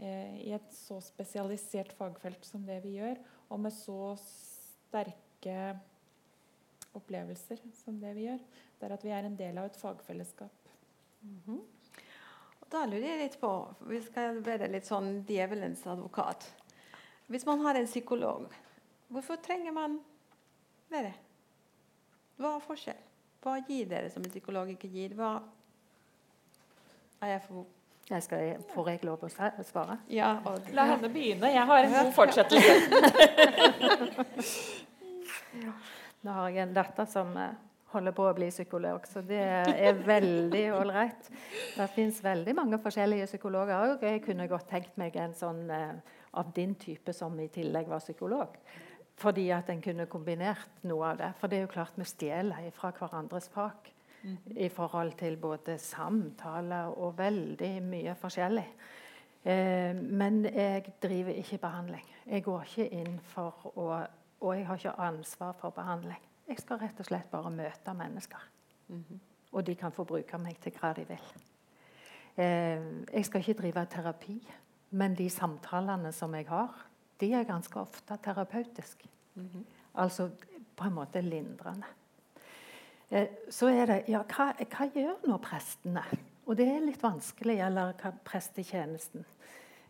i 0.00 0.52
et 0.56 0.72
så 0.72 1.00
spesialisert 1.04 1.92
fagfelt 1.98 2.44
som 2.46 2.62
det 2.64 2.78
vi 2.84 2.96
gjør, 2.96 3.18
og 3.50 3.60
med 3.60 3.74
så 3.74 4.14
sterke 4.22 5.56
opplevelser 6.96 7.60
som 7.82 7.98
det 8.00 8.14
vi 8.16 8.26
gjør. 8.28 8.40
Det 8.78 8.88
er 8.88 8.94
at 8.96 9.04
vi 9.04 9.12
er 9.14 9.28
en 9.28 9.36
del 9.38 9.60
av 9.60 9.68
et 9.68 9.76
fagfellesskap. 9.76 10.70
Mm 11.20 11.42
-hmm. 11.46 11.60
Da 12.70 12.86
lurer 12.86 13.08
jeg 13.08 13.18
litt 13.18 13.40
på 13.40 13.74
Vi 13.80 14.00
skal 14.02 14.40
være 14.46 14.68
litt 14.68 14.86
sånn 14.86 15.24
djevelens 15.26 15.86
advokat. 15.86 16.46
Hvis 17.26 17.46
man 17.46 17.60
har 17.60 17.74
en 17.74 17.86
psykolog, 17.86 18.46
hvorfor 19.08 19.36
trenger 19.36 19.72
man 19.72 20.00
være? 20.88 21.12
Hva 22.36 22.56
er 22.56 22.60
forskjell? 22.60 23.02
Hva 23.42 23.58
gir 23.68 23.86
dere 23.86 24.10
som 24.10 24.22
en 24.22 24.30
psykolog 24.30 24.70
ikke 24.70 24.88
gir? 24.88 25.14
Hva 25.14 25.42
er 27.20 27.28
jeg 27.34 27.42
for 27.42 27.66
jeg 28.10 28.22
skal, 28.26 28.40
får 28.74 28.84
jeg 28.90 28.98
lov 29.06 29.22
å 29.22 29.28
svare? 29.30 29.96
Ja, 30.10 30.42
og, 30.44 30.58
La 30.74 30.84
henne 30.90 31.08
begynne. 31.12 31.48
Jeg 31.54 31.66
har 31.68 31.78
en 31.86 31.92
god 31.94 32.12
fortsettelse. 32.16 32.70
Nå 36.24 36.30
har 36.36 36.48
jeg 36.50 36.62
en 36.66 36.74
datter 36.76 37.06
som 37.08 37.36
eh, 37.38 37.54
holder 37.94 38.14
på 38.16 38.26
å 38.28 38.34
bli 38.36 38.48
psykolog, 38.52 39.06
så 39.08 39.22
det 39.26 39.40
er 39.40 40.02
veldig 40.06 40.64
ålreit. 40.76 41.30
Det 41.76 41.86
fins 41.94 42.20
veldig 42.24 42.54
mange 42.58 42.78
forskjellige 42.82 43.26
psykologer 43.30 43.94
òg. 43.94 44.04
Jeg 44.04 44.24
kunne 44.26 44.48
godt 44.50 44.68
tenkt 44.70 44.98
meg 45.00 45.16
en 45.18 45.34
sånn 45.38 45.70
eh, 45.74 45.94
av 46.38 46.52
din 46.54 46.74
type 46.78 47.14
som 47.16 47.38
i 47.40 47.48
tillegg 47.52 47.88
var 47.90 48.02
psykolog. 48.02 48.58
Fordi 49.20 49.48
at 49.52 49.68
en 49.72 49.82
kunne 49.84 50.08
kombinert 50.10 50.84
noe 50.88 51.12
av 51.12 51.18
det. 51.20 51.30
For 51.40 51.50
det 51.50 51.58
er 51.58 51.66
jo 51.66 51.72
klart 51.72 51.98
vi 51.98 52.06
stjeler 52.08 52.70
fra 52.76 52.92
hverandres 52.96 53.50
fag. 53.52 53.90
I 54.56 54.68
forhold 54.68 55.12
til 55.18 55.36
både 55.40 55.78
samtaler 55.78 56.92
og 56.98 57.18
veldig 57.18 57.82
mye 57.82 58.14
forskjellig. 58.20 58.66
Eh, 59.44 59.96
men 59.96 60.44
jeg 60.44 60.92
driver 61.02 61.32
ikke 61.40 61.58
behandling. 61.58 62.04
Jeg 62.26 62.44
går 62.44 62.66
ikke 62.66 62.88
inn 63.00 63.20
for 63.24 63.70
å 63.76 64.06
Og 64.40 64.56
jeg 64.56 64.66
har 64.66 64.76
ikke 64.76 65.00
ansvar 65.04 65.52
for 65.52 65.70
behandling. 65.70 66.20
Jeg 66.48 66.58
skal 66.58 66.78
rett 66.80 67.00
og 67.00 67.04
slett 67.04 67.26
bare 67.30 67.50
møte 67.50 67.94
mennesker. 67.94 68.38
Mm 68.88 69.04
-hmm. 69.08 69.18
Og 69.52 69.66
de 69.66 69.74
kan 69.74 69.92
få 69.92 70.04
bruke 70.04 70.38
meg 70.38 70.56
til 70.60 70.72
hva 70.72 70.92
de 70.92 71.04
vil. 71.08 71.42
Eh, 72.36 72.80
jeg 73.12 73.24
skal 73.24 73.40
ikke 73.40 73.62
drive 73.62 73.86
terapi, 73.86 74.48
men 74.90 75.14
de 75.14 75.30
samtalene 75.30 76.12
som 76.12 76.34
jeg 76.34 76.48
har, 76.48 76.86
de 77.20 77.32
er 77.32 77.44
ganske 77.44 77.80
ofte 77.80 78.16
terapeutiske. 78.16 79.08
Mm 79.34 79.50
-hmm. 79.54 79.64
Altså 79.94 80.30
på 80.76 80.84
en 80.84 80.94
måte 80.94 81.20
lindrende. 81.20 81.86
Eh, 83.10 83.28
så 83.50 83.66
er 83.68 83.86
det 83.86 84.04
Ja, 84.08 84.22
hva, 84.22 84.52
hva, 84.54 84.86
gjør 84.94 85.24
nå 85.26 85.38
prestene? 85.42 86.02
Og 86.46 86.56
det 86.58 86.68
er 86.70 86.84
litt 86.84 87.02
vanskelig, 87.02 87.58
eller 87.66 87.94
hva, 87.98 88.12
prestetjenesten. 88.24 89.24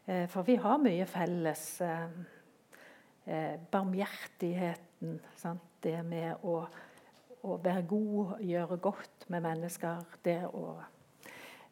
Eh, 0.06 0.26
for 0.28 0.46
vi 0.48 0.56
har 0.56 0.78
mye 0.80 1.06
felles. 1.06 1.64
Eh, 1.80 3.58
barmhjertigheten. 3.70 5.20
Sant? 5.36 5.66
Det 5.80 6.00
med 6.04 6.42
å, 6.44 6.56
å, 7.42 7.56
være 7.62 7.82
god, 7.88 8.40
gjøre 8.44 8.76
godt 8.76 9.28
med 9.28 9.44
mennesker. 9.44 10.02
Det 10.24 10.42
å 10.48 10.80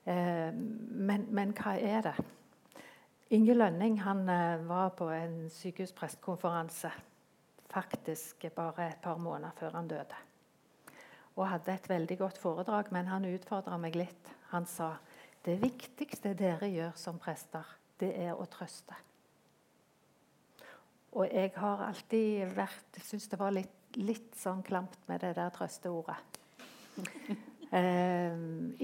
men, 0.09 1.26
men 1.36 1.51
hva 1.53 1.74
er 1.76 2.07
det? 2.07 2.14
Inge 3.36 3.53
Lønning 3.59 3.99
han 4.01 4.22
var 4.64 4.94
på 4.96 5.11
en 5.12 5.51
sykehusprestkonferanse 5.53 6.88
faktisk 7.68 8.46
bare 8.57 8.88
et 8.88 9.03
par 9.05 9.20
måneder 9.20 9.53
før 9.61 9.76
han 9.76 9.90
døde. 9.90 10.22
Og 11.39 11.47
hadde 11.47 11.74
et 11.74 11.89
veldig 11.89 12.18
godt 12.18 12.39
foredrag, 12.43 12.91
men 12.95 13.07
han 13.07 13.28
utfordra 13.28 13.78
meg 13.78 13.97
litt. 13.99 14.32
Han 14.51 14.66
sa 14.66 14.97
det 15.47 15.61
viktigste 15.62 16.34
dere 16.36 16.66
gjør 16.68 16.97
som 16.99 17.20
prester, 17.22 17.66
det 18.01 18.11
er 18.18 18.34
å 18.34 18.47
trøste. 18.51 18.97
Og 21.16 21.28
jeg 21.30 21.53
har 21.57 21.84
alltid 21.86 22.51
vært 22.57 22.99
Syns 23.01 23.28
det 23.30 23.39
var 23.41 23.55
litt, 23.55 23.76
litt 23.97 24.34
sånn 24.36 24.61
klamt 24.66 24.99
med 25.09 25.22
det 25.24 25.32
der 25.39 25.53
trøsteordet. 25.55 26.41
eh, 27.78 28.34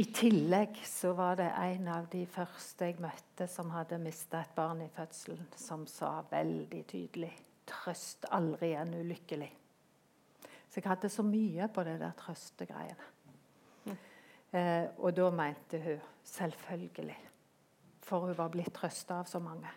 I 0.01 0.07
tillegg 0.15 0.79
så 0.89 1.13
var 1.19 1.37
det 1.43 1.51
en 1.53 1.91
av 1.93 2.07
de 2.13 2.23
første 2.31 2.89
jeg 2.89 3.03
møtte 3.03 3.49
som 3.51 3.75
hadde 3.75 4.01
mista 4.01 4.41
et 4.41 4.55
barn 4.57 4.81
i 4.87 4.89
fødselen, 4.95 5.51
som 5.59 5.85
sa 5.91 6.23
veldig 6.31 6.85
tydelig 6.89 7.35
'Trøst 7.65 8.27
aldri 8.29 8.75
en 8.77 8.93
ulykkelig'. 8.93 9.64
Så 10.75 10.81
jeg 10.81 10.91
hadde 10.91 11.09
så 11.09 11.22
mye 11.22 11.68
på 11.70 11.85
det 11.87 12.01
der 12.01 12.14
trøstegreiene. 12.18 13.05
Mm. 13.85 13.99
Uh, 14.51 15.05
og 15.07 15.12
da 15.14 15.29
mente 15.31 15.79
hun 15.79 16.01
selvfølgelig. 16.27 17.18
For 18.03 18.27
hun 18.27 18.35
var 18.35 18.51
blitt 18.51 18.75
trøsta 18.75 19.20
av 19.22 19.29
så 19.31 19.39
mange. 19.39 19.70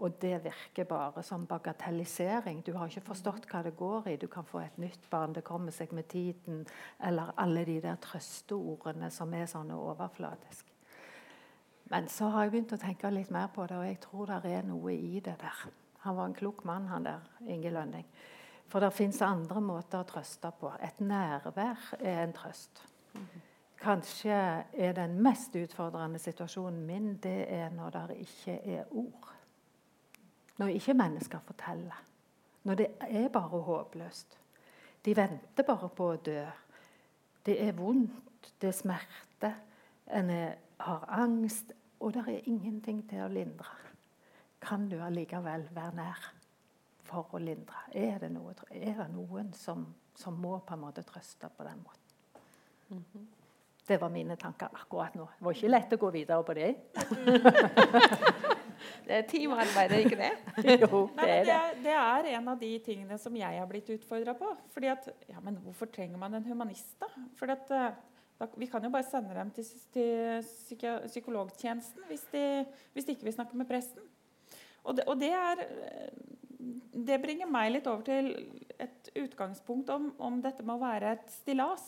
Og 0.00 0.16
det 0.22 0.38
virker 0.46 0.88
bare 0.88 1.22
som 1.22 1.44
bagatellisering. 1.46 2.62
Du 2.64 2.72
har 2.72 2.88
ikke 2.88 3.04
forstått 3.12 3.44
hva 3.50 3.60
det 3.66 3.74
går 3.76 4.08
i. 4.14 4.16
Du 4.16 4.24
kan 4.32 4.48
få 4.48 4.62
et 4.64 4.78
nytt 4.80 5.04
barn, 5.10 5.34
det 5.36 5.44
kommer 5.44 5.76
seg 5.76 5.92
med 5.92 6.08
tiden. 6.08 6.64
Eller 7.04 7.34
alle 7.36 7.66
de 7.68 7.76
der 7.84 8.00
trøsteordene 8.00 9.10
som 9.12 9.34
er 9.36 9.44
sånne 9.46 9.76
overfladiske. 9.76 10.72
Men 11.92 12.08
så 12.08 12.30
har 12.32 12.46
jeg 12.46 12.54
begynt 12.54 12.72
å 12.72 12.80
tenke 12.80 13.12
litt 13.12 13.30
mer 13.30 13.52
på 13.52 13.66
det, 13.68 13.76
og 13.76 13.84
jeg 13.84 14.00
tror 14.00 14.32
det 14.32 14.54
er 14.56 14.64
noe 14.64 14.96
i 14.96 15.20
det 15.20 15.36
der. 15.42 15.66
Han 16.06 16.16
var 16.16 16.32
en 16.32 16.38
klok 16.40 16.64
mann, 16.64 16.88
han 16.88 17.04
der, 17.04 17.28
Inge 17.44 17.70
Lønning. 17.76 18.08
For 18.68 18.82
det 18.82 18.92
fins 18.94 19.20
andre 19.22 19.60
måter 19.62 20.02
å 20.02 20.08
trøste 20.08 20.50
på. 20.58 20.72
Et 20.82 21.00
nærvær 21.00 21.94
er 22.00 22.22
en 22.24 22.34
trøst. 22.34 22.82
Kanskje 23.84 24.36
er 24.72 24.94
den 24.96 25.18
mest 25.22 25.54
utfordrende 25.56 26.18
situasjonen 26.18 26.86
min 26.86 27.16
det 27.22 27.44
er 27.52 27.70
når 27.74 27.98
det 28.08 28.16
ikke 28.24 28.56
er 28.76 28.90
ord. 28.90 29.30
Når 30.58 30.72
ikke 30.78 30.94
mennesker 30.94 31.42
forteller. 31.44 32.00
Når 32.64 32.74
det 32.80 32.86
er 33.10 33.28
bare 33.28 33.60
håpløst. 33.60 34.38
De 35.04 35.16
venter 35.16 35.66
bare 35.68 35.88
på 35.88 36.06
å 36.14 36.16
dø. 36.16 36.44
Det 37.44 37.58
er 37.60 37.74
vondt, 37.76 38.52
det 38.60 38.70
er 38.70 38.76
smerte, 38.76 39.50
en 40.08 40.30
har 40.80 41.04
angst, 41.12 41.74
og 42.00 42.14
det 42.14 42.24
er 42.28 42.48
ingenting 42.48 43.02
til 43.08 43.26
å 43.26 43.28
lindre. 43.28 43.76
Kan 44.64 44.88
du 44.88 44.96
allikevel 45.04 45.68
være 45.76 45.96
nær 45.98 46.24
for 47.04 47.36
å 47.36 47.40
lindre? 47.42 47.86
Er 47.92 48.18
det, 48.22 48.32
noe, 48.32 48.54
er 48.70 48.98
det 48.98 49.08
noen 49.12 49.52
som, 49.58 49.86
som, 50.16 50.36
må 50.40 50.58
på 50.64 50.76
en 50.76 50.84
måte 50.86 51.04
trøste 51.06 51.50
på 51.56 51.66
den 51.66 51.82
måten? 51.84 52.18
Mm 52.90 53.04
-hmm. 53.12 53.26
Det 53.86 54.00
var 54.00 54.08
mine 54.08 54.36
tanker 54.36 54.68
akkurat 54.72 55.14
nå. 55.14 55.28
Det 55.38 55.44
var 55.44 55.52
ikke 55.52 55.68
lett 55.68 55.92
å 55.92 55.96
gå 55.96 56.10
videre 56.10 56.44
på 56.44 56.54
det. 56.54 56.74
Det 59.04 59.16
er 59.16 59.26
teamarbeid, 59.28 59.92
ikke 60.04 60.16
det? 60.16 60.30
jo, 60.82 61.08
det 61.18 61.28
er 61.30 61.44
det. 61.44 61.60
Det 61.84 61.92
er 61.92 62.28
en 62.36 62.48
av 62.48 62.58
de 62.60 62.70
tingene 62.84 63.18
som 63.20 63.36
jeg 63.36 63.60
har 63.60 63.68
blitt 63.68 63.90
utfordra 63.90 64.34
på. 64.38 64.50
Fordi 64.72 64.90
at, 64.92 65.08
ja, 65.28 65.40
men 65.44 65.58
Hvorfor 65.64 65.86
trenger 65.92 66.20
man 66.20 66.34
en 66.34 66.44
humanist, 66.44 66.94
da? 67.00 67.06
Fordi 67.36 67.52
at, 67.52 67.70
eh, 67.70 67.90
da, 68.40 68.48
vi 68.56 68.66
kan 68.66 68.84
jo 68.84 68.90
bare 68.90 69.06
sende 69.06 69.36
dem 69.36 69.50
til, 69.54 69.64
til 69.92 70.42
psyko, 70.42 70.96
psykologtjenesten 71.06 72.08
hvis 72.08 72.26
de, 72.32 72.44
hvis 72.92 73.04
de 73.04 73.16
ikke 73.16 73.28
vil 73.28 73.36
snakke 73.36 73.56
med 73.56 73.68
presten. 73.68 74.02
Og 74.84 74.96
det, 74.96 75.04
og 75.08 75.20
det, 75.20 75.32
er, 75.32 75.64
det, 76.92 77.20
bringer 77.22 77.48
meg 77.50 77.72
litt 77.74 77.88
over 77.90 78.04
til 78.06 78.30
et 78.80 79.10
utgangspunkt 79.18 79.90
om, 79.94 80.10
om 80.18 80.40
dette 80.42 80.64
med 80.64 80.76
å 80.76 80.82
være 80.82 81.14
et 81.16 81.32
stillas. 81.32 81.84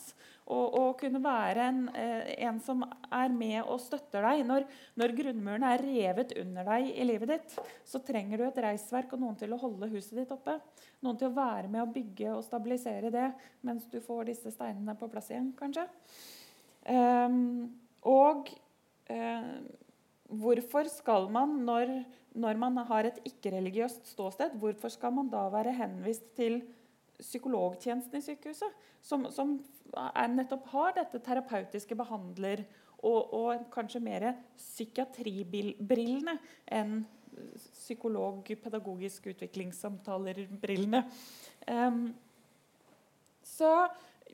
Og, 0.46 0.76
og 0.78 0.90
kunne 1.00 1.18
være 1.18 1.64
en, 1.72 1.78
eh, 1.98 2.28
en, 2.46 2.60
som 2.62 2.84
er 2.86 3.32
med 3.34 3.58
og 3.64 3.80
støtter 3.82 4.22
deg. 4.28 4.44
Når, 4.46 4.66
når, 5.00 5.14
grunnmuren 5.18 5.66
er 5.66 5.82
revet 5.82 6.36
under 6.38 6.68
deg 6.70 6.92
i 6.92 7.06
livet 7.08 7.32
ditt, 7.32 7.56
så 7.82 7.98
trenger 8.06 8.38
du 8.38 8.44
et 8.46 8.60
reisverk 8.62 9.16
og 9.16 9.24
noen 9.24 9.38
til 9.40 9.56
å 9.56 9.58
holde 9.58 9.90
huset 9.90 10.20
ditt 10.20 10.34
oppe. 10.36 10.54
Noen 11.02 11.18
til 11.18 11.32
å 11.32 11.36
være 11.36 11.72
med 11.72 11.82
å 11.82 11.90
bygge 11.90 12.36
og 12.36 12.44
stabilisere 12.46 13.10
det 13.14 13.32
mens 13.66 13.88
du 13.90 13.98
får 14.04 14.30
disse 14.30 14.54
steinene 14.54 14.94
på 14.98 15.10
plass 15.10 15.32
igjen, 15.32 15.50
kanskje. 15.58 15.88
Um, 16.86 17.66
og 18.06 18.52
um, 19.10 19.50
hvorfor 20.30 20.88
skal 20.90 21.26
man, 21.32 21.58
når, 21.66 21.90
når 22.36 22.58
man 22.60 22.76
har 22.88 23.08
et 23.08 23.20
ikke-religiøst 23.24 24.10
ståsted, 24.12 24.56
hvorfor 24.60 24.92
skal 24.92 25.14
man 25.16 25.30
da 25.32 25.46
være 25.52 25.74
henvist 25.76 26.28
til 26.36 26.60
psykologtjenesten 27.16 28.18
i 28.18 28.24
sykehuset? 28.24 28.82
Som, 29.00 29.28
som 29.32 29.56
nettopp 30.34 30.66
har 30.74 30.96
dette 30.98 31.20
terapeutiske 31.24 31.96
behandler 31.96 32.64
og, 33.00 33.32
og 33.32 33.68
kanskje 33.72 34.02
mer 34.04 34.32
psykiatribrillene 34.58 36.36
enn 36.76 36.98
psykolog, 37.72 38.48
pedagogisk 38.62 39.28
utviklingssamtaler-brillene. 39.32 41.02
Um, 41.68 42.06
så 43.44 43.70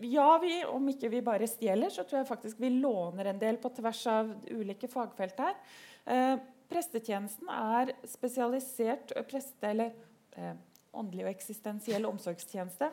ja, 0.00 0.26
vi, 0.42 0.54
om 0.64 0.86
ikke 0.88 1.10
vi 1.12 1.22
bare 1.24 1.48
stjeler, 1.50 1.92
så 1.92 2.04
tror 2.06 2.22
jeg 2.22 2.30
faktisk 2.30 2.60
vi 2.62 2.70
låner 2.74 3.30
en 3.30 3.40
del 3.42 3.58
på 3.60 3.70
tvers 3.76 4.02
av 4.10 4.30
ulike 4.50 4.88
fagfelt 4.90 5.42
her. 5.42 5.58
Eh, 6.06 6.36
prestetjenesten 6.72 7.50
er 7.52 7.94
spesialisert 8.08 9.14
preste, 9.28 9.60
eller 9.68 9.92
eh, 10.36 10.56
åndelig 10.96 11.26
og 11.26 11.32
eksistensiell 11.34 12.08
omsorgstjeneste. 12.08 12.90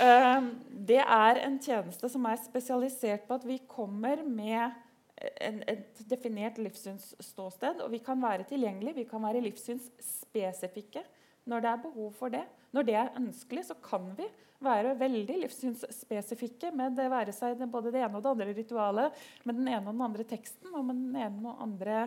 Eh, 0.00 0.48
det 0.88 1.02
er 1.02 1.42
en 1.44 1.58
tjeneste 1.62 2.10
som 2.12 2.26
er 2.30 2.40
spesialisert 2.44 3.26
på 3.28 3.38
at 3.38 3.46
vi 3.48 3.58
kommer 3.68 4.22
med 4.24 4.70
en, 5.16 5.62
et 5.68 6.02
definert 6.08 6.60
livssynsståsted. 6.60 7.82
Og 7.84 7.92
vi 7.92 8.00
kan 8.04 8.22
være 8.22 8.48
tilgjengelige, 8.48 9.02
vi 9.02 9.08
kan 9.10 9.24
være 9.24 9.44
livssynsspesifikke 9.44 11.04
når 11.46 11.62
det 11.62 11.70
er 11.70 11.84
behov 11.84 12.10
for 12.18 12.32
det. 12.32 12.42
Når 12.74 12.86
det 12.88 12.96
er 12.98 13.14
ønskelig, 13.20 13.68
så 13.68 13.76
kan 13.82 14.08
vi 14.18 14.26
være 14.64 14.96
veldig 14.98 15.36
livssynsspesifikke 15.44 16.72
med 16.74 16.96
det 16.96 17.06
være 17.12 17.34
seg 17.36 17.60
både 17.70 17.92
det 17.94 18.00
ene 18.02 18.18
og 18.18 18.24
det 18.24 18.32
andre 18.32 18.56
ritualet, 18.56 19.20
med 19.44 19.60
den 19.60 19.68
ene 19.68 19.84
og 19.84 19.94
den 19.94 20.06
andre 20.08 20.26
teksten 20.28 20.74
og 20.74 20.84
med 20.88 20.98
den 21.04 21.18
ene 21.26 21.52
og 21.52 21.62
andre 21.62 22.06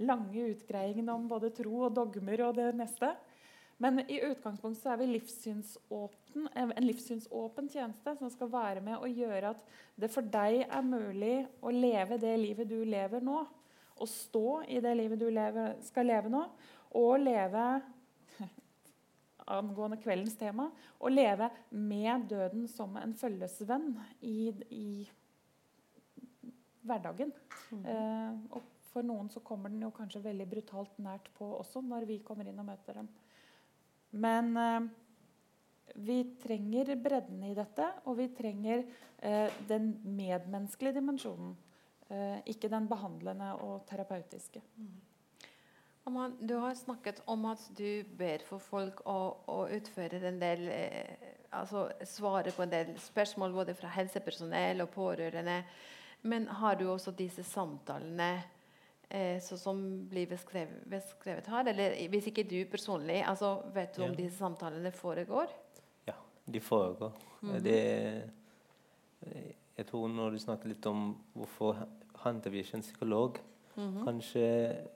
lange 0.00 0.48
utgreiingene 0.54 1.12
om 1.12 1.28
både 1.28 1.52
tro 1.54 1.84
og 1.86 1.94
dogmer 1.96 2.46
og 2.46 2.56
det 2.56 2.70
neste. 2.78 3.12
Men 3.82 3.98
i 4.06 4.20
utgangspunktet 4.22 4.82
så 4.82 4.92
er 4.92 5.00
vi 5.00 5.08
livssynsåpen, 5.10 6.44
en 6.54 6.84
livssynsåpen 6.86 7.70
tjeneste 7.72 8.14
som 8.18 8.30
skal 8.30 8.50
være 8.52 8.82
med 8.84 9.00
å 9.02 9.08
gjøre 9.10 9.54
at 9.56 9.64
det 9.98 10.10
for 10.12 10.22
deg 10.22 10.60
er 10.68 10.84
mulig 10.86 11.34
å 11.60 11.72
leve 11.74 12.20
det 12.22 12.36
livet 12.38 12.70
du 12.70 12.78
lever 12.86 13.24
nå. 13.24 13.40
Å 14.02 14.06
stå 14.08 14.62
i 14.70 14.78
det 14.82 14.92
livet 14.98 15.20
du 15.20 15.26
lever, 15.30 15.74
skal 15.84 16.08
leve 16.08 16.30
nå, 16.32 16.44
og 16.98 17.16
leve 17.22 17.64
angående 19.58 19.98
kveldens 20.02 20.38
tema 20.38 20.68
å 21.02 21.10
leve 21.10 21.50
med 21.74 22.28
døden 22.30 22.68
som 22.70 22.94
en 23.00 23.16
følgesvenn 23.18 23.96
i, 24.20 24.52
i 24.70 24.86
hverdagen. 26.86 27.34
Mm. 27.72 27.82
Eh, 27.82 28.38
og 28.54 28.71
for 28.92 29.06
noen 29.06 29.30
så 29.32 29.42
kommer 29.44 29.72
den 29.72 29.82
jo 29.84 29.92
kanskje 29.94 30.24
veldig 30.24 30.46
brutalt 30.50 30.98
nært 31.02 31.30
på 31.36 31.48
også 31.58 31.82
når 31.84 32.06
vi 32.08 32.20
kommer 32.24 32.48
inn 32.48 32.60
og 32.62 32.68
møter 32.68 33.00
dem. 33.00 33.08
Men 34.22 34.56
eh, 34.60 34.90
vi 35.94 36.18
trenger 36.42 36.94
bredden 36.96 37.42
i 37.48 37.54
dette, 37.56 37.88
og 38.06 38.18
vi 38.20 38.28
trenger 38.36 38.84
eh, 39.18 39.62
den 39.68 39.94
medmenneskelige 40.04 41.00
dimensjonen. 41.00 41.54
Eh, 42.12 42.38
ikke 42.52 42.70
den 42.72 42.88
behandlende 42.88 43.54
og 43.64 43.86
terapeutiske. 43.88 44.62
Mm. 44.76 45.00
Aman, 46.04 46.34
du 46.40 46.56
har 46.58 46.74
snakket 46.74 47.22
om 47.30 47.44
at 47.46 47.62
du 47.78 48.02
ber 48.18 48.42
for 48.42 48.58
folk 48.58 49.04
å, 49.06 49.18
å 49.46 49.58
utføre 49.70 50.18
en 50.26 50.40
del 50.40 50.64
eh, 50.74 51.28
altså 51.52 51.86
Svare 52.08 52.50
på 52.54 52.64
en 52.64 52.72
del 52.72 52.90
spørsmål 53.00 53.54
både 53.54 53.76
fra 53.78 53.92
helsepersonell 53.94 54.82
og 54.82 54.90
pårørende. 54.94 55.62
Men 56.22 56.48
har 56.48 56.76
du 56.78 56.88
også 56.90 57.14
disse 57.14 57.44
samtalene 57.46 58.32
eh, 59.12 59.38
som 59.40 59.82
blir 60.08 60.26
beskrevet, 60.30 60.82
beskrevet, 60.90 61.50
her? 61.52 61.68
Eller 61.72 61.96
hvis 62.12 62.30
ikke 62.32 62.46
du 62.48 62.58
personlig, 62.70 63.20
altså, 63.28 63.54
vet 63.74 63.96
du 63.96 64.02
ja. 64.02 64.08
om 64.08 64.16
disse 64.16 64.36
samtalene 64.38 64.92
foregår? 64.96 65.52
Ja, 66.08 66.18
de 66.46 66.60
foregår. 66.60 67.12
Mm 67.40 67.50
-hmm. 67.50 67.60
det, 67.60 68.30
jeg 69.76 69.86
tror 69.86 70.08
når 70.08 70.30
du 70.30 70.38
snakker 70.38 70.68
litt 70.68 70.86
om 70.86 71.16
hvorfor 71.32 71.86
henter 72.24 72.50
vi 72.50 72.58
ikke 72.58 72.76
en 72.76 72.82
psykolog 72.82 73.38
Mm 73.74 73.94
-hmm. 73.94 74.04
Kanskje 74.04 74.40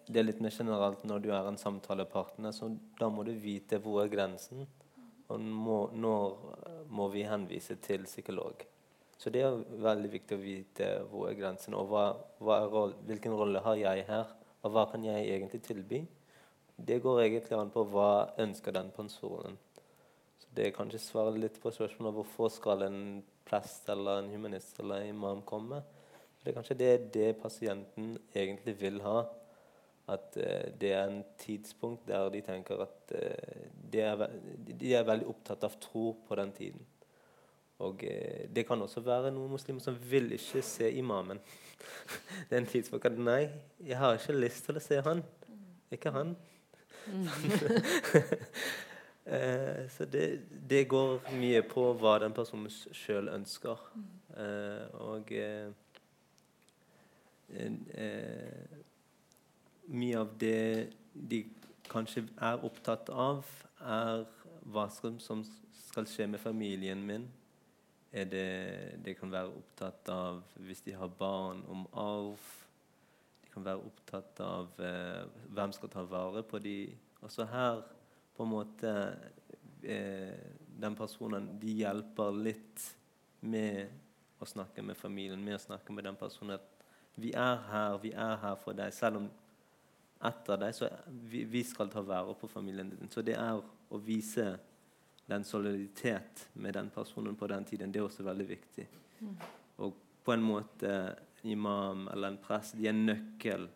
det 0.07 0.19
er 0.19 0.23
litt 0.23 0.41
mer 0.41 0.51
generelt 0.51 1.05
når 1.05 1.19
du 1.19 1.31
er 1.31 1.49
en 1.49 1.59
samtalepartner. 1.59 2.53
så 2.53 2.77
Da 3.01 3.09
må 3.09 3.23
du 3.23 3.33
vite 3.33 3.79
hvor 3.79 4.03
er 4.03 4.09
grensen, 4.09 4.67
og 5.29 5.41
må, 5.41 5.91
når 5.93 6.37
må 6.89 7.09
vi 7.09 7.23
henvise 7.23 7.75
til 7.75 8.05
psykolog. 8.05 8.55
Så 9.17 9.33
det 9.33 9.43
er 9.47 9.63
veldig 9.81 10.11
viktig 10.13 10.37
å 10.37 10.43
vite 10.43 10.89
hvor 11.11 11.31
er 11.31 11.39
grensen, 11.39 11.77
og 11.79 11.89
hva, 11.89 12.07
hva 12.45 12.59
er, 12.65 12.97
hvilken 13.09 13.37
rolle 13.39 13.63
har 13.65 13.79
jeg 13.81 14.05
her, 14.11 14.35
og 14.63 14.75
hva 14.75 14.85
kan 14.91 15.05
jeg 15.07 15.31
egentlig 15.31 15.63
tilby. 15.65 16.03
Det 16.77 16.99
går 17.01 17.23
egentlig 17.23 17.57
an 17.57 17.73
på 17.73 17.87
hva 17.89 18.35
ønsker 18.43 18.75
den 18.77 18.91
personen. 18.93 19.57
Så 20.37 20.53
det 20.53 20.67
er 20.67 20.77
kanskje 20.77 21.01
svaret 21.01 21.39
litt 21.41 21.57
på 21.63 21.73
spørsmålet 21.73 22.19
hvorfor 22.19 22.53
skal 22.53 22.85
en 22.85 23.01
prest 23.47 23.89
eller 23.93 24.21
en 24.21 24.33
humanist 24.35 24.81
eller 24.83 25.01
en 25.01 25.15
imam 25.15 25.41
komme. 25.49 25.81
Det 26.43 26.53
er 26.53 26.59
kanskje 26.59 26.79
det, 26.79 26.93
det 27.15 27.31
pasienten 27.41 28.13
egentlig 28.35 28.77
vil 28.81 29.01
ha. 29.03 29.23
At 30.13 30.37
uh, 30.39 30.67
det 30.79 30.93
er 30.93 31.09
en 31.09 31.23
tidspunkt 31.41 32.05
der 32.07 32.29
de 32.31 32.43
tenker 32.47 32.85
at 32.85 33.15
uh, 33.17 33.65
de, 33.91 34.03
er 34.05 34.29
de, 34.69 34.93
er 34.95 35.09
veldig 35.09 35.27
opptatt 35.33 35.65
av 35.67 35.75
tro 35.83 36.13
på 36.29 36.39
den 36.39 36.53
tiden. 36.55 36.85
Og 37.79 38.05
eh, 38.05 38.49
det 38.57 38.67
kan 38.67 38.83
også 38.83 39.01
være 39.05 39.31
noen 39.35 39.51
muslimer 39.53 39.81
som 39.85 39.97
vil 40.11 40.33
ikke 40.33 40.63
se 40.65 40.91
imamen. 40.97 41.41
det 42.49 42.57
er 42.57 42.61
en 42.63 42.67
tidspunkt 42.71 43.05
at 43.07 43.19
Nei, 43.19 43.49
jeg 43.85 43.99
har 44.01 44.17
ikke 44.17 44.33
lyst 44.41 44.65
til 44.65 44.77
å 44.81 44.85
se 44.85 45.01
han. 45.05 45.23
Ikke 45.93 46.11
han. 46.15 46.37
så 49.95 50.05
det, 50.11 50.25
det, 50.71 50.89
går 50.89 51.21
mye 51.39 51.63
på 51.67 51.93
hva 52.01 52.17
den 52.23 52.35
personen 52.35 52.71
sjøl 52.71 53.29
ønsker. 53.31 53.77
og 55.07 55.33
eh, 55.33 55.71
mye 59.87 60.19
av 60.19 60.35
det 60.41 60.89
de 61.13 61.45
kanskje 61.91 62.25
er 62.43 62.65
opptatt 62.67 63.11
av, 63.11 63.45
er 63.81 64.25
hva 64.67 64.89
som 64.91 65.19
skal 65.21 66.09
skje 66.11 66.27
med 66.31 66.43
familien 66.43 67.05
min. 67.07 67.29
Det, 68.25 68.47
de 69.05 69.13
kan 69.15 69.29
være 69.29 69.53
opptatt 69.53 70.09
av, 70.09 70.39
hvis 70.65 70.81
de 70.87 70.95
har 70.97 71.11
barn, 71.19 71.61
om 71.69 71.83
arv. 71.93 72.47
De 73.43 73.51
kan 73.53 73.67
være 73.67 73.85
opptatt 73.85 74.41
av 74.41 74.81
eh, 74.81 75.27
hvem 75.53 75.75
skal 75.77 75.93
ta 75.93 76.05
vare 76.09 76.41
på 76.49 76.61
de. 76.65 76.79
Også 77.21 77.45
her 77.51 77.83
på 78.37 78.45
en 78.45 78.53
måte 78.53 78.93
eh, 79.83 80.49
Den 80.77 80.97
personen 80.97 81.55
de 81.61 81.73
hjelper 81.83 82.35
litt 82.37 82.83
med 83.41 83.93
å 84.41 84.49
snakke 84.49 84.83
med 84.85 84.97
familien, 84.97 85.41
med 85.41 85.57
å 85.57 85.63
snakke 85.63 85.93
med 85.93 86.05
den 86.05 86.19
personen 86.21 86.61
vi 87.17 87.33
er 87.33 87.63
her, 87.71 87.97
vi 88.03 88.13
er 88.13 88.37
her 88.43 88.57
for 88.61 88.77
deg. 88.77 88.93
Selv 88.93 89.23
om 89.23 89.29
etter 90.27 90.61
deg 90.61 90.75
så 90.77 90.89
vi, 91.09 91.45
vi 91.49 91.63
skal 91.65 91.89
ta 91.93 92.03
vare 92.05 92.35
på 92.37 92.49
familien 92.49 92.91
din. 92.93 93.11
Så 93.13 93.25
det 93.25 93.37
er 93.41 93.61
å 93.61 94.01
vise 94.03 94.55
den 95.27 95.45
solidaritet 95.45 96.49
med 96.53 96.75
den 96.75 96.91
personen 96.91 97.37
på 97.37 97.47
den 97.51 97.65
tiden, 97.65 97.93
det 97.93 98.01
er 98.01 98.07
også 98.07 98.27
veldig 98.27 98.49
viktig. 98.49 98.89
Mm. 99.21 99.33
Og 99.83 99.97
på 100.25 100.35
en 100.35 100.45
måte 100.47 100.93
imam 101.43 102.09
eller 102.13 102.35
en 102.35 102.43
prest 102.43 102.77
de 102.79 102.89
er 102.91 102.95
nøkkel 102.97 103.67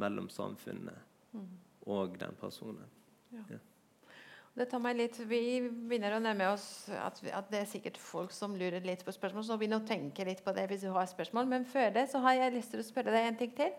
mellom 0.00 0.28
samfunnet 0.30 1.34
mm. 1.34 1.50
og 1.90 2.16
den 2.18 2.38
personen. 2.40 2.86
Ja. 3.30 3.42
Ja. 3.56 3.58
Det 4.60 4.66
tar 4.66 4.82
meg 4.82 4.96
litt, 4.98 5.16
Vi 5.30 5.60
begynner 5.62 6.16
å 6.16 6.22
nærme 6.22 6.50
oss 6.50 6.90
at, 6.90 7.20
at, 7.30 7.46
det 7.52 7.60
er 7.62 7.68
sikkert 7.70 8.00
folk 8.02 8.32
som 8.34 8.56
lurer 8.58 8.82
litt 8.84 9.04
på 9.06 9.14
spørsmål. 9.14 9.44
Så 9.46 9.56
vi 9.60 9.70
nå 9.70 9.78
tenker 9.86 10.26
litt 10.26 10.42
på 10.44 10.52
det 10.56 10.66
hvis 10.68 10.82
du 10.84 10.90
har 10.94 11.06
spørsmål. 11.08 11.46
Men 11.48 11.66
før 11.70 11.94
det 11.94 12.08
så 12.10 12.20
har 12.24 12.36
jeg 12.36 12.56
lyst 12.56 12.74
til 12.74 12.82
å 12.82 12.86
spørre 12.86 13.14
deg 13.14 13.28
en 13.28 13.38
ting 13.38 13.54
til. 13.56 13.70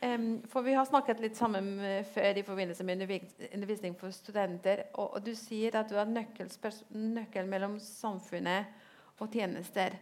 Um, 0.00 0.42
for 0.48 0.64
Vi 0.64 0.72
har 0.72 0.86
snakket 0.88 1.20
litt 1.20 1.36
sammen 1.36 1.74
før 2.14 2.38
i 2.40 2.44
forbindelse 2.44 2.84
med 2.88 3.02
undervisning 3.04 3.96
for 4.00 4.14
studenter. 4.16 4.86
Og, 4.94 5.18
og 5.18 5.26
du 5.26 5.34
sier 5.36 5.76
at 5.76 5.90
du 5.90 5.98
har 5.98 6.08
nøkkel 6.08 7.50
mellom 7.50 7.76
samfunnet 7.84 9.20
og 9.20 9.28
tjenester. 9.28 9.98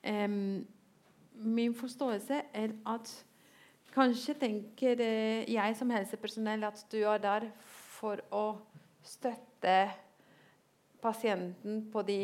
Um, 0.00 0.64
min 1.34 1.74
forståelse 1.76 2.40
er 2.54 2.72
at 2.86 3.10
kanskje 3.94 4.34
tenker 4.38 5.00
eh, 5.02 5.44
jeg 5.50 5.76
som 5.78 5.92
helsepersonell 5.92 6.64
at 6.66 6.80
du 6.92 7.02
er 7.02 7.20
der 7.22 7.46
for 7.98 8.22
å 8.34 8.46
støtte 9.04 9.76
pasienten 11.04 11.84
på 11.92 12.02
de 12.06 12.18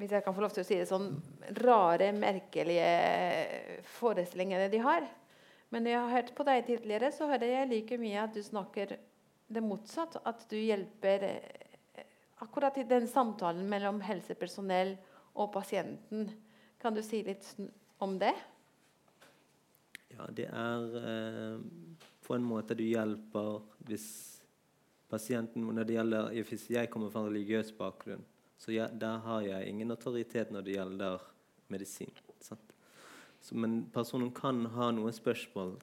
hvis 0.00 0.14
jeg 0.16 0.24
kan 0.24 0.32
få 0.32 0.40
lov 0.40 0.52
til 0.54 0.62
å 0.62 0.68
si 0.68 0.78
det 0.80 0.88
sånn 0.88 1.10
rare, 1.60 2.06
merkelige 2.16 2.86
forestillingene 3.98 4.70
de 4.72 4.78
har. 4.80 5.04
Men 5.70 5.84
når 5.86 5.94
jeg 5.94 6.02
har 6.02 6.14
hørt 6.16 6.32
på 6.34 6.46
deg 6.46 6.64
tidligere, 6.66 7.10
så 7.14 7.28
hører 7.30 7.52
jeg 7.52 7.70
like 7.70 7.98
mye 8.02 8.22
at 8.24 8.34
du 8.34 8.42
snakker 8.42 8.96
det 9.50 9.62
motsatt. 9.62 10.18
At 10.26 10.42
du 10.50 10.56
hjelper 10.58 11.26
eh, 11.28 12.06
akkurat 12.42 12.78
i 12.78 12.86
den 12.90 13.06
samtalen 13.10 13.68
mellom 13.70 14.00
helsepersonell 14.02 14.96
og 15.38 15.52
pasienten. 15.54 16.30
Kan 16.80 16.96
du 16.96 17.02
si 17.06 17.22
litt 17.26 17.46
om 18.02 18.18
det? 18.18 18.34
Ja, 20.10 20.26
det 20.34 20.48
er 20.50 20.98
eh, 21.00 21.62
på 22.26 22.34
en 22.34 22.46
måte 22.46 22.74
du 22.74 22.84
hjelper 22.84 23.62
hvis 23.88 24.08
pasienten 25.10 25.64
Når 25.66 25.86
det 25.86 25.94
gjelder 25.96 26.42
Hvis 26.46 26.68
jeg 26.70 26.90
kommer 26.90 27.10
fra 27.10 27.24
en 27.24 27.32
religiøs 27.32 27.72
bakgrunn, 27.74 28.22
så 28.60 28.70
jeg, 28.70 28.90
der 29.00 29.22
har 29.24 29.40
jeg 29.42 29.70
ingen 29.70 29.90
autoritet 29.90 30.52
når 30.52 30.66
det 30.66 30.74
gjelder 30.76 31.22
medisin. 31.72 32.12
Så, 32.40 32.58
men 33.52 33.84
personen 33.92 34.30
kan 34.36 34.66
ha 34.74 34.90
noen 34.92 35.14
spørsmål 35.14 35.76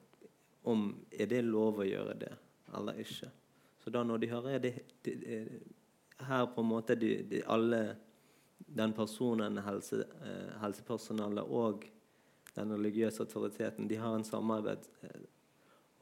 om 0.68 0.90
er 1.10 1.30
det 1.30 1.42
lov 1.46 1.80
å 1.82 1.86
gjøre 1.86 2.14
det 2.20 2.34
eller 2.76 3.00
ikke. 3.02 3.30
Så 3.82 3.92
da 3.94 4.02
når 4.04 4.22
de 4.22 4.30
hører 4.30 4.62
det, 4.62 4.74
det, 5.04 5.14
er, 5.24 5.46
Her 6.28 6.48
på 6.50 6.60
en 6.64 6.70
måte 6.72 6.96
de, 6.98 7.22
de 7.30 7.42
alle 7.46 7.96
den 8.58 8.92
personen, 8.92 9.60
helse, 9.62 10.02
eh, 10.02 10.54
helsepersonellet 10.60 11.46
og 11.46 11.86
den 12.56 12.72
religiøse 12.74 13.22
autoriteten, 13.22 13.86
de 13.88 13.96
har 13.96 14.16
en 14.16 14.26
samarbeid. 14.26 14.88
Eh, 15.02 15.20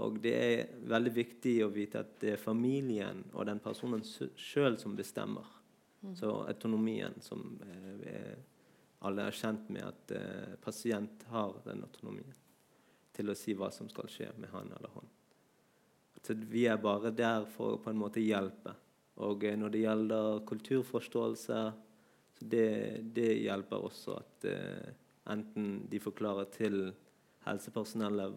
og 0.02 0.18
det 0.24 0.32
er 0.36 0.72
veldig 0.88 1.12
viktig 1.12 1.54
å 1.64 1.70
vite 1.72 2.00
at 2.00 2.16
det 2.20 2.32
er 2.34 2.40
familien 2.40 3.22
og 3.32 3.46
den 3.48 3.60
personen 3.64 4.02
sjøl 4.04 4.76
som 4.80 4.96
bestemmer. 4.96 5.46
Mm. 6.00 6.16
Så 6.16 6.32
autonomien 6.48 7.16
som 7.24 7.44
eh, 7.64 8.34
alle 9.04 9.26
er 9.28 9.36
kjent 9.36 9.68
med 9.72 9.84
at 9.84 10.14
eh, 10.16 10.56
pasient 10.62 11.26
har 11.32 11.58
den 11.66 11.84
autonomien 11.84 12.34
til 13.16 13.32
å 13.32 13.36
si 13.36 13.54
hva 13.56 13.70
som 13.72 13.88
skal 13.92 14.08
skje 14.12 14.30
med 14.40 14.50
han 14.52 14.72
eller 14.76 14.92
hun. 14.94 15.08
Så 16.26 16.34
vi 16.50 16.64
er 16.66 16.80
bare 16.82 17.12
der 17.14 17.46
for 17.48 17.76
å 17.76 17.80
på 17.80 17.92
en 17.92 18.00
måte 18.00 18.24
hjelpe. 18.24 18.74
Og 19.24 19.44
eh, 19.44 19.56
når 19.58 19.74
det 19.74 19.84
gjelder 19.84 20.44
kulturforståelse, 20.48 21.60
så 22.36 22.44
det, 22.52 23.02
det 23.16 23.30
hjelper 23.46 23.84
også 23.88 24.16
at 24.18 24.48
eh, 24.50 24.88
enten 25.32 25.86
de 25.88 26.00
forklarer 26.02 26.50
til 26.52 26.80
helsepersonellet 27.46 28.34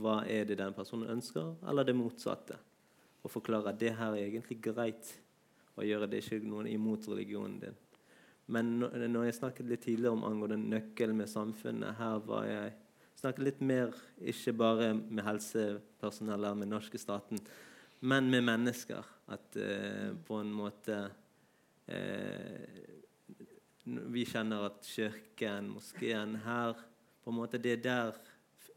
hva 0.00 0.20
er 0.28 0.44
det 0.46 0.58
den 0.60 0.74
personen 0.76 1.10
ønsker, 1.16 1.54
eller 1.66 1.86
det 1.86 1.96
motsatte. 1.98 2.58
Og 3.24 3.32
forklarer 3.32 3.72
at 3.72 3.80
det 3.80 3.94
her 3.98 4.14
er 4.14 4.26
egentlig 4.26 4.60
greit 4.62 5.14
å 5.78 5.86
gjøre. 5.86 6.08
Det 6.08 6.20
er 6.20 6.26
ikke 6.26 6.50
noen 6.50 6.68
imot 6.70 7.08
religionen 7.10 7.58
din. 7.62 7.78
Men 8.50 8.80
når 8.82 9.28
jeg 9.28 9.38
snakket 9.38 9.68
litt 9.70 9.84
tidligere 9.86 10.16
om 10.16 10.24
angående 10.26 10.58
nøkkelen 10.58 11.18
med 11.20 11.30
samfunnet, 11.30 11.98
her 12.00 12.22
var 12.26 12.48
jeg 12.48 12.72
snakket 13.20 13.44
litt 13.46 13.60
mer 13.62 13.94
ikke 14.32 14.54
bare 14.56 14.92
med 14.96 15.24
helsepersonell 15.26 16.38
eller 16.38 16.58
med 16.58 16.70
norske 16.72 16.98
staten, 16.98 17.40
men 18.00 18.30
med 18.32 18.46
mennesker. 18.48 19.06
At 19.30 19.56
eh, 19.60 20.10
på 20.26 20.40
en 20.42 20.50
måte 20.50 20.96
eh, 21.86 22.88
Vi 23.84 24.24
kjenner 24.26 24.66
at 24.66 24.86
kirken, 24.86 25.70
moskeen 25.76 26.34
her 26.44 26.74
på 27.22 27.30
en 27.30 27.36
måte 27.36 27.60
Det 27.62 27.76
er 27.76 27.84
der 27.84 28.18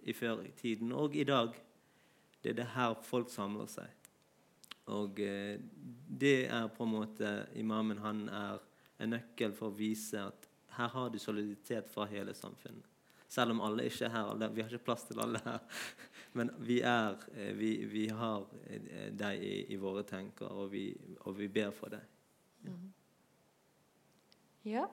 i 0.03 0.13
før 0.13 0.43
i 0.45 0.51
tiden 0.59 0.91
og 0.91 1.15
i 1.15 1.23
dag. 1.25 1.55
Det 2.43 2.51
er 2.51 2.59
det 2.59 2.69
her 2.75 2.93
folk 3.01 3.31
samler 3.31 3.69
seg. 3.71 3.89
Og 4.93 5.19
eh, 5.23 5.57
det 6.23 6.45
er 6.51 6.69
på 6.75 6.85
en 6.85 6.93
måte 6.93 7.33
Imamen 7.55 8.03
han 8.03 8.27
er 8.29 8.61
en 9.01 9.15
nøkkel 9.15 9.53
for 9.57 9.71
å 9.71 9.77
vise 9.77 10.21
at 10.21 10.49
her 10.77 10.89
har 10.93 11.09
du 11.13 11.19
soliditet 11.21 11.89
fra 11.89 12.05
hele 12.09 12.33
samfunnet. 12.33 12.89
Selv 13.33 13.55
om 13.55 13.61
alle 13.65 13.87
ikke 13.89 14.05
er 14.05 14.13
her. 14.13 14.29
Alle, 14.29 14.49
vi 14.53 14.61
har 14.61 14.69
ikke 14.69 14.85
plass 14.91 15.07
til 15.09 15.21
alle 15.21 15.41
her. 15.45 15.61
Men 16.37 16.51
vi, 16.61 16.81
er, 16.85 17.17
eh, 17.33 17.53
vi, 17.57 17.71
vi 17.89 18.07
har 18.13 18.45
eh, 18.69 19.07
deg 19.13 19.41
i, 19.41 19.53
i, 19.73 19.77
våre 19.81 20.03
tenker, 20.05 20.49
og 20.49 20.69
vi, 20.73 20.91
og 21.25 21.37
vi 21.37 21.47
ber 21.49 21.71
for 21.73 21.93
deg. 21.93 22.03
Ja. 22.63 22.73
Mm. 22.73 22.91
ja. 24.69 24.85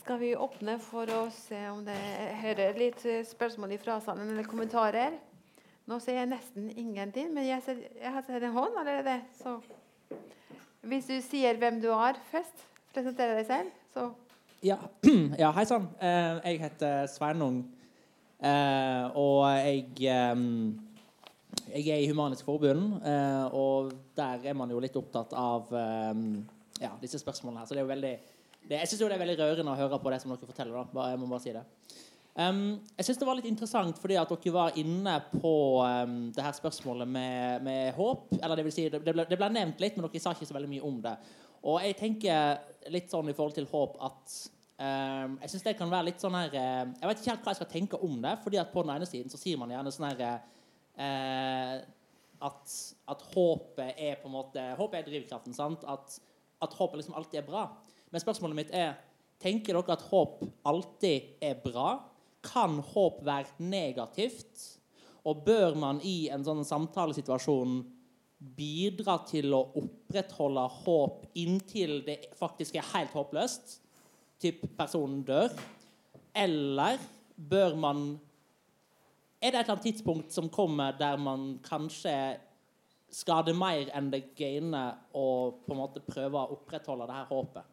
Skal 0.00 0.18
vi 0.22 0.32
åpne 0.34 0.78
for 0.82 1.10
å 1.12 1.20
se 1.34 1.58
om 1.70 1.84
det 1.86 1.98
hører 2.40 2.78
litt 2.78 3.02
spørsmål 3.28 3.76
fra 3.82 3.98
salen 4.02 4.32
eller 4.32 4.48
kommentarer? 4.48 5.18
Nå 5.90 5.98
ser 6.02 6.18
jeg 6.20 6.30
nesten 6.30 6.70
ingenting, 6.78 7.30
men 7.34 7.46
jeg, 7.46 7.62
ser, 7.66 7.84
jeg 7.98 8.14
har 8.14 8.24
sett 8.26 8.42
en 8.46 8.56
hånd 8.56 8.78
allerede. 8.80 9.20
Så 9.38 9.58
hvis 10.88 11.08
du 11.10 11.16
sier 11.24 11.58
hvem 11.60 11.80
du 11.82 11.90
er 11.92 12.18
først, 12.30 12.64
presenterer 12.94 13.40
deg 13.40 13.48
selv, 13.48 13.72
så 13.94 14.10
Ja, 14.64 14.76
ja 15.42 15.50
hei 15.56 15.64
sann. 15.68 15.88
Eh, 16.00 16.40
jeg 16.50 16.60
heter 16.60 17.06
Sveinung. 17.08 17.62
Eh, 18.40 19.16
og 19.16 19.44
jeg 19.60 19.86
eh, 20.08 20.42
Jeg 21.70 21.88
er 21.92 22.02
i 22.02 22.08
Humanisk 22.08 22.44
Forbund, 22.46 23.00
og 23.52 23.92
der 24.16 24.44
er 24.44 24.54
man 24.54 24.70
jo 24.70 24.78
litt 24.80 24.94
opptatt 24.96 25.32
av 25.34 25.66
ja, 26.80 26.90
disse 27.02 27.18
spørsmålene 27.18 27.60
her. 27.60 27.66
Så 27.66 27.74
det 27.74 27.80
er 27.80 27.86
jo 27.86 27.90
veldig 27.90 28.12
det, 28.68 28.76
Jeg 28.78 28.88
syns 28.88 29.00
det 29.02 29.12
er 29.16 29.22
veldig 29.22 29.38
rørende 29.40 29.72
å 29.74 29.78
høre 29.80 29.98
på 29.98 30.12
det 30.14 30.20
som 30.22 30.30
dere 30.30 30.46
forteller. 30.46 30.86
da. 30.94 31.08
Jeg 31.10 31.18
må 31.18 31.26
bare 31.26 31.42
si 31.42 31.54
det. 31.54 31.64
Um, 32.38 32.78
jeg 32.94 33.08
syns 33.08 33.18
det 33.18 33.26
var 33.26 33.36
litt 33.36 33.48
interessant 33.50 33.98
fordi 33.98 34.14
at 34.16 34.30
dere 34.30 34.52
var 34.54 34.76
inne 34.78 35.16
på 35.32 35.52
um, 35.82 36.28
det 36.30 36.44
her 36.44 36.54
spørsmålet 36.54 37.08
med, 37.10 37.66
med 37.66 37.90
håp. 37.96 38.30
Eller 38.38 38.60
det 38.60 38.66
vil 38.68 38.74
si, 38.74 38.86
det 38.92 39.02
ble, 39.02 39.26
det 39.26 39.38
ble, 39.38 39.50
nevnt 39.56 39.82
litt, 39.82 39.98
men 39.98 40.06
dere 40.06 40.22
sa 40.22 40.34
ikke 40.36 40.48
så 40.48 40.56
veldig 40.56 40.70
mye 40.70 40.86
om 40.86 41.00
det. 41.04 41.16
Og 41.66 41.82
jeg 41.84 41.98
tenker 41.98 42.88
litt 42.94 43.10
sånn 43.12 43.28
i 43.28 43.36
forhold 43.36 43.58
til 43.58 43.68
håp 43.68 43.98
at 44.06 44.36
um, 44.78 45.34
Jeg 45.42 45.52
syns 45.52 45.66
det 45.66 45.76
kan 45.76 45.90
være 45.92 46.08
litt 46.08 46.22
sånn 46.22 46.38
her 46.38 46.54
uh, 46.54 46.94
Jeg 46.94 47.10
vet 47.10 47.20
ikke 47.20 47.34
helt 47.34 47.44
hva 47.44 47.52
jeg 47.52 47.60
skal 47.60 47.72
tenke 47.74 48.00
om 48.06 48.14
det. 48.22 48.36
fordi 48.44 48.60
at 48.62 48.72
på 48.72 48.86
den 48.86 48.94
ene 48.94 49.08
siden 49.10 49.32
så 49.32 49.40
sier 49.40 49.60
man 49.60 49.74
gjerne 49.74 49.92
sånn 49.92 50.08
her 50.08 50.22
uh, 50.24 51.76
at, 52.40 52.76
at, 53.12 53.26
håpet 53.34 53.98
er 54.00 54.16
på 54.22 54.30
en 54.30 54.36
måte 54.38 54.64
Håpet 54.78 55.02
er 55.02 55.10
drivkraften. 55.10 55.56
sant? 55.56 55.84
At, 55.84 56.16
at 56.64 56.78
håpet 56.78 57.02
liksom 57.02 57.18
alltid 57.18 57.42
er 57.42 57.48
bra. 57.50 57.66
Men 58.08 58.22
spørsmålet 58.22 58.62
mitt 58.62 58.74
er 58.74 58.94
Tenker 59.40 59.72
dere 59.72 59.94
at 59.94 60.02
håp 60.10 60.42
alltid 60.68 61.40
er 61.40 61.60
bra? 61.62 61.94
Kan 62.44 62.78
håp 62.92 63.20
være 63.26 63.60
negativt? 63.62 64.66
Og 65.28 65.42
bør 65.44 65.76
man 65.76 66.00
i 66.06 66.30
en 66.32 66.44
sånn 66.44 66.64
samtalesituasjon 66.64 67.80
bidra 68.40 69.18
til 69.28 69.52
å 69.52 69.66
opprettholde 69.76 70.64
håp 70.80 71.26
inntil 71.36 71.98
det 72.06 72.30
faktisk 72.38 72.78
er 72.80 72.88
helt 72.94 73.12
håpløst, 73.12 73.76
typ 74.40 74.64
personen 74.78 75.20
dør? 75.28 75.52
Eller 76.32 77.00
bør 77.36 77.76
man 77.76 78.04
Er 79.40 79.54
det 79.54 79.58
et 79.58 79.64
eller 79.64 79.72
annet 79.72 79.86
tidspunkt 79.88 80.32
som 80.34 80.50
kommer 80.52 80.92
der 80.92 81.16
man 81.16 81.54
kanskje 81.64 82.12
skader 83.08 83.56
mer 83.56 83.88
enn 83.96 84.10
det 84.12 84.34
gainer, 84.36 84.98
og 85.16 85.62
på 85.64 85.72
en 85.72 85.80
måte 85.80 86.02
prøver 86.04 86.36
å 86.42 86.58
opprettholde 86.58 87.06
det 87.08 87.16
her 87.16 87.30
håpet? 87.30 87.64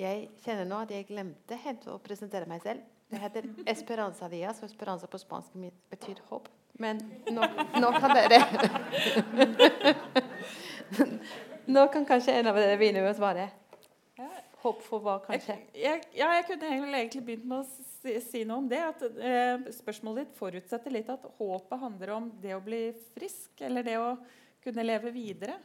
Jeg 0.00 0.28
kjenner 0.44 0.68
nå 0.68 0.76
at 0.82 0.92
jeg 0.94 1.08
glemte 1.10 1.58
helt 1.66 1.86
å 1.90 1.98
presentere 2.02 2.48
meg 2.48 2.60
selv. 2.64 2.80
Det 3.12 3.20
heter 3.20 3.48
Esperanza 3.68 4.28
Diaz, 4.32 4.62
og 4.62 4.70
Esperanza 4.70 5.06
på 5.10 5.20
spansk 5.20 5.56
betyr 5.92 6.22
håp. 6.30 6.46
Men 6.80 7.02
nå, 7.28 7.44
nå 7.76 7.88
kan 8.00 8.14
dere 8.16 8.38
Nå 11.74 11.82
kan 11.92 12.06
kanskje 12.08 12.38
en 12.38 12.48
av 12.48 12.56
dere 12.56 12.78
begynne 12.80 13.02
med 13.04 13.12
å 13.12 13.18
svare. 13.18 13.50
Håp 14.62 14.82
for 14.86 15.02
hva, 15.02 15.16
kanskje? 15.24 15.56
Jeg, 15.74 15.82
jeg, 15.82 16.02
ja, 16.20 16.28
jeg 16.38 16.44
kunne 16.46 16.68
egentlig 16.70 17.22
begynt 17.26 17.46
med 17.50 17.60
å 17.60 17.64
si, 17.66 18.14
si 18.22 18.42
noe 18.46 18.60
om 18.62 18.68
det. 18.70 18.78
At, 18.92 19.02
eh, 19.02 19.64
spørsmålet 19.74 20.28
ditt 20.28 20.38
forutsetter 20.38 20.94
litt 20.94 21.10
at 21.10 21.24
håpet 21.38 21.82
handler 21.82 22.14
om 22.14 22.28
det 22.42 22.54
å 22.54 22.62
bli 22.62 22.84
frisk, 23.16 23.56
eller 23.66 23.86
det 23.86 23.96
å 23.98 24.12
kunne 24.62 24.84
leve 24.86 25.10
videre. 25.14 25.58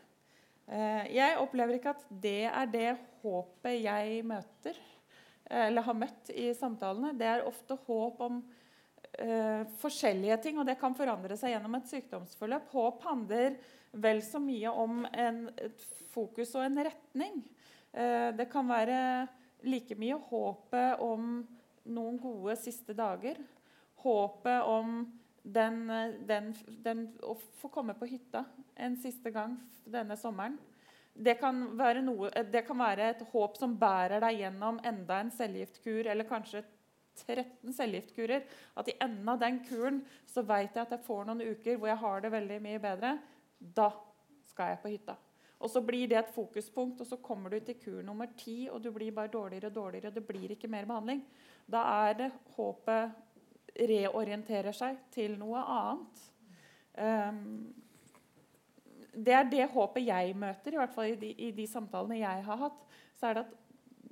Eh, 0.68 1.04
jeg 1.16 1.40
opplever 1.40 1.78
ikke 1.78 1.94
at 1.96 2.06
det 2.12 2.44
er 2.50 2.70
det 2.72 2.92
håpet 3.24 3.80
jeg 3.80 4.22
møter, 4.28 4.78
eller 5.48 5.86
har 5.86 5.96
møtt 5.96 6.32
i 6.36 6.50
samtalene. 6.56 7.14
Det 7.16 7.28
er 7.28 7.46
ofte 7.48 7.78
håp 7.88 8.20
om 8.26 8.42
uh, 9.22 9.62
forskjellige 9.80 10.36
ting, 10.44 10.58
og 10.60 10.68
det 10.68 10.76
kan 10.80 10.96
forandre 10.98 11.38
seg 11.40 11.54
gjennom 11.54 11.78
et 11.78 11.88
sykdomsforløp. 11.88 12.66
Håp 12.74 13.06
handler 13.08 13.56
vel 13.96 14.20
så 14.26 14.42
mye 14.44 14.74
om 14.84 15.06
en, 15.08 15.46
et 15.56 15.86
fokus 16.12 16.52
og 16.58 16.66
en 16.66 16.82
retning. 16.90 17.40
Uh, 17.96 18.36
det 18.36 18.50
kan 18.52 18.68
være 18.68 19.00
like 19.64 19.96
mye 19.96 20.20
håpet 20.28 21.00
om 21.04 21.40
noen 21.88 22.20
gode 22.20 22.58
siste 22.60 22.96
dager. 22.98 23.40
Håpet 24.04 24.68
om 24.68 25.00
den, 25.48 25.84
den, 26.28 26.52
den, 26.84 27.04
å 27.24 27.38
få 27.62 27.70
komme 27.72 27.96
på 27.98 28.08
hytta 28.10 28.44
en 28.76 28.98
siste 29.00 29.32
gang 29.32 29.56
denne 29.88 30.18
sommeren. 30.20 30.58
det 31.14 31.38
kan, 31.40 31.62
noe, 32.04 32.30
det 32.52 32.62
kan 32.68 32.78
være 32.78 33.12
et 33.14 33.22
håp 33.32 33.56
som 33.58 33.78
bærer 33.80 34.22
deg 34.22 34.42
gjennom 34.42 34.82
enda 34.86 35.22
en 35.22 35.32
cellegiftkur, 35.34 36.06
eller 36.06 36.28
kanskje 36.30 36.64
13 37.26 37.74
cellegiftkurer. 37.74 38.44
At 38.78 38.92
i 38.92 38.98
enden 39.02 39.30
av 39.30 39.40
den 39.42 39.62
kuren 39.66 40.04
så 40.30 40.44
vet 40.46 40.76
jeg 40.76 40.84
at 40.84 40.94
jeg 40.94 41.06
får 41.08 41.26
noen 41.26 41.46
uker 41.48 41.80
hvor 41.80 41.90
jeg 41.90 42.04
har 42.04 42.22
det 42.22 42.34
veldig 42.36 42.60
mye 42.68 42.84
bedre. 42.84 43.16
Da 43.58 43.90
skal 44.52 44.76
jeg 44.76 44.84
på 44.84 44.94
hytta. 44.94 45.18
Og 45.58 45.72
så 45.74 45.82
blir 45.82 46.06
det 46.10 46.20
et 46.20 46.34
fokuspunkt, 46.36 47.02
og 47.02 47.08
så 47.10 47.18
kommer 47.18 47.50
du 47.50 47.60
til 47.66 47.80
kur 47.82 48.02
nummer 48.06 48.30
ti, 48.38 48.68
og 48.70 48.84
du 48.84 48.92
blir 48.94 49.16
bare 49.16 49.32
dårligere 49.34 49.72
og 49.72 49.76
dårligere. 49.80 50.12
og 50.12 50.20
Det 50.20 50.28
blir 50.28 50.54
ikke 50.54 50.70
mer 50.70 50.86
behandling. 50.86 51.24
Da 51.66 51.82
er 52.06 52.20
det 52.20 52.32
håpet 52.58 53.24
reorienterer 53.78 54.76
seg 54.76 54.98
til 55.14 55.38
noe 55.40 55.62
annet. 55.62 56.24
Um, 56.98 57.42
det 59.18 59.34
er 59.34 59.50
det 59.50 59.70
håpet 59.74 60.06
jeg 60.06 60.36
møter, 60.38 60.74
i 60.74 60.80
hvert 60.82 60.94
fall 60.94 61.14
i 61.14 61.18
de, 61.20 61.32
i 61.48 61.52
de, 61.56 61.66
samtalene 61.70 62.20
jeg 62.20 62.46
har 62.46 62.62
hatt. 62.62 62.84
så 63.18 63.30
er 63.30 63.34
Det 63.34 63.46
at 63.46 63.56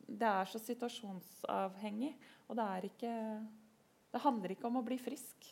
det 0.06 0.28
er 0.28 0.46
så 0.46 0.60
situasjonsavhengig. 0.62 2.16
Og 2.48 2.58
det, 2.58 2.92
ikke, 2.92 3.14
det 4.14 4.22
handler 4.22 4.54
ikke 4.54 4.68
om 4.68 4.78
å 4.82 4.86
bli 4.86 4.98
frisk. 5.02 5.50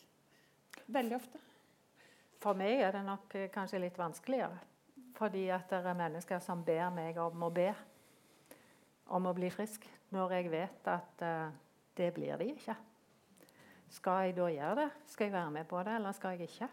Veldig 0.86 1.16
ofte. 1.18 1.42
For 2.44 2.58
meg 2.58 2.82
er 2.84 2.92
det 2.92 3.04
nok 3.08 3.36
eh, 3.40 3.50
kanskje 3.54 3.82
litt 3.82 3.98
vanskeligere. 3.98 4.60
Fordi 5.18 5.48
at 5.54 5.70
det 5.70 5.82
er 5.86 5.98
mennesker 5.98 6.42
som 6.44 6.64
ber 6.66 6.90
meg 6.94 7.18
om 7.22 7.46
å 7.46 7.52
be 7.54 7.72
om 9.14 9.28
å 9.30 9.34
bli 9.36 9.50
frisk, 9.52 9.84
når 10.14 10.38
jeg 10.38 10.50
vet 10.54 10.88
at 10.90 11.24
uh, 11.26 11.52
det 11.98 12.08
blir 12.16 12.38
de 12.40 12.48
ikke. 12.54 12.76
Skal 13.94 14.28
jeg 14.28 14.38
da 14.38 14.50
gjøre 14.50 14.76
det? 14.82 14.90
Skal 15.06 15.30
jeg 15.30 15.36
være 15.36 15.52
med 15.54 15.68
på 15.70 15.82
det, 15.86 15.96
eller 16.00 16.16
skal 16.18 16.38
jeg 16.38 16.50
ikke? 16.50 16.70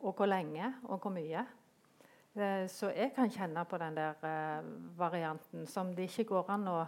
Og 0.00 0.12
hvor 0.12 0.26
lenge, 0.26 0.74
og 0.84 0.98
hvor 0.98 1.14
mye? 1.14 1.44
Uh, 2.34 2.64
så 2.68 2.90
jeg 2.96 3.12
kan 3.14 3.30
kjenne 3.30 3.64
på 3.68 3.78
den 3.78 3.96
der 3.96 4.18
uh, 4.24 4.98
varianten 4.98 5.66
som 5.66 5.94
det 5.94 6.08
ikke 6.10 6.30
går 6.32 6.50
an 6.54 6.68
å 6.72 6.78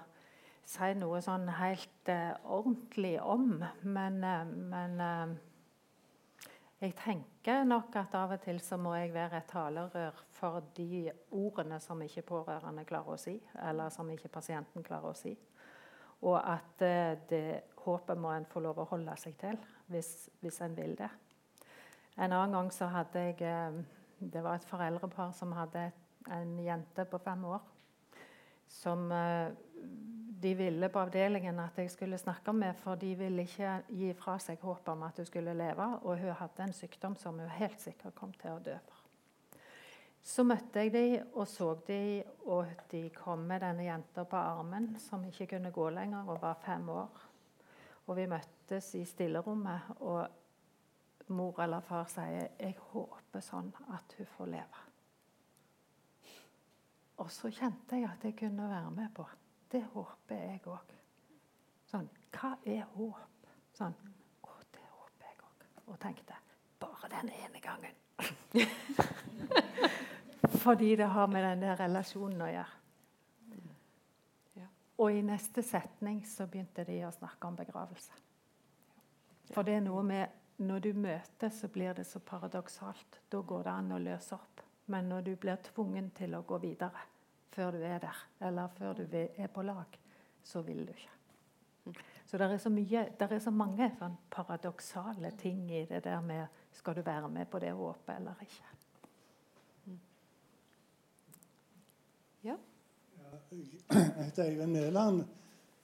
si 0.65 0.95
noe 0.97 1.21
sånn 1.21 1.49
helt 1.61 2.11
ordentlig 2.45 3.19
om. 3.21 3.59
Men, 3.83 4.23
men 4.71 5.03
jeg 6.85 6.95
tenker 6.99 7.63
nok 7.65 7.95
at 7.97 8.15
av 8.19 8.35
og 8.35 8.41
til 8.45 8.59
så 8.61 8.77
må 8.77 8.93
jeg 8.99 9.15
være 9.15 9.39
et 9.39 9.47
talerør 9.49 10.19
for 10.37 10.65
de 10.77 11.07
ordene 11.33 11.79
som 11.81 12.03
ikke 12.05 12.27
pårørende 12.29 12.85
klarer 12.85 13.15
å 13.15 13.21
si, 13.21 13.39
eller 13.69 13.93
som 13.95 14.11
ikke 14.13 14.33
pasienten 14.33 14.85
klarer 14.85 15.15
å 15.15 15.17
si. 15.17 15.33
Og 16.25 16.37
at 16.37 16.85
eh, 16.85 17.15
det 17.31 17.47
håpet 17.85 18.19
må 18.21 18.33
en 18.35 18.49
få 18.49 18.63
lov 18.65 18.81
å 18.83 18.89
holde 18.91 19.17
seg 19.21 19.37
til 19.41 19.59
hvis, 19.93 20.31
hvis 20.41 20.61
en 20.65 20.77
vil 20.77 20.97
det. 20.99 21.11
En 22.17 22.33
annen 22.33 22.55
gang 22.55 22.73
så 22.73 22.89
hadde 22.93 23.29
jeg 23.29 23.41
eh, 23.43 23.85
Det 24.19 24.43
var 24.43 24.57
et 24.57 24.65
foreldrepar 24.65 25.33
som 25.37 25.53
hadde 25.53 25.91
en 26.33 26.59
jente 26.63 27.05
på 27.05 27.19
fem 27.21 27.45
år 27.45 27.61
som 28.69 29.13
eh, 29.13 29.53
de 30.41 30.55
ville 30.55 30.89
på 30.89 31.01
avdelingen 31.01 31.61
at 31.63 31.79
jeg 31.79 31.91
skulle 31.93 32.19
snakke 32.19 32.53
med, 32.53 32.75
for 32.77 33.01
de 33.01 33.15
ville 33.17 33.47
ikke 33.47 33.79
gi 33.89 34.11
fra 34.19 34.37
seg 34.43 34.61
håpet 34.61 34.91
om 34.93 35.05
at 35.07 35.21
hun 35.21 35.29
skulle 35.29 35.55
leve. 35.57 35.87
Og 36.05 36.21
hun 36.21 36.37
hadde 36.41 36.67
en 36.67 36.77
sykdom 36.77 37.17
som 37.17 37.39
hun 37.41 37.53
helt 37.59 37.81
sikkert 37.81 38.17
kom 38.19 38.35
til 38.41 38.57
å 38.57 38.63
dø 38.65 38.77
for. 38.85 39.01
Så 40.25 40.45
møtte 40.45 40.81
jeg 40.81 40.93
dem 40.93 41.35
og 41.37 41.47
så 41.49 41.75
dem, 41.87 42.25
og 42.49 42.71
de 42.91 43.03
kom 43.13 43.45
med 43.45 43.61
denne 43.61 43.85
jenta 43.85 44.25
på 44.25 44.41
armen 44.41 44.95
som 45.01 45.25
ikke 45.29 45.51
kunne 45.53 45.73
gå 45.73 45.91
lenger 45.93 46.31
og 46.33 46.41
var 46.43 46.61
fem 46.65 46.89
år. 46.89 47.25
Og 48.07 48.17
vi 48.17 48.27
møttes 48.27 48.95
i 48.95 49.05
stillerommet, 49.05 49.81
og 50.01 50.29
mor 51.29 51.63
eller 51.63 51.81
far 51.81 52.05
sier 52.05 52.49
'Jeg 52.59 52.77
håper 52.79 53.41
sånn 53.41 53.73
at 53.89 54.15
hun 54.19 54.27
får 54.27 54.47
leve'. 54.47 54.91
Og 57.17 57.31
så 57.31 57.51
kjente 57.51 57.97
jeg 57.97 58.11
at 58.11 58.25
jeg 58.25 58.37
kunne 58.37 58.69
være 58.69 58.91
med 58.91 59.09
på 59.15 59.27
det 59.75 59.83
håper 59.91 60.39
jeg 60.39 60.61
òg. 60.71 60.93
Sånn, 61.91 62.07
hva 62.35 62.53
er 62.71 62.85
håp? 62.95 63.47
Sånn, 63.75 63.95
å, 64.47 64.53
det 64.71 64.85
håper 64.87 65.27
jeg 65.27 65.41
òg. 65.43 65.65
Og 65.89 65.97
tenkte 66.03 66.37
bare 66.79 67.11
den 67.17 67.33
ene 67.35 67.63
gangen. 67.65 67.97
Fordi 70.65 70.93
det 70.97 71.09
har 71.11 71.27
med 71.27 71.43
den 71.43 71.67
der 71.67 71.81
relasjonen 71.81 72.45
å 72.47 72.53
gjøre. 72.53 72.84
Og 74.99 75.11
i 75.13 75.23
neste 75.27 75.63
setning 75.63 76.21
så 76.27 76.47
begynte 76.47 76.85
de 76.87 77.01
å 77.07 77.13
snakke 77.13 77.49
om 77.49 77.57
begravelse. 77.59 78.21
For 79.51 79.67
det 79.67 79.79
er 79.79 79.87
noe 79.87 80.03
med 80.07 80.41
Når 80.57 80.79
du 80.79 80.93
møter, 80.95 81.51
så 81.51 81.67
blir 81.69 81.97
det 81.99 82.05
så 82.07 82.21
paradoksalt. 82.23 83.17
Da 83.29 83.41
går 83.43 83.65
det 83.67 83.71
an 83.73 83.89
å 83.93 83.99
løse 83.99 84.37
opp. 84.37 84.61
Men 84.87 85.09
når 85.11 85.25
du 85.27 85.33
blir 85.37 85.57
tvungen 85.57 86.13
til 86.15 86.37
å 86.39 86.45
gå 86.47 86.61
videre, 86.63 87.01
før 87.51 87.73
du 87.75 87.83
er 87.83 87.99
der, 87.99 88.21
eller 88.41 88.71
før 88.79 88.93
du 88.95 89.03
er 89.17 89.51
på 89.51 89.63
lag, 89.67 89.99
så 90.45 90.63
vil 90.63 90.87
du 90.87 90.93
ikke. 90.93 91.11
Så 92.27 92.39
det 92.39 92.47
er 92.47 92.59
så, 92.59 92.71
mye, 92.71 93.03
er 93.19 93.39
så 93.43 93.51
mange 93.51 93.91
sånn 93.99 94.15
paradoksale 94.31 95.33
ting 95.41 95.67
i 95.71 95.85
det 95.91 96.05
der 96.05 96.23
med 96.23 96.63
Skal 96.73 96.95
du 96.95 97.03
være 97.03 97.29
med 97.29 97.47
på 97.51 97.59
det 97.59 97.73
håpet 97.73 98.17
eller 98.17 98.41
ikke? 98.43 98.71
Ja. 102.45 102.57
Heter 104.25 104.45
Eivind 104.45 104.73
Mæland. 104.73 105.23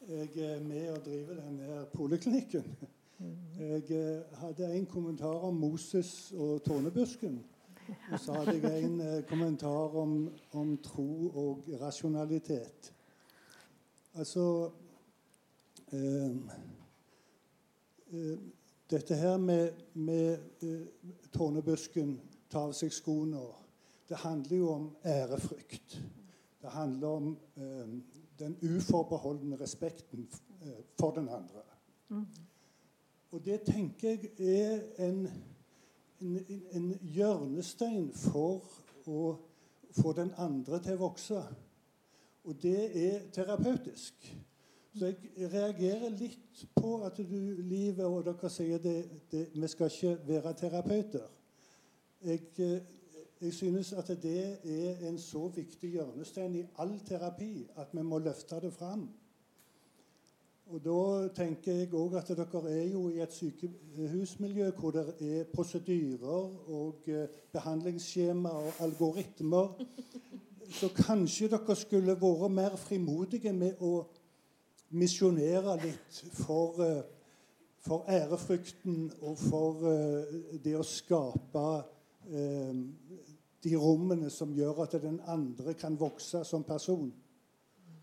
Jeg 0.09 0.29
er 0.37 0.61
med 0.61 0.91
og 0.91 1.05
driver 1.05 1.35
denne 1.35 1.87
poliklinikken. 1.95 2.77
Jeg 3.59 3.91
eh, 3.91 4.39
hadde 4.41 4.75
en 4.77 4.87
kommentar 4.87 5.27
om 5.49 5.55
Moses 5.55 6.33
og 6.37 6.63
tårnebusken. 6.65 7.45
Og 8.13 8.21
så 8.21 8.33
hadde 8.33 8.69
jeg 8.69 8.85
en 8.85 9.01
eh, 9.01 9.23
kommentar 9.29 9.97
om, 9.97 10.33
om, 10.53 10.77
tro 10.77 11.29
og 11.29 11.69
rasjonalitet. 11.81 12.93
Altså 14.15 14.71
eh, 15.93 16.31
eh, 18.13 18.39
Dette 18.91 19.15
her 19.15 19.37
med, 19.37 19.71
med 19.95 20.39
tårnebusken, 21.33 22.17
ta 22.51 22.65
av 22.67 22.73
seg 22.75 22.91
skoene 22.91 23.45
Det 24.09 24.19
handler 24.19 24.57
jo 24.57 24.73
om 24.73 24.89
ærefrykt. 25.07 26.01
Det 26.61 26.71
handler 26.71 27.09
om 27.09 27.39
eh, 27.57 27.93
den 28.39 28.57
uforbeholdne 28.63 29.57
respekten 29.61 30.29
eh, 30.63 30.83
for 31.01 31.11
den 31.17 31.29
andre. 31.29 31.65
Mm. 32.09 32.27
Og 33.31 33.45
det 33.45 33.63
tenker 33.63 34.09
jeg 34.09 34.33
er 34.39 35.09
en 35.09 35.29
en, 36.21 36.37
en 36.73 36.91
hjørnestein 37.15 38.11
for 38.17 38.65
å 39.09 39.25
få 39.97 40.13
den 40.19 40.33
andre 40.39 40.81
til 40.85 40.99
å 40.99 41.07
vokse. 41.07 41.41
Og 42.47 42.57
det 42.63 42.79
er 42.97 43.27
terapeutisk. 43.35 44.31
Så 44.97 45.13
jeg 45.13 45.51
reagerer 45.53 46.11
litt 46.11 46.65
på 46.75 46.97
at 47.07 47.21
du, 47.23 47.37
Livet 47.63 48.07
og 48.07 48.25
dere 48.27 48.51
sier 48.51 48.81
det, 48.83 48.97
det, 49.31 49.45
vi 49.55 49.69
skal 49.71 49.93
ikke 49.93 50.17
være 50.27 50.55
terapeuter. 50.59 51.29
Jeg, 52.27 52.49
eh, 52.59 52.97
jeg 53.41 53.55
synes 53.55 53.93
at 53.93 54.09
det 54.23 54.59
er 54.65 55.09
en 55.09 55.19
så 55.19 55.49
viktig 55.49 55.91
hjørnestein 55.91 56.55
i 56.61 56.67
all 56.79 57.01
terapi 57.07 57.67
at 57.77 57.89
vi 57.93 58.03
må 58.03 58.19
løfte 58.19 58.61
det 58.61 58.73
fram. 58.73 59.09
Og 60.71 60.85
Da 60.85 61.29
tenker 61.35 61.73
jeg 61.73 61.95
òg 61.99 62.15
at 62.15 62.29
dere 62.29 62.61
er 62.71 62.85
jo 62.93 63.09
i 63.09 63.19
et 63.19 63.33
sykehusmiljø 63.35 64.69
hvor 64.79 64.91
det 64.95 65.15
er 65.21 65.49
prosedyrer 65.55 66.69
og 66.71 67.09
eh, 67.09 67.27
behandlingsskjema 67.53 68.49
og 68.49 68.73
algoritmer. 68.81 69.73
Så 70.71 70.93
kanskje 70.95 71.49
dere 71.51 71.77
skulle 71.77 72.15
vært 72.21 72.55
mer 72.55 72.77
frimodige 72.79 73.53
med 73.53 73.83
å 73.83 74.05
misjonere 74.91 75.75
litt 75.83 76.21
for, 76.39 76.79
eh, 76.87 77.03
for 77.83 78.05
ærefrykten 78.07 79.11
og 79.23 79.39
for 79.39 79.91
eh, 79.91 80.39
det 80.63 80.77
å 80.79 80.87
skape 80.87 81.67
de 83.65 83.77
rommene 83.77 84.31
som 84.31 84.55
gjør 84.57 84.85
at 84.85 84.97
den 85.03 85.21
andre 85.29 85.75
kan 85.75 85.99
vokse 86.01 86.45
som 86.45 86.65
person. 86.65 87.13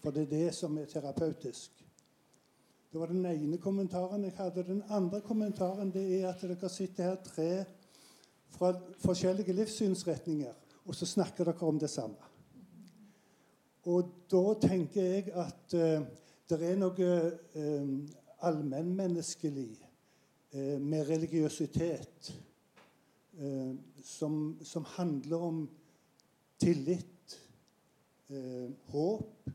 For 0.03 0.13
det 0.13 0.27
er 0.27 0.33
det 0.35 0.53
som 0.55 0.77
er 0.77 0.85
terapeutisk. 0.85 1.83
Det 2.91 2.99
var 2.99 3.11
den 3.11 3.25
ene 3.25 3.57
kommentaren 3.57 4.23
jeg 4.23 4.33
hadde. 4.37 4.63
Den 4.63 4.83
andre 4.89 5.21
kommentaren 5.21 5.91
det 5.91 6.05
er 6.21 6.29
at 6.29 6.41
dere 6.41 6.69
sitter 6.69 7.03
her 7.03 7.17
tre 7.23 7.65
fra 8.49 8.71
forskjellige 9.03 9.53
livssynsretninger, 9.53 10.53
og 10.85 10.95
så 10.95 11.05
snakker 11.05 11.45
dere 11.45 11.67
om 11.67 11.79
det 11.79 11.89
samme. 11.89 12.31
Og 13.87 14.07
da 14.31 14.53
tenker 14.61 15.03
jeg 15.03 15.29
at 15.35 15.75
uh, 15.75 16.07
det 16.49 16.57
er 16.63 16.79
noe 16.79 17.11
uh, 17.55 17.91
allmennmenneskelig 18.47 19.69
uh, 20.55 20.79
med 20.81 21.09
religiøsitet 21.09 22.31
uh, 23.37 23.73
som, 24.03 24.57
som, 24.63 24.85
handler 24.97 25.37
om 25.49 25.61
tillit, 26.59 27.39
håp 28.91 29.49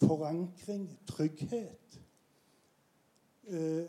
forankring, 0.00 0.88
trygghet. 1.08 1.98
Eh, 3.50 3.84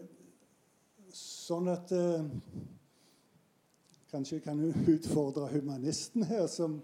sånn 1.14 1.70
at 1.72 1.92
eh, 1.96 2.28
Kanskje 4.12 4.42
jeg 4.42 4.44
kan 4.44 4.60
utfordre 4.92 5.46
humanisten 5.54 6.26
her, 6.28 6.44
som, 6.52 6.82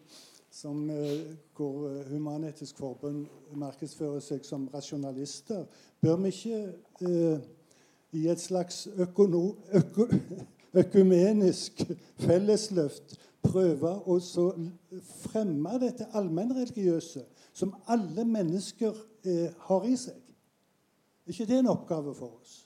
som 0.54 0.86
eh, 0.94 1.34
hvor 1.58 1.90
eh, 1.90 2.06
Human-Etisk 2.08 2.80
Forbund 2.80 3.26
markedsfører 3.60 4.24
seg 4.24 4.46
som 4.48 4.70
rasjonalister, 4.72 5.66
bør 6.00 6.22
vi 6.22 6.32
ikke 6.32 6.62
eh, 7.10 7.50
i 8.16 8.28
et 8.32 8.40
slags 8.40 8.86
økono, 8.96 9.58
øko, 9.76 10.08
økumenisk 10.76 11.84
fellesløft 12.20 13.18
prøve 13.48 13.94
å 14.10 14.18
fremme 15.28 15.80
dette 15.82 16.10
allmennreligiøse 16.18 17.24
som 17.56 17.74
alle 17.92 18.26
mennesker 18.28 18.96
eh, 19.26 19.52
har 19.70 19.88
i 19.88 19.96
seg? 20.00 20.18
Er 21.28 21.36
ikke 21.36 21.48
det 21.50 21.60
en 21.62 21.72
oppgave 21.74 22.14
for 22.16 22.40
oss? 22.40 22.60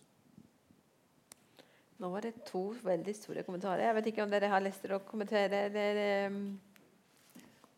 Nå 2.01 2.09
var 2.09 2.25
det 2.25 2.33
to 2.47 2.71
veldig 2.81 3.13
store 3.13 3.43
kommentarer. 3.45 3.85
Jeg 3.85 3.95
vet 3.99 4.07
ikke 4.09 4.23
om 4.25 4.31
dere 4.33 4.49
har 4.49 4.63
lyst 4.63 4.81
til 4.85 4.95
å 4.97 5.03
kommentere 5.05 5.67
eller 5.69 6.03
um... 6.31 6.43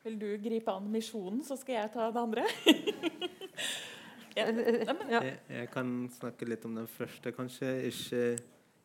Vil 0.04 0.18
du 0.20 0.28
gripe 0.44 0.72
an 0.72 0.90
misjonen, 0.92 1.40
så 1.48 1.56
skal 1.56 1.78
jeg 1.78 1.92
ta 1.94 2.10
det 2.12 2.20
andre? 2.20 2.44
ja. 4.36 4.50
jeg, 4.52 5.38
jeg, 5.48 5.70
kan 5.72 5.94
snakke 6.12 6.48
litt 6.50 6.66
om 6.68 6.76
den 6.76 6.90
første, 6.92 7.32
kanskje 7.32 7.70
ikke 7.88 8.24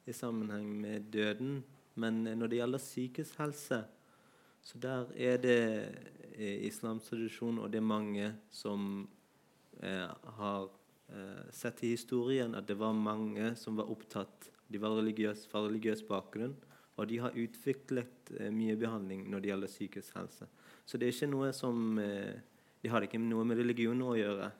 i 0.08 0.16
sammenheng 0.16 0.72
med 0.80 1.10
døden. 1.12 1.60
Men 1.98 2.24
når 2.24 2.50
det 2.50 2.60
gjelder 2.60 2.82
psykisk 2.82 3.38
helse, 3.42 3.82
så 4.62 4.78
der 4.78 5.12
er 5.16 5.38
det 5.42 5.60
islamsk 6.38 7.10
tradisjon, 7.10 7.58
og 7.58 7.72
det 7.72 7.80
er 7.80 7.86
mange 7.86 8.28
som 8.50 9.08
eh, 9.82 10.08
har 10.38 10.68
eh, 11.10 11.48
sett 11.54 11.82
i 11.84 11.94
historien 11.94 12.54
at 12.54 12.68
det 12.68 12.78
var 12.78 12.94
mange 12.94 13.54
som 13.56 13.78
var 13.78 13.90
opptatt 13.90 14.50
De 14.68 14.76
var 14.76 14.98
religiøs, 14.98 15.46
fra 15.48 15.62
religiøs 15.64 16.02
bakgrunn, 16.04 16.52
og 16.98 17.06
de 17.08 17.18
har 17.22 17.36
utviklet 17.38 18.32
eh, 18.36 18.50
mye 18.52 18.76
behandling 18.76 19.24
når 19.30 19.40
det 19.40 19.50
gjelder 19.52 19.72
psykisk 19.72 20.16
helse. 20.18 20.48
Så 20.84 20.98
det 20.98 21.08
er 21.08 21.14
ikke 21.14 21.30
noe 21.32 21.52
som 21.56 21.98
eh, 22.02 22.36
De 22.82 22.90
har 22.92 23.02
ikke 23.02 23.18
noe 23.18 23.46
med 23.48 23.58
religion 23.58 24.02
å 24.04 24.12
gjøre. 24.14 24.50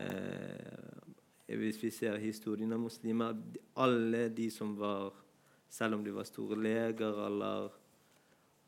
Eh, 0.00 1.07
hvis 1.56 1.78
vi 1.82 1.90
ser 1.94 2.18
historien 2.20 2.72
av 2.72 2.80
muslimer 2.82 3.36
Alle 3.80 4.28
de 4.28 4.50
som 4.52 4.74
var 4.76 5.14
Selv 5.68 5.96
om 5.96 6.04
de 6.04 6.12
var 6.12 6.26
store 6.28 6.58
leger 6.60 7.20
eller 7.26 7.70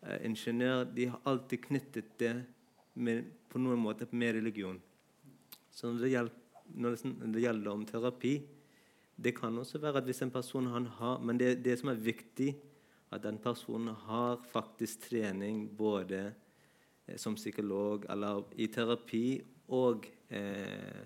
eh, 0.02 0.24
ingeniør, 0.24 0.84
de 0.84 1.06
har 1.12 1.20
alltid 1.24 1.64
knyttet 1.64 2.18
det 2.20 2.34
med, 2.94 3.24
på 3.48 3.60
noen 3.60 3.80
måte 3.80 4.08
med 4.12 4.34
religion. 4.36 4.76
Så 5.70 5.88
når 5.88 6.02
det, 6.02 6.10
gjelder, 6.10 6.34
når 6.76 6.98
det 7.32 7.44
gjelder 7.44 7.70
om 7.72 7.86
terapi 7.88 8.34
Det 9.16 9.32
kan 9.36 9.56
også 9.58 9.80
være 9.80 10.02
at 10.02 10.04
hvis 10.08 10.22
en 10.22 10.34
person 10.34 10.66
han 10.66 10.86
har 10.98 11.24
Men 11.24 11.40
det, 11.40 11.64
det 11.64 11.78
som 11.80 11.88
er 11.88 12.04
viktig, 12.04 12.54
at 13.10 13.22
den 13.22 13.38
personen 13.38 13.94
har 14.06 14.36
faktisk 14.52 15.08
trening 15.08 15.68
både 15.76 16.34
Eh, 17.10 17.16
som 17.16 17.34
psykolog 17.34 18.04
eller 18.08 18.44
i 18.56 18.68
terapi 18.68 19.40
og 19.76 20.06
eh, 20.28 21.00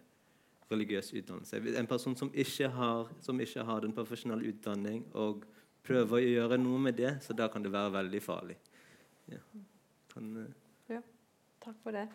religiøs 0.74 1.12
utdannelse. 1.14 1.62
En 1.78 1.88
person 1.90 2.16
som 2.18 2.30
ikke, 2.34 2.68
har, 2.74 3.10
som 3.24 3.40
ikke 3.40 3.64
har 3.64 3.84
den 3.84 3.94
profesjonelle 3.96 4.52
utdanning 4.52 5.06
og 5.14 5.46
prøver 5.84 6.18
å 6.18 6.24
gjøre 6.24 6.58
noe 6.60 6.82
med 6.88 6.98
det, 6.98 7.16
så 7.24 7.36
da 7.36 7.48
kan 7.52 7.64
det 7.64 7.72
være 7.72 7.96
veldig 8.00 8.20
farlig. 8.24 8.58
Ja. 9.32 9.40
Kan, 10.12 10.30
uh... 10.36 10.92
ja. 10.92 11.00
Takk 11.64 11.80
for 11.82 11.96
det. 11.96 12.08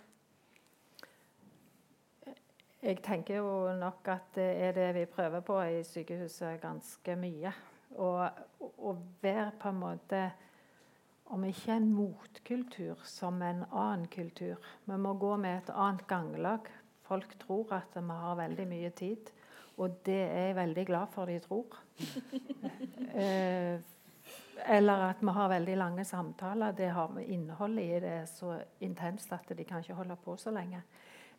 Jeg 2.79 3.01
tenker 3.03 3.41
jo 3.41 3.73
nok 3.75 4.07
at 4.07 4.29
det 4.37 4.51
er 4.63 4.75
det 4.77 4.91
vi 4.95 5.07
prøver 5.11 5.43
på 5.43 5.57
i 5.67 5.81
sykehuset 5.83 6.61
ganske 6.63 7.15
mye. 7.19 7.51
Å 7.99 8.93
være 9.19 9.49
på 9.59 9.71
en 9.73 9.81
måte 9.81 10.21
om 11.29 11.43
ikke 11.45 11.75
en 11.75 11.89
motkultur 11.93 13.01
som 13.05 13.41
en 13.45 13.65
annen 13.67 14.07
kultur. 14.13 14.55
Vi 14.85 14.97
må 14.97 15.13
gå 15.19 15.35
med 15.37 15.57
et 15.57 15.73
annet 15.75 16.05
ganglag. 16.09 16.69
Folk 17.09 17.35
tror 17.41 17.73
at 17.79 17.95
vi 17.97 18.17
har 18.23 18.39
veldig 18.39 18.67
mye 18.69 18.89
tid, 18.95 19.31
og 19.79 20.01
det 20.05 20.19
er 20.21 20.49
jeg 20.49 20.57
veldig 20.59 20.85
glad 20.85 21.13
for 21.13 21.29
de 21.29 21.39
tror. 21.41 21.79
eh, 23.21 23.79
eller 24.69 25.05
at 25.09 25.21
vi 25.21 25.33
har 25.33 25.49
veldig 25.49 25.77
lange 25.79 26.05
samtaler. 26.05 26.75
Det 26.75 26.89
har 26.93 27.19
Innholdet 27.25 27.83
i 27.83 28.01
det 28.03 28.11
er 28.21 28.25
så 28.29 28.57
intenst 28.81 29.31
at 29.33 29.49
de 29.57 29.63
kan 29.63 29.79
ikke 29.79 29.97
holde 29.97 30.17
på 30.23 30.35
så 30.37 30.51
lenge. 30.51 30.83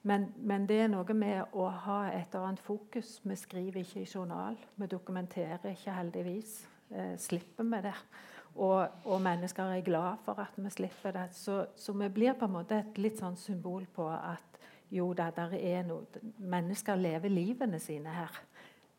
Men, 0.02 0.30
men, 0.36 0.64
det 0.66 0.78
er 0.80 0.88
noe 0.88 1.14
med 1.14 1.52
å 1.52 1.66
ha 1.84 2.00
et 2.08 2.32
eller 2.32 2.48
annet 2.48 2.64
fokus. 2.64 3.18
Vi 3.22 3.36
skriver 3.36 3.82
ikke 3.82 4.00
i 4.00 4.08
journal. 4.08 4.56
Vi 4.76 4.88
dokumenterer 4.88 5.74
ikke, 5.74 5.92
heldigvis. 5.92 6.54
Eh, 6.90 7.16
slipper 7.20 7.68
vi 7.68 7.82
det. 7.84 7.96
Og, 8.56 9.04
og, 9.04 9.20
mennesker 9.22 9.74
er 9.76 9.84
glad 9.84 10.24
for 10.24 10.40
at 10.40 10.56
vi 10.56 10.72
slipper 10.72 11.14
det. 11.14 11.28
Så, 11.36 11.66
så, 11.76 11.92
vi 11.92 12.08
blir 12.08 12.32
på 12.32 12.48
en 12.48 12.56
måte 12.56 12.80
et 12.80 12.98
litt 12.98 13.20
sånn 13.20 13.36
symbol 13.38 13.84
på 13.94 14.08
at 14.08 14.49
jo 14.90 15.12
da, 15.14 15.30
der 15.34 15.54
er 15.58 15.82
noe 15.86 16.22
Mennesker 16.38 16.98
lever 16.98 17.32
livene 17.32 17.78
sine 17.80 18.12
her. 18.14 18.40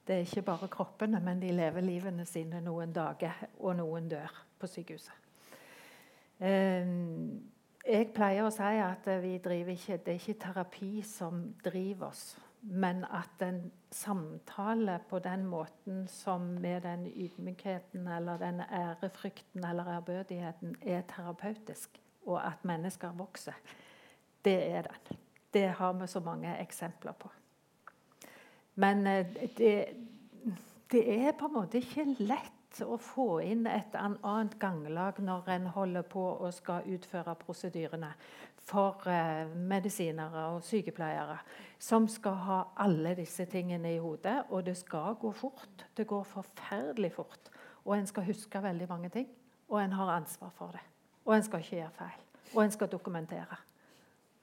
Det 0.08 0.16
er 0.16 0.26
ikke 0.26 0.42
bare 0.42 0.68
kroppene, 0.72 1.20
men 1.20 1.42
de 1.42 1.52
lever 1.54 1.82
livene 1.82 2.26
sine 2.26 2.62
noen 2.62 2.94
dager, 2.94 3.46
og 3.60 3.76
noen 3.78 4.10
dør 4.10 4.44
på 4.60 4.68
sykehuset. 4.68 5.18
Um, 6.42 7.42
jeg 7.86 8.08
pleier 8.16 8.48
å 8.48 8.54
si 8.54 8.78
at 8.82 9.06
vi 9.22 9.36
driver 9.44 9.76
ikke, 9.76 10.00
det 10.02 10.16
er 10.16 10.22
ikke 10.22 10.42
terapi 10.42 11.04
som 11.06 11.44
driver 11.66 12.10
oss 12.10 12.32
men 12.62 13.06
at 13.10 13.42
en 13.42 13.72
samtale 13.92 15.00
på 15.10 15.20
den 15.20 15.46
måten 15.46 16.08
som 16.08 16.42
med 16.42 16.82
den 16.82 17.08
ydmykheten 17.08 18.08
eller 18.08 18.38
den 18.38 18.62
ærefrykten 18.62 19.66
eller 19.66 19.88
ærbødigheten 19.98 20.76
er 20.82 21.02
terapeutisk, 21.02 22.02
og 22.26 22.48
at 22.48 22.66
mennesker 22.66 23.12
vokser, 23.18 23.54
det 24.46 24.72
er 24.72 24.82
den. 24.82 25.18
Det 25.54 25.68
har 25.78 25.94
vi 25.94 26.08
så 26.08 26.20
mange 26.24 26.56
eksempler 26.62 27.12
på. 27.20 27.30
Men 28.80 29.08
eh, 29.08 29.28
det, 29.58 29.76
det 30.92 31.04
er 31.20 31.38
på 31.38 31.50
en 31.50 31.58
måte 31.60 31.82
ikke 31.82 32.08
lett 32.20 32.82
å 32.86 32.96
få 33.02 33.42
inn 33.44 33.66
et 33.68 33.96
annet 34.00 34.56
ganglag 34.60 35.20
når 35.20 35.50
en 35.58 35.68
holder 35.76 36.06
på 36.08 36.24
og 36.38 36.54
skal 36.56 36.88
utføre 36.88 37.36
prosedyrene 37.42 38.14
for 38.64 39.10
eh, 39.12 39.50
medisinere 39.52 40.48
og 40.54 40.64
sykepleiere 40.64 41.40
som 41.82 42.08
skal 42.12 42.38
ha 42.46 42.60
alle 42.84 43.16
disse 43.18 43.46
tingene 43.50 43.96
i 43.96 44.00
hodet. 44.02 44.38
Og 44.50 44.66
det 44.66 44.78
skal 44.80 45.18
gå 45.20 45.32
fort. 45.36 45.88
Det 45.98 46.08
går 46.08 46.24
forferdelig 46.30 47.12
fort. 47.16 47.52
Og 47.86 47.98
en 47.98 48.08
skal 48.08 48.28
huske 48.30 48.64
veldig 48.64 48.88
mange 48.90 49.10
ting. 49.10 49.28
Og 49.70 49.82
en 49.82 49.98
har 49.98 50.16
ansvar 50.16 50.52
for 50.56 50.76
det. 50.76 50.84
Og 51.26 51.36
en 51.36 51.44
skal 51.44 51.64
ikke 51.64 51.80
gjøre 51.80 51.98
feil. 51.98 52.24
Og 52.54 52.64
en 52.64 52.72
skal 52.72 52.92
dokumentere. 52.92 53.58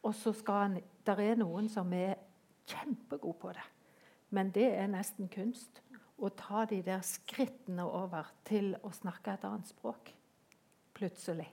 Og 0.02 0.14
så 0.14 0.32
skal 0.32 0.64
en 0.66 0.78
Der 1.08 1.20
er 1.24 1.38
noen 1.40 1.70
som 1.72 1.92
er 1.96 2.18
kjempegode 2.68 3.38
på 3.40 3.52
det. 3.56 3.64
Men 4.36 4.50
det 4.52 4.66
er 4.76 4.90
nesten 4.92 5.30
kunst 5.32 5.80
å 6.20 6.28
ta 6.36 6.66
de 6.68 6.82
der 6.84 7.00
skrittene 7.06 7.86
over 7.86 8.28
til 8.44 8.74
å 8.84 8.90
snakke 8.92 9.38
et 9.38 9.46
annet 9.48 9.70
språk. 9.70 10.10
Plutselig. 10.98 11.48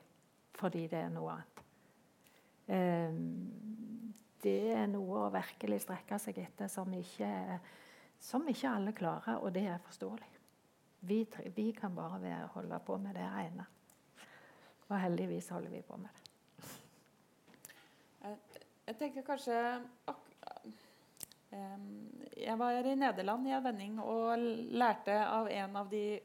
Fordi 0.55 0.85
det 0.91 1.05
er 1.05 1.13
noe 1.13 1.37
annet. 1.37 1.63
Um, 2.65 3.15
det 4.43 4.73
er 4.73 4.87
noe 4.89 5.25
å 5.25 5.31
virkelig 5.33 5.83
strekke 5.85 6.19
seg 6.21 6.39
etter 6.43 6.69
som 6.71 6.91
ikke, 6.97 7.29
som 8.21 8.45
ikke 8.49 8.71
alle 8.71 8.93
klarer, 8.97 9.39
og 9.39 9.53
det 9.55 9.67
er 9.69 9.83
forståelig. 9.85 10.31
Vi, 11.05 11.21
vi 11.55 11.69
kan 11.77 11.95
bare 11.95 12.43
holde 12.55 12.79
på 12.85 12.97
med 13.01 13.15
det 13.15 13.25
ene. 13.45 13.65
Og 14.89 14.95
heldigvis 14.99 15.49
holder 15.53 15.73
vi 15.73 15.81
på 15.85 15.97
med 16.01 16.11
det. 16.11 16.24
Jeg, 18.85 18.97
tenker 18.99 19.25
kanskje 19.25 19.55
Jeg 22.37 22.57
var 22.59 22.85
i 22.85 22.95
Nederland 22.99 23.47
i 23.47 23.53
en 23.57 23.63
vending 23.65 23.95
og 24.03 24.37
lærte 24.77 25.15
av 25.25 25.49
en 25.49 25.79
av 25.79 25.89
de 25.89 26.19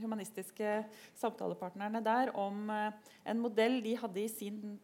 humanistiske 0.00 0.72
samtalepartnerne 1.20 2.02
der 2.02 2.32
om 2.34 2.66
eh, 2.72 3.12
en 3.30 3.40
modell 3.42 3.78
de 3.84 3.94
hadde 4.00 4.22
i 4.24 4.32
sin 4.32 4.78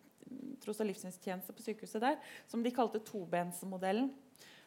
tros- 0.63 0.81
og 0.81 0.87
livssynstjeneste 0.87 1.55
på 1.57 1.65
sykehuset 1.65 2.05
der, 2.05 2.19
som 2.47 2.63
de 2.63 2.71
kalte 2.75 3.03
tobensmodellen. 3.03 4.13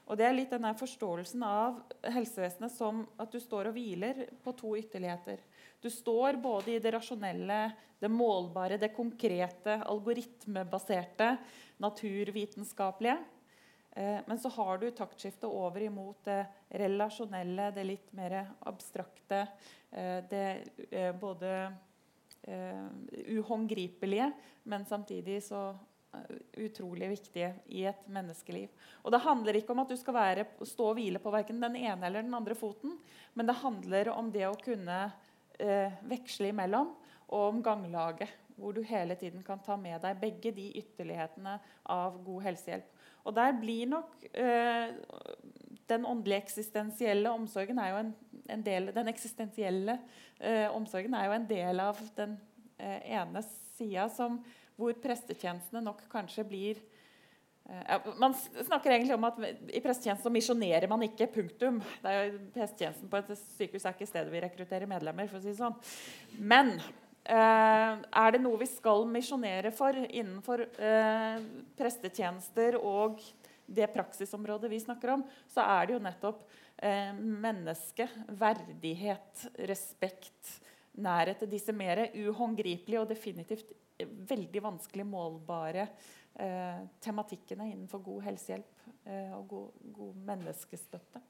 Og 0.03 0.17
Det 0.19 0.25
er 0.27 0.35
litt 0.35 0.51
denne 0.51 0.73
forståelsen 0.75 1.43
av 1.47 1.77
helsevesenet 2.11 2.73
som 2.73 3.05
at 3.21 3.31
du 3.31 3.39
står 3.39 3.69
og 3.69 3.77
hviler 3.77 4.25
på 4.43 4.51
to 4.59 4.73
ytterligheter. 4.75 5.39
Du 5.79 5.89
står 5.91 6.39
både 6.43 6.75
i 6.75 6.81
det 6.83 6.91
rasjonelle, 6.95 7.59
det 7.99 8.11
målbare, 8.11 8.79
det 8.79 8.91
konkrete, 8.95 9.77
algoritmebaserte, 9.87 11.29
naturvitenskapelige. 11.83 13.15
Eh, 13.95 14.19
men 14.25 14.39
så 14.39 14.49
har 14.49 14.77
du 14.77 14.89
taktskiftet 14.91 15.47
over 15.47 15.81
imot 15.87 16.25
det 16.25 16.41
relasjonelle, 16.83 17.71
det 17.71 17.87
litt 17.87 18.11
mer 18.17 18.39
abstrakte. 18.67 19.45
Eh, 19.91 20.19
det 20.29 20.45
eh, 20.89 21.11
både 21.15 21.51
uh, 22.47 22.87
uhåndgripelige, 23.37 24.31
men 24.63 24.85
samtidig 24.85 25.43
så 25.43 25.69
utrolig 26.61 27.09
viktige 27.09 27.53
i 27.73 27.85
et 27.89 28.07
menneskeliv. 28.11 28.69
Og 29.03 29.11
Det 29.11 29.21
handler 29.23 29.57
ikke 29.57 29.73
om 29.73 29.83
at 29.83 29.89
du 29.89 29.97
skal 29.97 30.13
være, 30.13 30.45
stå 30.61 30.91
og 30.91 30.97
hvile 30.97 31.19
på 31.19 31.33
verken 31.33 31.61
den 31.61 31.75
ene 31.75 32.05
eller 32.05 32.21
den 32.21 32.33
andre 32.33 32.55
foten, 32.55 32.97
men 33.33 33.49
det 33.49 33.61
handler 33.61 34.11
om 34.13 34.31
det 34.31 34.45
å 34.47 34.59
kunne 34.59 34.99
eh, 35.59 35.91
veksle 36.09 36.53
imellom, 36.53 36.93
og 37.33 37.49
om 37.49 37.63
ganglaget. 37.63 38.29
hvor 38.55 38.71
du 38.71 38.83
hele 38.83 39.15
tiden 39.15 39.41
kan 39.41 39.59
ta 39.59 39.73
med 39.75 40.01
deg 40.01 40.19
begge 40.21 40.51
de 40.53 40.67
ytterlighetene 40.77 41.55
av 41.89 42.19
god 42.23 42.43
helsehjelp. 42.43 42.85
Og 43.25 43.33
der 43.33 43.55
blir 43.57 43.87
nok 43.87 44.25
eh, 44.33 44.93
Den 45.89 46.05
åndelige 46.05 46.43
eksistensielle 46.43 47.31
omsorgen 47.31 47.79
er 47.79 47.89
jo 47.89 47.97
en, 47.97 48.13
en 48.49 48.65
del 48.65 48.91
Den 48.93 49.07
eksistensielle 49.07 49.97
eh, 50.39 50.69
omsorgen 50.69 51.13
er 51.13 51.25
jo 51.25 51.31
en 51.31 51.47
del 51.49 51.79
av 51.79 51.97
den 52.15 52.37
eh, 52.77 53.01
ene 53.17 53.41
sida 53.73 54.05
hvor 54.79 54.95
prestetjenestene 55.03 55.83
nok 55.85 56.01
kanskje 56.11 56.45
blir 56.47 56.81
eh, 57.69 57.83
ja, 57.87 57.99
man 58.21 58.35
snakker 58.37 58.95
egentlig 58.95 59.15
om 59.17 59.29
at 59.29 59.39
I 59.43 59.83
prestetjenesten 59.83 60.33
misjonerer 60.33 60.89
man 60.91 61.05
ikke. 61.05 61.29
punktum. 61.33 61.79
Det 62.01 62.11
er 62.11 62.25
jo 62.25 62.41
Prestetjenesten 62.55 63.11
på 63.11 63.21
et 63.21 63.31
sykehus 63.57 63.85
er 63.85 63.95
ikke 63.95 64.09
stedet 64.09 64.33
vi 64.33 64.43
rekrutterer 64.43 64.89
medlemmer. 64.89 65.29
for 65.31 65.39
å 65.39 65.45
si 65.45 65.53
det 65.53 65.61
sånn. 65.61 65.79
Men 66.39 66.77
Eh, 67.23 67.91
er 68.03 68.33
det 68.35 68.41
noe 68.43 68.59
vi 68.59 68.67
skal 68.67 69.05
misjonere 69.07 69.69
for 69.71 69.95
innenfor 69.95 70.65
eh, 70.75 71.37
prestetjenester 71.79 72.75
og 72.75 73.21
det 73.63 73.87
praksisområdet 73.93 74.67
vi 74.67 74.81
snakker 74.83 75.13
om, 75.13 75.23
så 75.47 75.63
er 75.77 75.87
det 75.87 75.95
jo 75.95 76.01
nettopp 76.03 76.41
eh, 76.83 77.15
menneske, 77.15 78.09
verdighet, 78.27 79.45
respekt, 79.71 80.57
nærhet 81.01 81.41
til 81.41 81.51
disse 81.51 81.73
mer 81.75 82.05
uhåndgripelige 82.13 83.01
og 83.01 83.09
definitivt 83.09 83.71
veldig 84.29 84.63
vanskelig 84.63 85.05
målbare 85.07 85.87
eh, 86.39 86.81
tematikkene 87.01 87.69
innenfor 87.71 88.03
god 88.05 88.25
helsehjelp 88.27 88.89
eh, 89.05 89.31
og 89.37 89.47
god, 89.49 89.69
god 89.95 90.17
menneskestøtte. 90.31 91.21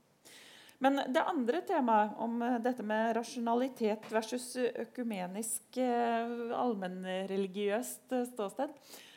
Men 0.83 0.99
det 1.15 1.23
andre 1.23 1.61
temaet, 1.67 2.15
om 2.19 2.41
eh, 2.43 2.59
dette 2.63 2.83
med 2.87 3.13
rasjonalitet 3.17 4.09
versus 4.11 4.49
økumenisk 4.59 5.79
eh, 5.81 6.33
allmennreligiøst 6.59 8.15
eh, 8.17 8.25
ståsted 8.31 8.73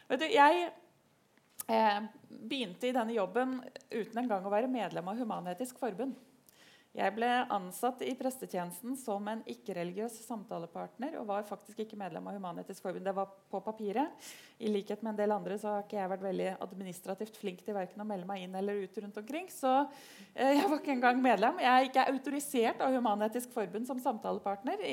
Vet 0.06 0.23
du, 0.23 0.27
Jeg 0.31 0.68
eh, 1.66 2.01
begynte 2.28 2.86
i 2.86 2.94
denne 2.94 3.16
jobben 3.16 3.59
uten 3.90 4.23
engang 4.23 4.47
å 4.47 4.52
være 4.52 4.70
medlem 4.70 5.10
av 5.10 5.18
Human-Etisk 5.18 5.81
Forbund. 5.82 6.14
Jeg 6.97 7.12
ble 7.12 7.28
ansatt 7.52 8.01
i 8.06 8.14
prestetjenesten 8.16 8.94
som 8.97 9.27
en 9.28 9.43
ikke-religiøs 9.52 10.14
samtalepartner 10.24 11.18
og 11.20 11.27
var 11.28 11.44
faktisk 11.44 11.82
ikke 11.82 11.98
medlem 12.01 12.24
av 12.31 12.39
Human-Etisk 12.39 12.86
Forbund. 12.86 13.05
Det 13.05 13.12
var 13.18 13.35
på 13.52 13.60
papiret. 13.60 14.31
I 14.56 14.70
likhet 14.73 15.02
med 15.05 15.12
en 15.12 15.18
del 15.18 15.35
andre 15.35 15.59
så 15.60 15.74
har 15.74 15.85
ikke 15.85 15.98
jeg 15.98 16.12
vært 16.14 16.24
veldig 16.24 16.47
administrativt 16.64 17.36
flink 17.36 17.60
til 17.66 17.77
verken 17.77 18.01
å 18.01 18.09
melde 18.09 18.28
meg 18.31 18.47
inn 18.47 18.56
eller 18.56 18.81
ut 18.81 18.97
rundt 19.05 19.20
omkring. 19.20 19.52
Så 19.52 19.74
eh, 20.32 20.55
jeg 20.56 20.64
var 20.64 20.81
ikke 20.81 20.94
engang 20.97 21.20
medlem. 21.20 21.60
Jeg 21.66 21.73
er 21.74 21.90
ikke 21.90 22.06
autorisert 22.14 22.81
av 22.86 22.97
Human-Etisk 22.97 23.52
Forbund 23.52 23.90
som 23.90 24.01
samtalepartner 24.01 24.89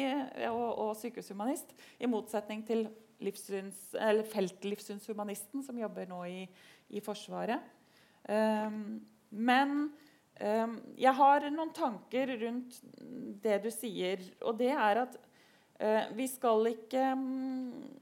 og, 0.52 0.68
og, 0.68 0.94
sykehushumanist, 1.00 1.72
i 2.04 2.12
motsetning 2.12 2.68
til 2.68 2.90
livssyns, 3.24 3.94
feltlivssynshumanisten 4.34 5.64
som 5.64 5.80
jobber 5.80 6.12
nå 6.12 6.20
i, 6.28 6.40
i 6.92 7.00
Forsvaret. 7.06 7.64
Um, 8.28 9.00
men 9.32 9.88
jeg 10.44 11.14
har 11.20 11.46
noen 11.54 11.72
tanker 11.76 12.34
rundt 12.42 12.80
det 13.44 13.60
du 13.64 13.70
sier, 13.72 14.24
og 14.44 14.58
det 14.60 14.72
er 14.74 15.04
at 15.06 15.20
eh, 15.80 16.10
vi 16.18 16.28
skal 16.32 16.74
ikke 16.74 17.12
mm, 17.18 18.00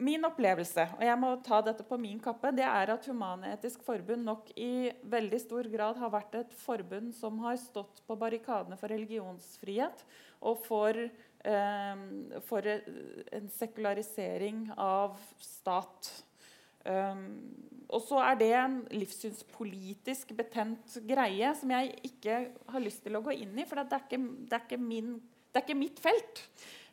Min 0.00 0.24
opplevelse, 0.24 0.86
og 0.96 1.02
jeg 1.04 1.16
må 1.20 1.34
ta 1.44 1.58
dette 1.60 1.84
på 1.84 1.98
min 2.00 2.16
kappe, 2.24 2.54
det 2.56 2.64
er 2.64 2.88
at 2.94 3.04
Human-Etisk 3.04 3.82
Forbund 3.84 4.24
nok 4.24 4.46
i 4.56 4.88
veldig 5.12 5.40
stor 5.42 5.68
grad 5.68 6.00
har 6.00 6.12
vært 6.14 6.38
et 6.38 6.54
forbund 6.56 7.10
som 7.12 7.36
har 7.44 7.58
stått 7.60 8.00
på 8.08 8.16
barrikadene 8.16 8.78
for 8.80 8.88
religionsfrihet 8.88 10.00
og 10.40 10.56
for, 10.64 10.96
eh, 10.96 12.40
for 12.48 12.70
en 12.72 13.52
sekularisering 13.58 14.70
av 14.78 15.20
stat. 15.36 16.14
Um, 16.84 17.24
og 17.90 18.02
så 18.06 18.20
er 18.22 18.36
det 18.38 18.50
en 18.54 18.76
livssynspolitisk 18.94 20.30
betent 20.38 20.98
greie 21.08 21.48
som 21.58 21.72
jeg 21.74 21.94
ikke 22.06 22.42
har 22.70 22.82
lyst 22.82 23.02
til 23.04 23.18
å 23.18 23.22
gå 23.24 23.34
inn 23.42 23.56
i, 23.58 23.66
for 23.66 23.80
det 23.80 23.96
er 23.96 24.04
ikke, 24.06 24.20
det 24.46 24.56
er 24.56 24.66
ikke, 24.66 24.78
min, 24.82 25.16
det 25.50 25.60
er 25.60 25.66
ikke 25.66 25.80
mitt 25.80 26.02
felt. 26.02 26.44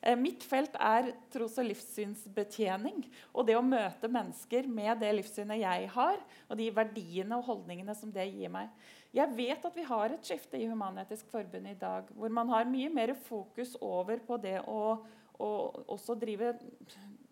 Eh, 0.01 0.18
mitt 0.18 0.45
felt 0.45 0.73
er 0.81 1.11
tros- 1.34 1.57
og 1.61 1.68
livssynsbetjening. 1.69 3.03
Og 3.34 3.45
det 3.47 3.57
å 3.57 3.65
møte 3.65 4.09
mennesker 4.09 4.69
med 4.69 5.03
det 5.03 5.14
livssynet 5.19 5.61
jeg 5.61 5.91
har, 5.93 6.23
og 6.47 6.57
de 6.59 6.69
verdiene 6.73 7.38
og 7.38 7.45
holdningene 7.51 7.95
som 7.97 8.14
det 8.14 8.26
gir 8.31 8.51
meg. 8.53 8.73
Jeg 9.14 9.34
vet 9.38 9.69
at 9.69 9.77
vi 9.77 9.85
har 9.88 10.14
et 10.14 10.26
skifte 10.26 10.59
i 10.59 10.68
Human-Etisk 10.69 11.30
Forbund 11.31 11.69
i 11.69 11.77
dag, 11.77 12.09
hvor 12.14 12.34
man 12.34 12.49
har 12.53 12.69
mye 12.69 12.89
mer 12.93 13.14
fokus 13.27 13.76
over 13.81 14.22
på 14.26 14.38
det 14.41 14.57
å, 14.65 14.97
å 15.38 15.51
også 15.93 16.18
drive 16.19 16.55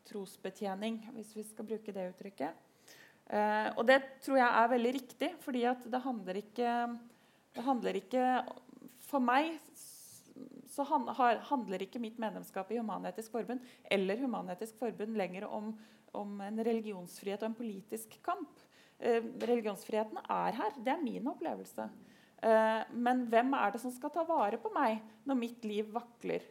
trosbetjening, 0.10 1.02
hvis 1.16 1.34
vi 1.38 1.44
skal 1.48 1.68
bruke 1.68 1.94
det 1.96 2.10
uttrykket. 2.12 2.62
Eh, 3.26 3.70
og 3.74 3.86
det 3.90 4.00
tror 4.22 4.38
jeg 4.38 4.50
er 4.50 4.72
veldig 4.76 4.94
riktig, 5.00 5.32
fordi 5.42 5.66
det 5.90 6.02
handler 6.04 6.42
ikke, 6.44 6.78
det 7.56 7.66
handler 7.66 8.02
ikke 8.04 8.24
For 9.06 9.22
meg 9.22 9.56
så 10.76 10.84
handler 10.84 11.84
ikke 11.86 12.02
mitt 12.04 12.18
medlemskap 12.20 12.72
i 12.74 12.80
Human-Etisk 12.82 13.32
Forbund 13.32 13.64
eller 13.92 14.20
Human-Etisk 14.20 14.80
Forbund 14.80 15.16
lenger 15.16 15.48
om, 15.48 15.70
om, 16.12 16.34
en 16.44 16.60
religionsfrihet 16.68 17.44
og 17.44 17.52
en 17.52 17.58
politisk 17.58 18.18
kamp. 18.26 18.60
Eh, 19.00 19.24
religionsfriheten 19.24 20.20
er 20.20 20.60
her. 20.60 20.76
Det 20.76 20.92
er 20.92 21.04
min 21.04 21.32
opplevelse. 21.32 21.88
Eh, 22.44 22.82
men 22.92 23.24
hvem 23.32 23.56
er 23.56 23.72
det 23.72 23.84
som 23.84 23.94
skal 23.94 24.12
ta 24.12 24.26
vare 24.28 24.60
på 24.62 24.72
meg 24.76 25.00
når 25.24 25.40
mitt 25.40 25.68
liv 25.68 25.94
vakler? 25.96 26.44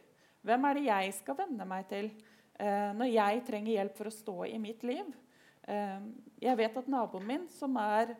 Hvem 0.45 0.69
er 0.69 0.77
det 0.77 0.87
jeg 0.87 1.13
skal 1.19 1.39
venne 1.43 1.69
meg 1.69 1.85
til? 1.91 2.09
Eh, 2.55 2.91
når 2.95 3.11
jeg 3.11 3.41
trenger 3.49 3.75
hjelp 3.75 3.97
for 3.97 4.07
å 4.07 4.13
stå 4.13 4.35
i 4.47 4.59
mitt 4.61 4.83
liv. 4.87 5.07
Eh, 5.67 6.05
jeg 6.43 6.59
vet 6.59 6.77
at 6.79 6.91
naboen 6.91 7.27
min, 7.27 7.47
som 7.51 7.75
er 7.81 8.13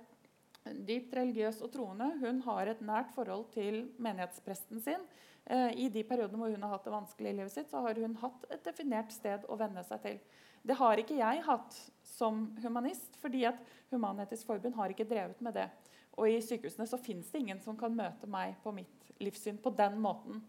dypt 0.65 1.13
religiøs 1.15 1.61
og 1.63 1.71
troende, 1.71 2.09
hun 2.19 2.41
har 2.47 2.71
et 2.71 2.81
nært 2.83 3.13
forhold 3.15 3.47
til 3.53 3.85
menighetspresten 4.01 4.81
sin. 4.83 5.05
Eh, 5.45 5.85
I 5.85 5.89
de 5.93 6.03
periodene 6.07 6.41
hvor 6.41 6.51
hun 6.51 6.65
har 6.65 6.73
hatt 6.73 6.87
det 6.87 6.95
vanskelig 6.95 7.31
i 7.31 7.37
livet 7.37 7.53
sitt, 7.53 7.69
så 7.71 7.83
har 7.85 8.01
hun 8.01 8.17
hatt 8.19 8.47
et 8.49 8.65
definert 8.65 9.13
sted 9.15 9.45
å 9.47 9.59
venne 9.59 9.85
seg 9.87 10.03
til. 10.03 10.19
Det 10.65 10.75
har 10.81 10.99
ikke 10.99 11.19
jeg 11.19 11.45
hatt 11.45 11.79
som 12.15 12.47
humanist, 12.63 13.15
fordi 13.21 13.45
at 13.47 13.61
Human-Etisk 13.93 14.49
Forbund 14.49 14.75
har 14.75 14.91
ikke 14.91 15.07
drevet 15.07 15.39
med 15.45 15.55
det. 15.55 15.69
Og 16.17 16.31
i 16.31 16.41
sykehusene 16.41 16.87
så 16.89 16.97
fins 16.99 17.29
det 17.29 17.43
ingen 17.43 17.61
som 17.61 17.77
kan 17.77 17.93
møte 17.93 18.27
meg 18.27 18.57
på 18.63 18.73
mitt 18.73 19.13
livssyn 19.21 19.61
på 19.61 19.71
den 19.77 19.99
måten, 20.01 20.41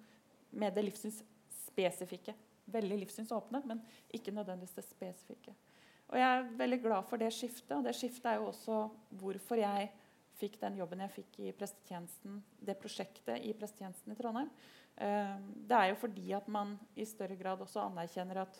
med 0.56 0.72
det 0.72 0.86
livssynsspesifikke 0.86 2.32
veldig 2.72 3.00
livssynsåpne, 3.02 3.62
men 3.66 3.82
ikke 4.14 4.34
nødvendigvis 4.34 4.76
det 4.78 4.84
spesifikke. 4.88 5.54
Og 6.06 6.18
Jeg 6.18 6.38
er 6.38 6.50
veldig 6.58 6.80
glad 6.82 7.06
for 7.08 7.18
det 7.18 7.32
skiftet, 7.34 7.72
og 7.76 7.84
det 7.84 7.94
skiftet 7.98 8.28
er 8.30 8.38
jo 8.38 8.50
også 8.52 8.82
hvorfor 9.18 9.58
jeg 9.58 9.90
fikk 10.36 10.58
den 10.60 10.78
jobben 10.78 11.02
jeg 11.02 11.14
fikk 11.14 11.38
i 11.42 11.52
prestetjenesten, 11.56 12.40
det 12.60 12.76
prosjektet 12.78 13.42
i 13.42 13.54
prestetjenesten 13.56 14.12
i 14.12 14.18
Trondheim. 14.18 14.50
Eh, 14.96 15.36
det 15.68 15.76
er 15.76 15.90
jo 15.90 16.00
fordi 16.00 16.32
at 16.36 16.48
man 16.52 16.76
i 16.96 17.06
større 17.08 17.36
grad 17.40 17.62
også 17.64 17.82
anerkjenner 17.84 18.42
at 18.44 18.58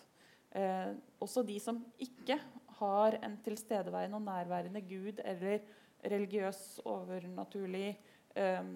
eh, 0.57 0.93
også 1.23 1.45
de 1.47 1.59
som 1.63 1.81
ikke 2.03 2.39
har 2.81 3.19
en 3.25 3.37
tilstedeværende 3.45 4.19
og 4.19 4.27
nærværende 4.27 4.83
Gud 4.85 5.23
eller 5.25 5.61
religiøs, 6.05 6.81
overnaturlig 6.85 7.95
eh, 8.37 8.73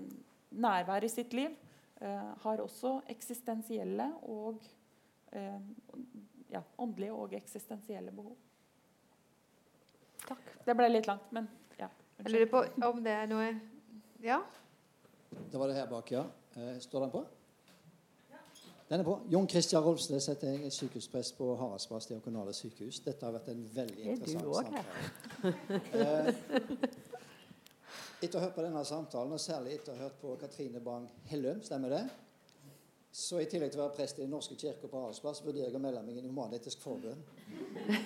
nærvær 0.51 1.05
i 1.05 1.13
sitt 1.13 1.37
liv, 1.37 1.57
har 2.01 2.63
også 2.65 3.03
eksistensielle 3.13 4.07
og 4.33 4.63
ja, 5.33 6.63
åndelige 6.79 7.15
og 7.15 7.35
eksistensielle 7.39 8.13
behov. 8.15 8.37
Takk. 10.27 10.55
Det 10.67 10.77
ble 10.77 10.89
litt 10.91 11.09
langt, 11.09 11.31
men 11.35 11.49
ja. 11.79 11.89
Jeg 12.21 12.33
lurer 12.35 12.51
på 12.51 12.65
om 12.91 13.05
det 13.05 13.15
er 13.23 13.29
noe 13.31 13.51
Ja? 14.21 14.41
Det 15.31 15.59
var 15.59 15.71
det 15.71 15.79
her 15.79 15.87
bak, 15.89 16.11
ja. 16.13 16.25
Eh, 16.57 16.79
står 16.83 17.07
den 17.07 17.13
på? 17.15 17.23
Den 18.91 19.01
er 19.01 19.07
på. 19.07 19.21
Jon 19.31 19.47
Christian 19.49 19.85
Rolfsnes 19.85 20.27
heter 20.27 20.51
jeg, 20.51 20.65
er 20.67 20.75
sykehusprest 20.75 21.37
på 21.39 21.53
Haraldsplass 21.57 22.09
diakonale 22.11 22.53
sykehus. 22.53 22.99
Dette 23.05 23.23
har 23.27 23.37
vært 23.37 23.53
en 23.53 23.61
veldig 23.75 24.09
interessant 24.17 24.49
samtale. 24.59 25.55
Eh, 25.95 26.33
etter 28.21 28.37
å 28.37 28.41
ha 28.41 28.49
hørt 28.49 28.57
på 28.59 28.65
denne 28.67 28.83
samtalen, 28.85 29.33
og 29.33 29.41
særlig 29.41 29.79
etter 29.79 29.95
å 29.95 29.97
ha 29.97 30.09
hørt 30.09 30.19
på 30.21 30.35
Katrine 30.43 30.83
Bang 30.85 31.07
Hellum, 31.31 31.63
stemmer 31.65 31.95
det? 31.95 32.03
Så 33.13 33.41
i 33.43 33.47
tillegg 33.51 33.73
til 33.73 33.81
å 33.81 33.89
være 33.89 33.97
prest 33.97 34.19
i 34.19 34.23
Den 34.23 34.31
norske 34.31 34.55
kirke 34.59 34.87
på 34.87 34.99
arbeidsplass, 35.01 35.43
vurderer 35.43 35.67
jeg 35.67 35.75
å 35.75 35.79
melde 35.83 36.03
meg 36.07 36.17
inn 36.17 36.27
i 36.29 36.31
Human-Etisk 36.31 36.79
Forbund. 36.85 37.21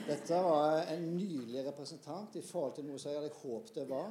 Dette 0.09 0.36
var 0.47 0.70
en 0.94 1.05
nylig 1.18 1.62
representant 1.66 2.36
i 2.40 2.44
forhold 2.44 2.74
til 2.78 2.86
noe 2.89 2.98
som 2.98 3.10
jeg 3.12 3.20
hadde 3.20 3.40
håpet 3.43 3.74
det 3.76 3.86
var. 3.90 4.10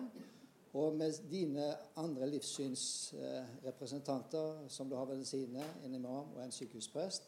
Og 0.77 0.87
med 0.97 1.11
dine 1.29 1.65
andre 2.01 2.25
livssynsrepresentanter, 2.31 4.47
som 4.69 4.89
du 4.89 4.95
har 4.97 5.07
ved 5.09 5.25
siden 5.25 5.55
en 5.61 5.95
imam 5.97 6.25
og 6.35 6.43
en 6.43 6.51
sykehusprest, 6.53 7.23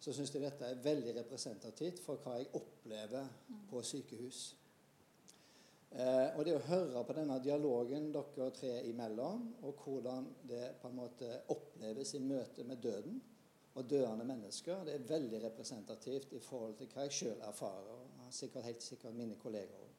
så 0.00 0.12
syns 0.12 0.34
jeg 0.34 0.42
dette 0.44 0.64
er 0.68 0.84
veldig 0.84 1.12
representativt 1.20 1.98
for 2.04 2.14
hva 2.24 2.32
jeg 2.40 2.52
opplever 2.56 3.24
på 3.70 3.76
sykehus. 3.84 4.38
Eh, 5.94 6.28
og 6.34 6.42
det 6.42 6.56
å 6.56 6.64
høre 6.66 7.04
på 7.06 7.14
denne 7.14 7.36
dialogen 7.42 8.08
dere 8.14 8.48
tre 8.56 8.72
imellom, 8.88 9.44
og 9.62 9.84
hvordan 9.84 10.26
det 10.48 10.72
på 10.80 10.90
en 10.90 10.98
måte 10.98 11.28
oppleves 11.54 12.16
i 12.18 12.22
møte 12.24 12.66
med 12.66 12.82
døden, 12.82 13.20
og 13.74 13.90
døende 13.90 14.24
mennesker. 14.26 14.84
Det 14.86 14.94
er 14.94 15.06
veldig 15.08 15.40
representativt 15.42 16.34
i 16.34 16.42
forhold 16.42 16.76
til 16.78 16.90
hva 16.92 17.06
jeg 17.06 17.16
sjøl 17.16 17.40
erfarer. 17.42 18.02
og 18.22 18.32
sikkert 18.34 18.64
helt 18.64 18.82
sikkert 18.82 19.14
mine 19.14 19.34
kolleger 19.38 19.74
også. 19.78 19.90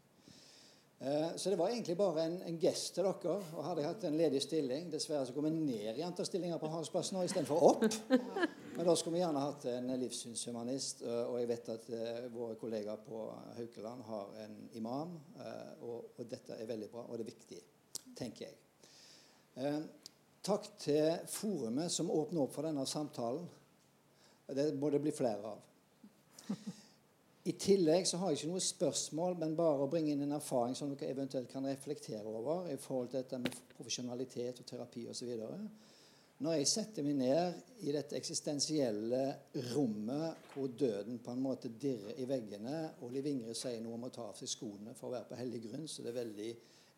Eh, 0.99 1.35
så 1.37 1.49
det 1.49 1.59
var 1.59 1.69
egentlig 1.69 1.97
bare 1.97 2.25
en, 2.25 2.41
en 2.41 2.59
gest 2.59 2.93
til 2.95 3.03
dere. 3.03 3.35
og 3.55 3.63
Hadde 3.63 3.81
jeg 3.81 3.89
hatt 3.89 4.03
en 4.07 4.17
ledig 4.17 4.41
stilling 4.41 4.91
Dessverre 4.91 5.25
så 5.27 5.33
går 5.35 5.49
vi 5.49 5.51
ned 5.57 5.97
i 5.97 6.05
antall 6.07 6.27
stillinger 6.27 6.57
på 6.57 6.71
Haraldsplassen 6.71 7.17
nå 7.17 7.25
istedenfor 7.27 7.67
opp. 7.71 7.83
Men 8.75 8.85
da 8.85 8.95
skulle 8.95 9.13
vi 9.13 9.21
gjerne 9.21 9.39
hatt 9.39 9.65
en 9.71 9.91
livssynshumanist. 9.99 11.05
Eh, 11.07 11.21
og 11.29 11.37
jeg 11.39 11.47
vet 11.47 11.69
at 11.71 11.85
uh, 11.95 12.25
våre 12.33 12.57
kollegaer 12.59 13.03
på 13.05 13.21
Haukeland 13.55 14.03
har 14.09 14.33
en 14.43 14.57
imam. 14.75 15.13
Uh, 15.37 15.83
og, 15.87 16.09
og, 16.17 16.25
dette 16.27 16.57
er 16.59 16.67
veldig 16.67 16.89
bra, 16.91 17.05
og 17.07 17.15
det 17.15 17.23
er 17.23 17.29
viktig, 17.29 17.59
tenker 18.19 18.49
jeg. 18.49 18.57
Takk 20.43 20.67
til 20.83 21.29
forumet 21.31 21.93
som 21.93 22.11
åpner 22.11 22.43
opp 22.43 22.51
for 22.57 22.67
denne 22.67 22.83
samtalen. 22.89 23.47
Det 24.51 24.67
må 24.75 24.91
det 24.91 24.99
bli 25.05 25.13
flere 25.15 25.53
av. 25.53 25.63
I 27.47 27.53
tillegg 27.61 28.07
så 28.09 28.19
har 28.19 28.33
jeg 28.33 28.41
ikke 28.41 28.51
noe 28.51 28.65
spørsmål, 28.65 29.37
men 29.39 29.55
bare 29.55 29.85
å 29.85 29.89
bringe 29.89 30.11
inn 30.11 30.25
en 30.25 30.35
erfaring 30.35 30.75
som 30.77 30.91
dere 30.91 31.13
eventuelt 31.15 31.47
kan 31.51 31.65
reflektere 31.69 32.27
over 32.27 32.67
i 32.73 32.77
forhold 32.81 33.11
til 33.13 33.21
dette 33.21 33.39
med 33.39 33.57
profesjonalitet 33.71 34.59
og 34.59 34.67
terapi 34.67 35.05
osv. 35.13 35.31
Når 36.43 36.57
jeg 36.57 36.67
setter 36.67 37.05
meg 37.05 37.15
ned 37.15 37.85
i 37.87 37.93
dette 37.95 38.17
eksistensielle 38.17 39.21
rommet 39.71 40.49
hvor 40.51 40.67
døden 40.67 41.21
på 41.23 41.31
en 41.31 41.43
måte 41.45 41.71
dirrer 41.79 42.19
i 42.19 42.25
veggene, 42.27 42.79
og 42.99 43.13
Liv 43.15 43.29
Ingrid 43.31 43.55
sier 43.55 43.79
noe 43.83 43.95
om 43.95 44.07
å 44.09 44.11
ta 44.11 44.25
av 44.27 44.35
seg 44.39 44.51
skoene 44.51 44.95
for 44.97 45.07
å 45.07 45.13
være 45.15 45.29
på 45.29 45.39
hellig 45.39 45.61
grunn, 45.69 45.87
så 45.87 46.03
det 46.03 46.11
er 46.11 46.17
veldig 46.19 46.49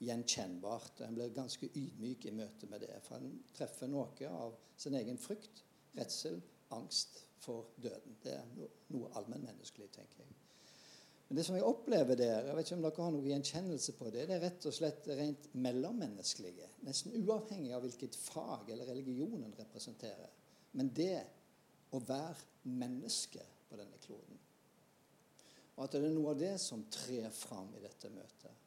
gjenkjennbart. 0.07 1.03
En 1.05 1.17
blir 1.17 1.35
ganske 1.35 1.69
ydmyk 1.69 2.25
i 2.29 2.35
møte 2.39 2.69
med 2.71 2.81
det. 2.85 2.97
For 3.05 3.21
en 3.21 3.37
treffer 3.53 3.93
noe 3.93 4.31
av 4.31 4.57
sin 4.77 4.97
egen 4.97 5.21
frykt, 5.21 5.61
redsel, 5.97 6.41
angst 6.73 7.21
for 7.43 7.77
døden. 7.77 8.17
Det 8.23 8.33
er 8.39 8.51
noe 8.93 9.13
allmennmenneskelig, 9.21 9.91
tenker 9.93 10.25
jeg. 10.25 10.36
Men 11.27 11.39
det 11.39 11.43
som 11.43 11.57
jeg 11.57 11.67
opplever 11.67 12.15
der, 12.15 12.45
jeg 12.47 12.55
vet 12.55 12.69
ikke 12.69 12.77
om 12.77 12.83
dere 12.85 13.03
har 13.03 13.11
noen 13.11 13.29
gjenkjennelse 13.33 13.95
på 13.97 14.11
det, 14.13 14.27
det 14.29 14.37
er 14.37 14.43
rett 14.45 14.67
og 14.69 14.75
slett 14.75 15.09
rent 15.11 15.49
mellommenneskelige. 15.59 16.69
Nesten 16.87 17.17
uavhengig 17.19 17.73
av 17.75 17.83
hvilket 17.83 18.15
fag 18.15 18.71
eller 18.71 18.87
religion 18.87 19.43
en 19.43 19.57
representerer. 19.57 20.31
Men 20.79 20.93
det 20.95 21.17
å 21.91 21.99
være 22.03 22.71
menneske 22.77 23.43
på 23.67 23.79
denne 23.79 23.99
kloden. 24.03 24.39
Og 25.75 25.83
at 25.83 25.93
det 25.93 26.01
er 26.07 26.15
noe 26.15 26.31
av 26.31 26.39
det 26.39 26.55
som 26.63 26.87
trer 26.91 27.27
fram 27.35 27.69
i 27.75 27.83
dette 27.83 28.09
møtet. 28.13 28.63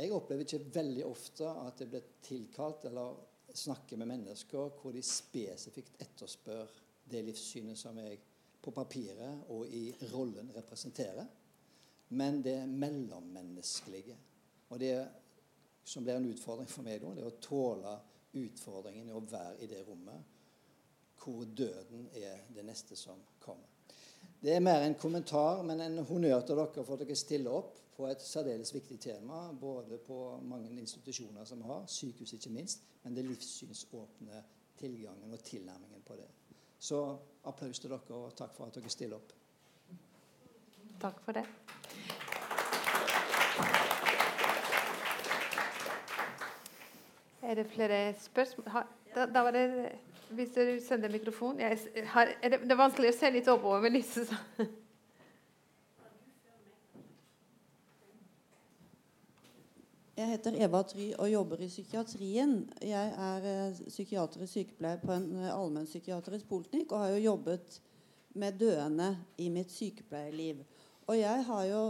Jeg 0.00 0.12
opplever 0.16 0.46
ikke 0.46 0.70
veldig 0.76 1.02
ofte 1.08 1.48
at 1.64 1.80
jeg 1.82 1.90
blir 1.92 2.12
tilkalt 2.24 2.86
eller 2.88 3.18
snakker 3.56 3.98
med 4.00 4.12
mennesker 4.12 4.76
hvor 4.80 4.94
de 4.94 5.02
spesifikt 5.04 5.98
etterspør 6.00 6.70
det 7.10 7.24
livssynet 7.26 7.78
som 7.78 7.98
jeg 7.98 8.20
på 8.60 8.72
papiret 8.76 9.46
og 9.52 9.68
i 9.68 9.88
rollen 10.12 10.50
representerer. 10.56 11.26
Men 12.10 12.42
det 12.42 12.58
mellommenneskelige. 12.68 14.16
Og 14.70 14.80
det 14.80 14.94
som 15.84 16.04
blir 16.04 16.18
en 16.18 16.30
utfordring 16.30 16.68
for 16.70 16.86
meg 16.86 17.00
da, 17.02 17.14
det 17.14 17.24
er 17.24 17.30
å 17.30 17.42
tåle 17.42 17.96
utfordringen 18.40 19.08
i 19.10 19.16
å 19.16 19.24
være 19.26 19.64
i 19.64 19.70
det 19.70 19.82
rommet 19.86 20.36
hvor 21.20 21.44
døden 21.44 22.06
er 22.16 22.46
det 22.54 22.64
neste 22.64 22.96
som 22.96 23.18
kommer. 23.42 23.66
Det 24.40 24.54
er 24.54 24.62
mer 24.64 24.86
en 24.86 24.96
kommentar, 24.96 25.60
men 25.68 25.82
en 25.84 25.98
honnør 26.08 26.40
til 26.48 26.56
dere 26.56 26.84
for 26.84 26.96
at 26.96 27.02
dere 27.04 27.16
stiller 27.18 27.56
opp 27.58 27.76
på 27.96 28.06
et 28.08 28.22
særdeles 28.24 28.72
viktig 28.72 28.96
tema, 29.02 29.42
både 29.52 29.98
på 30.00 30.16
mange 30.48 30.70
institusjoner 30.80 31.44
som 31.44 31.60
har, 31.68 31.84
sykehus 31.84 32.32
ikke 32.38 32.52
minst, 32.54 32.86
men 33.02 33.16
det 33.16 33.26
livssynsåpne 33.28 34.40
tilgangen 34.80 35.36
og 35.36 35.44
tilnærmingen 35.44 36.06
på 36.06 36.16
det. 36.16 36.28
Så 36.80 37.00
applaus 37.44 37.78
til 37.78 37.92
dere, 37.92 38.16
og 38.16 38.32
takk 38.36 38.54
for 38.56 38.70
at 38.70 38.76
dere 38.78 38.90
stiller 38.92 39.20
opp. 39.20 39.34
Takk 41.00 41.20
for 41.24 41.36
det. 41.36 41.44
Er 47.42 47.54
det 47.54 47.66
flere 47.66 48.14
spørsmål? 48.20 48.66
Da, 49.14 49.26
da 49.26 49.42
var 49.42 49.50
det 49.50 49.92
Hvis 50.30 50.50
du 50.54 50.78
sender 50.88 51.10
mikrofon 51.10 51.58
jeg, 51.60 51.78
har, 52.06 52.28
er 52.42 52.48
det, 52.48 52.60
det, 52.60 52.70
er 52.70 52.78
vanskelig 52.78 53.10
å 53.10 53.16
se 53.16 53.30
litt 53.34 53.48
oppover 53.50 53.82
med 53.82 53.96
disse 53.98 54.22
Jeg 60.20 60.28
heter 60.34 60.56
Eva 60.60 60.82
Try 60.84 61.06
og 61.16 61.30
jobber 61.30 61.62
i 61.64 61.66
psykiatrien. 61.70 62.50
Jeg 62.84 63.12
er 63.24 63.44
eh, 63.48 63.78
psykiatrisk 63.88 64.52
sykepleier 64.52 65.00
på 65.00 65.14
en 65.14 65.30
eh, 65.38 65.48
allmennpsykiatrisk 65.48 66.48
poliklinikk 66.50 66.92
og 66.92 67.00
har 67.00 67.14
jo 67.14 67.22
jobbet 67.24 67.78
med 68.42 68.58
døende 68.60 69.06
i 69.40 69.48
mitt 69.48 69.72
sykepleierliv. 69.72 70.60
Og 71.08 71.16
jeg 71.16 71.46
har 71.46 71.62
jo 71.70 71.80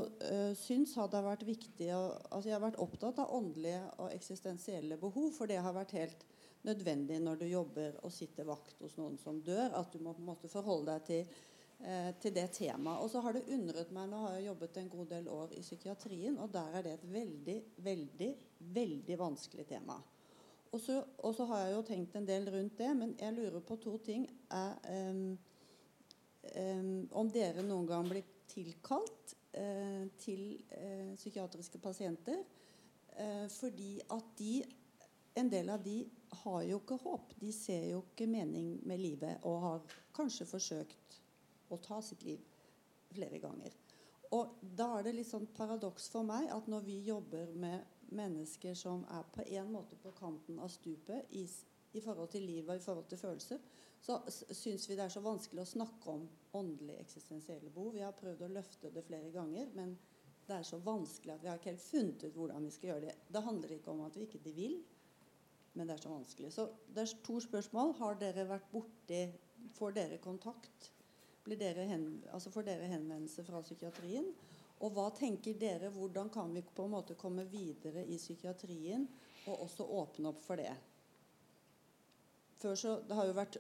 syntes 0.55 0.62
syns 0.62 0.94
har 0.97 1.11
vært 1.27 1.43
viktig 1.44 1.90
å, 1.93 2.05
altså 2.31 2.48
Jeg 2.48 2.55
har 2.55 2.62
vært 2.69 2.78
opptatt 2.81 3.19
av 3.19 3.35
åndelige 3.35 3.82
og 3.98 4.15
eksistensielle 4.15 5.01
behov, 5.01 5.32
for 5.35 5.51
det 5.51 5.59
har 5.61 5.74
vært 5.74 5.97
helt 5.98 6.23
nødvendig 6.62 7.19
når 7.24 7.43
du 7.43 7.47
jobber 7.51 7.98
og 8.05 8.15
sitter 8.15 8.47
vakt 8.47 8.78
hos 8.81 8.94
noen 9.01 9.19
som 9.19 9.43
dør, 9.43 9.74
at 9.74 9.90
du 9.90 9.98
må 9.98 10.15
på 10.15 10.23
en 10.23 10.31
måte 10.31 10.52
forholde 10.52 10.94
deg 10.94 11.07
til 11.11 11.43
eh, 11.85 12.12
til 12.20 12.35
det 12.35 12.47
temaet. 12.57 13.02
Og 13.02 13.11
så 13.12 13.23
har 13.24 13.36
det 13.36 13.48
undret 13.52 13.93
meg 13.94 14.09
Nå 14.11 14.23
har 14.24 14.36
jeg 14.36 14.48
jobbet 14.51 14.81
en 14.81 14.89
god 14.94 15.11
del 15.12 15.28
år 15.32 15.55
i 15.57 15.65
psykiatrien, 15.65 16.39
og 16.39 16.52
der 16.52 16.78
er 16.78 16.86
det 16.86 16.94
et 16.97 17.07
veldig, 17.12 17.59
veldig, 17.77 18.31
veldig 18.78 19.19
vanskelig 19.19 19.66
tema. 19.69 19.98
Og 20.70 20.81
så, 20.81 21.01
og 21.27 21.35
så 21.35 21.44
har 21.51 21.65
jeg 21.65 21.74
jo 21.74 21.86
tenkt 21.89 22.16
en 22.16 22.27
del 22.28 22.47
rundt 22.52 22.78
det, 22.78 22.90
men 22.97 23.16
jeg 23.19 23.35
lurer 23.35 23.62
på 23.66 23.77
to 23.82 23.97
ting. 24.07 24.28
Er, 24.55 24.77
um, 25.11 25.39
um, 26.55 27.09
om 27.23 27.31
dere 27.35 27.65
noen 27.66 27.89
gang 27.90 28.07
blir 28.07 28.28
tilkalt 28.51 29.35
uh, 29.59 30.07
til 30.19 30.44
uh, 30.77 31.16
psykiatriske 31.16 31.78
pasienter 31.82 32.39
uh, 32.39 33.47
fordi 33.51 33.97
at 34.11 34.31
de 34.39 34.61
en 35.35 35.51
del 35.51 35.70
av 35.70 35.82
de 35.82 36.05
har 36.44 36.62
jo 36.66 36.78
ikke 36.81 36.98
håp. 37.02 37.35
De 37.40 37.52
ser 37.55 37.90
jo 37.93 38.02
ikke 38.05 38.28
mening 38.31 38.73
med 38.86 39.01
livet 39.01 39.47
og 39.47 39.61
har 39.65 39.98
kanskje 40.16 40.47
forsøkt 40.48 41.19
å 41.71 41.79
ta 41.83 42.01
sitt 42.03 42.25
liv 42.27 42.43
flere 43.11 43.41
ganger. 43.43 43.75
Og 44.37 44.61
da 44.63 44.93
er 44.99 45.07
det 45.07 45.17
litt 45.17 45.31
sånn 45.31 45.49
paradoks 45.57 46.07
for 46.13 46.27
meg 46.27 46.51
at 46.55 46.69
når 46.71 46.85
vi 46.87 47.01
jobber 47.09 47.51
med 47.59 48.13
mennesker 48.15 48.77
som 48.79 49.03
er 49.11 49.27
på 49.35 49.43
en 49.47 49.73
måte 49.75 49.99
på 49.99 50.13
kanten 50.19 50.59
av 50.63 50.71
stupet 50.71 51.33
i, 51.35 51.43
i 51.99 52.03
forhold 52.03 52.31
til 52.31 52.47
livet 52.47 52.77
og 52.77 52.79
i 52.79 52.85
forhold 52.85 53.09
til 53.11 53.19
følelser, 53.19 53.59
så 54.01 54.21
syns 54.31 54.87
vi 54.89 54.97
det 54.97 55.05
er 55.05 55.13
så 55.13 55.23
vanskelig 55.25 55.65
å 55.65 55.73
snakke 55.73 56.15
om 56.15 56.29
åndelige 56.57 57.03
eksistensielle 57.03 57.73
behov. 57.75 57.93
Vi 57.97 58.05
har 58.07 58.17
prøvd 58.17 58.47
å 58.47 58.53
løfte 58.55 58.93
det 58.95 59.05
flere 59.07 59.33
ganger, 59.35 59.75
men 59.75 59.97
det 60.47 60.57
er 60.57 60.67
så 60.67 60.79
vanskelig 60.83 61.35
at 61.35 61.43
vi 61.43 61.51
har 61.51 61.59
ikke 61.61 61.73
helt 61.75 61.85
funnet 61.85 62.25
ut 62.25 62.39
hvordan 62.39 62.65
vi 62.67 62.73
skal 62.75 62.93
gjøre 62.93 63.11
det. 63.11 63.19
Det 63.29 63.45
handler 63.45 63.75
ikke 63.77 63.93
om 63.93 64.07
at 64.07 64.17
vi 64.17 64.27
ikke 64.27 64.55
vil, 64.57 64.79
men 65.75 65.87
det 65.87 65.97
er 65.97 66.03
så 66.07 66.15
vanskelig. 66.15 66.55
Så 66.55 66.71
det 66.91 67.05
er 67.05 67.19
to 67.27 67.37
spørsmål. 67.43 67.93
Har 68.01 68.19
dere 68.23 68.49
vært 68.49 68.73
borti 68.73 69.23
Får 69.77 69.93
dere 69.93 70.17
kontakt 70.25 70.87
dere 71.45 71.87
hen, 71.89 72.23
altså 72.33 72.51
får 72.53 72.67
dere 72.69 72.91
henvendelse 72.91 73.45
fra 73.47 73.62
psykiatrien? 73.65 74.29
Og 74.81 74.95
hva 74.97 75.11
tenker 75.12 75.59
dere, 75.61 75.91
hvordan 75.93 76.31
kan 76.33 76.53
vi 76.55 76.62
på 76.62 76.87
en 76.87 76.95
måte 76.95 77.17
komme 77.21 77.45
videre 77.49 78.05
i 78.09 78.17
psykiatrien 78.17 79.05
og 79.49 79.67
også 79.67 79.85
åpne 79.85 80.31
opp 80.33 80.41
for 80.45 80.61
det? 80.61 80.73
Før 82.61 82.75
så, 82.75 83.01
Det 83.09 83.17
har 83.17 83.27
jo 83.27 83.37
vært 83.37 83.57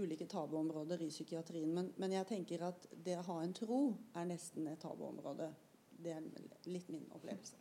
ulike 0.00 0.26
tabuområder 0.26 1.02
i 1.04 1.10
psykiatrien, 1.12 1.72
men, 1.74 1.92
men, 1.96 2.12
jeg 2.16 2.26
tenker 2.28 2.64
at 2.64 2.86
det 2.92 3.18
å 3.18 3.26
ha 3.26 3.42
en 3.44 3.52
tro 3.52 3.80
er 4.16 4.28
nesten 4.28 4.68
et 4.70 4.80
tabuområde. 4.80 5.50
Det 5.98 6.14
er 6.16 6.24
litt 6.72 6.88
min 6.88 7.04
opplevelse. 7.12 7.56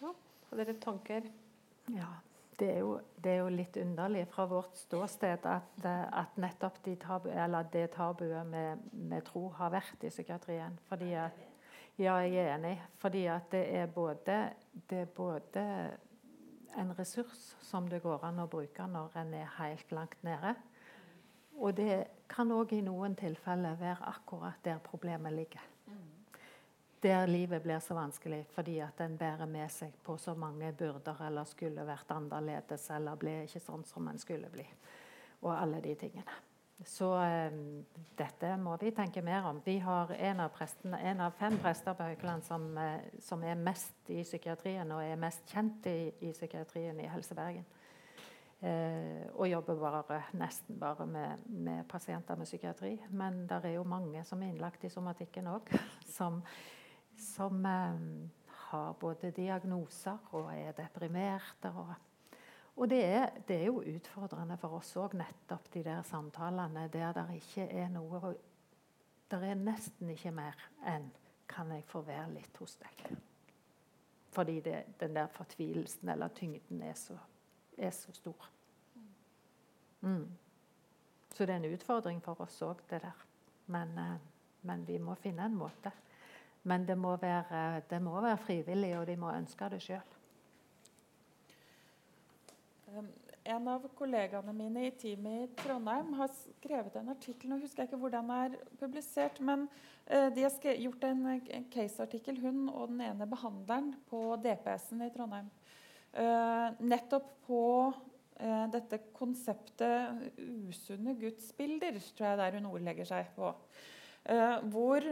Ja, 0.00 0.10
Har 0.48 0.58
dere 0.58 0.74
tanker? 0.82 1.28
Ja, 1.94 2.10
det 2.58 2.68
er, 2.70 2.78
jo, 2.78 3.00
det 3.24 3.30
er, 3.32 3.38
jo, 3.40 3.48
litt 3.52 3.76
underlig 3.80 4.26
fra 4.30 4.44
vårt 4.46 4.76
ståsted 4.76 5.46
at, 5.48 5.86
at 5.86 6.36
nettopp 6.40 6.78
de 6.84 6.94
tabu, 7.00 7.30
det 7.72 7.86
tabuet 7.94 8.46
med, 8.46 8.84
med, 8.92 9.24
tro 9.26 9.48
har 9.56 9.72
vært 9.72 10.04
i 10.04 10.10
psykiatrien. 10.12 10.76
Fordi 10.88 11.12
at, 11.18 11.38
ja, 11.98 12.18
jeg 12.22 12.36
er 12.36 12.54
enig. 12.56 12.76
Fordi 13.00 13.24
at 13.32 13.48
det 13.52 13.64
er 13.80 13.86
både, 13.86 14.38
det 14.90 15.00
er 15.06 15.10
både 15.16 15.64
en 16.78 16.94
ressurs 16.98 17.56
som 17.64 17.88
det 17.88 18.02
går 18.04 18.24
an 18.28 18.44
å 18.44 18.48
bruke 18.50 18.86
når 18.88 19.18
en 19.24 19.34
er 19.40 19.50
helt 19.58 19.92
langt 19.92 20.22
nede. 20.24 20.54
Og 21.60 21.76
det 21.76 21.98
kan 22.32 22.52
òg 22.52 22.72
i 22.76 22.84
noen 22.84 23.16
tilfeller 23.16 23.76
være 23.80 24.08
akkurat 24.12 24.64
der 24.64 24.80
problemet 24.84 25.34
ligger 25.36 25.71
der 27.02 27.26
livet 27.26 27.62
blir 27.62 27.80
så 27.82 27.94
vanskelig 27.94 28.44
fordi 28.54 28.78
at 28.84 29.00
en 29.00 29.18
bærer 29.18 29.46
med 29.50 29.70
seg 29.70 29.94
på 30.04 30.16
så 30.18 30.34
mange 30.38 30.72
byrder 30.72 31.26
eller 31.26 31.44
skulle 31.48 31.86
vært 31.86 32.10
annerledes 32.14 32.88
eller 32.94 33.18
ble 33.18 33.42
ikke 33.46 33.62
sånn 33.62 33.84
som 33.88 34.08
en 34.08 34.22
skulle 34.22 34.50
bli. 34.52 34.66
Og 35.42 35.52
alle 35.56 35.80
de 35.82 35.94
tingene. 35.98 36.40
Så 36.86 37.06
um, 37.14 37.84
dette 38.18 38.56
må 38.58 38.74
vi 38.80 38.90
tenke 38.94 39.22
mer 39.22 39.44
om. 39.46 39.60
Vi 39.64 39.76
har 39.78 40.10
en 40.16 40.40
av, 40.42 40.50
presten, 40.54 40.94
en 40.94 41.20
av 41.22 41.34
fem 41.38 41.54
prester 41.62 41.94
på 41.94 42.08
Haukeland 42.08 42.42
som, 42.46 42.64
uh, 42.78 42.98
som, 43.22 43.42
er 43.46 43.58
mest 43.58 44.10
i 44.10 44.22
psykiatrien 44.22 44.90
og 44.90 45.04
er 45.04 45.20
mest 45.20 45.46
kjent 45.52 45.86
i, 45.86 46.10
i 46.26 46.32
psykiatrien 46.34 46.98
i 46.98 47.10
Helse 47.10 47.38
Bergen. 47.38 47.66
Eh, 48.62 49.24
og 49.34 49.48
jobber 49.50 49.74
bare, 49.74 50.20
nesten 50.38 50.76
bare 50.78 51.06
med, 51.06 51.40
med, 51.50 51.84
pasienter 51.90 52.38
med 52.38 52.46
psykiatri. 52.46 52.92
Men 53.10 53.40
det 53.50 53.58
er 53.64 53.74
jo 53.74 53.82
mange 53.82 54.22
som 54.24 54.42
er 54.42 54.52
innlagt 54.52 54.84
i 54.86 54.90
somatikken 54.92 55.48
òg, 55.50 55.72
som, 56.16 56.38
som 57.22 57.66
eh, 57.66 58.04
har 58.70 58.92
både 59.00 59.30
diagnoser 59.36 60.18
og 60.32 60.50
er 60.54 60.74
deprimerte. 60.76 61.70
Og, 61.70 61.94
og 62.76 62.90
det, 62.90 63.02
er, 63.04 63.26
det, 63.48 63.56
er, 63.56 63.66
jo 63.70 63.82
utfordrende 63.96 64.58
for 64.60 64.78
oss 64.78 64.94
òg, 65.00 65.16
nettopp 65.18 65.70
de 65.74 65.84
der 65.86 66.02
samtalene 66.08 66.88
der 66.92 67.14
det 67.16 67.28
ikke 67.40 67.68
er 67.70 67.92
noe 67.92 68.34
Det 69.32 69.38
er 69.48 69.56
nesten 69.56 70.10
ikke 70.12 70.30
mer 70.30 70.56
enn 70.84 71.10
'Kan 71.48 71.70
jeg 71.72 71.84
få 71.84 72.00
være 72.00 72.30
litt 72.32 72.56
hos 72.56 72.76
deg?' 72.76 73.16
Fordi 74.32 74.60
det, 74.60 74.84
den 75.00 75.16
der 75.16 75.26
fortvilelsen 75.26 76.08
eller 76.08 76.28
tyngden 76.28 76.82
er 76.82 76.94
så, 76.94 77.18
er 77.78 77.90
så 77.90 78.12
stor. 78.12 78.50
Mm. 80.00 80.28
Så 81.34 81.46
det 81.46 81.52
er 81.52 81.56
en 81.56 81.74
utfordring 81.74 82.22
for 82.24 82.40
oss 82.40 82.62
òg, 82.62 82.80
det 82.90 83.02
der. 83.02 83.26
Men, 83.66 83.98
eh, 83.98 84.16
men, 84.62 84.86
vi 84.88 84.98
må 84.98 85.14
finne 85.14 85.44
en 85.44 85.56
måte. 85.56 85.92
Men 86.62 86.86
det 86.86 86.98
må 86.98 87.16
være, 87.18 87.82
det 87.90 87.98
må 88.02 88.20
være 88.20 88.38
frivillig, 88.38 88.92
og 88.98 89.06
de 89.06 89.16
må 89.18 89.32
ønske 89.34 89.68
det 89.72 89.80
sjøl. 89.82 90.18
Um, 92.92 93.08
en 93.42 93.68
av 93.72 93.86
kollegaene 93.98 94.52
mine 94.54 94.84
i 94.86 94.92
teamet 94.94 95.48
i 95.48 95.62
Trondheim 95.62 96.12
har 96.14 96.30
skrevet 96.36 96.94
en 97.00 97.10
artikkel 97.10 97.50
nå 97.50 97.56
husker 97.58 97.82
jeg 97.82 97.90
ikke 97.90 97.98
hvor 97.98 98.12
den 98.12 98.30
er 98.30 98.54
publisert, 98.78 99.40
men 99.42 99.64
uh, 100.06 100.28
de 100.34 100.44
har 100.44 100.78
gjort 100.84 101.06
en, 101.08 101.24
caseartikkel, 101.72 102.38
hun 102.44 102.68
og 102.68 102.92
den 102.92 103.02
ene 103.08 103.26
behandleren 103.26 103.90
på 104.10 104.22
DPS-en 104.44 105.02
i 105.08 105.10
Trondheim. 105.14 105.50
Uh, 106.12 106.78
nettopp 106.84 107.32
på 107.48 107.64
uh, 107.90 108.66
dette 108.70 109.00
konseptet 109.16 110.30
usunne 110.68 111.16
gudsbilder, 111.18 111.98
tror 112.14 112.28
jeg 112.28 112.38
det 112.38 112.46
er 112.46 112.60
hun 112.60 112.70
ordlegger 112.70 113.08
seg 113.08 113.34
på. 113.34 113.50
Hvor 114.22 115.04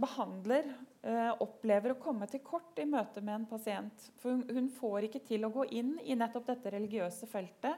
behandler 0.00 0.66
Eh, 1.04 1.32
opplever 1.44 1.92
å 1.92 2.00
komme 2.00 2.24
til 2.32 2.40
kort 2.40 2.78
i 2.80 2.86
møte 2.88 3.20
med 3.20 3.34
en 3.34 3.44
pasient. 3.48 4.06
For 4.22 4.40
hun, 4.48 4.70
får 4.72 5.04
ikke 5.04 5.20
til 5.28 5.44
å 5.44 5.50
gå 5.52 5.66
inn 5.76 5.98
i 6.00 6.14
nettopp 6.16 6.46
dette 6.48 6.70
religiøse 6.72 7.28
feltet 7.28 7.74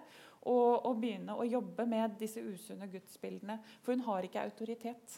og, 0.46 0.84
og, 0.86 0.92
begynne 1.02 1.34
å 1.34 1.46
jobbe 1.48 1.88
med 1.90 2.14
disse 2.20 2.38
usunne 2.38 2.86
gudsbildene. 2.92 3.56
For 3.82 3.96
hun 3.96 4.04
har 4.06 4.28
ikke 4.28 4.44
autoritet. 4.46 5.16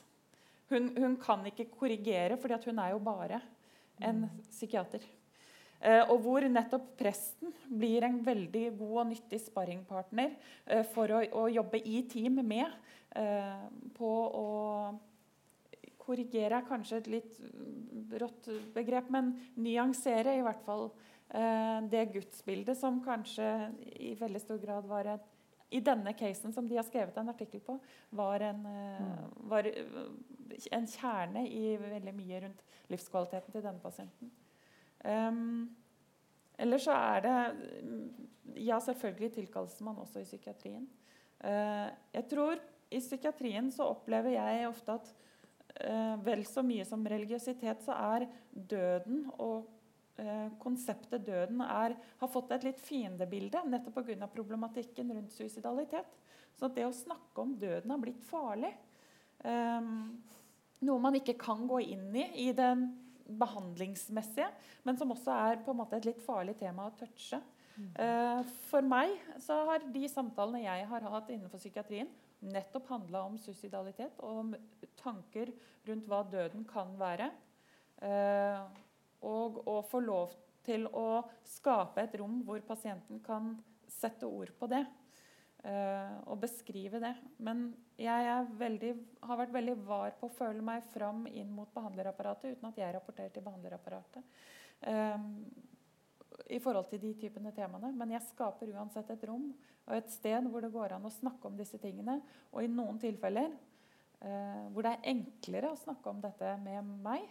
Hun, 0.72 0.88
hun 0.96 1.18
kan 1.20 1.44
ikke 1.50 1.68
korrigere, 1.74 2.38
for 2.40 2.56
hun 2.64 2.80
er 2.80 2.94
jo 2.94 3.02
bare 3.04 3.42
en 4.00 4.24
psykiater. 4.46 5.04
Eh, 5.76 6.00
og 6.08 6.24
hvor 6.24 6.46
nettopp 6.48 6.94
presten 6.96 7.52
blir 7.68 8.08
en 8.08 8.22
veldig 8.24 8.64
god 8.80 8.94
og 9.02 9.10
nyttig 9.12 9.42
sparringpartner 9.44 10.32
eh, 10.64 10.80
for 10.94 11.12
å, 11.12 11.20
å, 11.42 11.44
jobbe 11.52 11.84
i 11.84 12.00
team 12.08 12.40
med 12.40 12.72
eh, 13.20 13.68
på 14.00 14.14
å 14.40 14.48
korrigere 16.08 16.58
er 16.58 16.68
kanskje 16.68 17.02
et 17.02 17.12
litt 17.12 17.40
rått 18.18 18.48
begrep, 18.74 19.10
men 19.12 19.34
nyansere 19.60 20.38
i 20.38 20.44
hvert 20.44 20.64
fall 20.64 20.88
eh, 20.88 21.84
det 21.92 22.08
gudsbildet 22.14 22.78
som 22.80 23.02
kanskje 23.04 23.48
i 24.00 24.14
veldig 24.18 24.42
stor 24.42 24.62
grad 24.62 24.88
var 24.88 25.12
et 25.16 25.34
i 25.68 25.80
denne 25.84 26.14
casen 26.16 26.52
som 26.52 26.68
de 26.68 26.78
har 26.78 26.86
skrevet 26.86 27.16
en 27.20 27.28
artikkel 27.28 27.60
på, 27.60 27.76
var 28.16 28.40
en, 28.40 28.64
eh, 28.66 29.24
var 29.50 29.66
en 29.68 30.86
kjerne 30.88 31.44
i 31.44 31.76
veldig 31.76 32.14
mye 32.16 32.40
rundt 32.44 32.62
livskvaliteten 32.88 33.52
til 33.52 33.62
denne 33.62 33.82
pasienten. 33.82 34.30
Um, 35.04 35.76
Eller 36.58 36.78
så 36.78 36.90
er 36.90 37.20
det 37.20 37.36
Ja, 38.56 38.80
selvfølgelig 38.80 39.32
tilkalles 39.32 39.80
man 39.80 39.96
også 39.96 40.20
i 40.20 40.24
psykiatrien. 40.24 40.88
Uh, 41.44 41.92
jeg 42.12 42.28
tror 42.30 42.58
I 42.90 42.98
psykiatrien 42.98 43.70
så 43.70 43.84
opplever 43.84 44.30
jeg 44.30 44.68
ofte 44.68 44.92
at 44.92 45.14
eh, 45.74 46.14
vel 46.24 46.44
så 46.48 46.64
mye 46.66 46.86
som 46.88 47.06
religiøsitet, 47.06 47.82
så 47.84 47.96
er 48.14 48.28
døden 48.52 49.26
og 49.38 49.68
eh, 50.20 50.48
konseptet 50.62 51.26
døden 51.26 51.62
er, 51.64 51.96
har 52.20 52.32
fått 52.32 52.54
et 52.56 52.66
litt 52.68 52.80
fiendebilde 52.82 53.64
nettopp 53.68 54.00
pga. 54.02 54.30
problematikken 54.32 55.12
rundt 55.16 55.34
suicidalitet. 55.34 56.16
Så 56.58 56.70
det 56.74 56.86
å 56.86 56.94
snakke 56.94 57.44
om 57.44 57.54
døden 57.58 57.90
har 57.90 58.02
blitt 58.02 58.24
farlig. 58.26 58.72
Eh, 59.44 59.92
noe 60.78 61.02
man 61.02 61.18
ikke 61.18 61.38
kan 61.38 61.66
gå 61.68 61.82
inn 61.94 62.10
i 62.16 62.26
i 62.48 62.50
den 62.56 62.88
behandlingsmessige, 63.28 64.48
men 64.88 64.96
som 64.96 65.12
også 65.12 65.34
er 65.34 65.62
på 65.64 65.74
en 65.74 65.80
måte 65.82 65.98
et 65.98 66.06
litt 66.08 66.20
farlig 66.24 66.56
tema 66.60 66.86
å 66.88 66.94
touche. 66.96 67.40
Mm. 67.78 67.90
Eh, 68.02 68.40
for 68.70 68.86
meg 68.86 69.12
så 69.42 69.60
har 69.68 69.84
de 69.94 70.08
samtalene 70.10 70.64
jeg 70.64 70.86
har 70.90 71.08
hatt 71.12 71.28
innenfor 71.34 71.60
psykiatrien, 71.60 72.08
nettopp 72.44 72.88
handla 72.92 73.24
om 73.26 73.38
suicidalitet 73.40 74.20
og 74.22 74.42
om 74.44 74.52
tanker 75.00 75.50
rundt 75.88 76.06
hva 76.10 76.22
døden 76.30 76.66
kan 76.68 76.94
være. 77.00 77.30
Eh, 78.04 78.60
og 79.26 79.58
å 79.66 79.80
få 79.86 80.00
lov 80.04 80.36
til 80.66 80.86
å 80.94 81.24
skape 81.46 82.04
et 82.04 82.14
rom 82.20 82.42
hvor 82.46 82.60
pasienten 82.66 83.22
kan 83.24 83.56
sette 83.90 84.28
ord 84.28 84.52
på 84.58 84.68
det. 84.70 84.84
Eh, 85.66 86.18
og 86.30 86.38
beskrive 86.44 87.00
det. 87.02 87.14
Men 87.42 87.72
jeg 87.98 88.44
veldig, 88.60 88.92
har 89.26 89.40
vært 89.40 89.56
veldig 89.56 89.74
var 89.88 90.14
på 90.20 90.28
å 90.28 90.36
føle 90.36 90.62
meg 90.62 90.86
fram 90.92 91.26
inn 91.32 91.50
mot 91.54 91.72
behandlerapparatet 91.74 92.54
uten 92.54 92.70
at 92.70 92.78
jeg 92.78 92.94
rapporterer 92.94 93.34
til 93.34 93.46
behandlerapparatet. 93.46 94.22
Eh, 96.48 96.56
i 96.56 96.60
forhold 96.60 96.88
til 96.90 97.00
de 97.02 97.14
typene 97.18 97.52
temaene. 97.52 97.92
Men 97.96 98.12
jeg 98.14 98.26
skaper 98.30 98.72
uansett 98.74 99.10
et 99.10 99.24
rom 99.28 99.50
og 99.88 99.96
et 99.96 100.10
sted 100.12 100.48
hvor 100.50 100.64
det 100.64 100.72
går 100.72 100.96
an 100.96 101.08
å 101.08 101.12
snakke 101.12 101.48
om 101.48 101.56
disse 101.56 101.78
tingene. 101.78 102.20
Og 102.52 102.64
i 102.64 102.70
noen 102.72 102.98
tilfeller 103.00 103.52
eh, 104.20 104.64
hvor 104.72 104.84
det 104.84 104.94
er 104.94 105.10
enklere 105.14 105.72
å 105.72 105.80
snakke 105.80 106.10
om 106.10 106.22
dette 106.24 106.56
med 106.64 106.94
meg 107.04 107.26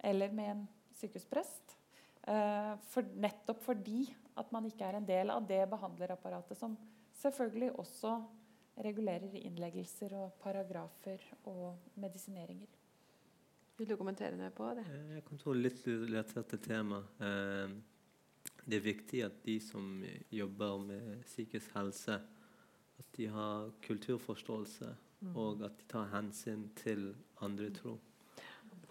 eller 0.00 0.32
med 0.32 0.54
en 0.54 0.66
sykehusprest. 0.96 1.76
Eh, 2.28 2.74
for, 2.92 3.06
nettopp 3.16 3.62
fordi 3.64 4.04
at 4.40 4.50
man 4.54 4.66
ikke 4.68 4.86
er 4.86 4.98
en 4.98 5.08
del 5.08 5.32
av 5.32 5.46
det 5.48 5.62
behandlerapparatet 5.70 6.58
som 6.58 6.76
selvfølgelig 7.20 7.72
også 7.80 8.18
regulerer 8.80 9.34
innleggelser 9.42 10.14
og 10.16 10.36
paragrafer 10.40 11.20
og 11.50 11.90
medisineringer. 12.00 12.70
Vil 13.80 13.88
du 13.88 13.96
kommentere 13.96 14.36
noe 14.36 14.52
på 14.52 14.68
det? 14.76 14.84
Eh, 14.92 15.16
jeg 15.16 15.24
kan 15.28 15.40
tro 15.40 15.56
litt 15.56 15.80
relatert 15.88 16.52
til 16.52 16.62
temaet. 16.64 17.88
Eh, 18.60 18.70
det 18.70 18.76
er 18.76 18.80
viktig 18.80 19.24
at 19.24 19.32
de 19.46 19.60
som 19.60 20.04
jobber 20.32 20.78
med 20.84 21.22
psykisk 21.24 21.74
helse, 21.74 22.20
at 22.98 23.16
de 23.16 23.26
har 23.26 23.70
kulturforståelse, 23.82 24.96
mm. 25.20 25.36
og 25.36 25.64
at 25.64 25.72
de 25.78 25.84
tar 25.88 26.08
hensyn 26.14 26.68
til 26.76 27.14
andre 27.40 27.70
tro. 27.70 27.98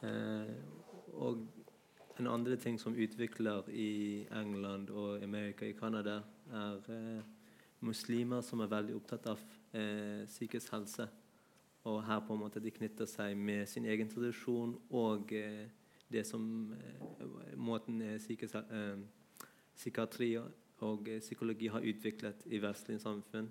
Eh, 0.04 0.56
og 1.14 1.48
en 2.20 2.28
andre 2.28 2.56
ting 2.56 2.80
som 2.80 2.94
utvikler 2.94 3.70
i 3.70 4.26
England 4.32 4.90
og 4.90 5.24
Amerika 5.24 5.66
i 5.66 5.74
Canada, 5.74 6.22
er 6.52 6.80
eh, 6.90 7.24
muslimer 7.80 8.42
som 8.42 8.60
er 8.60 8.68
veldig 8.72 8.96
opptatt 8.96 9.28
av 9.28 9.40
eh, 9.74 10.26
psykisk 10.26 10.72
helse. 10.72 11.08
Og 11.84 12.04
her 12.04 12.20
på 12.20 12.34
en 12.34 12.40
måte 12.40 12.60
de 12.60 12.72
knytter 12.72 13.08
seg 13.08 13.38
med 13.38 13.68
sin 13.68 13.86
egen 13.86 14.10
tradisjon 14.10 14.76
og 14.90 15.32
eh, 15.34 15.70
det 16.12 16.26
som 16.28 16.74
eh, 16.74 17.56
måten 17.56 18.02
psykisk 18.18 18.54
helse 18.54 18.76
eh, 18.76 19.19
psykiatri 19.80 20.34
og 20.86 21.10
psykologi 21.24 21.72
har 21.72 21.86
utviklet 21.88 22.46
i 22.52 22.60
vestlige 22.62 23.00
samfunn. 23.04 23.50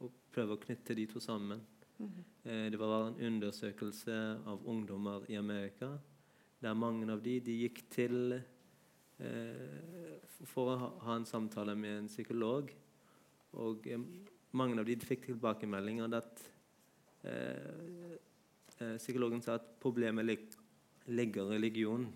Og 0.00 0.12
prøve 0.32 0.56
å 0.56 0.60
knytte 0.60 0.96
de 0.96 1.06
to 1.06 1.20
sammen. 1.20 1.60
Mm 1.98 2.08
-hmm. 2.08 2.70
det 2.70 2.78
var 2.78 3.08
en 3.08 3.20
undersøkelse 3.26 4.40
av 4.46 4.66
ungdommer 4.66 5.30
i 5.30 5.34
Amerika 5.36 5.98
der 6.60 6.74
mange 6.74 7.12
av 7.12 7.22
de, 7.22 7.38
de 7.40 7.52
gikk 7.52 7.82
til 7.92 8.36
eh, 9.18 10.16
for 10.48 10.72
å 10.72 10.76
ha, 11.04 11.16
en 11.16 11.28
samtale 11.28 11.76
med 11.78 11.98
en 11.98 12.10
psykolog. 12.10 12.72
Og 13.62 13.88
eh, 13.90 14.06
mange 14.56 14.80
av 14.80 14.88
de, 14.88 14.96
fikk 14.96 15.28
tilbakemeldinger 15.30 16.16
at 16.16 16.44
eh, 17.28 18.16
psykologen 18.98 19.42
sa 19.44 19.58
at 19.60 19.68
problemet 19.80 20.26
lig, 20.26 20.40
ligger 21.08 21.52
i 21.52 21.58
religionen. 21.58 22.10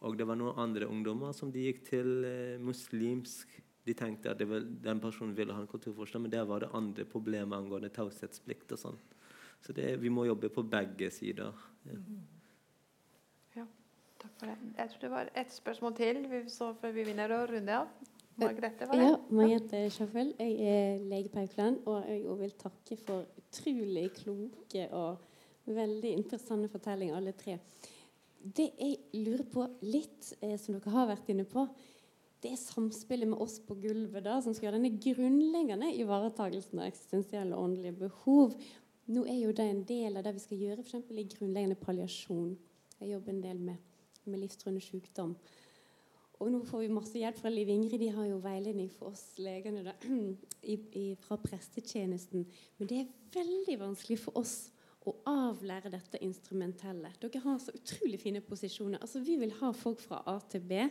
Og 0.00 0.16
det 0.16 0.26
var 0.28 0.38
noen 0.40 0.58
andre 0.60 0.88
ungdommer 0.88 1.34
som 1.36 1.50
de 1.52 1.66
gikk 1.66 1.82
til 1.90 2.24
eh, 2.24 2.60
muslimsk 2.62 3.58
De 3.84 3.94
tenkte 3.96 4.32
at 4.32 4.40
var, 4.48 4.64
den 4.84 5.00
personen 5.00 5.32
ville 5.36 5.54
ha 5.56 5.62
en 5.62 5.68
kulturforskning, 5.68 6.26
men 6.26 6.32
der 6.32 6.44
var 6.48 6.60
det 6.62 6.68
andre 6.76 7.06
problemer 7.08 7.56
angående 7.56 7.88
taushetsplikt. 7.92 8.72
og 8.76 8.78
sånn. 8.78 8.98
Så 9.64 9.72
det, 9.76 9.96
vi 10.00 10.12
må 10.12 10.26
jobbe 10.28 10.50
på 10.52 10.62
begge 10.62 11.08
sider. 11.12 11.56
Ja. 11.88 11.96
ja. 13.56 13.66
takk 14.20 14.36
for 14.36 14.52
det. 14.52 14.56
Jeg 14.76 14.92
tror 14.92 15.04
det 15.04 15.12
var 15.14 15.32
ett 15.42 15.52
spørsmål 15.56 15.96
til 15.96 16.20
så 16.52 16.70
før 16.80 16.92
vi 16.96 17.06
vinner 17.08 17.32
å 17.36 17.42
runde 17.50 17.80
av. 17.82 17.88
Margrethe, 18.40 18.86
var 18.88 18.96
det? 18.96 19.08
Ja, 19.08 19.16
Margrethe 19.36 19.80
Schaffel. 19.92 20.34
Jeg 20.38 20.70
er 20.74 21.02
lege 21.10 21.32
på 21.32 21.42
Haukeland, 21.42 21.80
og 21.88 22.06
jeg 22.08 22.36
vil 22.40 22.54
takke 22.60 22.96
for 23.00 23.40
utrolig 23.42 24.06
kloke 24.16 24.86
og 24.96 25.26
veldig 25.70 26.14
interessante 26.16 26.70
fortellinger, 26.72 27.18
alle 27.18 27.34
tre. 27.36 27.58
Det 28.40 28.70
jeg 28.80 28.98
lurer 29.20 29.46
på 29.52 29.66
litt, 29.84 30.32
eh, 30.40 30.56
som 30.60 30.76
dere 30.76 30.94
har 30.94 31.10
vært 31.12 31.28
inne 31.32 31.44
på 31.48 31.66
det 32.40 32.54
er 32.54 32.60
samspillet 32.60 33.28
med 33.28 33.40
oss 33.44 33.58
på 33.60 33.76
gulvet 33.82 34.24
da, 34.24 34.38
som 34.40 34.54
skal 34.56 34.70
gjøre 34.70 34.78
denne 34.78 34.96
grunnleggende 34.96 35.90
ivaretakelsen 36.00 36.80
av 36.80 36.88
eksistensielle 36.88 37.56
og 37.56 37.66
åndelige 37.68 37.98
behov. 38.06 38.54
Nå 39.12 39.26
er 39.28 39.42
jo 39.42 39.52
det 39.56 39.66
en 39.68 39.82
del 39.84 40.16
av 40.16 40.24
det 40.24 40.32
vi 40.38 40.44
skal 40.46 40.62
gjøre 40.64 40.84
for 40.86 41.20
i 41.20 41.26
grunnleggende 41.34 41.76
palliasjon. 41.82 42.54
Jeg 43.00 43.12
jobber 43.12 43.34
en 43.34 43.42
del 43.44 43.60
med, 43.66 43.82
med 44.24 44.40
livstruende 44.40 44.80
sykdom. 44.84 45.34
Og 46.40 46.48
nå 46.48 46.62
får 46.64 46.86
vi 46.86 46.92
masse 46.96 47.20
hjelp 47.20 47.36
fra 47.36 47.52
Liv 47.52 47.68
Ingrid. 47.68 48.00
De 48.00 48.08
har 48.14 48.30
jo 48.30 48.40
veiledning 48.40 48.88
for 48.94 49.12
oss 49.12 49.26
legene 49.36 49.84
da, 49.84 49.92
i, 50.72 50.78
i, 50.96 51.06
fra 51.20 51.36
prestetjenesten. 51.42 52.46
Men 52.78 52.88
det 52.88 53.02
er 53.02 53.10
veldig 53.36 53.76
vanskelig 53.82 54.16
for 54.22 54.40
oss 54.40 54.70
å 55.08 55.14
avlære 55.30 55.92
dette 55.94 56.20
instrumentelle. 56.24 57.12
Dere 57.22 57.40
har 57.46 57.60
så 57.62 57.72
utrolig 57.76 58.20
fine 58.20 58.42
posisjoner. 58.44 59.00
Altså, 59.00 59.22
vi 59.24 59.38
vil 59.40 59.54
ha 59.62 59.72
folk 59.76 60.02
fra 60.04 60.20
A 60.28 60.36
til 60.52 60.64
B. 60.68 60.82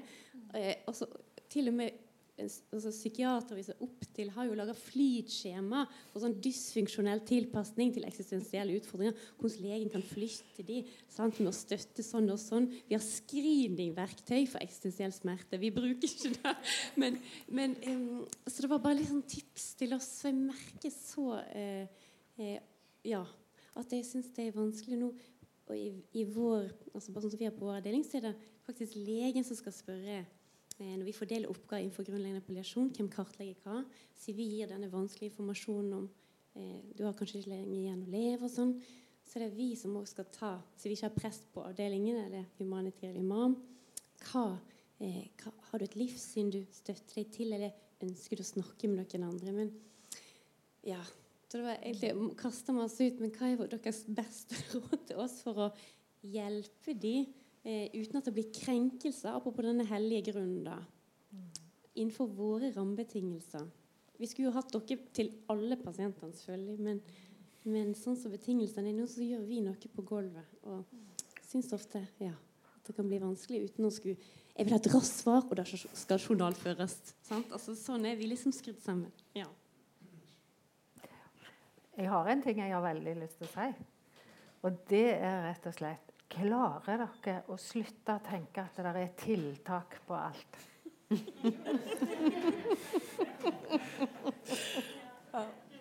Eh, 0.57 0.76
altså, 0.90 1.06
til 1.49 1.69
og 1.69 1.77
med 1.77 1.98
altså, 2.40 2.91
Psykiatere 2.94 3.57
vi 3.57 3.65
ser 3.68 3.84
opp 3.84 4.06
til, 4.15 4.31
har 4.34 4.48
jo 4.48 4.57
laga 4.57 4.73
flytskjema 4.77 5.84
for 6.11 6.23
sånn 6.23 6.38
dysfunksjonell 6.44 7.22
tilpasning 7.27 7.94
til 7.95 8.07
eksistensielle 8.07 8.77
utfordringer. 8.80 9.18
Hvordan 9.40 9.65
legen 9.65 9.94
kan 9.94 10.06
flytte 10.06 10.65
de 10.65 10.81
sant, 11.11 11.40
med 11.40 11.52
å 11.52 11.56
støtte 11.56 12.06
sånn 12.06 12.30
og 12.34 12.40
sånn. 12.41 12.69
Vi 12.90 12.98
har 12.98 13.06
screeningverktøy 13.06 14.45
for 14.49 14.61
eksistensiell 14.64 15.14
smerte. 15.15 15.61
Vi 15.61 15.73
bruker 15.76 16.10
ikke 16.10 16.34
det. 16.40 16.56
Men, 16.99 17.19
men 17.53 17.77
um, 17.86 18.23
så 18.48 18.65
det 18.65 18.72
var 18.72 18.81
bare 18.84 18.99
litt 18.99 19.11
sånn 19.11 19.26
tips 19.30 19.73
til 19.80 19.94
oss. 19.98 20.10
Jeg 20.26 20.38
merker 20.40 20.94
så 20.94 21.36
eh, 21.53 21.86
eh, 22.41 22.57
ja, 23.07 23.23
at 23.80 23.93
jeg 23.95 24.07
syns 24.07 24.31
det 24.35 24.47
er 24.47 24.57
vanskelig 24.57 24.99
nå. 24.99 25.14
Og 25.69 25.77
i, 25.77 25.89
i 26.18 26.26
vår, 26.26 26.69
altså 26.95 27.14
bare 27.14 27.26
sånn 27.26 27.34
som 27.35 27.41
vi 27.41 27.45
har 27.45 27.53
på 27.56 27.68
vår 27.68 27.80
avdeling, 27.80 28.03
så 28.06 28.18
er 28.18 28.30
det 28.30 28.35
faktisk 28.65 28.95
legen 28.97 29.45
som 29.45 29.57
skal 29.57 29.76
spørre 29.76 30.23
Eh, 30.80 30.95
når 30.95 31.10
vi 31.10 31.15
fordeler 31.15 31.51
oppgaver 31.51 31.84
innenfor 31.84 32.06
grunnleggende 32.07 32.45
palliasjon, 32.45 32.93
hvem 32.95 33.10
kartlegger 33.11 33.57
hva, 33.65 33.81
så 34.15 34.31
vi 34.35 34.45
gir 34.53 34.69
denne 34.72 34.88
vanskelige 34.91 35.34
informasjonen 35.34 35.95
om 35.97 36.06
eh, 36.56 36.85
du 36.95 37.03
har 37.03 37.18
kanskje 37.19 37.41
ikke 37.41 37.51
lenge 37.51 37.76
igjen 37.81 38.06
å 38.06 38.14
leve, 38.14 38.47
og 38.47 38.53
sånn, 38.53 38.72
så 39.27 39.41
det 39.41 39.49
er 39.49 39.57
vi 39.57 39.73
som 39.77 39.97
også 39.99 40.15
skal 40.15 40.30
ta 40.34 40.51
Så 40.80 40.88
vi 40.88 40.95
ikke 40.95 41.10
har 41.10 41.18
prest 41.18 41.51
på 41.53 41.61
avdelingen 41.61 42.15
eller 42.23 42.47
humanitær 42.57 43.18
imam. 43.19 43.57
Hva, 44.23 44.45
eh, 45.03 45.27
hva, 45.43 45.51
har 45.68 45.81
du 45.81 45.85
et 45.85 45.99
livssyn 45.99 46.49
du 46.56 46.64
støtter 46.72 47.19
deg 47.19 47.35
til, 47.35 47.51
eller 47.53 47.76
ønsker 48.07 48.39
du 48.39 48.45
å 48.45 48.51
snakke 48.53 48.88
med 48.88 49.03
noen 49.03 49.27
andre? 49.27 49.53
Men 49.60 49.73
ja, 50.88 51.03
så 51.49 51.57
det 51.57 51.65
var 51.65 51.80
egentlig 51.81 52.35
kasta 52.38 52.73
vi 52.77 53.07
ut, 53.09 53.21
men 53.23 53.31
hva 53.34 53.47
er 53.49 53.71
deres 53.73 54.03
beste 54.05 54.57
råd 54.76 55.05
til 55.09 55.21
oss 55.23 55.39
for 55.41 55.65
å 55.65 55.69
hjelpe 56.21 56.93
dem 56.93 57.26
eh, 57.63 57.89
uten 57.95 58.19
at 58.19 58.27
det 58.27 58.34
blir 58.35 58.51
krenkelser, 58.53 59.34
apropos 59.34 59.65
denne 59.65 59.88
hellige 59.89 60.30
grunnen, 60.30 60.67
da. 60.67 60.77
Innenfor 61.95 62.30
våre 62.38 62.69
rammebetingelser. 62.76 63.65
Vi 64.19 64.27
skulle 64.30 64.51
jo 64.51 64.53
hatt 64.55 64.69
dere 64.76 64.99
til 65.15 65.31
alle 65.49 65.77
pasientene, 65.80 66.35
selvfølgelig, 66.38 66.85
men, 66.85 66.99
men 67.65 67.95
sånn 67.97 68.19
som 68.19 68.34
betingelsene 68.35 68.91
er 68.91 68.99
nå, 68.99 69.07
så 69.09 69.26
gjør 69.26 69.47
vi 69.49 69.63
noe 69.65 69.93
på 69.95 70.05
gulvet. 70.05 70.53
Og 70.69 70.85
syns 71.49 71.71
ofte 71.73 72.03
ja, 72.21 72.35
at 72.76 72.91
det 72.91 72.93
kan 72.97 73.09
bli 73.09 73.21
vanskelig 73.23 73.71
uten 73.71 73.88
å 73.88 73.91
skulle 73.93 74.19
Jeg 74.53 74.67
vil 74.67 74.76
ha 74.76 74.81
et 74.84 74.91
raskt 74.91 75.23
svar, 75.23 75.41
og 75.47 75.57
da 75.57 75.65
skal 75.65 76.21
journalføres. 76.21 76.99
Sant? 77.26 77.49
Altså, 77.55 77.73
sånn 77.80 78.05
er 78.05 78.19
vi 78.19 78.30
liksom 78.30 78.53
skrudd 78.53 78.77
sammen. 78.84 79.09
Ja. 79.34 79.47
Jeg 81.99 82.07
har 82.07 82.30
en 82.31 82.41
ting 82.41 82.59
jeg 82.61 82.71
har 82.71 82.84
veldig 82.84 83.13
lyst 83.19 83.41
til 83.41 83.47
å 83.49 83.51
si. 83.51 83.69
Og 84.63 84.77
det 84.88 85.07
er 85.17 85.41
rett 85.49 85.65
og 85.67 85.76
slett 85.76 86.05
Klarer 86.30 87.07
dere 87.23 87.39
å 87.49 87.55
slutte 87.57 88.13
å 88.13 88.21
tenke 88.21 88.61
at 88.61 88.77
det 88.85 88.91
er 89.01 89.15
tiltak 89.17 89.95
på 90.05 90.13
alt? 90.13 90.59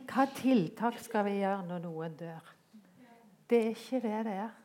Hva 0.08 0.24
tiltak 0.38 0.96
skal 1.04 1.26
vi 1.28 1.34
gjøre 1.42 1.66
når 1.68 1.84
noen 1.84 2.16
dør? 2.16 2.48
Det 3.44 3.60
er 3.60 3.70
ikke 3.74 4.00
det 4.06 4.24
det 4.30 4.38
er. 4.46 4.56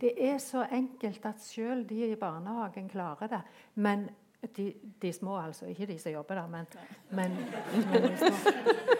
Det 0.00 0.14
er 0.30 0.40
så 0.40 0.64
enkelt 0.64 1.28
at 1.28 1.44
selv 1.44 1.84
de 1.92 2.08
i 2.08 2.16
barnehagen 2.16 2.88
klarer 2.88 3.28
det. 3.36 3.42
Men 3.84 4.08
de, 4.56 4.72
de 5.02 5.12
små, 5.12 5.36
altså. 5.44 5.68
Ikke 5.68 5.86
de 5.92 5.98
som 6.00 6.16
jobber 6.16 6.40
der, 6.40 6.48
men, 6.56 6.66
men, 7.12 7.36
men 7.92 8.08
de 8.08 8.16
små. 8.16 8.96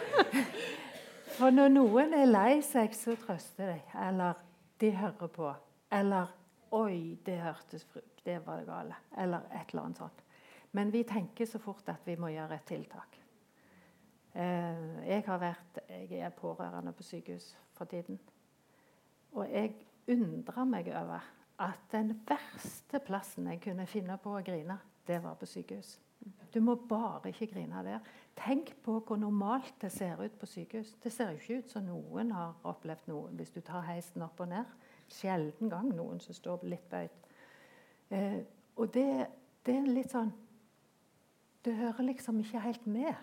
For 1.33 1.49
når 1.49 1.71
noen 1.73 2.13
er 2.13 2.27
lei 2.29 2.59
seg, 2.61 2.93
så 2.93 3.15
trøster 3.17 3.71
de. 3.71 3.79
Eller 4.05 4.37
de 4.81 4.91
hører 4.93 5.29
på. 5.33 5.53
Eller 5.91 6.29
'Oi, 6.73 7.17
det 7.25 7.37
hørtes 7.41 7.85
frukt. 7.85 8.25
Det 8.25 8.45
var 8.45 8.57
det 8.57 8.67
gale.' 8.67 8.95
Eller 9.17 9.39
et 9.53 9.69
eller 9.69 9.83
annet 9.83 9.97
sånt. 9.97 10.23
Men 10.71 10.93
vi 10.93 11.03
tenker 11.03 11.45
så 11.45 11.59
fort 11.59 11.89
at 11.89 12.05
vi 12.05 12.15
må 12.15 12.27
gjøre 12.27 12.55
et 12.55 12.65
tiltak. 12.65 13.19
Eh, 14.35 15.07
jeg 15.07 15.23
har 15.25 15.37
vært 15.37 15.79
Jeg 15.89 16.19
er 16.19 16.29
pårørende 16.29 16.91
på 16.91 17.03
sykehus 17.03 17.57
for 17.73 17.85
tiden. 17.85 18.19
Og 19.31 19.49
jeg 19.51 19.75
undrer 20.07 20.63
meg 20.63 20.87
over 20.87 21.19
at 21.59 21.79
den 21.91 22.21
verste 22.27 22.99
plassen 22.99 23.47
jeg 23.47 23.61
kunne 23.61 23.85
finne 23.85 24.17
på 24.17 24.37
å 24.37 24.41
grine, 24.41 24.79
det 25.07 25.23
var 25.23 25.33
på 25.33 25.45
sykehus. 25.45 25.99
Du 26.53 26.59
må 26.61 26.75
bare 26.75 27.31
ikke 27.31 27.47
grine 27.47 27.83
der. 27.85 27.99
Tenk 28.37 28.75
på 28.83 28.99
hvor 28.99 29.17
normalt 29.17 29.73
det 29.81 29.91
ser 29.91 30.21
ut 30.21 30.39
på 30.39 30.45
sykehus. 30.45 30.95
Det 31.03 31.11
ser 31.11 31.31
jo 31.31 31.39
ikke 31.39 31.57
ut 31.57 31.71
som 31.71 31.85
noen 31.87 32.31
har 32.31 32.55
opplevd 32.63 33.09
noe 33.09 33.31
hvis 33.37 33.53
du 33.53 33.61
tar 33.61 33.85
heisen 33.87 34.21
opp 34.25 34.39
og 34.43 34.51
ned. 34.53 34.69
Sjelden 35.09 35.69
gang 35.69 35.89
noen 35.93 36.21
som 36.21 36.35
står 36.37 36.65
litt 36.69 36.85
bøyd. 36.89 37.19
Eh, 38.13 38.39
og 38.75 38.93
det, 38.93 39.27
det, 39.65 39.75
er 39.77 39.89
litt 39.89 40.13
sånn 40.13 40.31
Det 41.63 41.75
hører 41.77 42.09
liksom 42.09 42.39
ikke 42.43 42.61
helt 42.61 42.85
med. 42.85 43.13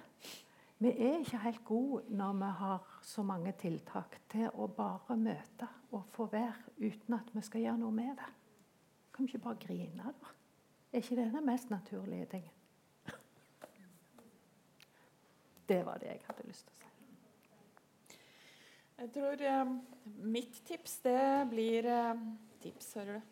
Vi 0.81 0.91
er 0.91 1.19
ikke 1.21 1.43
helt 1.43 1.65
gode 1.65 2.17
når 2.17 2.39
vi 2.41 2.53
har 2.61 2.87
så 3.05 3.23
mange 3.23 3.53
tiltak, 3.61 4.17
til 4.33 4.49
å 4.55 4.67
bare 4.73 5.17
møte 5.17 5.69
og 5.93 6.07
få 6.15 6.27
være 6.33 6.73
uten 6.81 7.19
at 7.19 7.35
vi 7.35 7.43
skal 7.45 7.67
gjøre 7.67 7.83
noe 7.83 7.93
med 7.93 8.15
det. 8.17 8.31
Kan 9.13 9.27
vi 9.27 9.35
ikke 9.35 9.45
bare 9.45 9.61
grine, 9.61 10.15
da? 10.23 10.33
Er 10.91 11.05
ikke 11.05 11.19
det 11.19 11.29
den 11.35 11.47
mest 11.47 11.71
naturlige 11.71 12.31
tingen? 12.33 12.60
Det 15.71 15.83
var 15.87 16.01
det 16.03 16.09
jeg 16.11 16.23
hadde 16.27 16.49
lyst 16.49 16.67
til 16.67 16.73
å 16.75 16.79
si. 16.81 16.87
Jeg 19.01 19.11
tror 19.15 19.43
eh, 19.49 19.69
mitt 20.27 20.57
tips, 20.67 20.97
det 21.05 21.21
blir 21.53 21.87
eh, 21.87 22.25
Tips, 22.61 22.89
hører 22.99 23.21
du. 23.21 23.29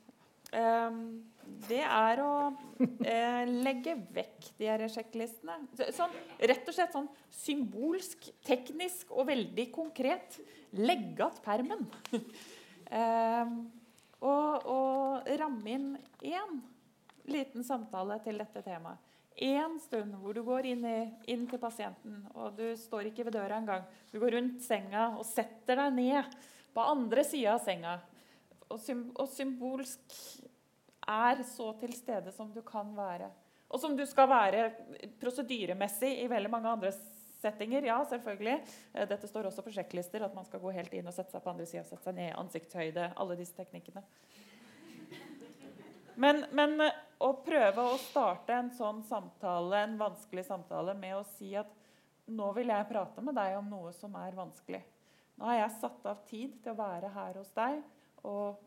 Eh, 0.57 1.01
det 1.67 1.81
er 1.83 2.23
å 2.23 2.31
eh, 3.03 3.43
legge 3.67 3.97
vekk 4.15 4.47
de 4.61 4.71
her 4.71 4.85
sjekklistene. 4.95 5.59
Sånn, 5.97 6.15
rett 6.39 6.71
og 6.71 6.79
slett 6.79 6.95
sånn 6.95 7.11
symbolsk, 7.41 8.31
teknisk 8.47 9.11
og 9.13 9.29
veldig 9.33 9.67
konkret. 9.75 10.39
Legge 10.79 11.27
att 11.27 11.43
permen. 11.43 11.87
Eh, 12.89 13.49
og, 14.25 14.63
og 14.73 15.27
ramme 15.37 15.73
inn 15.75 15.91
én 16.25 16.55
liten 17.29 17.67
samtale 17.69 18.17
til 18.25 18.41
dette 18.41 18.63
temaet 18.65 19.08
én 19.45 19.79
stund 19.83 20.17
hvor 20.21 20.35
du 20.35 20.43
går 20.47 20.67
inn, 20.73 20.85
i, 20.85 21.01
inn, 21.31 21.47
til 21.51 21.61
pasienten, 21.63 22.21
og 22.35 22.57
du 22.59 22.67
står 22.79 23.11
ikke 23.11 23.29
ved 23.29 23.37
døra 23.39 23.59
engang. 23.61 23.85
Du 24.11 24.19
går 24.23 24.37
rundt 24.39 24.63
senga 24.65 25.11
og 25.17 25.27
setter 25.29 25.79
deg 25.79 25.97
ned 25.97 26.39
på 26.75 26.87
andre 26.95 27.25
sida 27.27 27.55
av 27.57 27.63
senga. 27.65 27.99
Og, 28.69 28.81
og, 29.17 29.27
symbolsk 29.33 30.17
er 31.09 31.45
så 31.49 31.71
til 31.81 31.95
stede 31.97 32.35
som 32.37 32.51
du 32.53 32.61
kan 32.67 32.91
være. 32.97 33.31
Og 33.69 33.81
som 33.81 33.95
du 33.97 34.05
skal 34.09 34.29
være 34.31 34.67
prosedyremessig 35.21 36.11
i 36.23 36.29
veldig 36.29 36.51
mange 36.53 36.73
andre 36.73 36.93
settinger. 37.39 37.87
Ja, 37.89 37.99
selvfølgelig. 38.09 38.59
Eh, 38.93 39.09
dette 39.09 39.29
står 39.31 39.49
også 39.49 39.65
på 39.65 39.73
sjekklister, 39.77 40.25
at 40.25 40.37
man 40.37 40.47
skal 40.49 40.63
gå 40.63 40.73
helt 40.77 40.95
inn 40.97 41.09
og 41.09 41.17
sette 41.17 41.33
seg 41.35 41.45
på 41.45 41.53
andre 41.53 41.69
sida, 41.69 41.85
sette 41.87 42.05
seg 42.05 42.17
ned, 42.19 42.33
ansiktshøyde, 42.41 43.13
alle 43.17 43.39
disse 43.39 43.57
teknikkene. 43.57 44.05
Men, 46.19 46.43
men, 46.53 46.81
eh, 46.83 47.05
å 47.19 47.33
prøve 47.43 47.83
å 47.83 47.99
starte 48.01 48.55
en 48.55 48.71
sånn 48.75 49.03
samtale, 49.07 49.83
en 49.83 49.99
vanskelig 49.99 50.45
samtale 50.47 50.95
med 50.99 51.17
å 51.19 51.27
si 51.37 51.51
at 51.59 51.71
nå 52.29 52.51
vil 52.57 52.71
jeg 52.71 52.89
prate 52.91 53.25
med 53.25 53.37
deg 53.39 53.57
om 53.59 53.71
noe 53.73 53.93
som 53.97 54.15
er 54.21 54.37
vanskelig. 54.37 54.83
Nå 55.39 55.49
har 55.49 55.61
jeg 55.63 55.77
satt 55.79 56.07
av 56.11 56.25
tid 56.29 56.59
til 56.63 56.75
å 56.75 56.79
være 56.79 57.11
her 57.15 57.39
hos 57.41 57.51
deg, 57.57 57.81
og 58.27 58.59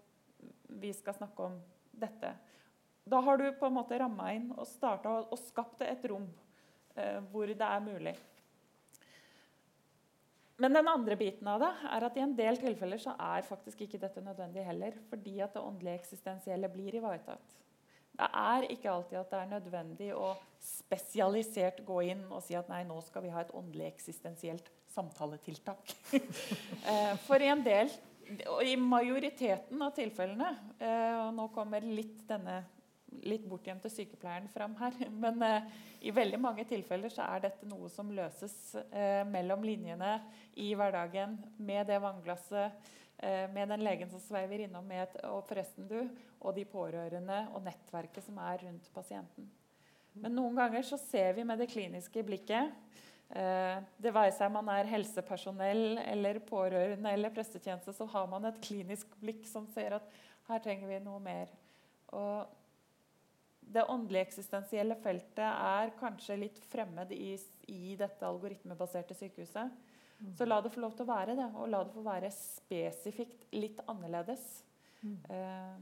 vi 0.81 0.91
skal 0.95 1.15
snakke 1.17 1.47
om 1.47 1.59
dette. 1.91 2.33
Da 3.03 3.21
har 3.23 3.39
du 3.39 3.47
på 3.57 3.67
en 3.67 3.75
måte 3.75 3.99
ramma 3.99 4.31
inn 4.35 4.51
og 4.55 4.67
starta 4.69 5.13
og 5.23 5.39
skapt 5.41 5.83
et 5.85 6.03
rom 6.09 6.27
eh, 6.95 7.19
hvor 7.31 7.49
det 7.49 7.67
er 7.67 7.83
mulig. 7.83 8.15
Men 10.61 10.77
den 10.77 10.89
andre 10.91 11.17
biten 11.17 11.47
av 11.49 11.63
det 11.63 11.71
er 11.89 12.05
at 12.05 12.17
i 12.17 12.21
en 12.21 12.35
del 12.37 12.59
tilfeller 12.61 13.01
så 13.01 13.15
er 13.17 13.47
faktisk 13.47 13.81
ikke 13.81 13.99
dette 14.01 14.21
nødvendig 14.21 14.61
heller. 14.67 14.99
Fordi 15.09 15.39
at 15.41 15.55
det 15.55 15.63
åndelige 15.65 16.03
eksistensielle 16.03 16.69
blir 16.69 16.99
ivaretatt. 16.99 17.55
Det 18.11 18.27
er 18.27 18.67
ikke 18.73 18.91
alltid 18.91 19.21
at 19.21 19.31
det 19.31 19.39
er 19.39 19.51
nødvendig 19.55 20.09
å 20.17 20.33
spesialisert 20.61 21.81
gå 21.87 22.01
inn 22.11 22.21
og 22.29 22.43
si 22.45 22.55
at 22.57 22.69
nei, 22.69 22.83
nå 22.85 22.99
skal 23.05 23.25
vi 23.25 23.31
ha 23.33 23.41
et 23.41 23.53
åndelig 23.57 23.87
eksistensielt 23.93 24.69
samtaletiltak. 24.91 25.95
Eh, 26.91 27.13
for 27.27 27.37
i 27.37 27.47
en 27.51 27.61
del, 27.61 27.91
og 28.49 28.65
i 28.65 28.73
majoriteten 28.79 29.83
av 29.85 29.91
tilfellene, 29.93 30.47
eh, 30.81 31.17
og 31.21 31.35
nå 31.37 31.45
kommer 31.53 31.85
litt 31.85 32.23
denne 32.29 32.63
litt 33.27 33.43
bortgjemte 33.45 33.91
sykepleieren 33.91 34.49
fram 34.49 34.73
her. 34.79 34.97
Men 35.23 35.43
eh, 35.45 35.67
i 36.09 36.13
veldig 36.15 36.39
mange 36.41 36.65
tilfeller 36.67 37.13
så 37.13 37.27
er 37.29 37.45
dette 37.45 37.69
noe 37.69 37.91
som 37.93 38.09
løses 38.11 38.55
mellom 39.29 39.61
linjene 39.67 40.15
i 40.57 40.71
hverdagen 40.73 41.37
med 41.61 41.85
det 41.91 42.01
vannglasset, 42.01 42.89
med 43.53 43.69
den 43.69 43.83
legen 43.85 44.09
som 44.09 44.23
sveiver 44.23 44.63
innom 44.65 44.87
med 44.89 45.03
et, 45.03 45.19
og 45.29 45.43
forresten 45.45 45.85
du, 45.85 45.99
og 46.41 46.55
de 46.57 46.65
pårørende 46.67 47.43
og 47.55 47.63
nettverket 47.65 48.25
som 48.25 48.39
er 48.43 48.63
rundt 48.65 48.87
pasienten. 48.95 49.49
Men 50.19 50.35
noen 50.35 50.57
ganger 50.57 50.83
så 50.83 50.99
ser 50.99 51.35
vi 51.37 51.45
med 51.47 51.61
det 51.61 51.69
kliniske 51.71 52.23
blikket 52.27 52.73
eh, 53.31 53.77
det 54.01 54.11
være 54.11 54.33
seg 54.35 54.51
man 54.51 54.67
er 54.73 54.89
helsepersonell 54.91 56.01
eller 56.03 56.41
pårørende 56.43 57.13
eller 57.15 57.31
prestetjeneste, 57.33 57.93
så 57.95 58.07
har 58.11 58.27
man 58.31 58.49
et 58.49 58.59
klinisk 58.63 59.13
blikk 59.21 59.45
som 59.47 59.69
ser 59.71 59.95
at 60.01 60.17
her 60.49 60.63
trenger 60.63 60.89
vi 60.91 60.99
noe 61.05 61.21
mer. 61.23 61.53
Og 62.11 62.49
det 63.71 63.85
åndelige 63.87 64.25
eksistensielle 64.27 64.97
feltet 64.99 65.45
er 65.47 65.93
kanskje 65.99 66.39
litt 66.41 66.59
fremmed 66.71 67.13
i, 67.15 67.37
i 67.71 67.95
dette 67.99 68.27
algoritmebaserte 68.27 69.15
sykehuset. 69.15 69.71
Mm. 70.21 70.35
Så 70.37 70.45
la 70.45 70.59
det 70.61 70.73
få 70.73 70.83
lov 70.83 70.97
til 70.97 71.07
å 71.07 71.13
være 71.13 71.37
det, 71.37 71.47
og 71.55 71.69
la 71.71 71.81
det 71.85 71.95
få 71.95 72.03
være 72.05 72.29
spesifikt 72.35 73.47
litt 73.55 73.79
annerledes. 73.89 74.43
Mm. 75.01 75.17
Uh, 75.29 75.79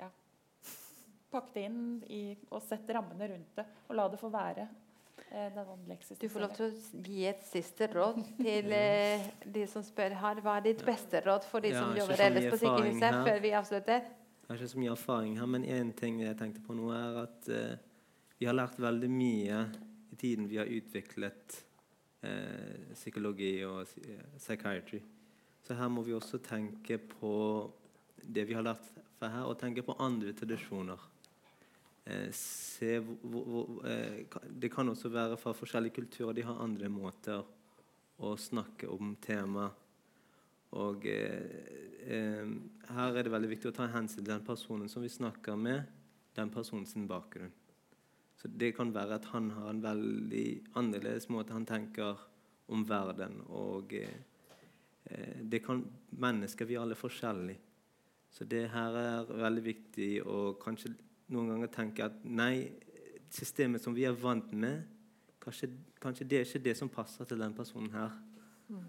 ja. 0.00 0.08
Pakk 1.32 1.52
det 1.54 1.66
inn 1.68 1.82
i, 2.12 2.22
og 2.52 2.62
sett 2.64 2.90
rammene 2.92 3.30
rundt 3.32 3.58
det, 3.58 3.66
og 3.88 3.98
la 3.98 4.08
det 4.12 4.20
få 4.20 4.30
være. 4.32 4.68
Uh, 5.32 5.86
du 6.20 6.26
får 6.28 6.42
lov 6.42 6.50
til 6.58 6.66
å 6.66 7.02
gi 7.06 7.22
et 7.30 7.44
siste 7.48 7.86
råd 7.88 8.18
til 8.36 8.72
eh, 8.76 9.22
de 9.54 9.62
som 9.70 9.84
spør 9.84 10.18
her. 10.20 10.42
Hva 10.44 10.58
er 10.58 10.66
ditt 10.66 10.82
beste 10.84 11.22
råd 11.24 11.46
for 11.48 11.64
de 11.64 11.70
ja, 11.72 11.80
som 11.80 11.96
jobber 11.96 12.20
ellers 12.26 12.50
på 12.52 12.58
sykehuset, 12.60 13.22
før 13.24 13.40
vi 13.40 13.54
avslutter? 13.56 14.10
Jeg 14.42 14.50
har 14.50 14.60
ikke 14.60 14.72
så 14.74 14.82
mye 14.82 14.92
erfaring 14.92 15.38
her, 15.40 15.48
men 15.48 15.64
én 15.64 15.94
ting 15.96 16.20
jeg 16.20 16.36
tenkte 16.36 16.60
på 16.66 16.76
nå, 16.76 16.90
er 16.92 17.20
at 17.22 17.48
eh, 17.48 17.80
vi 18.36 18.48
har 18.48 18.56
lært 18.58 18.80
veldig 18.82 19.08
mye 19.08 19.60
i 20.12 20.16
tiden 20.20 20.48
vi 20.50 20.58
har 20.60 20.68
utviklet 20.68 21.56
eh, 22.26 22.90
psykologi 22.92 23.54
og 23.64 23.86
eh, 24.02 24.26
psychiatry. 24.36 25.00
Så 25.62 25.76
her 25.78 25.88
må 25.88 26.02
vi 26.04 26.12
også 26.12 26.42
tenke 26.44 26.98
på 26.98 27.32
det 28.22 28.44
vi 28.48 28.58
har 28.58 28.66
lært 28.66 28.84
fra 29.16 29.30
her, 29.30 29.46
og 29.46 29.56
tenke 29.62 29.84
på 29.86 29.96
andre 30.02 30.34
tradisjoner. 30.36 31.08
Eh, 32.04 32.30
se, 32.34 32.98
hvor, 32.98 33.44
hvor, 33.44 33.76
eh, 33.86 34.24
det 34.48 34.72
kan 34.72 34.88
også 34.88 35.08
være 35.12 35.36
fra 35.38 35.52
forskjellige 35.54 36.00
kulturer. 36.00 36.34
De 36.34 36.46
har 36.46 36.62
andre 36.62 36.88
måter 36.90 37.44
å 38.22 38.34
snakke 38.38 38.90
om 38.90 39.14
temaet 39.22 39.82
og 40.72 41.04
eh, 41.06 41.64
eh, 42.08 42.52
her 42.96 43.16
er 43.16 43.26
det 43.26 43.32
veldig 43.32 43.50
viktig 43.50 43.70
å 43.70 43.76
ta 43.76 43.90
hensyn 43.92 44.22
til 44.22 44.30
den 44.30 44.44
personen 44.46 44.88
som 44.88 45.04
vi 45.04 45.10
snakker 45.12 45.58
med, 45.60 45.84
den 46.36 46.52
personens 46.52 46.94
bakgrunn. 47.08 47.52
Så 48.40 48.48
Det 48.48 48.72
kan 48.74 48.92
være 48.94 49.20
at 49.20 49.28
han 49.34 49.50
har 49.54 49.68
en 49.70 49.82
veldig 49.84 50.46
annerledes 50.74 51.28
måte 51.28 51.52
han 51.52 51.68
tenker 51.68 52.16
om 52.72 52.86
verden. 52.88 53.42
Og 53.52 53.92
eh, 53.94 55.42
det 55.42 55.62
kan 55.64 55.84
Mennesker 56.12 56.66
vi 56.68 56.74
er 56.74 56.82
alle 56.82 56.96
forskjellige. 56.96 57.60
Så 58.32 58.44
det 58.48 58.70
her 58.72 58.96
er 58.96 59.28
veldig 59.28 59.62
viktig 59.64 60.10
å 60.24 60.54
kanskje 60.60 60.94
noen 61.32 61.54
ganger 61.54 61.72
tenke 61.72 62.06
at 62.06 62.20
nei, 62.24 62.68
systemet 63.32 63.82
som 63.82 63.94
vi 63.96 64.04
er 64.08 64.16
vant 64.18 64.52
med, 64.52 64.84
kanskje, 65.42 65.70
kanskje 66.02 66.28
det 66.28 66.38
er 66.38 66.46
ikke 66.46 66.64
det 66.66 66.76
som 66.78 66.90
passer 66.92 67.28
til 67.28 67.40
den 67.42 67.54
personen 67.56 67.90
her. 67.94 68.14
Mm. 68.68 68.86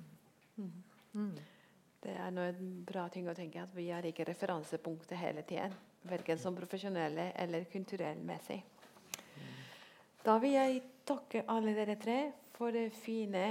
Mm. 0.57 0.71
Mm. 1.13 1.33
Det 2.03 2.11
er 2.11 2.27
en 2.27 2.83
bra 2.83 3.07
ting 3.11 3.29
å 3.31 3.35
tenke 3.37 3.61
at 3.63 3.71
vi 3.75 3.87
har 3.89 4.05
ikke 4.05 4.27
referansepunktet 4.27 5.17
hele 5.17 5.45
tiden. 5.47 5.73
Verken 6.03 6.39
som 6.39 6.55
profesjonelle 6.55 7.29
eller 7.39 7.63
kulturellmessig. 7.71 8.59
Da 10.23 10.35
vil 10.43 10.57
jeg 10.57 10.81
takke 11.07 11.45
alle 11.51 11.75
dere 11.75 11.95
tre 11.99 12.17
for 12.53 12.75
fine, 13.03 13.45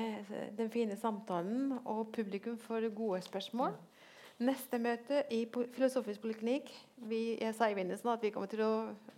den 0.56 0.70
fine 0.72 0.96
samtalen 1.00 1.78
og 1.80 2.12
publikum 2.12 2.58
for 2.60 2.84
gode 2.94 3.22
spørsmål. 3.24 3.74
Neste 4.40 4.78
møte 4.80 5.24
i 5.34 5.42
Filosofisk 5.52 6.22
poliklinikk 6.22 6.70
vi, 7.08 7.36
jeg 7.40 7.54
sa 7.54 7.68
i 7.68 7.76
begynnelsen 7.76 8.12
at 8.12 8.22
vi 8.24 8.30
kommer 8.32 8.50
til 8.50 8.62
å 8.64 8.72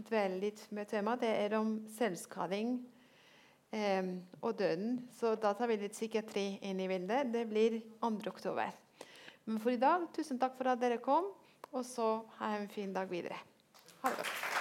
dvele 0.09 0.41
litt 0.43 0.65
med 0.75 0.89
temaet. 0.91 1.23
Det 1.23 1.31
er 1.45 1.55
om 1.59 1.77
selvskading 1.95 2.75
eh, 3.71 4.11
og 4.41 4.59
døden. 4.59 4.99
Så 5.15 5.37
da 5.41 5.55
tar 5.55 5.71
vi 5.71 5.79
litt 5.85 5.97
psykiatri 5.97 6.47
inn 6.67 6.83
i 6.83 6.89
bildet. 6.91 7.31
Det 7.33 7.47
blir 7.51 7.79
2. 8.03 8.13
oktober. 8.33 8.75
Men 9.45 9.61
for 9.61 9.75
i 9.75 9.81
dag, 9.81 10.09
tusen 10.17 10.41
takk 10.41 10.59
for 10.59 10.73
at 10.73 10.83
dere 10.83 11.03
kom, 11.05 11.31
og 11.71 11.87
så 11.87 12.17
ha 12.41 12.55
en 12.59 12.69
fin 12.73 12.93
dag 12.97 13.11
videre. 13.13 13.39
Ha 14.03 14.11
det 14.11 14.21
godt. 14.23 14.54